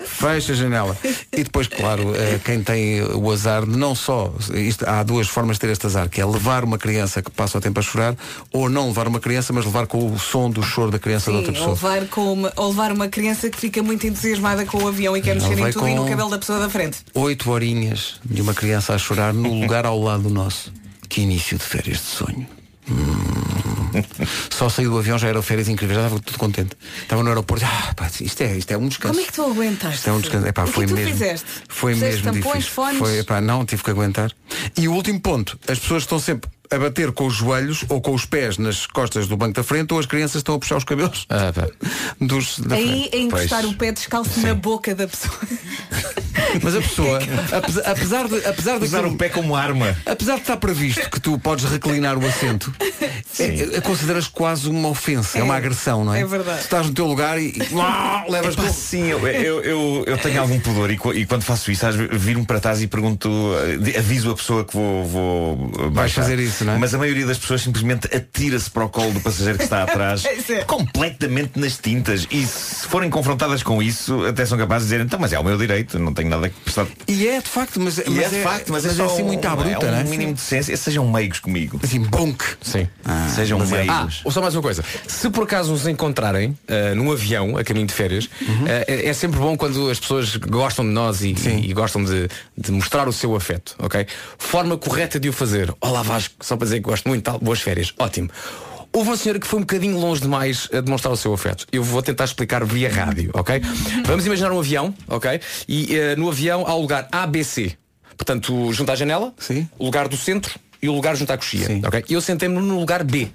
Fecha 0.04 0.52
a 0.52 0.56
janela. 0.56 0.96
E 1.32 1.44
depois, 1.44 1.66
claro, 1.66 2.14
eh, 2.14 2.38
quem 2.44 2.62
tem 2.62 3.02
o 3.02 3.30
azar 3.30 3.64
de 3.64 3.76
não 3.76 3.94
só. 3.94 4.32
Isto, 4.54 4.88
há 4.88 5.02
duas 5.02 5.28
formas 5.28 5.56
de 5.56 5.60
ter 5.60 5.70
este 5.70 5.86
azar, 5.86 6.08
que 6.08 6.20
é 6.20 6.24
levar 6.26 6.64
uma 6.64 6.78
criança 6.78 7.22
que 7.22 7.30
passa 7.30 7.58
o 7.58 7.60
tempo 7.60 7.78
a 7.78 7.82
chorar, 7.82 8.16
ou 8.52 8.68
não 8.68 8.88
levar 8.88 9.06
uma 9.08 9.20
criança, 9.20 9.52
mas 9.52 9.64
levar 9.64 9.86
com 9.86 10.12
o 10.12 10.18
som 10.18 10.50
do 10.50 10.62
choro 10.62 10.90
da 10.90 10.98
criança 10.98 11.30
de 11.30 11.36
outra 11.36 11.52
Sim, 11.52 11.60
ou 11.60 11.74
pessoa. 11.74 11.92
levar, 11.94 12.08
com 12.08 12.32
uma, 12.32 12.52
ou 12.56 12.68
levar 12.68 12.92
uma 12.92 13.08
criança 13.08 13.48
que 13.50 13.58
fica 13.58 13.82
muito 13.82 14.06
entusiasmada 14.06 14.64
com 14.66 14.82
o 14.82 14.88
avião 14.88 15.16
e 15.16 15.20
quer 15.22 15.36
Não, 15.36 15.48
mexer 15.48 15.68
em 15.68 15.72
tudo 15.72 15.88
e 15.88 15.94
no 15.94 16.06
cabelo 16.08 16.30
da 16.30 16.38
pessoa 16.38 16.58
da 16.58 16.68
frente. 16.70 16.98
Oito 17.14 17.50
horinhas 17.50 18.16
de 18.24 18.40
uma 18.42 18.54
criança 18.54 18.94
a 18.94 18.98
chorar 18.98 19.32
no 19.32 19.60
lugar 19.60 19.86
ao 19.86 20.00
lado 20.00 20.24
do 20.24 20.30
nosso. 20.30 20.72
Que 21.08 21.22
início 21.22 21.56
de 21.56 21.64
férias 21.64 21.98
de 21.98 22.04
sonho. 22.04 22.46
Hum. 22.90 23.77
Só 24.50 24.68
saí 24.68 24.84
do 24.86 24.98
avião, 24.98 25.18
já 25.18 25.28
era 25.28 25.40
férias 25.42 25.68
incríveis, 25.68 25.98
já 25.98 26.04
estava 26.06 26.20
tudo 26.20 26.38
contente. 26.38 26.76
Estava 27.02 27.22
no 27.22 27.28
aeroporto, 27.28 27.64
ah, 27.64 27.94
pá, 27.94 28.10
isto, 28.20 28.40
é, 28.42 28.56
isto 28.56 28.70
é 28.70 28.78
um 28.78 28.88
descanso. 28.88 29.14
Como 29.14 29.24
é 29.24 29.26
que 29.26 29.32
tu 29.32 29.42
aguentaste? 29.42 29.96
Isto 29.98 30.10
é 30.10 30.12
um 30.12 30.20
descanso. 30.20 30.46
Epá, 30.46 30.62
o 30.62 30.66
que 30.66 30.72
foi 30.72 30.86
tu 30.86 30.94
mesmo. 30.94 31.12
fizeste? 31.12 31.46
Foi 31.68 31.94
Puseste 31.94 32.14
mesmo 32.16 32.32
tampões, 32.32 32.64
difícil. 32.64 32.74
fones? 32.74 32.98
Foi, 32.98 33.18
epá, 33.18 33.40
não, 33.40 33.64
tive 33.64 33.82
que 33.82 33.90
aguentar. 33.90 34.32
E 34.76 34.88
o 34.88 34.92
último 34.92 35.20
ponto, 35.20 35.58
as 35.68 35.78
pessoas 35.78 36.02
estão 36.02 36.18
sempre 36.18 36.50
a 36.70 36.78
bater 36.78 37.12
com 37.12 37.26
os 37.26 37.34
joelhos 37.34 37.84
ou 37.88 38.00
com 38.00 38.12
os 38.14 38.24
pés 38.24 38.58
nas 38.58 38.86
costas 38.86 39.26
do 39.26 39.36
banco 39.36 39.54
da 39.54 39.62
frente 39.62 39.92
ou 39.92 39.98
as 40.00 40.06
crianças 40.06 40.36
estão 40.36 40.54
a 40.54 40.58
puxar 40.58 40.76
os 40.76 40.84
cabelos 40.84 41.26
Ah, 41.28 41.52
pá. 41.52 41.68
dos 42.20 42.58
da 42.60 42.76
Aí 42.76 42.86
frente. 42.88 43.16
é 43.16 43.18
encostar 43.20 43.62
Pois. 43.62 43.72
o 43.72 43.76
pé 43.76 43.92
descalço 43.92 44.40
na 44.40 44.54
boca 44.54 44.94
da 44.94 45.06
pessoa. 45.08 45.34
Mas 46.62 46.74
a 46.74 46.80
pessoa, 46.80 47.18
apesar, 47.84 48.26
de 48.28 48.46
apesar 48.46 48.78
de 48.78 48.84
Usar 48.86 49.04
o 49.04 49.16
pé 49.16 49.28
como 49.28 49.54
arma. 49.54 49.94
Apesar 50.06 50.36
de 50.36 50.40
estar 50.42 50.56
previsto 50.56 51.10
que 51.10 51.20
tu 51.20 51.38
podes 51.38 51.64
reclinar 51.66 52.16
o 52.16 52.26
assento, 52.26 52.72
é, 53.38 53.76
é, 53.76 53.80
consideras 53.82 54.28
quase 54.28 54.68
uma 54.68 54.88
ofensa, 54.88 55.38
é, 55.38 55.42
uma 55.42 55.56
agressão, 55.56 56.04
não 56.04 56.14
é? 56.14 56.20
é 56.22 56.24
verdade. 56.26 56.60
Tu 56.60 56.64
estás 56.64 56.86
no 56.86 56.94
teu 56.94 57.06
lugar 57.06 57.38
e, 57.40 57.48
e 57.54 57.68
uau, 57.74 58.30
levas 58.30 58.54
Epá, 58.54 58.68
sim, 58.70 59.08
eu, 59.08 59.26
eu, 59.28 59.60
eu, 59.62 60.04
eu 60.06 60.18
tenho 60.18 60.40
algum 60.40 60.58
pudor 60.58 60.90
e, 60.90 60.98
e 61.14 61.26
quando 61.26 61.42
faço 61.42 61.70
isso, 61.70 61.86
às 61.86 61.94
vezes 61.94 62.10
viro-me 62.22 62.46
para 62.46 62.60
trás 62.60 62.80
e 62.80 62.86
pergunto, 62.86 63.28
eh, 63.94 63.98
aviso 63.98 64.30
a 64.30 64.34
pessoa 64.36 64.64
que 64.64 64.72
vou, 64.74 65.04
vou 65.04 65.90
baixar. 65.90 66.22
fazer 66.22 66.38
isso, 66.38 66.57
não 66.64 66.74
é? 66.74 66.78
Mas 66.78 66.94
a 66.94 66.98
maioria 66.98 67.26
das 67.26 67.38
pessoas 67.38 67.62
simplesmente 67.62 68.06
atira-se 68.14 68.70
para 68.70 68.84
o 68.84 68.88
colo 68.88 69.12
do 69.12 69.20
passageiro 69.20 69.58
que 69.58 69.64
está 69.64 69.82
atrás, 69.84 70.24
Isso 70.38 70.52
é. 70.52 70.64
completamente 70.64 71.58
nas 71.58 71.76
tintas. 71.78 72.26
E 72.30 72.44
se 72.46 72.86
forem 72.86 73.10
confrontadas 73.10 73.62
com 73.62 73.82
isso, 73.82 74.24
até 74.26 74.44
são 74.46 74.56
capazes 74.58 74.88
de 74.88 74.94
dizer, 74.94 75.04
então, 75.06 75.18
mas 75.18 75.32
é 75.32 75.38
o 75.38 75.44
meu 75.44 75.56
direito, 75.56 75.98
não 75.98 76.12
tenho 76.14 76.28
nada 76.28 76.48
que 76.48 76.54
prestar. 76.60 76.86
E 77.06 77.26
é 77.28 77.40
de 77.40 77.48
facto, 77.48 77.80
mas, 77.80 77.98
E 77.98 78.04
mas 78.10 78.32
é 78.32 78.36
de 78.38 78.42
facto, 78.42 78.72
mas, 78.72 78.84
é, 78.84 78.90
só 78.90 79.06
assim 79.06 79.22
um- 79.22 79.26
muito 79.26 79.44
à 79.46 79.54
bruta, 79.56 79.86
é 79.86 79.88
um 79.88 79.92
não 79.92 79.98
é? 79.98 80.04
mínimo 80.04 80.34
de 80.34 80.40
ciência. 80.40 80.76
Sejam 80.76 81.08
meigos 81.10 81.40
comigo. 81.40 81.80
Assim, 81.82 82.00
bonk. 82.00 82.42
Sim. 82.60 82.88
Sejam 83.34 83.60
Ah, 83.60 83.64
meigos. 83.66 84.20
ou 84.24 84.30
só 84.30 84.40
mais 84.40 84.54
uma 84.54 84.62
coisa. 84.62 84.84
Se 85.06 85.30
por 85.30 85.44
acaso 85.44 85.70
nos 85.72 85.86
encontrarem 85.86 86.56
ah, 86.68 86.94
num 86.94 87.10
avião 87.12 87.56
a 87.56 87.64
caminho 87.64 87.86
de 87.86 87.94
férias, 87.94 88.28
ah, 88.42 88.84
é, 88.86 89.08
é 89.08 89.12
sempre 89.12 89.38
bom 89.38 89.56
quando 89.56 89.90
as 89.90 89.98
pessoas 90.00 90.36
gostam 90.36 90.84
de 90.84 90.90
nós 90.90 91.22
e, 91.22 91.34
e 91.62 91.72
gostam 91.72 92.04
de, 92.04 92.28
de 92.56 92.70
mostrar 92.72 93.08
o 93.08 93.12
seu 93.12 93.34
afeto, 93.36 93.74
ok? 93.78 94.06
Forma 94.38 94.76
correta 94.76 95.18
de 95.20 95.28
o 95.28 95.32
fazer. 95.32 95.72
Olá 95.80 96.02
Vasco, 96.02 96.34
só 96.48 96.56
para 96.56 96.64
dizer 96.64 96.76
que 96.78 96.84
gosto 96.84 97.08
muito, 97.08 97.22
tal, 97.24 97.38
boas 97.38 97.60
férias. 97.60 97.92
Ótimo. 97.98 98.30
Houve 98.90 99.10
uma 99.10 99.16
senhora 99.16 99.38
que 99.38 99.46
foi 99.46 99.58
um 99.58 99.62
bocadinho 99.62 99.98
longe 99.98 100.22
demais 100.22 100.68
a 100.72 100.80
demonstrar 100.80 101.12
o 101.12 101.16
seu 101.16 101.32
afeto. 101.34 101.66
Eu 101.70 101.84
vou 101.84 102.02
tentar 102.02 102.24
explicar 102.24 102.64
via 102.64 102.90
rádio, 102.90 103.30
ok? 103.34 103.60
Vamos 104.06 104.24
imaginar 104.24 104.50
um 104.50 104.58
avião, 104.58 104.94
ok? 105.06 105.40
E 105.68 105.94
ah, 105.94 106.16
no 106.16 106.28
avião 106.28 106.66
há 106.66 106.74
o 106.74 106.80
lugar 106.80 107.06
ABC. 107.12 107.76
Portanto, 108.16 108.72
junto 108.72 108.90
à 108.90 108.96
janela, 108.96 109.32
Sim. 109.38 109.68
o 109.78 109.84
lugar 109.84 110.08
do 110.08 110.16
centro 110.16 110.58
e 110.82 110.88
o 110.88 110.92
lugar 110.92 111.16
junto 111.16 111.30
à 111.32 111.36
coxia. 111.36 111.66
Sim. 111.66 111.82
ok? 111.86 112.04
E 112.08 112.14
eu 112.14 112.20
sentei-me 112.20 112.54
no 112.56 112.80
lugar 112.80 113.04
B. 113.04 113.28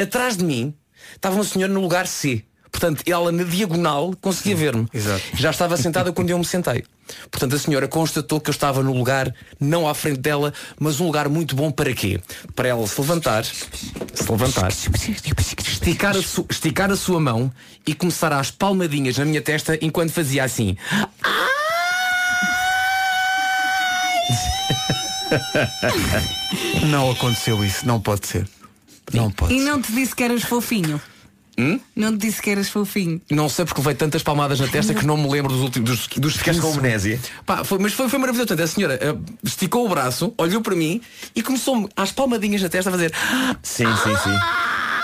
Atrás 0.00 0.36
de 0.36 0.44
mim 0.44 0.72
estava 1.14 1.34
uma 1.34 1.44
senhora 1.44 1.72
no 1.72 1.80
lugar 1.80 2.06
C. 2.06 2.44
Portanto, 2.70 3.02
ela 3.06 3.30
na 3.32 3.42
diagonal 3.42 4.14
conseguia 4.20 4.54
ver-me. 4.56 4.86
exato. 4.94 5.22
Já 5.34 5.50
estava 5.50 5.76
sentada 5.76 6.12
quando 6.12 6.30
eu 6.30 6.38
me 6.38 6.44
sentei. 6.44 6.84
Portanto, 7.30 7.56
a 7.56 7.58
senhora 7.58 7.88
constatou 7.88 8.40
que 8.40 8.48
eu 8.48 8.52
estava 8.52 8.82
no 8.82 8.92
lugar, 8.96 9.34
não 9.58 9.88
à 9.88 9.94
frente 9.94 10.18
dela, 10.20 10.54
mas 10.78 11.00
um 11.00 11.06
lugar 11.06 11.28
muito 11.28 11.56
bom 11.56 11.70
para 11.70 11.92
quê? 11.92 12.20
Para 12.54 12.68
ela 12.68 12.86
se 12.86 13.00
levantar, 13.00 13.44
se 13.44 14.30
levantar, 14.30 14.70
esticar 14.70 16.16
a, 16.16 16.22
su- 16.22 16.46
esticar 16.48 16.90
a 16.92 16.96
sua 16.96 17.18
mão 17.18 17.52
e 17.84 17.92
começar 17.94 18.32
às 18.32 18.50
palmadinhas 18.52 19.18
na 19.18 19.24
minha 19.24 19.42
testa 19.42 19.76
enquanto 19.82 20.12
fazia 20.12 20.44
assim. 20.44 20.76
Não 26.88 27.10
aconteceu 27.10 27.64
isso, 27.64 27.86
não 27.86 28.00
pode 28.00 28.26
ser. 28.26 28.46
Não 29.12 29.30
pode 29.30 29.54
E 29.54 29.58
ser. 29.58 29.64
não 29.64 29.80
te 29.80 29.92
disse 29.92 30.14
que 30.14 30.22
eras 30.22 30.42
fofinho. 30.42 31.00
Não 31.96 32.12
te 32.16 32.26
disse 32.26 32.40
que 32.42 32.50
eras 32.50 32.68
fofinho. 32.68 33.20
Não 33.30 33.48
sei 33.48 33.64
porque 33.64 33.80
levei 33.80 33.94
tantas 33.94 34.22
palmadas 34.22 34.58
na 34.60 34.68
testa 34.68 34.94
que 34.94 35.04
não 35.06 35.16
me 35.16 35.28
lembro 35.28 35.52
dos 35.52 35.62
últimos 35.62 35.90
dos, 35.90 36.06
dos 36.08 36.36
Ficaste 36.36 36.60
com 36.60 36.68
15 36.68 36.78
amnésia. 36.78 37.20
Pá, 37.46 37.64
foi- 37.64 37.78
mas 37.78 37.92
foi, 37.92 38.08
foi 38.08 38.18
maravilhoso. 38.18 38.48
Portanto, 38.48 38.64
a 38.64 38.68
senhora 38.68 38.98
eh, 39.00 39.14
esticou 39.44 39.86
o 39.86 39.88
braço, 39.88 40.32
olhou 40.38 40.60
para 40.62 40.74
mim 40.74 41.00
e 41.34 41.42
começou-me 41.42 41.88
às 41.96 42.12
palmadinhas 42.12 42.62
na 42.62 42.68
testa 42.68 42.88
a 42.90 42.92
fazer. 42.92 43.12
Sim, 43.62 43.86
sim, 44.02 44.16
sim. 44.16 44.38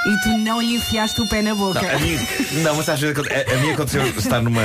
E 0.06 0.16
tu 0.22 0.28
não 0.38 0.60
lhe 0.62 0.76
enfiaste 0.76 1.20
o 1.20 1.28
pé 1.28 1.42
na 1.42 1.52
boca. 1.54 1.80
A 1.80 1.98
mim, 1.98 2.16
não, 2.62 2.76
mas 2.76 2.88
às 2.88 3.00
vezes 3.00 3.16
a, 3.18 3.54
a 3.54 3.56
mim 3.58 3.72
aconteceu 3.72 4.06
estar 4.06 4.40
numa. 4.40 4.62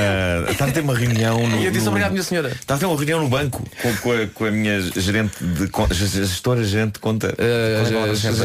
Estar 0.49 0.67
a 0.69 0.71
ter 0.71 0.81
uma 0.81 0.95
reunião 0.95 1.47
no. 1.47 1.57
E 1.57 1.65
eu 1.65 1.71
disse 1.71 1.85
no- 1.85 1.89
obrigado, 1.91 2.11
minha 2.11 2.23
senhora. 2.23 2.49
Estava 2.49 2.77
a 2.77 2.79
ter 2.79 2.85
uma 2.85 2.95
reunião 2.95 3.19
no 3.21 3.27
banco 3.27 3.63
com, 3.81 3.95
com, 3.97 4.11
a, 4.11 4.27
com 4.27 4.45
a 4.45 4.51
minha 4.51 4.79
gerente 4.81 5.43
de 5.43 5.67
conta, 5.67 5.93
gestora 5.95 6.63
gerente 6.63 6.93
de 6.93 6.99
conta. 6.99 7.33
Eh, 7.39 7.77
Qual 7.81 7.85
é 7.85 7.89
a 7.89 7.93
palavra 7.93 8.15
certa? 8.15 8.43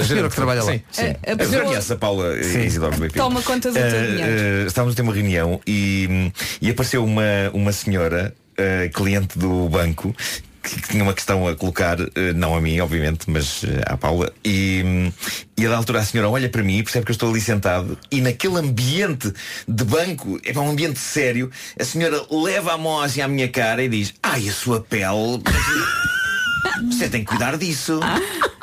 A 0.00 0.04
senhora 0.04 0.28
que 0.28 0.36
trabalha 0.36 0.62
lá. 0.62 0.72
Sim, 0.72 0.80
sim. 0.90 1.02
A- 1.02 1.06
a 1.06 1.12
A 1.12 1.14
senhora 1.16 1.36
pessoa- 1.38 1.64
conhece 1.64 1.92
a 1.92 1.96
Paula 1.96 2.36
Isidoro 2.38 2.96
do. 2.96 3.08
Toma 3.10 3.40
conta 3.42 3.70
do 3.70 3.74
teu 3.74 3.82
Eh, 3.82 4.06
dinheiro. 4.06 4.30
eh, 4.30 4.64
estávamos 4.66 4.94
a 4.94 4.96
ter 4.96 5.02
uma 5.02 5.14
reunião 5.14 5.58
e, 5.66 6.30
e 6.60 6.70
apareceu 6.70 7.02
uma, 7.02 7.22
uma 7.54 7.72
senhora, 7.72 8.34
eh, 8.58 8.90
cliente 8.92 9.38
do 9.38 9.68
banco, 9.70 10.14
que, 10.62 10.80
tinha 10.82 11.02
uma 11.02 11.14
questão 11.14 11.46
a 11.46 11.54
colocar, 11.54 11.98
eh, 12.00 12.32
não 12.34 12.54
a 12.54 12.60
mim, 12.60 12.78
obviamente, 12.80 13.30
mas 13.30 13.64
eh, 13.64 13.82
à 13.86 13.96
Paula. 13.96 14.32
E, 14.44 15.10
e 15.56 15.66
a 15.66 15.70
da 15.70 15.76
altura 15.76 16.00
a 16.00 16.04
senhora 16.04 16.28
olha 16.28 16.48
para 16.48 16.62
mim 16.62 16.78
e 16.78 16.82
percebe 16.82 17.04
que 17.04 17.10
eu 17.10 17.14
estou 17.14 17.30
ali 17.30 17.40
sentado 17.40 17.98
e 18.10 18.20
naquele 18.20 18.58
ambiente 18.58 19.32
de 19.66 19.84
banco, 19.84 20.40
é 20.44 20.52
para 20.52 20.62
um 20.62 20.70
ambiente 20.70 20.98
sério, 20.98 21.50
a 21.78 21.84
senhora 21.84 22.24
leva 22.30 22.72
a 22.72 22.78
mão 22.78 23.00
assim 23.00 23.20
à 23.20 23.28
minha 23.28 23.48
cara 23.48 23.82
e 23.82 23.88
diz, 23.88 24.14
ai, 24.22 24.48
a 24.48 24.52
sua 24.52 24.80
pele. 24.80 25.42
Você 26.90 27.08
tem 27.08 27.22
que 27.22 27.26
cuidar 27.26 27.56
disso. 27.56 28.00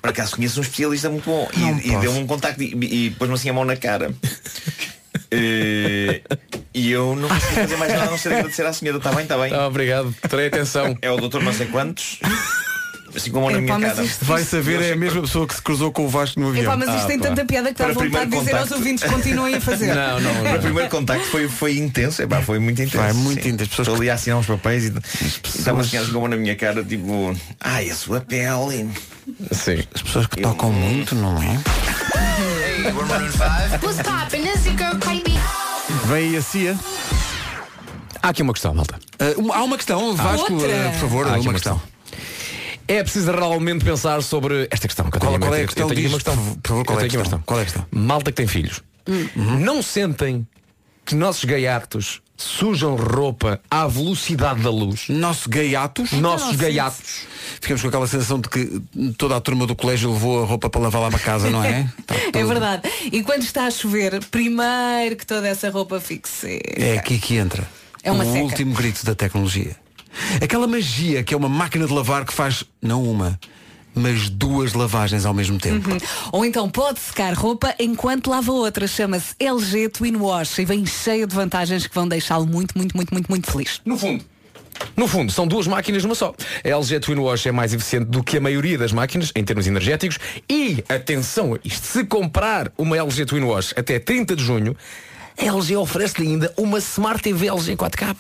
Por 0.02 0.10
acaso 0.10 0.36
conheço 0.36 0.60
um 0.60 0.64
especialista 0.64 1.10
muito 1.10 1.26
bom. 1.26 1.48
Não 1.56 1.80
E, 1.80 1.92
e 1.92 1.98
deu-me 1.98 2.20
um 2.20 2.28
contacto 2.28 2.62
e, 2.62 3.08
e 3.08 3.12
pôs-me 3.12 3.36
assim 3.36 3.50
a 3.50 3.54
mão 3.54 3.66
na 3.66 3.76
cara. 3.76 4.12
Eh, 5.32 6.22
e 6.74 6.92
eu 6.92 7.16
não 7.16 7.28
consegui 7.30 7.56
fazer 7.56 7.76
mais 7.78 7.92
nada 7.94 8.06
a 8.06 8.12
não 8.12 8.18
ser 8.18 8.34
agradecer 8.34 8.66
à 8.66 8.74
senhora. 8.74 8.98
Está 8.98 9.12
bem, 9.12 9.24
está 9.24 9.38
bem. 9.38 9.54
Ah, 9.54 9.68
obrigado, 9.68 10.14
terei 10.30 10.48
atenção. 10.48 10.98
É 11.02 11.10
o 11.12 11.18
doutor 11.18 11.42
não 11.44 11.54
sei 11.54 11.68
quantos. 11.68 12.20
Assim 13.16 13.32
com 13.32 13.40
a 13.40 13.42
mão 13.44 13.52
na 13.52 13.62
minha 13.62 13.80
cara. 13.80 14.04
isto- 14.04 14.26
Vai 14.26 14.44
saber, 14.44 14.80
é 14.82 14.92
a 14.92 14.96
mesma 14.96 15.22
pessoa 15.22 15.48
que 15.48 15.56
se 15.56 15.62
cruzou 15.62 15.92
com 15.92 16.06
o 16.06 16.10
Vasco 16.10 16.40
no 16.40 16.50
avião. 16.50 16.66
Epá, 16.66 16.78
mas 16.78 16.90
isto 16.90 17.06
Ah, 17.06 17.08
tem 17.08 17.18
pá. 17.20 17.28
tanta 17.30 17.46
piada 17.46 17.74
que 17.74 17.80
dá 17.80 17.86
Para 17.86 17.94
vontade 17.94 18.30
de 18.32 18.38
dizer 18.40 18.56
aos 18.56 18.72
ouvintes 18.72 19.04
continuem 19.10 19.56
a 19.56 19.62
fazer. 19.62 19.88
Não, 19.96 20.20
não, 20.20 20.32
O 20.32 20.34
não. 20.36 20.44
meu 20.52 20.60
primeiro 20.60 20.90
contacto 20.90 21.26
foi, 21.28 21.48
foi 21.48 21.78
intenso, 21.78 22.22
epá, 22.22 22.42
foi 22.42 22.60
muito 22.60 22.80
intenso. 22.82 22.98
Vai, 22.98 23.14
muito 23.14 23.48
intenso. 23.48 23.70
Pessoas 23.72 23.88
Estou 23.88 23.96
que- 23.96 24.02
ali 24.02 24.10
a 24.12 24.14
assinar 24.14 24.38
uns 24.38 24.46
papéis 24.46 24.84
e 24.84 24.88
e 24.90 25.48
estava 25.48 25.82
assim 25.82 25.98
assim 25.98 26.12
com 26.12 26.18
a 26.18 26.22
mão 26.22 26.28
na 26.30 26.36
minha 26.36 26.56
cara, 26.56 26.84
tipo, 26.84 27.36
ai, 27.62 27.90
a 27.90 27.96
sua 27.96 28.20
pele. 28.22 28.90
Sim. 29.52 29.84
As 29.96 30.02
pessoas 30.04 30.28
que 30.28 30.42
tocam 30.42 30.72
muito, 30.72 31.16
não 31.16 31.42
é? 31.42 31.58
What's 33.82 34.02
poppin'? 34.02 34.44
This 34.44 34.66
your 34.66 34.76
girl 34.76 34.98
Cardi 35.00 35.34
Vem 36.06 36.30
aí 36.30 36.38
a 36.38 36.42
CIA. 36.42 36.78
Há 38.22 38.30
aqui 38.30 38.42
uma 38.42 38.54
questão, 38.54 38.74
malta. 38.74 39.00
Ah, 39.20 39.34
uma- 39.38 39.56
há 39.56 39.64
uma 39.64 39.78
questão, 39.78 40.16
Vasco, 40.16 40.54
outra? 40.54 40.88
ah, 40.88 40.92
por 40.92 41.00
favor, 41.00 41.26
Há 41.28 41.30
aqui 41.32 41.40
uma 41.40 41.46
uma 41.48 41.54
questão. 41.54 41.82
É 42.88 43.04
preciso 43.04 43.32
realmente 43.32 43.84
pensar 43.84 44.22
sobre 44.24 44.68
esta 44.72 44.88
questão. 44.88 45.10
Que 45.10 45.18
eu 45.18 45.22
Qual- 45.22 45.32
tenho 45.34 45.38
em 45.38 45.40
qual 45.42 45.54
é 45.54 45.58
a 45.58 45.60
mente. 45.60 45.68
questão? 45.68 45.84
Eu 45.90 45.96
tenho 45.96 46.08
aqui 46.08 46.14
uma 46.14 46.18
Diz, 46.18 46.24
questão. 46.24 46.56
por 46.62 46.68
favor, 46.70 46.86
qual 46.86 46.98
Eu 46.98 47.02
é 47.02 47.06
a 47.06 47.08
tenho 47.08 47.08
aqui 47.08 47.18
uma 47.18 47.24
questão? 47.24 47.42
Qual 47.46 47.60
é 47.60 47.62
a 47.62 47.66
questão? 47.66 47.86
Malta 47.92 48.32
que 48.32 48.38
tem 48.38 48.48
filhos. 48.48 48.82
Não 49.36 49.82
sentem 49.82 50.48
que 51.06 51.16
nossos 51.16 51.44
gaiatos 51.46 52.22
sujam 52.38 52.96
roupa 52.96 53.60
à 53.70 53.88
velocidade 53.88 54.62
da 54.62 54.70
luz? 54.70 55.10
Nosso 55.10 55.50
gaiatos. 55.50 56.12
Nossos 56.14 56.52
não 56.52 56.58
gaiatos. 56.58 57.22
ficamos 57.60 57.82
com 57.82 57.88
aquela 57.88 58.08
sensação 58.08 58.40
de 58.40 58.48
que 58.48 58.82
toda 59.18 59.36
a 59.36 59.42
turma 59.42 59.66
do 59.66 59.76
colégio 59.76 60.12
levou 60.14 60.44
a 60.44 60.46
roupa 60.46 60.70
para 60.70 60.82
lavar 60.82 61.02
lá 61.02 61.08
uma 61.10 61.20
casa, 61.20 61.50
não 61.50 61.64
é? 61.64 61.92
Tá 62.06 62.40
É 62.40 62.44
verdade. 62.46 62.90
E 63.12 63.24
quando 63.24 63.42
está 63.44 63.66
a 63.66 63.72
chover, 63.72 64.24
primeiro 64.26 65.16
que 65.16 65.26
toda 65.26 65.48
essa 65.48 65.70
roupa 65.70 66.00
fique 66.00 66.30
seca. 66.30 66.82
É 66.82 66.98
aqui 66.98 67.18
que 67.18 67.36
entra. 67.36 67.68
É 68.04 68.12
uma 68.12 68.24
o 68.24 68.32
seca. 68.32 68.44
último 68.44 68.74
grito 68.74 69.06
da 69.06 69.16
tecnologia. 69.16 69.76
Aquela 70.42 70.68
magia 70.68 71.24
que 71.24 71.34
é 71.34 71.38
uma 71.38 71.50
máquina 71.50 71.86
de 71.86 71.94
lavar 71.94 72.26
que 72.26 72.34
faz 72.34 72.64
não 72.82 73.04
uma, 73.04 73.40
mas 73.98 74.30
duas 74.30 74.74
lavagens 74.74 75.26
ao 75.26 75.34
mesmo 75.34 75.58
tempo. 75.58 75.90
Uhum. 75.90 75.98
Ou 76.32 76.46
então 76.46 76.70
pode 76.70 77.00
secar 77.00 77.34
roupa 77.34 77.74
enquanto 77.80 78.30
lava 78.30 78.52
outra. 78.52 78.88
Chama-se 78.88 79.36
LG 79.40 79.90
Twin 79.90 80.16
Wash 80.18 80.60
e 80.60 80.66
vem 80.66 80.86
cheia 80.86 81.26
de 81.26 81.36
vantagens 81.36 81.88
que 81.88 81.94
vão 81.94 82.08
deixá-lo 82.08 82.46
muito, 82.46 82.78
muito, 82.78 82.96
muito, 82.96 83.14
muito, 83.14 83.28
muito 83.28 83.52
feliz. 83.52 83.82
No 83.86 83.98
fundo. 83.98 84.24
No 84.96 85.08
fundo, 85.08 85.32
são 85.32 85.48
duas 85.48 85.68
máquinas 85.68 86.04
numa 86.04 86.16
só. 86.16 86.34
A 86.64 86.68
LG 86.68 87.00
Twin 87.00 87.18
Wash 87.18 87.48
é 87.48 87.52
mais 87.52 87.74
eficiente 87.74 88.06
do 88.06 88.24
que 88.24 88.38
a 88.38 88.42
maioria 88.42 88.78
das 88.78 88.92
máquinas 88.92 89.32
em 89.36 89.44
termos 89.44 89.68
energéticos 89.68 90.20
e, 90.50 90.84
atenção 90.88 91.56
a 91.56 91.60
isto, 91.64 91.86
se 91.86 92.04
comprar 92.06 92.72
uma 92.78 92.98
LG 92.98 93.26
Twin 93.26 93.44
Wash 93.44 93.74
até 93.76 94.00
30 94.00 94.36
de 94.36 94.44
junho, 94.44 94.76
a 95.38 95.46
LG 95.46 95.76
oferece-lhe 95.78 96.28
ainda 96.28 96.54
uma 96.58 96.80
Smart 96.80 97.22
TV 97.22 97.48
LG 97.48 97.76
4K. 97.76 98.16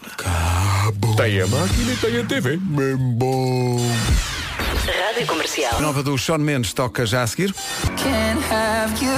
Tem 1.17 1.41
a 1.41 1.47
máquina 1.47 1.93
e 1.93 1.97
tem 1.97 2.17
a 2.19 2.23
TV. 2.23 2.57
Bem 2.57 2.95
bom. 2.95 3.79
Rádio 4.87 5.27
Comercial. 5.27 5.77
A 5.77 5.81
nova 5.81 6.01
do 6.01 6.17
Sean 6.17 6.37
Mendes 6.37 6.71
toca 6.73 7.05
já 7.05 7.23
a 7.23 7.27
seguir. 7.27 7.53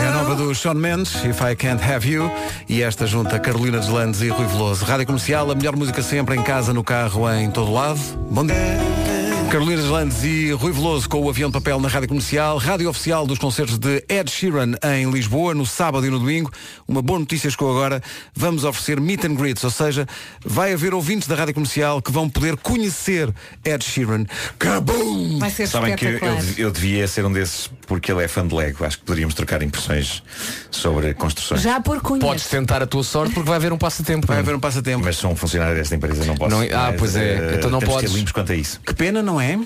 É 0.02 0.08
a 0.08 0.12
nova 0.12 0.36
do 0.36 0.54
Sean 0.56 0.74
Mendes, 0.74 1.14
If 1.24 1.42
I 1.42 1.56
Can't 1.56 1.84
Have 1.84 2.10
You. 2.10 2.32
E 2.68 2.82
esta 2.82 3.06
junta 3.06 3.40
Carolina 3.40 3.80
Deslandes 3.80 4.22
e 4.22 4.30
Rui 4.30 4.48
Veloso. 4.48 4.84
Rádio 4.84 5.06
Comercial, 5.06 5.52
a 5.52 5.56
melhor 5.56 5.76
música 5.76 6.02
sempre 6.02 6.36
em 6.36 6.44
casa, 6.44 6.74
no 6.74 6.84
carro, 6.84 7.30
em 7.32 7.52
todo 7.52 7.72
lado. 7.72 8.00
Bom 8.32 8.46
dia. 8.46 9.19
Carolina 9.50 9.82
Deslandes 9.82 10.24
e 10.24 10.52
Rui 10.52 10.72
Veloso 10.72 11.10
com 11.10 11.22
o 11.24 11.30
avião 11.30 11.50
de 11.50 11.54
papel 11.54 11.80
na 11.80 11.88
Rádio 11.88 12.08
Comercial, 12.08 12.58
rádio 12.60 12.88
oficial 12.88 13.26
dos 13.26 13.40
concertos 13.40 13.80
de 13.80 14.04
Ed 14.08 14.30
Sheeran 14.30 14.74
em 14.96 15.10
Lisboa, 15.10 15.56
no 15.56 15.66
sábado 15.66 16.06
e 16.06 16.10
no 16.10 16.20
domingo. 16.20 16.52
Uma 16.88 17.02
boa 17.02 17.18
notícia 17.18 17.50
chegou 17.50 17.72
agora. 17.72 18.00
Vamos 18.36 18.64
oferecer 18.64 19.02
meet 19.02 19.26
and 19.26 19.34
greets, 19.34 19.64
ou 19.64 19.72
seja, 19.72 20.08
vai 20.46 20.74
haver 20.74 20.94
ouvintes 20.94 21.28
da 21.28 21.34
Rádio 21.36 21.56
Comercial 21.56 22.00
que 22.00 22.12
vão 22.12 22.30
poder 22.30 22.58
conhecer 22.58 23.34
Ed 23.66 23.84
Sheeran. 23.84 24.26
Kabum! 24.60 25.40
Vai 25.40 25.50
ser 25.50 25.66
Sabem 25.68 25.96
que 25.96 26.06
eu, 26.06 26.20
eu, 26.58 26.72
devia 26.72 27.08
ser 27.08 27.26
um 27.26 27.32
desses 27.32 27.72
porque 27.88 28.12
ele 28.12 28.24
é 28.24 28.28
fã 28.28 28.48
de 28.48 28.54
Lego. 28.54 28.86
Acho 28.86 29.00
que 29.00 29.04
poderíamos 29.06 29.34
trocar 29.34 29.64
impressões 29.64 30.22
sobre 30.70 31.12
construções. 31.16 31.62
Já 31.62 31.82
por 31.82 32.00
cunhas. 32.02 32.24
Podes 32.24 32.48
tentar 32.48 32.84
a 32.84 32.88
tua 32.88 33.04
sorte 33.04 33.34
porque 33.34 33.50
vai 33.50 33.56
haver 33.58 33.74
um 33.74 33.80
passatempo. 33.80 34.28
Vai 34.28 34.38
haver 34.38 34.54
um 34.54 34.60
passatempo. 34.60 35.04
Mas 35.04 35.18
sou 35.18 35.32
um 35.32 35.36
funcionário 35.36 35.76
desta 35.76 35.96
empresa, 35.96 36.24
não 36.24 36.36
posso. 36.36 36.56
Não- 36.56 36.62
ah, 36.62 36.94
pois 36.96 37.16
é. 37.16 37.34
eh, 37.34 37.56
Então 37.58 37.72
não 37.72 37.80
podes. 37.80 38.12
ser 38.12 38.16
limpos 38.16 38.32
quanto 38.32 38.52
a 38.52 38.56
isso. 38.56 38.80
Que 38.86 38.94
pena, 38.94 39.24
não 39.24 39.39
é? 39.42 39.60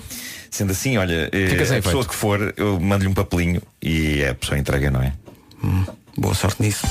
Sendo 0.50 0.70
assim, 0.72 0.96
olha, 0.96 1.28
eh, 1.32 1.48
Fica 1.48 1.66
sem 1.66 1.78
a 1.78 1.82
pessoa 1.82 2.02
efeito. 2.02 2.08
que 2.10 2.14
for, 2.14 2.54
eu 2.56 2.78
mando-lhe 2.80 3.08
um 3.10 3.14
papelinho 3.14 3.60
e 3.82 4.24
a 4.24 4.34
pessoa 4.34 4.58
entrega, 4.58 4.90
não 4.90 5.02
é? 5.02 5.12
Boa 6.16 6.34
sorte 6.34 6.62
nisso. 6.62 6.86